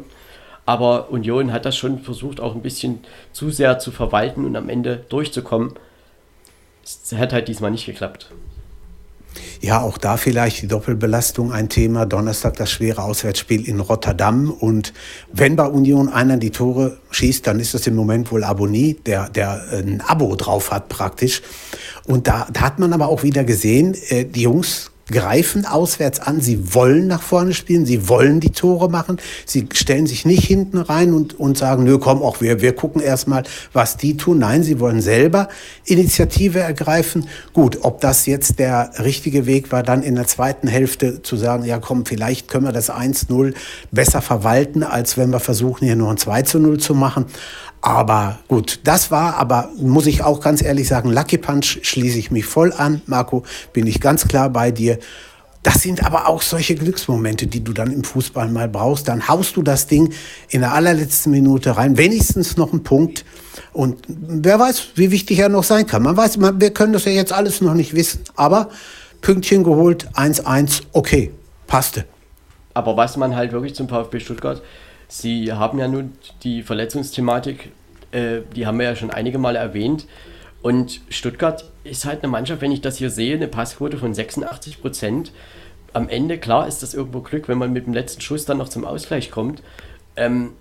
Aber 0.65 1.09
Union 1.09 1.53
hat 1.53 1.63
das 1.63 1.77
schon 1.77 1.99
versucht, 1.99 2.41
auch 2.41 2.53
ein 2.53 2.61
bisschen 2.61 2.99
zu 3.31 3.49
sehr 3.49 3.79
zu 3.79 3.91
verwalten 3.91 4.43
und 4.43 4.57
am 4.57 4.67
Ende 4.67 5.05
durchzukommen. 5.07 5.73
Es 6.83 7.13
hat 7.13 7.31
halt 7.31 7.47
diesmal 7.47 7.71
nicht 7.71 7.85
geklappt. 7.85 8.29
Ja, 9.61 9.81
auch 9.81 9.97
da 9.97 10.17
vielleicht 10.17 10.61
die 10.61 10.67
Doppelbelastung 10.67 11.51
ein 11.51 11.69
Thema. 11.69 12.05
Donnerstag 12.05 12.55
das 12.57 12.71
schwere 12.71 13.03
Auswärtsspiel 13.03 13.67
in 13.67 13.79
Rotterdam. 13.79 14.51
Und 14.51 14.93
wenn 15.33 15.55
bei 15.55 15.65
Union 15.65 16.09
einer 16.09 16.37
die 16.37 16.51
Tore 16.51 16.97
schießt, 17.11 17.45
dann 17.47 17.59
ist 17.59 17.73
das 17.73 17.87
im 17.87 17.95
Moment 17.95 18.31
wohl 18.31 18.43
Abonnie, 18.43 18.95
der, 19.05 19.29
der 19.29 19.61
ein 19.71 20.01
Abo 20.05 20.35
drauf 20.35 20.71
hat 20.71 20.89
praktisch. 20.89 21.41
Und 22.05 22.27
da, 22.27 22.47
da 22.51 22.61
hat 22.61 22.79
man 22.79 22.93
aber 22.93 23.07
auch 23.07 23.23
wieder 23.23 23.43
gesehen, 23.43 23.95
äh, 24.09 24.25
die 24.25 24.43
Jungs 24.43 24.91
greifen 25.09 25.65
auswärts 25.65 26.19
an, 26.19 26.41
sie 26.41 26.73
wollen 26.73 27.07
nach 27.07 27.21
vorne 27.21 27.53
spielen, 27.53 27.85
sie 27.85 28.09
wollen 28.09 28.39
die 28.39 28.51
Tore 28.51 28.89
machen, 28.89 29.17
sie 29.45 29.67
stellen 29.73 30.07
sich 30.07 30.25
nicht 30.25 30.43
hinten 30.43 30.77
rein 30.77 31.13
und, 31.13 31.39
und 31.39 31.57
sagen, 31.57 31.83
nö, 31.83 31.97
komm, 31.97 32.21
auch 32.21 32.41
wir, 32.41 32.61
wir 32.61 32.75
gucken 32.75 33.01
erstmal, 33.01 33.43
was 33.73 33.97
die 33.97 34.17
tun. 34.17 34.39
Nein, 34.39 34.63
sie 34.63 34.79
wollen 34.79 35.01
selber 35.01 35.47
Initiative 35.85 36.59
ergreifen. 36.59 37.27
Gut, 37.53 37.79
ob 37.81 38.01
das 38.01 38.25
jetzt 38.25 38.59
der 38.59 38.91
richtige 38.99 39.45
Weg 39.45 39.71
war, 39.71 39.83
dann 39.83 40.03
in 40.03 40.15
der 40.15 40.27
zweiten 40.27 40.67
Hälfte 40.67 41.21
zu 41.21 41.37
sagen, 41.37 41.63
ja 41.63 41.79
komm, 41.79 42.05
vielleicht 42.05 42.47
können 42.47 42.65
wir 42.65 42.71
das 42.71 42.89
1-0 42.89 43.53
besser 43.91 44.21
verwalten, 44.21 44.83
als 44.83 45.17
wenn 45.17 45.29
wir 45.29 45.39
versuchen, 45.39 45.85
hier 45.85 45.95
noch 45.95 46.09
ein 46.09 46.17
2-0 46.17 46.79
zu 46.79 46.93
machen. 46.93 47.25
Aber 47.81 48.39
gut, 48.47 48.79
das 48.83 49.11
war 49.11 49.35
aber, 49.35 49.69
muss 49.77 50.07
ich 50.07 50.23
auch 50.23 50.41
ganz 50.41 50.61
ehrlich 50.61 50.87
sagen, 50.87 51.11
Lucky 51.11 51.37
Punch 51.37 51.79
schließe 51.83 52.17
ich 52.17 52.31
mich 52.31 52.45
voll 52.45 52.73
an. 52.73 53.01
Marco, 53.05 53.43
bin 53.73 53.87
ich 53.87 54.01
ganz 54.01 54.27
klar 54.27 54.49
bei 54.49 54.71
dir. 54.71 54.99
Das 55.63 55.81
sind 55.81 56.05
aber 56.05 56.27
auch 56.27 56.41
solche 56.41 56.75
Glücksmomente, 56.75 57.45
die 57.45 57.63
du 57.63 57.73
dann 57.73 57.91
im 57.91 58.03
Fußball 58.03 58.47
mal 58.49 58.69
brauchst. 58.69 59.07
Dann 59.07 59.27
haust 59.27 59.57
du 59.57 59.63
das 59.63 59.87
Ding 59.87 60.13
in 60.49 60.61
der 60.61 60.73
allerletzten 60.73 61.31
Minute 61.31 61.75
rein, 61.75 61.97
wenigstens 61.97 62.57
noch 62.57 62.71
einen 62.71 62.83
Punkt. 62.83 63.25
Und 63.73 63.97
wer 64.07 64.59
weiß, 64.59 64.89
wie 64.95 65.11
wichtig 65.11 65.39
er 65.39 65.49
noch 65.49 65.63
sein 65.63 65.85
kann. 65.85 66.03
Man 66.03 66.15
weiß, 66.15 66.37
man, 66.37 66.61
wir 66.61 66.71
können 66.71 66.93
das 66.93 67.05
ja 67.05 67.11
jetzt 67.11 67.33
alles 67.33 67.61
noch 67.61 67.73
nicht 67.73 67.93
wissen. 67.95 68.21
Aber 68.35 68.69
Pünktchen 69.21 69.63
geholt, 69.63 70.07
1-1, 70.13 70.83
okay, 70.93 71.31
passte. 71.67 72.05
Aber 72.73 72.95
was 72.95 73.17
man 73.17 73.35
halt 73.35 73.51
wirklich 73.51 73.75
zum 73.75 73.89
VfB 73.89 74.19
Stuttgart 74.19 74.61
Sie 75.07 75.51
haben 75.53 75.79
ja 75.79 75.87
nun 75.87 76.13
die 76.43 76.63
Verletzungsthematik, 76.63 77.71
äh, 78.11 78.39
die 78.55 78.67
haben 78.67 78.79
wir 78.79 78.85
ja 78.85 78.95
schon 78.95 79.11
einige 79.11 79.37
Male 79.37 79.59
erwähnt. 79.59 80.05
Und 80.61 81.01
Stuttgart 81.09 81.69
ist 81.83 82.05
halt 82.05 82.23
eine 82.23 82.31
Mannschaft, 82.31 82.61
wenn 82.61 82.71
ich 82.71 82.81
das 82.81 82.97
hier 82.97 83.09
sehe, 83.09 83.35
eine 83.35 83.47
Passquote 83.47 83.97
von 83.97 84.13
86 84.13 84.81
Prozent. 84.81 85.31
Am 85.93 86.09
Ende, 86.09 86.37
klar, 86.37 86.67
ist 86.67 86.83
das 86.83 86.93
irgendwo 86.93 87.21
Glück, 87.21 87.47
wenn 87.47 87.57
man 87.57 87.71
mit 87.71 87.85
dem 87.85 87.93
letzten 87.93 88.21
Schuss 88.21 88.45
dann 88.45 88.57
noch 88.57 88.69
zum 88.69 88.83
Ausgleich 88.83 89.31
kommt. 89.31 89.61
Ähm, 90.15 90.51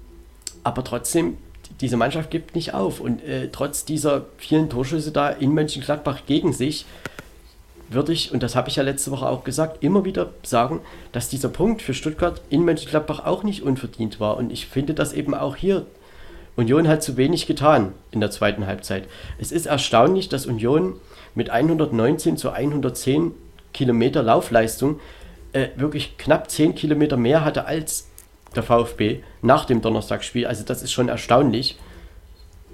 aber 0.63 0.85
trotzdem, 0.85 1.39
diese 1.81 1.97
Mannschaft 1.97 2.31
gibt 2.31 2.55
nicht 2.55 2.75
auf. 2.75 3.01
Und 3.01 3.23
äh, 3.25 3.49
trotz 3.51 3.85
dieser 3.85 4.27
vielen 4.37 4.71
Torschüsse 4.71 5.11
da 5.11 5.31
in 5.31 5.53
Mönchengladbach 5.53 6.21
gegen 6.27 6.53
sich, 6.53 6.87
würde 7.89 8.13
ich, 8.13 8.33
und 8.33 8.43
das 8.43 8.57
habe 8.57 8.69
ich 8.69 8.77
ja 8.77 8.83
letzte 8.83 9.11
Woche 9.11 9.29
auch 9.29 9.45
gesagt, 9.45 9.83
immer 9.83 10.05
wieder 10.05 10.31
sagen, 10.43 10.81
dass 11.13 11.29
dieser 11.29 11.49
Punkt 11.49 11.83
für 11.83 11.95
Stuttgart 11.95 12.41
in 12.51 12.65
Mönchengladbach 12.65 13.25
auch 13.25 13.43
nicht 13.43 13.63
unverdient 13.63 14.19
war. 14.19 14.37
Und 14.37 14.53
ich 14.53 14.67
finde 14.67 14.95
das 14.95 15.13
eben 15.13 15.35
auch 15.35 15.57
hier. 15.57 15.87
Union 16.57 16.89
hat 16.89 17.03
zu 17.03 17.17
wenig 17.17 17.47
getan 17.47 17.93
in 18.11 18.21
der 18.21 18.31
zweiten 18.31 18.67
Halbzeit. 18.67 19.05
Es 19.39 19.53
ist 19.53 19.67
erstaunlich, 19.67 20.29
dass 20.29 20.47
Union 20.47 20.95
mit 21.35 21.51
119 21.51 22.37
zu 22.37 22.51
110 22.51 23.33
Kilometer 23.75 24.23
Laufleistung 24.23 24.99
äh, 25.53 25.69
wirklich 25.77 26.17
knapp 26.17 26.51
10 26.51 26.75
Kilometer 26.75 27.19
mehr 27.19 27.45
hatte 27.45 27.67
als 27.67 28.09
der 28.55 28.63
VfB 28.63 29.21
nach 29.43 29.67
dem 29.67 29.83
Donnerstagsspiel. 29.83 30.47
Also 30.47 30.65
das 30.65 30.83
ist 30.83 30.93
schon 30.93 31.09
erstaunlich. 31.09 31.79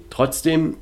Trotzdem 0.09 0.77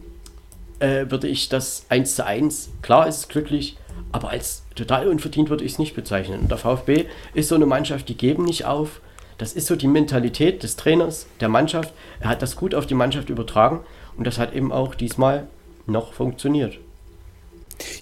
äh, 0.80 1.10
würde 1.10 1.28
ich 1.28 1.50
das 1.50 1.86
1 1.90 2.16
zu 2.16 2.26
1, 2.26 2.70
klar 2.82 3.08
ist 3.08 3.18
es 3.18 3.28
glücklich, 3.28 3.78
aber 4.12 4.30
als 4.30 4.64
total 4.76 5.08
unverdient 5.08 5.50
würde 5.50 5.64
ich 5.64 5.74
es 5.74 5.80
nicht 5.80 5.96
bezeichnen. 5.96 6.42
Und 6.42 6.52
der 6.52 6.58
VfB 6.58 7.06
ist 7.34 7.50
so 7.50 7.56
eine 7.56 7.66
Mannschaft, 7.66 8.10
die 8.10 8.18
geben 8.18 8.46
nicht 8.46 8.66
auf. 8.66 9.02
Das 9.38 9.54
ist 9.54 9.68
so 9.68 9.76
die 9.76 9.88
Mentalität 9.88 10.64
des 10.64 10.76
Trainers, 10.76 11.26
der 11.40 11.50
Mannschaft. 11.50 11.94
Er 12.20 12.30
hat 12.30 12.42
das 12.42 12.56
gut 12.56 12.76
auf 12.76 12.86
die 12.86 12.94
Mannschaft 12.94 13.30
übertragen 13.30 13.80
und 14.18 14.28
das 14.28 14.38
hat 14.38 14.54
eben 14.54 14.72
auch 14.72 14.96
diesmal 14.96 15.48
noch 15.88 16.14
funktioniert. 16.14 16.78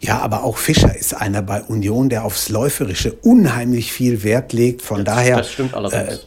Ja, 0.01 0.19
aber 0.19 0.43
auch 0.43 0.57
Fischer 0.57 0.93
ist 0.93 1.13
einer 1.13 1.41
bei 1.41 1.61
Union, 1.61 2.09
der 2.09 2.25
aufs 2.25 2.49
Läuferische 2.49 3.13
unheimlich 3.13 3.93
viel 3.93 4.23
Wert 4.23 4.51
legt. 4.51 4.81
Von 4.81 5.05
das, 5.05 5.15
daher. 5.15 5.37
Das 5.37 5.51
stimmt 5.51 5.73
allerdings. 5.73 6.15
Äh, 6.15 6.19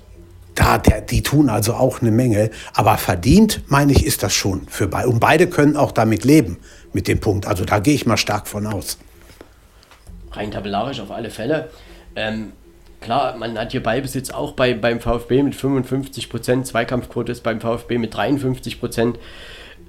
da, 0.54 0.78
der, 0.78 1.00
die 1.00 1.22
tun 1.22 1.48
also 1.48 1.74
auch 1.74 2.00
eine 2.00 2.10
Menge. 2.10 2.50
Aber 2.72 2.96
verdient, 2.96 3.62
meine 3.68 3.92
ich, 3.92 4.06
ist 4.06 4.22
das 4.22 4.32
schon 4.32 4.66
für 4.68 4.86
beide. 4.86 5.08
Und 5.08 5.20
beide 5.20 5.46
können 5.46 5.76
auch 5.76 5.92
damit 5.92 6.24
leben, 6.24 6.58
mit 6.92 7.08
dem 7.08 7.20
Punkt. 7.20 7.46
Also 7.46 7.64
da 7.64 7.78
gehe 7.78 7.94
ich 7.94 8.06
mal 8.06 8.16
stark 8.16 8.48
von 8.48 8.66
aus 8.66 8.98
rein 10.32 10.50
tabellarisch 10.50 11.00
auf 11.00 11.10
alle 11.10 11.30
Fälle. 11.30 11.70
Ähm, 12.16 12.52
klar, 13.00 13.36
man 13.36 13.58
hat 13.58 13.72
hier 13.72 13.82
Ballbesitz 13.82 14.30
auch 14.30 14.52
bei, 14.52 14.74
beim 14.74 15.00
VfB 15.00 15.42
mit 15.42 15.54
55 15.54 16.28
Prozent, 16.28 16.66
Zweikampfquote 16.66 17.32
ist 17.32 17.42
beim 17.42 17.60
VfB 17.60 17.98
mit 17.98 18.14
53 18.14 18.80
Prozent. 18.80 19.18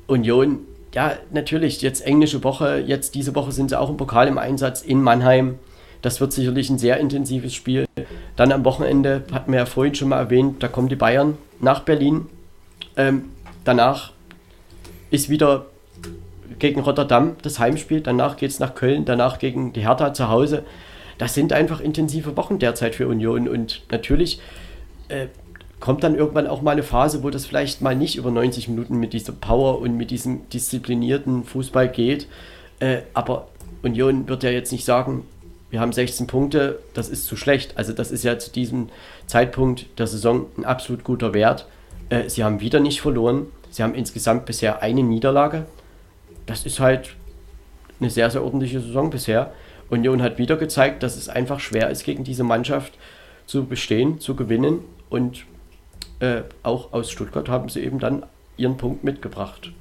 Union, 0.07 0.59
ja, 0.93 1.13
natürlich, 1.31 1.81
jetzt 1.81 2.05
englische 2.05 2.43
Woche, 2.43 2.83
jetzt 2.85 3.15
diese 3.15 3.35
Woche 3.35 3.51
sind 3.51 3.69
sie 3.69 3.79
auch 3.79 3.89
im 3.89 3.97
Pokal 3.97 4.27
im 4.27 4.37
Einsatz 4.37 4.81
in 4.81 5.01
Mannheim. 5.01 5.57
Das 6.01 6.19
wird 6.19 6.33
sicherlich 6.33 6.69
ein 6.69 6.77
sehr 6.77 6.97
intensives 6.97 7.53
Spiel. 7.53 7.85
Dann 8.35 8.51
am 8.51 8.65
Wochenende, 8.65 9.23
hatten 9.31 9.51
wir 9.51 9.59
ja 9.59 9.65
vorhin 9.65 9.95
schon 9.95 10.09
mal 10.09 10.19
erwähnt, 10.19 10.61
da 10.61 10.67
kommen 10.67 10.89
die 10.89 10.95
Bayern 10.95 11.37
nach 11.61 11.81
Berlin. 11.81 12.27
Ähm, 12.97 13.29
danach 13.63 14.11
ist 15.09 15.29
wieder 15.29 15.67
gegen 16.59 16.81
Rotterdam 16.81 17.35
das 17.41 17.59
Heimspiel, 17.59 18.01
danach 18.01 18.37
geht 18.37 18.51
es 18.51 18.59
nach 18.59 18.75
Köln, 18.75 19.05
danach 19.05 19.39
gegen 19.39 19.73
die 19.73 19.81
Hertha 19.81 20.13
zu 20.13 20.29
Hause. 20.29 20.63
Das 21.17 21.33
sind 21.33 21.53
einfach 21.53 21.79
intensive 21.79 22.35
Wochen 22.37 22.59
derzeit 22.59 22.95
für 22.95 23.07
Union 23.07 23.47
und 23.47 23.83
natürlich 23.91 24.41
äh, 25.09 25.27
kommt 25.79 26.03
dann 26.03 26.15
irgendwann 26.15 26.47
auch 26.47 26.61
mal 26.61 26.71
eine 26.71 26.83
Phase, 26.83 27.23
wo 27.23 27.29
das 27.29 27.45
vielleicht 27.45 27.81
mal 27.81 27.95
nicht 27.95 28.15
über 28.15 28.31
90 28.31 28.69
Minuten 28.69 28.99
mit 28.99 29.13
dieser 29.13 29.33
Power 29.33 29.79
und 29.79 29.97
mit 29.97 30.11
diesem 30.11 30.47
disziplinierten 30.49 31.43
Fußball 31.43 31.89
geht. 31.89 32.27
Äh, 32.79 32.99
aber 33.13 33.47
Union 33.83 34.27
wird 34.27 34.43
ja 34.43 34.49
jetzt 34.49 34.71
nicht 34.71 34.85
sagen, 34.85 35.25
wir 35.69 35.81
haben 35.81 35.91
16 35.91 36.27
Punkte, 36.27 36.79
das 36.93 37.09
ist 37.09 37.25
zu 37.25 37.35
schlecht. 37.35 37.77
Also 37.77 37.93
das 37.93 38.11
ist 38.11 38.23
ja 38.23 38.39
zu 38.39 38.51
diesem 38.51 38.89
Zeitpunkt 39.27 39.87
der 39.97 40.07
Saison 40.07 40.45
ein 40.57 40.65
absolut 40.65 41.03
guter 41.03 41.33
Wert. 41.33 41.67
Äh, 42.09 42.29
sie 42.29 42.43
haben 42.43 42.61
wieder 42.61 42.79
nicht 42.79 43.01
verloren. 43.01 43.47
Sie 43.69 43.83
haben 43.83 43.95
insgesamt 43.95 44.45
bisher 44.45 44.81
eine 44.81 45.03
Niederlage 45.03 45.65
das 46.53 46.67
ist 46.67 46.79
halt 46.79 47.15
eine 47.99 48.11
sehr, 48.11 48.29
sehr 48.29 48.43
ordentliche 48.43 48.79
Saison 48.79 49.09
bisher. 49.09 49.51
Union 49.89 50.21
hat 50.21 50.37
wieder 50.37 50.55
gezeigt, 50.55 51.01
dass 51.01 51.17
es 51.17 51.27
einfach 51.27 51.59
schwer 51.59 51.89
ist, 51.89 52.03
gegen 52.03 52.23
diese 52.23 52.43
Mannschaft 52.43 52.93
zu 53.47 53.65
bestehen, 53.65 54.19
zu 54.19 54.35
gewinnen. 54.35 54.81
Und 55.09 55.45
äh, 56.19 56.43
auch 56.61 56.93
aus 56.93 57.09
Stuttgart 57.09 57.49
haben 57.49 57.69
sie 57.69 57.81
eben 57.81 57.97
dann 57.97 58.23
ihren 58.55 58.77
Punkt 58.77 59.03
mitgebracht. 59.03 59.71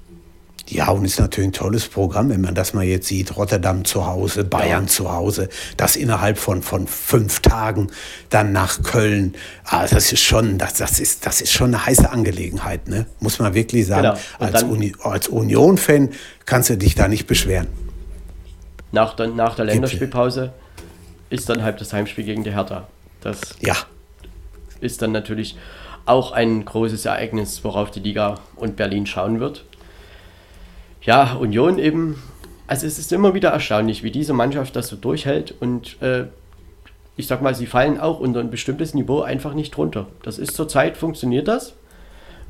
Ja, 0.68 0.90
und 0.90 1.04
ist 1.04 1.18
natürlich 1.18 1.50
ein 1.50 1.52
tolles 1.52 1.88
Programm, 1.88 2.30
wenn 2.30 2.40
man 2.40 2.54
das 2.54 2.72
mal 2.72 2.84
jetzt 2.84 3.08
sieht. 3.08 3.36
Rotterdam 3.36 3.84
zu 3.84 4.06
Hause, 4.06 4.44
Bayern 4.44 4.84
ja. 4.84 4.88
zu 4.88 5.12
Hause, 5.12 5.48
das 5.76 5.96
innerhalb 5.96 6.38
von, 6.38 6.62
von 6.62 6.86
fünf 6.86 7.40
Tagen 7.40 7.90
dann 8.30 8.52
nach 8.52 8.82
Köln. 8.82 9.34
Ah, 9.64 9.86
das 9.86 10.12
ist 10.12 10.22
schon, 10.22 10.58
das, 10.58 10.74
das 10.74 11.00
ist, 11.00 11.26
das 11.26 11.40
ist 11.40 11.52
schon 11.52 11.74
eine 11.74 11.84
heiße 11.84 12.08
Angelegenheit, 12.10 12.88
ne? 12.88 13.06
Muss 13.18 13.38
man 13.38 13.54
wirklich 13.54 13.86
sagen. 13.86 14.02
Genau. 14.02 14.18
Als, 14.38 14.62
Uni, 14.62 14.94
als 15.02 15.28
Union-Fan 15.28 16.10
kannst 16.46 16.70
du 16.70 16.76
dich 16.76 16.94
da 16.94 17.08
nicht 17.08 17.26
beschweren. 17.26 17.66
Nach, 18.92 19.14
der, 19.14 19.28
nach 19.28 19.56
der 19.56 19.64
Länderspielpause 19.64 20.52
ist 21.28 21.48
dann 21.48 21.62
halt 21.62 21.80
das 21.80 21.92
Heimspiel 21.92 22.24
gegen 22.24 22.44
die 22.44 22.52
Hertha. 22.52 22.86
Das 23.20 23.40
ja. 23.60 23.76
ist 24.80 25.02
dann 25.02 25.12
natürlich 25.12 25.56
auch 26.04 26.32
ein 26.32 26.64
großes 26.64 27.04
Ereignis, 27.04 27.64
worauf 27.64 27.90
die 27.90 28.00
Liga 28.00 28.36
und 28.56 28.76
Berlin 28.76 29.06
schauen 29.06 29.40
wird 29.40 29.64
ja, 31.04 31.34
Union 31.34 31.78
eben, 31.78 32.22
also 32.66 32.86
es 32.86 32.98
ist 32.98 33.12
immer 33.12 33.34
wieder 33.34 33.50
erstaunlich, 33.50 34.02
wie 34.02 34.10
diese 34.10 34.32
Mannschaft 34.32 34.76
das 34.76 34.88
so 34.88 34.96
durchhält 34.96 35.54
und 35.60 36.00
äh, 36.02 36.26
ich 37.16 37.26
sag 37.26 37.42
mal, 37.42 37.54
sie 37.54 37.66
fallen 37.66 38.00
auch 38.00 38.20
unter 38.20 38.40
ein 38.40 38.50
bestimmtes 38.50 38.94
Niveau 38.94 39.20
einfach 39.20 39.54
nicht 39.54 39.76
runter. 39.76 40.06
Das 40.22 40.38
ist 40.38 40.54
zurzeit, 40.54 40.96
funktioniert 40.96 41.46
das. 41.46 41.74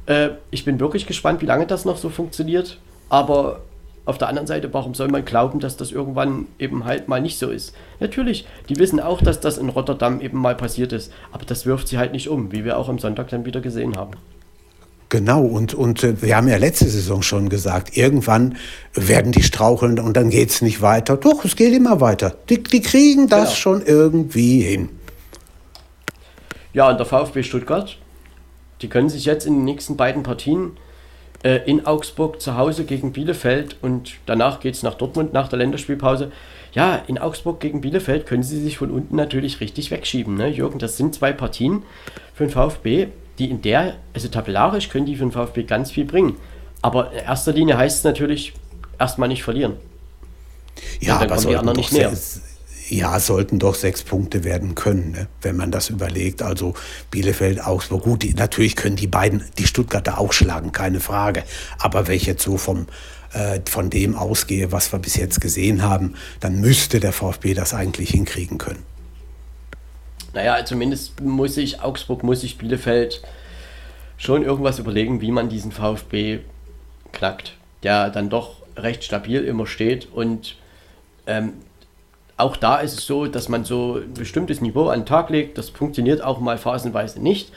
Äh, 0.07 0.31
ich 0.51 0.65
bin 0.65 0.79
wirklich 0.81 1.07
gespannt, 1.07 1.43
wie 1.43 1.47
lange 1.47 1.67
das 1.67 1.85
noch 1.85 1.97
so 1.97 2.09
funktioniert, 2.09 2.79
aber 3.09 3.61
auf 4.05 4.19
der 4.19 4.29
anderen 4.29 4.47
Seite, 4.49 4.73
warum 4.75 4.95
soll 4.95 5.09
man 5.09 5.25
glauben, 5.25 5.61
dass 5.61 5.77
das 5.77 5.93
irgendwann 5.93 6.47
eben 6.59 6.85
halt 6.85 7.09
mal 7.09 7.21
nicht 7.21 7.39
so 7.39 7.51
ist? 7.51 7.75
Natürlich, 8.01 8.47
die 8.69 8.77
wissen 8.77 8.99
auch, 9.01 9.23
dass 9.23 9.41
das 9.41 9.59
in 9.59 9.69
Rotterdam 9.69 10.21
eben 10.21 10.39
mal 10.39 10.57
passiert 10.57 10.93
ist, 10.93 11.13
aber 11.31 11.45
das 11.45 11.67
wirft 11.67 11.89
sie 11.89 11.99
halt 11.99 12.13
nicht 12.13 12.29
um, 12.29 12.51
wie 12.53 12.65
wir 12.65 12.79
auch 12.79 12.89
am 12.89 12.99
Sonntag 12.99 13.29
dann 13.29 13.45
wieder 13.45 13.61
gesehen 13.61 13.97
haben. 13.97 14.13
Genau, 15.13 15.43
und, 15.43 15.75
und 15.75 16.03
äh, 16.05 16.23
wir 16.23 16.39
haben 16.39 16.49
ja 16.49 16.57
letzte 16.57 16.87
Saison 16.87 17.21
schon 17.21 17.51
gesagt, 17.51 17.99
irgendwann 17.99 18.57
werden 18.95 19.31
die 19.31 19.43
straucheln 19.43 19.99
und 19.99 20.17
dann 20.17 20.31
geht 20.31 20.49
es 20.49 20.63
nicht 20.63 20.81
weiter. 20.81 21.19
Doch, 21.19 21.45
es 21.45 21.55
geht 21.55 21.75
immer 21.75 22.01
weiter. 22.01 22.35
Die, 22.49 22.63
die 22.63 22.81
kriegen 22.81 23.29
das 23.29 23.51
genau. 23.51 23.55
schon 23.57 23.83
irgendwie 23.83 24.63
hin. 24.63 24.89
Ja, 26.73 26.89
und 26.89 26.97
der 26.97 27.05
VfB 27.05 27.43
Stuttgart, 27.43 27.99
die 28.81 28.89
können 28.89 29.11
sich 29.11 29.27
jetzt 29.27 29.47
in 29.47 29.57
den 29.57 29.65
nächsten 29.67 29.99
beiden 29.99 30.23
Partien 30.23 30.79
äh, 31.43 31.59
in 31.67 31.85
Augsburg 31.85 32.41
zu 32.41 32.57
Hause 32.57 32.85
gegen 32.85 33.13
Bielefeld 33.13 33.77
und 33.83 34.15
danach 34.25 34.61
geht 34.61 34.77
es 34.77 34.83
nach 34.83 34.95
Dortmund 34.95 35.35
nach 35.35 35.49
der 35.49 35.59
Länderspielpause. 35.59 36.33
Ja, 36.73 37.03
in 37.07 37.19
Augsburg 37.19 37.61
gegen 37.61 37.83
Bielefeld 37.83 38.25
können 38.25 38.45
sie 38.45 38.63
sich 38.63 38.79
von 38.79 38.91
unten 38.91 39.17
natürlich 39.17 39.61
richtig 39.61 39.91
wegschieben. 39.91 40.37
Ne? 40.37 40.49
Jürgen, 40.49 40.79
das 40.79 40.97
sind 40.97 41.15
zwei 41.15 41.35
Partien 41.35 41.83
für 42.33 42.47
den 42.47 42.51
VfB 42.51 43.09
die 43.39 43.51
in 43.51 43.63
der, 43.63 43.97
also 44.15 44.29
tabellarisch 44.29 44.89
können 44.89 45.07
die 45.07 45.17
für 45.17 45.25
den 45.25 45.33
VfB 45.33 45.65
ganz 45.65 45.91
viel 45.91 46.05
bringen. 46.05 46.37
Aber 46.83 47.13
in 47.13 47.19
erster 47.21 47.53
Linie 47.53 47.77
heißt 47.77 47.99
es 47.99 48.05
natürlich, 48.05 48.55
erstmal 48.99 49.29
nicht 49.29 49.43
verlieren. 49.43 49.77
Ja, 51.01 51.17
aber 51.17 51.37
kommen 51.37 51.49
die 51.49 51.57
anderen 51.57 51.77
nicht 51.77 51.93
mehr. 51.93 52.13
Ja, 52.89 53.19
sollten 53.21 53.59
doch 53.59 53.75
sechs 53.75 54.03
Punkte 54.03 54.45
werden 54.45 54.75
können, 54.75 55.13
ne? 55.13 55.27
wenn 55.41 55.57
man 55.57 55.71
das 55.71 55.89
überlegt. 55.89 56.43
Also 56.43 56.75
Bielefeld, 57.11 57.65
Augsburg, 57.65 58.03
gut, 58.03 58.23
die, 58.23 58.35
natürlich 58.35 58.77
können 58.77 58.97
die 58.97 59.07
beiden, 59.07 59.45
die 59.57 59.67
Stuttgarter 59.67 60.19
auch 60.19 60.33
schlagen, 60.33 60.73
keine 60.73 61.01
Frage. 61.01 61.45
Aber 61.79 62.07
wenn 62.07 62.17
ich 62.17 62.27
jetzt 62.27 62.43
so 62.43 62.59
vom, 62.59 62.87
äh, 63.33 63.61
von 63.67 63.89
dem 63.89 64.15
ausgehe, 64.15 64.73
was 64.73 64.93
wir 64.93 64.99
bis 64.99 65.17
jetzt 65.17 65.41
gesehen 65.41 65.83
haben, 65.83 66.17
dann 66.41 66.61
müsste 66.61 67.01
der 67.01 67.13
VfB 67.13 67.55
das 67.55 67.73
eigentlich 67.73 68.11
hinkriegen 68.11 68.59
können. 68.59 68.83
Naja, 70.33 70.65
zumindest 70.65 71.21
muss 71.21 71.57
ich, 71.57 71.83
Augsburg 71.83 72.23
muss 72.23 72.43
ich 72.43 72.59
Bielefeld 72.59 73.23
schon 74.17 74.43
irgendwas 74.43 74.79
überlegen, 74.79 75.21
wie 75.21 75.31
man 75.31 75.49
diesen 75.49 75.73
VfB 75.73 76.41
knackt, 77.13 77.55
der 77.83 78.11
dann 78.11 78.31
doch 78.31 78.57
recht 78.77 79.05
stabil 79.05 79.45
immer 79.45 79.67
steht 79.67 80.09
und 80.13 80.57
ähm, 81.27 81.55
auch 82.37 82.57
da 82.57 82.79
ist 82.79 82.99
es 82.99 83.07
so, 83.07 83.27
dass 83.27 83.49
man 83.49 83.65
so 83.65 83.97
ein 83.97 84.15
bestimmtes 84.15 84.61
Niveau 84.61 84.89
an 84.89 85.01
den 85.01 85.07
Tag 85.07 85.31
legt. 85.31 85.59
Das 85.59 85.71
funktioniert 85.71 86.23
auch 86.23 86.41
mal 86.41 86.59
phasenweise 86.59 87.23
nicht. 87.23 87.53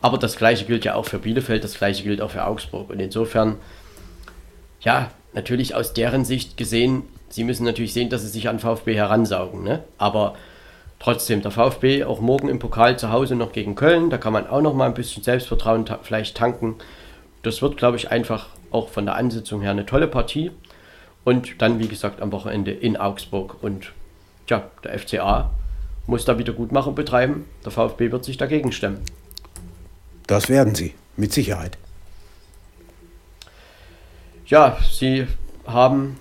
Aber 0.00 0.16
das 0.16 0.36
gleiche 0.36 0.64
gilt 0.64 0.84
ja 0.84 0.94
auch 0.94 1.06
für 1.06 1.18
Bielefeld, 1.18 1.64
das 1.64 1.76
gleiche 1.76 2.04
gilt 2.04 2.20
auch 2.20 2.30
für 2.30 2.44
Augsburg. 2.44 2.90
Und 2.90 3.00
insofern, 3.00 3.56
ja, 4.80 5.10
natürlich 5.32 5.74
aus 5.74 5.92
deren 5.92 6.24
Sicht 6.24 6.56
gesehen, 6.56 7.02
sie 7.30 7.42
müssen 7.42 7.64
natürlich 7.64 7.92
sehen, 7.92 8.10
dass 8.10 8.22
sie 8.22 8.28
sich 8.28 8.48
an 8.48 8.60
VfB 8.60 8.94
heransaugen. 8.94 9.64
Ne? 9.64 9.82
Aber 9.98 10.36
Trotzdem, 10.98 11.42
der 11.42 11.52
VfB 11.52 12.04
auch 12.04 12.20
morgen 12.20 12.48
im 12.48 12.58
Pokal 12.58 12.98
zu 12.98 13.10
Hause 13.10 13.36
noch 13.36 13.52
gegen 13.52 13.76
Köln. 13.76 14.10
Da 14.10 14.18
kann 14.18 14.32
man 14.32 14.48
auch 14.48 14.60
noch 14.60 14.74
mal 14.74 14.86
ein 14.86 14.94
bisschen 14.94 15.22
Selbstvertrauen 15.22 15.86
ta 15.86 16.00
vielleicht 16.02 16.36
tanken. 16.36 16.76
Das 17.42 17.62
wird, 17.62 17.76
glaube 17.76 17.96
ich, 17.96 18.10
einfach 18.10 18.48
auch 18.70 18.88
von 18.88 19.06
der 19.06 19.14
Ansetzung 19.14 19.62
her 19.62 19.70
eine 19.70 19.86
tolle 19.86 20.08
Partie. 20.08 20.50
Und 21.24 21.62
dann, 21.62 21.78
wie 21.78 21.88
gesagt, 21.88 22.20
am 22.20 22.32
Wochenende 22.32 22.72
in 22.72 22.96
Augsburg. 22.96 23.62
Und 23.62 23.92
ja, 24.48 24.70
der 24.82 24.98
FCA 24.98 25.50
muss 26.06 26.24
da 26.24 26.38
wieder 26.38 26.52
Gutmachung 26.52 26.94
betreiben. 26.94 27.44
Der 27.64 27.70
VfB 27.70 28.10
wird 28.10 28.24
sich 28.24 28.36
dagegen 28.36 28.72
stemmen. 28.72 29.02
Das 30.26 30.48
werden 30.48 30.74
sie, 30.74 30.94
mit 31.16 31.32
Sicherheit. 31.32 31.78
Ja, 34.46 34.78
sie 34.90 35.26
haben 35.66 36.18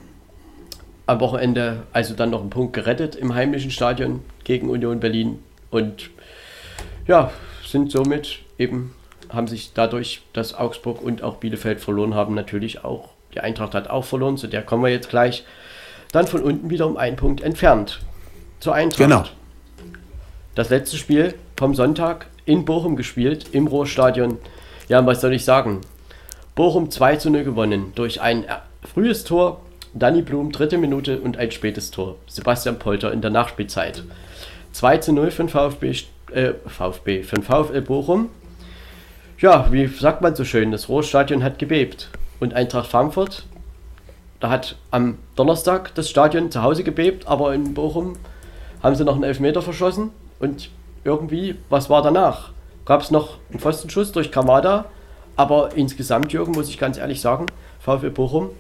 am 1.06 1.20
Wochenende 1.22 1.84
also 1.94 2.14
dann 2.14 2.30
noch 2.30 2.42
einen 2.42 2.50
Punkt 2.50 2.74
gerettet 2.74 3.16
im 3.16 3.34
heimischen 3.34 3.72
Stadion 3.72 4.22
gegen 4.48 4.70
Union 4.70 5.02
Berlin 5.02 5.40
und 5.72 6.10
ja, 7.06 7.32
sind 7.66 7.92
somit 7.92 8.40
eben, 8.58 8.96
haben 9.30 9.48
sich 9.48 9.74
dadurch, 9.74 10.22
dass 10.32 10.56
Augsburg 10.56 11.02
und 11.02 11.22
auch 11.22 11.36
Bielefeld 11.36 11.82
verloren 11.82 12.16
haben, 12.16 12.34
natürlich 12.34 12.86
auch, 12.86 13.10
die 13.36 13.42
Eintracht 13.42 13.76
hat 13.76 13.90
auch 13.90 14.06
verloren, 14.06 14.38
zu 14.38 14.48
der 14.48 14.62
kommen 14.62 14.84
wir 14.84 14.90
jetzt 14.90 15.10
gleich, 15.10 15.44
dann 16.14 16.28
von 16.28 16.42
unten 16.42 16.70
wieder 16.70 16.88
um 16.88 16.96
einen 16.96 17.18
Punkt 17.18 17.42
entfernt. 17.42 18.00
Zur 18.62 18.74
Eintracht. 18.74 19.00
Genau. 19.00 19.26
Das 20.56 20.70
letzte 20.70 20.96
Spiel 20.96 21.36
vom 21.58 21.76
Sonntag 21.76 22.28
in 22.46 22.64
Bochum 22.64 22.96
gespielt, 22.96 23.48
im 23.52 23.68
Ruhrstadion. 23.68 24.38
Ja, 24.88 25.06
was 25.06 25.20
soll 25.20 25.34
ich 25.34 25.44
sagen? 25.44 25.82
Bochum 26.56 26.90
2 26.90 27.18
zu 27.18 27.30
0 27.30 27.44
gewonnen 27.44 27.92
durch 27.96 28.22
ein 28.22 28.46
frühes 28.94 29.26
Tor 29.26 29.60
Danny 29.94 30.22
Blum, 30.22 30.52
dritte 30.52 30.78
Minute 30.78 31.20
und 31.20 31.38
ein 31.38 31.52
spätes 31.52 31.92
Tor. 31.92 32.16
Sebastian 32.28 32.80
Polter 32.80 33.12
in 33.12 33.22
der 33.22 33.32
Nachspielzeit. 33.32 34.04
2 34.78 34.98
zu 34.98 35.14
0 35.14 35.32
für 35.32 35.44
den 35.44 35.50
VfB, 35.50 35.96
äh, 36.32 36.54
VfB, 36.66 37.24
den 37.24 37.44
VfL 37.44 37.82
Bochum. 37.82 38.30
Ja, 39.40 39.72
wie 39.72 39.88
sagt 39.88 40.22
man 40.22 40.36
so 40.36 40.46
schön, 40.46 40.72
das 40.72 40.88
Ruhrstadion 40.88 41.44
hat 41.44 41.58
gebebt. 41.58 42.10
Und 42.40 42.54
Eintracht 42.54 42.88
Frankfurt, 42.88 43.46
da 44.40 44.50
hat 44.50 44.76
am 44.92 45.18
Donnerstag 45.36 45.96
das 45.96 46.10
Stadion 46.10 46.52
zu 46.52 46.62
Hause 46.62 46.84
gebebt, 46.84 47.28
aber 47.28 47.56
in 47.56 47.74
Bochum 47.74 48.18
haben 48.84 48.96
sie 48.96 49.04
noch 49.04 49.16
einen 49.16 49.24
Elfmeter 49.24 49.64
verschossen. 49.64 50.12
Und 50.40 50.70
irgendwie, 51.04 51.56
was 51.70 51.90
war 51.90 52.04
danach? 52.04 52.52
Gab 52.86 53.02
es 53.02 53.10
noch 53.10 53.40
einen 53.50 53.60
Pfostenschuss 53.60 54.12
durch 54.12 54.32
Kamada, 54.32 54.86
aber 55.36 55.76
insgesamt, 55.76 56.32
Jürgen, 56.32 56.52
muss 56.52 56.70
ich 56.70 56.78
ganz 56.78 56.98
ehrlich 56.98 57.20
sagen, 57.20 57.48
VfL 57.80 58.12
Bochum 58.12 58.52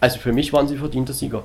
also 0.00 0.18
für 0.18 0.32
mich 0.32 0.52
waren 0.52 0.68
sie 0.68 0.76
verdienter 0.76 1.12
Sieger. 1.12 1.42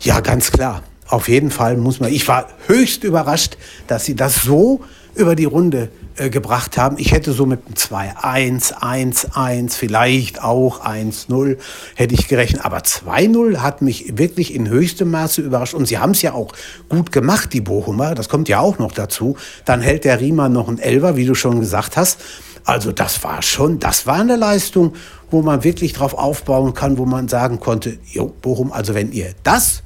Ja, 0.00 0.20
ganz 0.20 0.50
klar. 0.50 0.82
Auf 1.08 1.28
jeden 1.28 1.50
Fall 1.50 1.76
muss 1.76 2.00
man. 2.00 2.12
Ich 2.12 2.26
war 2.28 2.48
höchst 2.66 3.04
überrascht, 3.04 3.56
dass 3.86 4.04
sie 4.04 4.16
das 4.16 4.42
so 4.42 4.80
über 5.14 5.34
die 5.34 5.44
Runde 5.44 5.88
äh, 6.16 6.28
gebracht 6.28 6.76
haben. 6.76 6.96
Ich 6.98 7.12
hätte 7.12 7.32
so 7.32 7.46
mit 7.46 7.60
einem 7.64 7.74
2-1, 7.74 8.74
1-1, 8.74 9.72
vielleicht 9.74 10.42
auch 10.42 10.84
1-0 10.84 11.56
hätte 11.94 12.14
ich 12.14 12.28
gerechnet. 12.28 12.64
Aber 12.64 12.78
2-0 12.78 13.58
hat 13.58 13.82
mich 13.82 14.18
wirklich 14.18 14.54
in 14.54 14.68
höchstem 14.68 15.10
Maße 15.10 15.40
überrascht. 15.40 15.74
Und 15.74 15.86
sie 15.86 15.98
haben 15.98 16.10
es 16.10 16.22
ja 16.22 16.34
auch 16.34 16.52
gut 16.88 17.12
gemacht, 17.12 17.52
die 17.52 17.62
Bochumer. 17.62 18.14
Das 18.14 18.28
kommt 18.28 18.48
ja 18.48 18.60
auch 18.60 18.78
noch 18.78 18.92
dazu. 18.92 19.36
Dann 19.64 19.80
hält 19.80 20.04
der 20.04 20.20
Riemann 20.20 20.52
noch 20.52 20.68
ein 20.68 20.78
Elver, 20.78 21.16
wie 21.16 21.24
du 21.24 21.34
schon 21.34 21.60
gesagt 21.60 21.96
hast. 21.96 22.20
Also 22.64 22.90
das 22.90 23.22
war 23.22 23.42
schon, 23.42 23.78
das 23.78 24.06
war 24.06 24.20
eine 24.20 24.36
Leistung 24.36 24.92
wo 25.30 25.42
man 25.42 25.64
wirklich 25.64 25.92
drauf 25.92 26.14
aufbauen 26.14 26.74
kann, 26.74 26.98
wo 26.98 27.04
man 27.04 27.28
sagen 27.28 27.60
konnte, 27.60 27.98
jo, 28.10 28.32
Bochum, 28.42 28.72
also 28.72 28.94
wenn 28.94 29.12
ihr 29.12 29.34
das 29.42 29.82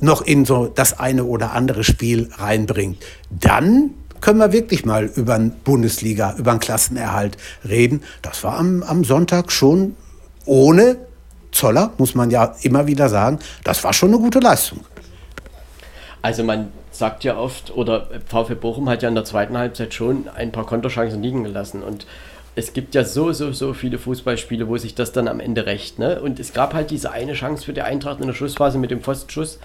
noch 0.00 0.22
in 0.22 0.44
so 0.44 0.66
das 0.66 0.98
eine 0.98 1.24
oder 1.24 1.52
andere 1.52 1.84
Spiel 1.84 2.30
reinbringt, 2.36 2.98
dann 3.30 3.94
können 4.20 4.38
wir 4.38 4.52
wirklich 4.52 4.84
mal 4.84 5.04
über 5.04 5.38
Bundesliga, 5.38 6.34
über 6.36 6.50
einen 6.50 6.60
Klassenerhalt 6.60 7.36
reden. 7.66 8.02
Das 8.22 8.44
war 8.44 8.58
am, 8.58 8.82
am 8.82 9.04
Sonntag 9.04 9.52
schon 9.52 9.96
ohne 10.44 10.96
Zoller, 11.52 11.92
muss 11.98 12.14
man 12.14 12.30
ja 12.30 12.54
immer 12.62 12.86
wieder 12.86 13.08
sagen, 13.08 13.38
das 13.64 13.82
war 13.84 13.92
schon 13.92 14.10
eine 14.10 14.18
gute 14.18 14.40
Leistung. 14.40 14.80
Also 16.22 16.42
man 16.44 16.72
sagt 16.90 17.24
ja 17.24 17.36
oft, 17.36 17.74
oder 17.74 18.08
VfB 18.26 18.54
Bochum 18.54 18.88
hat 18.88 19.02
ja 19.02 19.08
in 19.08 19.14
der 19.14 19.24
zweiten 19.24 19.56
Halbzeit 19.56 19.94
schon 19.94 20.28
ein 20.34 20.50
paar 20.50 20.66
Konterchancen 20.66 21.22
liegen 21.22 21.44
gelassen 21.44 21.82
und 21.82 22.06
es 22.56 22.72
gibt 22.72 22.94
ja 22.94 23.04
so, 23.04 23.32
so, 23.32 23.52
so 23.52 23.74
viele 23.74 23.98
Fußballspiele, 23.98 24.66
wo 24.66 24.78
sich 24.78 24.94
das 24.94 25.12
dann 25.12 25.28
am 25.28 25.40
Ende 25.40 25.66
rächt. 25.66 25.98
Ne? 25.98 26.20
Und 26.22 26.40
es 26.40 26.54
gab 26.54 26.72
halt 26.72 26.90
diese 26.90 27.12
eine 27.12 27.34
Chance 27.34 27.66
für 27.66 27.74
die 27.74 27.82
Eintracht 27.82 28.18
in 28.20 28.26
der 28.26 28.34
Schlussphase 28.34 28.78
mit 28.78 28.90
dem 28.90 29.02
Pfostenschuss. 29.02 29.60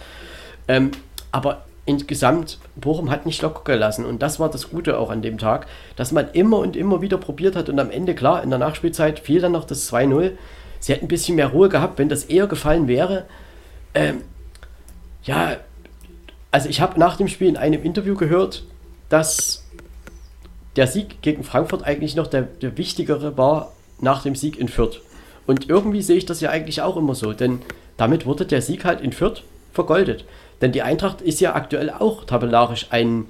Ähm, 0.68 0.92
aber 1.32 1.64
insgesamt, 1.86 2.60
Bochum 2.76 3.10
hat 3.10 3.26
nicht 3.26 3.42
locker 3.42 3.64
gelassen. 3.64 4.06
Und 4.06 4.22
das 4.22 4.42
war 4.42 4.52
das 4.52 4.70
Gute 4.70 5.00
auch 5.00 5.10
an 5.10 5.22
dem 5.22 5.38
Tag, 5.38 5.68
dass 5.96 6.12
man 6.12 6.32
immer 6.34 6.60
und 6.60 6.76
immer 6.76 7.02
wieder 7.02 7.18
probiert 7.18 7.56
hat. 7.56 7.70
Und 7.70 7.80
am 7.80 7.92
Ende, 7.92 8.14
klar, 8.14 8.44
in 8.44 8.50
der 8.50 8.60
Nachspielzeit 8.60 9.20
fiel 9.20 9.40
dann 9.40 9.54
noch 9.54 9.64
das 9.64 9.92
2-0. 9.92 10.34
Sie 10.82 10.92
hätten 10.92 11.06
ein 11.06 11.08
bisschen 11.08 11.38
mehr 11.38 11.48
Ruhe 11.48 11.70
gehabt, 11.70 11.98
wenn 11.98 12.10
das 12.10 12.26
eher 12.26 12.48
gefallen 12.48 12.90
wäre. 12.90 13.24
Ähm, 13.94 14.22
ja, 15.24 15.56
also 16.52 16.68
ich 16.68 16.82
habe 16.82 17.00
nach 17.00 17.16
dem 17.16 17.30
Spiel 17.30 17.48
in 17.48 17.56
einem 17.56 17.84
Interview 17.84 18.16
gehört, 18.16 18.66
dass 19.08 19.61
der 20.76 20.88
Sieg 20.88 21.22
gegen 21.22 21.44
Frankfurt 21.44 21.84
eigentlich 21.84 22.16
noch 22.16 22.28
der, 22.28 22.44
der 22.44 22.78
wichtigere 22.78 23.38
war 23.38 23.74
nach 24.00 24.24
dem 24.24 24.36
Sieg 24.36 24.58
in 24.58 24.68
Fürth. 24.68 25.02
Und 25.48 25.70
irgendwie 25.70 26.02
sehe 26.02 26.18
ich 26.18 26.26
das 26.26 26.42
ja 26.42 26.50
eigentlich 26.50 26.82
auch 26.82 26.98
immer 26.98 27.16
so, 27.16 27.34
denn 27.34 27.62
damit 27.98 28.26
wurde 28.26 28.46
der 28.46 28.62
Sieg 28.62 28.86
halt 28.86 29.02
in 29.02 29.12
Fürth 29.12 29.44
vergoldet. 29.74 30.26
Denn 30.62 30.72
die 30.72 30.82
Eintracht 30.82 31.22
ist 31.22 31.42
ja 31.42 31.56
aktuell 31.56 31.90
auch 31.90 32.24
tabellarisch 32.26 32.88
ein 32.92 33.26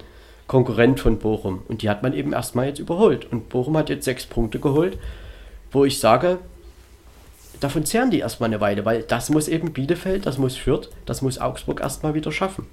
Konkurrent 0.46 1.00
von 1.00 1.18
Bochum. 1.18 1.62
Und 1.68 1.82
die 1.82 1.88
hat 1.88 2.02
man 2.02 2.12
eben 2.12 2.32
erstmal 2.32 2.66
jetzt 2.66 2.78
überholt. 2.78 3.30
Und 3.30 3.48
Bochum 3.48 3.76
hat 3.76 3.88
jetzt 3.88 4.04
sechs 4.04 4.26
Punkte 4.26 4.58
geholt, 4.58 4.98
wo 5.70 5.84
ich 5.84 5.98
sage, 5.98 6.38
davon 7.60 7.84
zehren 7.86 8.10
die 8.10 8.18
erstmal 8.18 8.48
eine 8.48 8.60
Weile, 8.60 8.84
weil 8.84 9.02
das 9.02 9.30
muss 9.30 9.48
eben 9.48 9.72
Bielefeld, 9.72 10.26
das 10.26 10.38
muss 10.38 10.56
Fürth, 10.56 10.90
das 11.06 11.22
muss 11.22 11.38
Augsburg 11.38 11.80
erstmal 11.80 12.14
wieder 12.14 12.32
schaffen. 12.32 12.66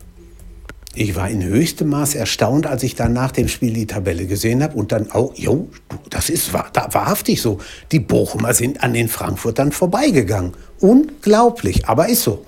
Ich 1.02 1.16
war 1.16 1.30
in 1.30 1.42
höchstem 1.42 1.88
Maß 1.88 2.16
erstaunt, 2.16 2.68
als 2.68 2.84
ich 2.84 2.94
dann 2.94 3.14
nach 3.14 3.32
dem 3.32 3.48
Spiel 3.48 3.72
die 3.72 3.88
Tabelle 3.88 4.26
gesehen 4.26 4.62
habe 4.62 4.76
und 4.76 4.92
dann, 4.92 5.08
oh, 5.14 5.32
jo, 5.34 5.70
das 6.10 6.30
ist 6.30 6.52
wahr, 6.52 6.72
da, 6.74 6.90
wahrhaftig 6.92 7.42
so. 7.42 7.60
Die 7.94 8.02
Bochumer 8.02 8.54
sind 8.54 8.84
an 8.84 8.94
den 8.94 9.08
Frankfurtern 9.08 9.72
vorbeigegangen. 9.72 10.52
Unglaublich, 10.82 11.88
aber 11.88 12.10
ist 12.10 12.24
so. 12.24 12.46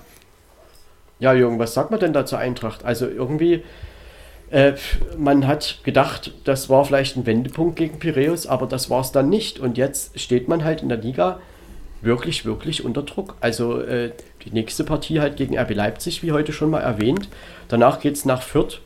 Ja, 1.20 1.32
Jürgen, 1.32 1.60
was 1.60 1.74
sagt 1.74 1.92
man 1.92 2.02
denn 2.02 2.12
da 2.12 2.26
zur 2.26 2.40
Eintracht? 2.40 2.84
Also 2.84 3.08
irgendwie, 3.08 3.64
äh, 4.50 4.74
man 5.18 5.48
hat 5.48 5.80
gedacht, 5.86 6.34
das 6.44 6.70
war 6.70 6.84
vielleicht 6.84 7.16
ein 7.16 7.26
Wendepunkt 7.26 7.78
gegen 7.78 8.00
Piräus, 8.00 8.48
aber 8.48 8.66
das 8.66 8.90
war 8.90 9.00
es 9.00 9.14
dann 9.14 9.30
nicht. 9.30 9.60
Und 9.60 9.78
jetzt 9.78 10.20
steht 10.20 10.50
man 10.50 10.66
halt 10.66 10.82
in 10.82 10.90
der 10.90 10.98
Liga 10.98 11.40
wirklich, 12.02 12.44
wirklich 12.44 12.84
unter 12.84 13.04
Druck. 13.04 13.38
Also 13.40 13.80
äh, 13.80 14.12
die 14.46 14.52
nächste 14.52 14.84
Partie 14.84 15.20
halt 15.20 15.38
gegen 15.38 15.58
RB 15.58 15.74
Leipzig, 15.74 16.24
wie 16.24 16.32
heute 16.32 16.54
schon 16.54 16.70
mal 16.70 16.82
erwähnt. 16.82 17.30
Danach 17.68 18.00
geht 18.00 18.16
es 18.16 18.26
nach 18.26 18.42
Fürth. 18.42 18.82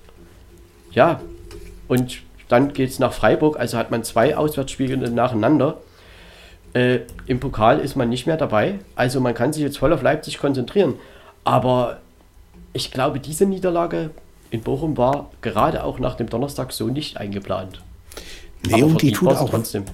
Ja, 0.91 1.21
und 1.87 2.21
dann 2.47 2.73
geht 2.73 2.89
es 2.89 2.99
nach 2.99 3.13
Freiburg. 3.13 3.59
Also 3.59 3.77
hat 3.77 3.91
man 3.91 4.03
zwei 4.03 4.37
Auswärtsspiele 4.37 4.97
nacheinander. 5.09 5.77
Äh, 6.73 6.99
Im 7.25 7.39
Pokal 7.39 7.79
ist 7.79 7.95
man 7.95 8.09
nicht 8.09 8.27
mehr 8.27 8.37
dabei. 8.37 8.79
Also 8.95 9.19
man 9.19 9.33
kann 9.33 9.53
sich 9.53 9.63
jetzt 9.63 9.77
voll 9.77 9.93
auf 9.93 10.01
Leipzig 10.01 10.37
konzentrieren. 10.37 10.95
Aber 11.43 11.99
ich 12.73 12.91
glaube, 12.91 13.19
diese 13.19 13.45
Niederlage 13.45 14.11
in 14.51 14.61
Bochum 14.61 14.97
war 14.97 15.31
gerade 15.41 15.83
auch 15.83 15.99
nach 15.99 16.15
dem 16.15 16.29
Donnerstag 16.29 16.71
so 16.71 16.87
nicht 16.87 17.17
eingeplant. 17.17 17.81
Nee, 18.67 18.83
und 18.83 19.01
die 19.01 19.11
tut 19.11 19.29
auch 19.29 19.49
trotzdem. 19.49 19.85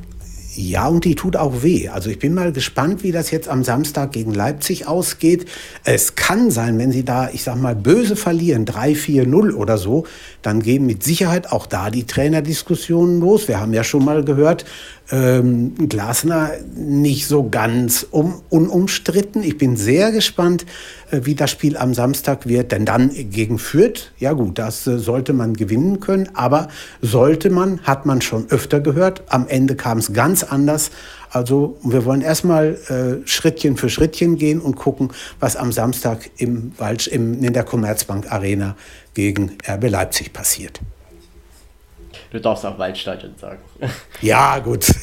Ja, 0.54 0.88
und 0.88 1.06
die 1.06 1.16
tut 1.16 1.38
auch 1.38 1.64
weh. 1.64 1.88
Also 1.88 2.10
ich 2.10 2.20
bin 2.20 2.34
mal 2.34 2.52
gespannt, 2.52 3.04
wie 3.04 3.14
das 3.14 3.32
jetzt 3.32 3.48
am 3.48 3.64
Samstag 3.64 4.12
gegen 4.12 4.34
Leipzig 4.34 4.86
ausgeht. 4.86 5.46
Es 5.86 6.16
kann 6.16 6.52
sein, 6.52 6.78
wenn 6.78 6.92
sie 6.92 7.06
da, 7.06 7.30
ich 7.32 7.44
sag 7.44 7.56
mal, 7.56 7.74
böse 7.74 8.18
verlieren, 8.18 8.66
3-4-0 8.66 9.54
oder 9.54 9.78
so, 9.78 10.06
dann 10.42 10.62
gehen 10.62 10.86
mit 10.86 11.04
Sicherheit 11.04 11.54
auch 11.54 11.68
da 11.68 11.90
die 11.90 12.04
Trainerdiskussionen 12.04 13.22
los. 13.22 13.48
Wir 13.48 13.62
haben 13.62 13.72
ja 13.72 13.86
schon 13.86 14.04
mal 14.04 14.26
gehört, 14.26 14.66
ähm, 15.12 15.76
Glasner 15.90 16.52
nicht 16.76 17.28
so 17.28 17.50
ganz 17.50 18.06
um, 18.10 18.42
unumstritten. 18.50 19.44
Ich 19.44 19.58
bin 19.58 19.76
sehr 19.76 20.12
gespannt, 20.12 20.66
äh, 21.12 21.22
wie 21.24 21.36
das 21.36 21.52
Spiel 21.52 21.78
am 21.78 21.94
Samstag 21.94 22.48
wird. 22.48 22.72
Denn 22.72 22.86
dann 22.86 23.12
gegen 23.30 23.60
Fürth, 23.60 24.12
ja 24.18 24.34
gut, 24.34 24.58
das 24.58 24.88
äh, 24.88 24.98
sollte 24.98 25.34
man 25.34 25.54
gewinnen 25.54 26.00
können. 26.00 26.30
Aber 26.34 26.70
sollte 27.02 27.50
man, 27.50 27.82
hat 27.82 28.06
man 28.06 28.22
schon 28.22 28.50
öfter 28.50 28.80
gehört. 28.80 29.24
Am 29.28 29.48
Ende 29.48 29.76
kam 29.76 29.98
es 29.98 30.14
ganz 30.14 30.44
anders. 30.44 30.92
Also 31.30 31.78
wir 31.84 32.06
wollen 32.06 32.22
erstmal 32.22 32.78
äh, 32.90 33.28
Schrittchen 33.28 33.78
für 33.78 33.90
Schrittchen 33.90 34.38
gehen 34.38 34.60
und 34.60 34.76
gucken, 34.76 35.12
was 35.40 35.56
am 35.56 35.72
Samstag 35.72 36.30
im, 36.38 36.74
im, 37.12 37.44
in 37.44 37.54
der 37.54 37.64
Commerzbank 37.64 38.32
Arena 38.32 38.76
gegen 39.14 39.58
RB 39.68 39.90
Leipzig 39.90 40.34
passiert. 40.34 40.82
Du 42.32 42.40
darfst 42.40 42.66
auch 42.66 42.80
Waldstadion 42.80 43.36
sagen. 43.38 43.60
Ja, 44.22 44.60
gut. 44.60 44.86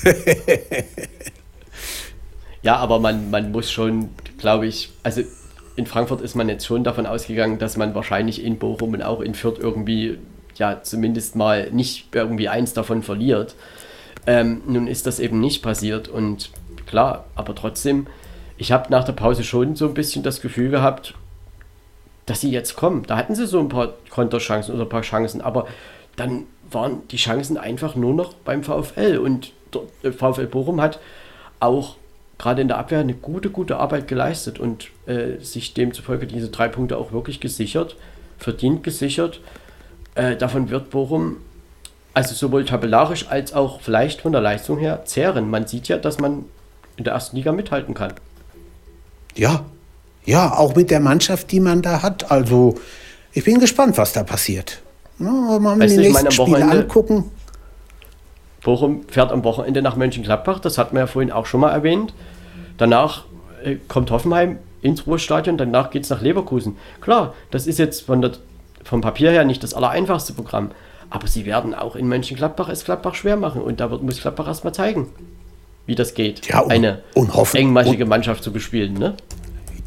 ja, 2.62 2.76
aber 2.76 2.98
man, 2.98 3.30
man 3.30 3.52
muss 3.52 3.70
schon, 3.70 4.10
glaube 4.38 4.66
ich, 4.66 4.90
also 5.02 5.22
in 5.76 5.86
Frankfurt 5.86 6.22
ist 6.22 6.34
man 6.34 6.48
jetzt 6.48 6.66
schon 6.66 6.84
davon 6.84 7.06
ausgegangen, 7.06 7.58
dass 7.58 7.76
man 7.76 7.94
wahrscheinlich 7.94 8.42
in 8.42 8.58
Bochum 8.58 8.94
und 8.94 9.02
auch 9.02 9.20
in 9.20 9.34
Fürth 9.34 9.58
irgendwie, 9.58 10.18
ja, 10.56 10.82
zumindest 10.82 11.36
mal 11.36 11.70
nicht 11.70 12.14
irgendwie 12.14 12.48
eins 12.48 12.72
davon 12.72 13.02
verliert. 13.02 13.54
Ähm, 14.26 14.62
nun 14.66 14.86
ist 14.86 15.06
das 15.06 15.20
eben 15.20 15.40
nicht 15.40 15.62
passiert 15.62 16.08
und 16.08 16.50
klar, 16.86 17.26
aber 17.34 17.54
trotzdem, 17.54 18.06
ich 18.56 18.72
habe 18.72 18.90
nach 18.90 19.04
der 19.04 19.12
Pause 19.12 19.44
schon 19.44 19.76
so 19.76 19.86
ein 19.86 19.94
bisschen 19.94 20.22
das 20.22 20.40
Gefühl 20.40 20.70
gehabt, 20.70 21.14
dass 22.26 22.40
sie 22.40 22.50
jetzt 22.50 22.76
kommen. 22.76 23.04
Da 23.06 23.16
hatten 23.16 23.34
sie 23.34 23.46
so 23.46 23.60
ein 23.60 23.68
paar 23.68 23.94
Konterchancen 24.10 24.74
oder 24.74 24.84
ein 24.84 24.88
paar 24.88 25.02
Chancen, 25.02 25.40
aber 25.40 25.66
dann 26.16 26.46
waren 26.70 27.06
die 27.08 27.16
Chancen 27.16 27.56
einfach 27.56 27.94
nur 27.94 28.14
noch 28.14 28.34
beim 28.34 28.62
VfL. 28.62 29.18
Und 29.18 29.52
der 30.02 30.12
VfL 30.12 30.46
Bochum 30.46 30.80
hat 30.80 30.98
auch 31.60 31.96
gerade 32.38 32.62
in 32.62 32.68
der 32.68 32.78
Abwehr 32.78 33.00
eine 33.00 33.14
gute, 33.14 33.50
gute 33.50 33.78
Arbeit 33.78 34.08
geleistet 34.08 34.58
und 34.58 34.88
äh, 35.06 35.38
sich 35.40 35.74
demzufolge 35.74 36.26
diese 36.26 36.48
drei 36.48 36.68
Punkte 36.68 36.96
auch 36.96 37.12
wirklich 37.12 37.40
gesichert, 37.40 37.96
verdient 38.38 38.84
gesichert. 38.84 39.40
Äh, 40.14 40.36
davon 40.36 40.70
wird 40.70 40.90
Bochum 40.90 41.38
also 42.14 42.34
sowohl 42.34 42.64
tabellarisch 42.64 43.26
als 43.28 43.52
auch 43.52 43.80
vielleicht 43.80 44.22
von 44.22 44.32
der 44.32 44.40
Leistung 44.40 44.78
her 44.78 45.04
zehren. 45.04 45.50
Man 45.50 45.66
sieht 45.66 45.88
ja, 45.88 45.98
dass 45.98 46.18
man 46.18 46.44
in 46.96 47.04
der 47.04 47.12
ersten 47.12 47.36
Liga 47.36 47.52
mithalten 47.52 47.94
kann. 47.94 48.12
Ja, 49.36 49.64
ja, 50.24 50.52
auch 50.56 50.74
mit 50.74 50.90
der 50.90 51.00
Mannschaft, 51.00 51.52
die 51.52 51.60
man 51.60 51.80
da 51.82 52.02
hat. 52.02 52.30
Also 52.30 52.74
ich 53.32 53.44
bin 53.44 53.60
gespannt, 53.60 53.98
was 53.98 54.12
da 54.12 54.24
passiert. 54.24 54.82
Ja, 55.18 55.58
mal 55.58 55.78
weißt 55.78 55.94
die 55.94 56.00
nächsten 56.00 56.12
meine, 56.14 56.30
Spiele 56.30 56.64
angucken. 56.70 57.24
Bochum 58.62 59.02
fährt 59.08 59.32
am 59.32 59.44
Wochenende 59.44 59.82
nach 59.82 59.96
Mönchengladbach, 59.96 60.60
das 60.60 60.78
hat 60.78 60.92
man 60.92 61.00
ja 61.00 61.06
vorhin 61.06 61.32
auch 61.32 61.46
schon 61.46 61.60
mal 61.60 61.70
erwähnt. 61.70 62.12
Danach 62.76 63.24
äh, 63.64 63.76
kommt 63.88 64.10
Hoffenheim 64.10 64.58
ins 64.82 65.06
Ruhestadion, 65.06 65.56
danach 65.56 65.90
geht 65.90 66.04
es 66.04 66.10
nach 66.10 66.20
Leverkusen. 66.20 66.76
Klar, 67.00 67.34
das 67.50 67.66
ist 67.66 67.78
jetzt 67.78 68.02
von 68.02 68.20
der, 68.20 68.32
vom 68.84 69.00
Papier 69.00 69.30
her 69.30 69.44
nicht 69.44 69.62
das 69.62 69.74
allereinfachste 69.74 70.32
Programm, 70.32 70.70
aber 71.10 71.26
sie 71.26 71.46
werden 71.46 71.74
auch 71.74 71.96
in 71.96 72.08
Mönchengladbach 72.08 72.68
es 72.68 72.84
Gladbach 72.84 73.14
schwer 73.14 73.36
machen 73.36 73.62
und 73.62 73.80
da 73.80 73.90
wird, 73.90 74.02
muss 74.02 74.20
Gladbach 74.20 74.46
erstmal 74.46 74.74
zeigen, 74.74 75.08
wie 75.86 75.94
das 75.94 76.14
geht, 76.14 76.46
ja, 76.46 76.60
und, 76.60 76.70
eine 76.70 77.02
und 77.14 77.34
hoffen, 77.34 77.56
engmaschige 77.56 78.04
und, 78.04 78.10
Mannschaft 78.10 78.44
zu 78.44 78.52
bespielen. 78.52 78.94
Ne? 78.94 79.14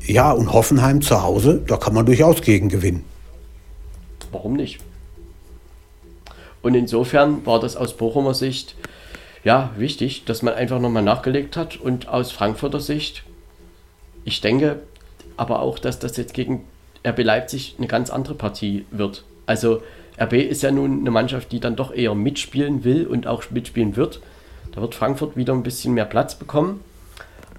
Ja, 0.06 0.32
und 0.32 0.52
Hoffenheim 0.52 1.02
zu 1.02 1.22
Hause, 1.22 1.62
da 1.68 1.78
kann 1.78 1.94
man 1.94 2.06
durchaus 2.06 2.42
gegen 2.42 2.70
gewinnen. 2.70 3.06
Warum 4.32 4.54
nicht? 4.54 4.80
Und 6.62 6.76
insofern 6.76 7.46
war 7.46 7.60
das 7.60 7.76
aus 7.76 7.98
Bochumer 7.98 8.34
Sicht 8.34 8.76
ja 9.44 9.72
wichtig, 9.78 10.26
dass 10.26 10.42
man 10.42 10.54
einfach 10.54 10.80
nochmal 10.80 11.04
nachgelegt 11.04 11.58
hat 11.58 11.78
und 11.78 12.08
aus 12.08 12.32
Frankfurter 12.32 12.80
Sicht, 12.80 13.24
ich 14.24 14.42
denke 14.42 14.82
aber 15.38 15.62
auch, 15.62 15.80
dass 15.80 15.98
das 16.00 16.18
jetzt 16.18 16.34
gegen 16.34 16.66
RB 17.06 17.24
Leipzig 17.24 17.76
eine 17.78 17.88
ganz 17.88 18.12
andere 18.12 18.36
Partie 18.36 18.86
wird. 18.92 19.24
Also 19.48 19.82
RB 20.20 20.34
ist 20.34 20.62
ja 20.62 20.72
nun 20.72 21.00
eine 21.00 21.10
Mannschaft, 21.10 21.52
die 21.52 21.60
dann 21.60 21.76
doch 21.76 21.92
eher 21.92 22.14
mitspielen 22.14 22.84
will 22.84 23.08
und 23.08 23.26
auch 23.26 23.50
mitspielen 23.50 23.96
wird. 23.96 24.22
Da 24.74 24.82
wird 24.82 24.94
Frankfurt 24.94 25.36
wieder 25.36 25.54
ein 25.54 25.64
bisschen 25.64 25.94
mehr 25.96 26.06
Platz 26.06 26.36
bekommen. 26.36 26.82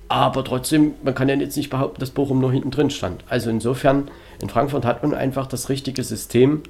Aber 0.09 0.45
trotzdem, 0.45 0.95
man 1.03 1.15
kann 1.15 1.29
ja 1.29 1.35
jetzt 1.35 1.57
nicht 1.57 1.71
behaupten, 1.71 1.99
dass 1.99 2.11
Bochum 2.11 2.39
nur 2.39 2.53
hinten 2.53 2.71
drin 2.71 2.91
stand. 2.91 3.25
Also 3.29 3.51
insofern, 3.51 4.11
in 4.41 4.49
Frankfurt 4.49 4.85
hat 4.85 5.03
man 5.03 5.15
einfach 5.15 5.47
das 5.47 5.69
richtige 5.71 6.05
System. 6.05 6.63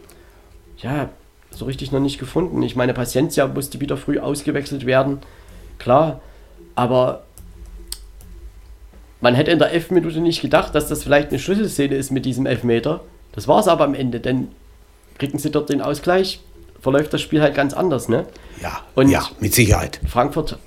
Ja, 0.78 1.10
so 1.54 1.64
richtig 1.64 1.92
noch 1.92 2.00
nicht 2.00 2.18
gefunden. 2.18 2.62
Ich 2.62 2.76
meine, 2.76 2.94
Paciencia 2.94 3.46
musste 3.46 3.80
wieder 3.80 3.96
früh 3.96 4.18
ausgewechselt 4.18 4.86
werden, 4.86 5.20
klar, 5.78 6.20
aber 6.74 7.24
man 9.20 9.34
hätte 9.34 9.50
in 9.50 9.58
der 9.58 9.70
Elfminute 9.70 10.20
nicht 10.20 10.42
gedacht, 10.42 10.74
dass 10.74 10.88
das 10.88 11.04
vielleicht 11.04 11.28
eine 11.28 11.38
Schlüsselszene 11.38 11.94
ist 11.94 12.10
mit 12.10 12.24
diesem 12.24 12.46
Elfmeter. 12.46 13.00
Das 13.32 13.46
war 13.46 13.60
es 13.60 13.68
aber 13.68 13.84
am 13.84 13.94
Ende, 13.94 14.20
denn 14.20 14.48
kriegen 15.18 15.38
sie 15.38 15.50
dort 15.50 15.70
den 15.70 15.80
Ausgleich, 15.80 16.40
verläuft 16.80 17.12
das 17.12 17.20
Spiel 17.20 17.40
halt 17.40 17.54
ganz 17.54 17.72
anders, 17.72 18.08
ne? 18.08 18.26
Ja, 18.60 18.80
Und 18.94 19.08
ja, 19.08 19.28
mit 19.40 19.54
Sicherheit. 19.54 20.00
Frankfurt 20.06 20.58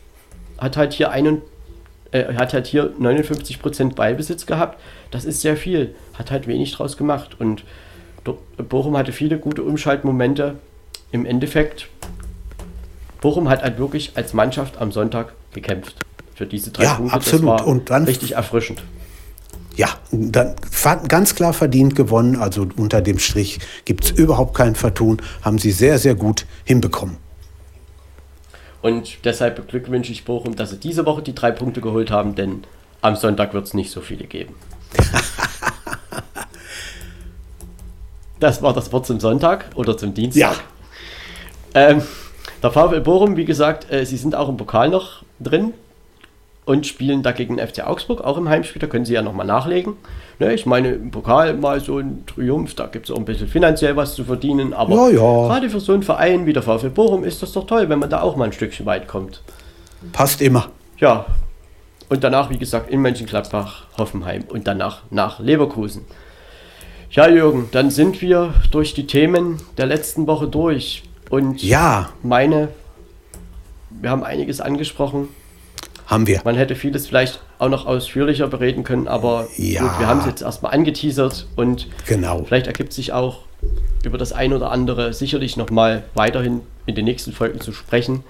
hat 0.57 0.77
halt 0.77 0.93
hier 0.93 1.11
einen, 1.11 1.41
äh, 2.11 2.33
hat 2.35 2.53
halt 2.53 2.67
hier 2.67 2.93
59% 2.99 3.95
Ballbesitz 3.95 4.45
gehabt. 4.45 4.79
Das 5.11 5.25
ist 5.25 5.41
sehr 5.41 5.57
viel. 5.57 5.95
Hat 6.13 6.31
halt 6.31 6.47
wenig 6.47 6.71
draus 6.73 6.95
gemacht. 6.95 7.35
Und 7.39 7.63
Bochum 8.57 8.97
hatte 8.97 9.11
viele 9.11 9.37
gute 9.37 9.63
Umschaltmomente 9.63 10.55
im 11.11 11.25
Endeffekt, 11.25 11.87
Bochum 13.21 13.49
hat 13.49 13.63
halt 13.63 13.77
wirklich 13.79 14.11
als 14.15 14.33
Mannschaft 14.33 14.77
am 14.77 14.91
Sonntag 14.91 15.33
gekämpft. 15.53 15.95
Für 16.35 16.45
diese 16.45 16.71
drei 16.71 16.83
ja, 16.83 16.95
Punkte. 16.95 17.15
Absolut. 17.15 17.61
Und 17.61 17.89
dann, 17.89 18.03
richtig 18.03 18.33
erfrischend. 18.33 18.83
ja, 19.77 19.87
dann 20.11 20.55
ganz 21.07 21.33
klar 21.33 21.53
verdient 21.53 21.95
gewonnen. 21.95 22.35
Also 22.35 22.67
unter 22.75 23.01
dem 23.01 23.19
Strich 23.19 23.59
gibt 23.85 24.03
es 24.03 24.11
überhaupt 24.11 24.53
kein 24.53 24.75
Vertun. 24.75 25.21
Haben 25.41 25.57
sie 25.57 25.71
sehr, 25.71 25.97
sehr 25.97 26.15
gut 26.15 26.45
hinbekommen. 26.65 27.17
Und 28.81 29.25
deshalb 29.25 29.55
beglückwünsche 29.55 30.11
ich 30.11 30.25
Bochum, 30.25 30.55
dass 30.55 30.69
sie 30.69 30.77
diese 30.77 31.05
Woche 31.07 31.23
die 31.23 31.33
drei 31.33 31.51
Punkte 31.51 31.81
geholt 31.81 32.11
haben, 32.11 32.35
denn 32.35 32.65
am 33.01 33.15
Sonntag 33.15 33.53
wird 33.53 33.65
es 33.65 33.73
nicht 33.73 33.89
so 33.89 34.01
viele 34.01 34.25
geben. 34.25 34.53
das 38.39 38.61
war 38.61 38.73
das 38.73 38.91
Wort 38.91 39.07
zum 39.07 39.19
Sonntag 39.19 39.65
oder 39.73 39.97
zum 39.97 40.13
Dienstag. 40.13 40.39
Ja. 40.39 40.55
Ähm, 41.75 42.01
der 42.63 42.71
VfL 42.71 43.01
Bochum, 43.01 43.35
wie 43.37 43.45
gesagt, 43.45 43.91
äh, 43.91 44.05
sie 44.05 44.17
sind 44.17 44.33
auch 44.33 44.49
im 44.49 44.57
Pokal 44.57 44.89
noch 44.89 45.23
drin 45.39 45.73
und 46.65 46.87
spielen 46.87 47.21
dagegen 47.21 47.59
FC 47.59 47.85
Augsburg, 47.85 48.21
auch 48.21 48.37
im 48.37 48.49
Heimspiel. 48.49 48.79
Da 48.79 48.87
können 48.87 49.05
Sie 49.05 49.13
ja 49.13 49.21
nochmal 49.21 49.45
nachlegen. 49.45 49.93
Ne, 50.39 50.53
ich 50.53 50.65
meine, 50.65 50.93
im 50.93 51.11
Pokal 51.11 51.53
mal 51.53 51.79
so 51.79 51.99
ein 51.99 52.23
Triumph, 52.25 52.73
da 52.75 52.87
gibt 52.87 53.05
es 53.05 53.11
auch 53.15 53.19
ein 53.19 53.25
bisschen 53.25 53.47
finanziell 53.47 53.95
was 53.95 54.15
zu 54.15 54.23
verdienen. 54.23 54.73
Aber 54.73 54.95
ja, 54.95 55.09
ja. 55.09 55.47
gerade 55.47 55.69
für 55.69 55.79
so 55.79 55.93
einen 55.93 56.03
Verein 56.03 56.45
wie 56.45 56.53
der 56.53 56.63
VfL 56.63 56.89
Bochum 56.89 57.23
ist 57.23 57.41
das 57.41 57.53
doch 57.53 57.67
toll, 57.67 57.87
wenn 57.89 57.99
man 57.99 58.09
da 58.09 58.21
auch 58.21 58.35
mal 58.35 58.45
ein 58.45 58.53
Stückchen 58.53 58.85
weit 58.85 59.07
kommt. 59.07 59.41
Passt 60.11 60.41
immer. 60.41 60.69
Ja. 60.97 61.25
Und 62.07 62.23
danach, 62.23 62.49
wie 62.49 62.57
gesagt, 62.57 62.89
in 62.89 63.01
Mönchengladbach, 63.01 63.85
Hoffenheim 63.97 64.43
und 64.47 64.67
danach 64.67 65.01
nach 65.09 65.39
Leverkusen. 65.39 66.05
Ja, 67.09 67.27
Jürgen, 67.27 67.69
dann 67.71 67.91
sind 67.91 68.21
wir 68.21 68.53
durch 68.71 68.93
die 68.93 69.07
Themen 69.07 69.57
der 69.77 69.87
letzten 69.87 70.27
Woche 70.27 70.47
durch. 70.47 71.03
Und 71.29 71.63
ja. 71.63 72.09
meine, 72.23 72.69
wir 73.89 74.09
haben 74.09 74.23
einiges 74.23 74.61
angesprochen. 74.61 75.29
Haben 76.07 76.27
wir. 76.27 76.41
Man 76.45 76.55
hätte 76.55 76.75
vieles 76.75 77.07
vielleicht 77.07 77.41
auch 77.57 77.69
noch 77.69 77.87
ausführlicher 77.87 78.47
bereden 78.47 78.83
können, 78.83 79.07
aber 79.07 79.47
ja. 79.57 79.81
gut, 79.81 79.99
wir 79.99 80.07
haben 80.07 80.19
es 80.19 80.27
jetzt 80.27 80.41
erstmal 80.41 80.73
angeteasert 80.73 81.47
und 81.55 81.87
genau. 82.05 82.43
vielleicht 82.43 82.67
ergibt 82.67 82.93
sich 82.93 83.11
auch 83.11 83.39
über 84.03 84.19
das 84.19 84.31
ein 84.31 84.53
oder 84.53 84.71
andere 84.71 85.13
sicherlich 85.13 85.57
nochmal 85.57 86.03
weiterhin 86.13 86.61
in 86.85 86.93
den 86.93 87.05
nächsten 87.05 87.31
Folgen 87.31 87.59
zu 87.59 87.73
sprechen. 87.73 88.23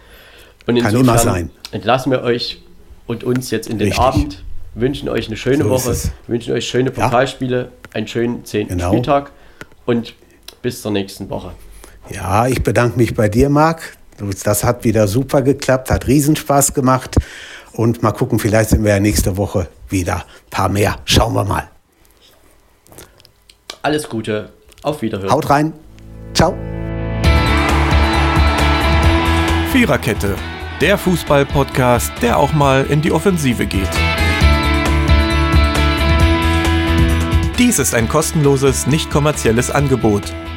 Und 0.68 0.82
Kann 0.82 0.96
immer 0.96 1.18
sein. 1.18 1.52
entlassen 1.72 2.12
wir 2.12 2.22
euch 2.22 2.62
und 3.08 3.24
uns 3.24 3.52
jetzt 3.52 3.68
in 3.68 3.78
den 3.78 3.90
Richtig. 3.90 4.04
Abend, 4.04 4.44
wünschen 4.74 5.10
euch 5.10 5.28
eine 5.28 5.38
schöne 5.38 5.64
so 5.64 5.70
Woche, 5.70 5.96
wünschen 6.28 6.54
euch 6.54 6.68
schöne 6.68 6.92
Pokalspiele, 6.92 7.60
ja. 7.60 7.70
einen 7.94 8.08
schönen 8.08 8.46
zehnten 8.46 8.78
genau. 8.78 8.90
Spieltag 8.90 9.32
und 9.86 10.14
bis 10.62 10.82
zur 10.82 10.92
nächsten 10.92 11.30
Woche. 11.30 11.52
Ja, 12.10 12.48
ich 12.48 12.64
bedanke 12.64 12.98
mich 12.98 13.16
bei 13.16 13.30
dir, 13.30 13.50
Marc. 13.50 13.98
Das 14.44 14.64
hat 14.64 14.84
wieder 14.84 15.08
super 15.08 15.42
geklappt, 15.42 15.92
hat 15.92 16.08
Riesenspaß 16.08 16.74
gemacht. 16.74 17.16
Und 17.74 18.04
mal 18.04 18.12
gucken, 18.12 18.40
vielleicht 18.40 18.70
sind 18.70 18.84
wir 18.84 18.92
ja 18.92 19.00
nächste 19.00 19.36
Woche 19.38 19.68
wieder 19.90 20.18
ein 20.18 20.50
paar 20.50 20.70
mehr. 20.70 20.96
Schauen 21.06 21.34
wir 21.34 21.44
mal. 21.44 21.70
Alles 23.82 24.08
Gute. 24.08 24.54
Auf 24.82 25.02
Wiederhören. 25.02 25.32
Haut 25.32 25.50
rein. 25.50 25.74
Ciao. 26.34 26.56
Viererkette. 29.72 30.36
Der 30.80 30.98
Fußball-Podcast, 30.98 32.12
der 32.22 32.38
auch 32.38 32.54
mal 32.54 32.86
in 32.86 33.02
die 33.02 33.12
Offensive 33.12 33.66
geht. 33.66 33.90
Dies 37.58 37.80
ist 37.80 37.96
ein 37.96 38.08
kostenloses, 38.10 38.88
nicht 38.88 39.10
kommerzielles 39.10 39.72
Angebot. 39.72 40.34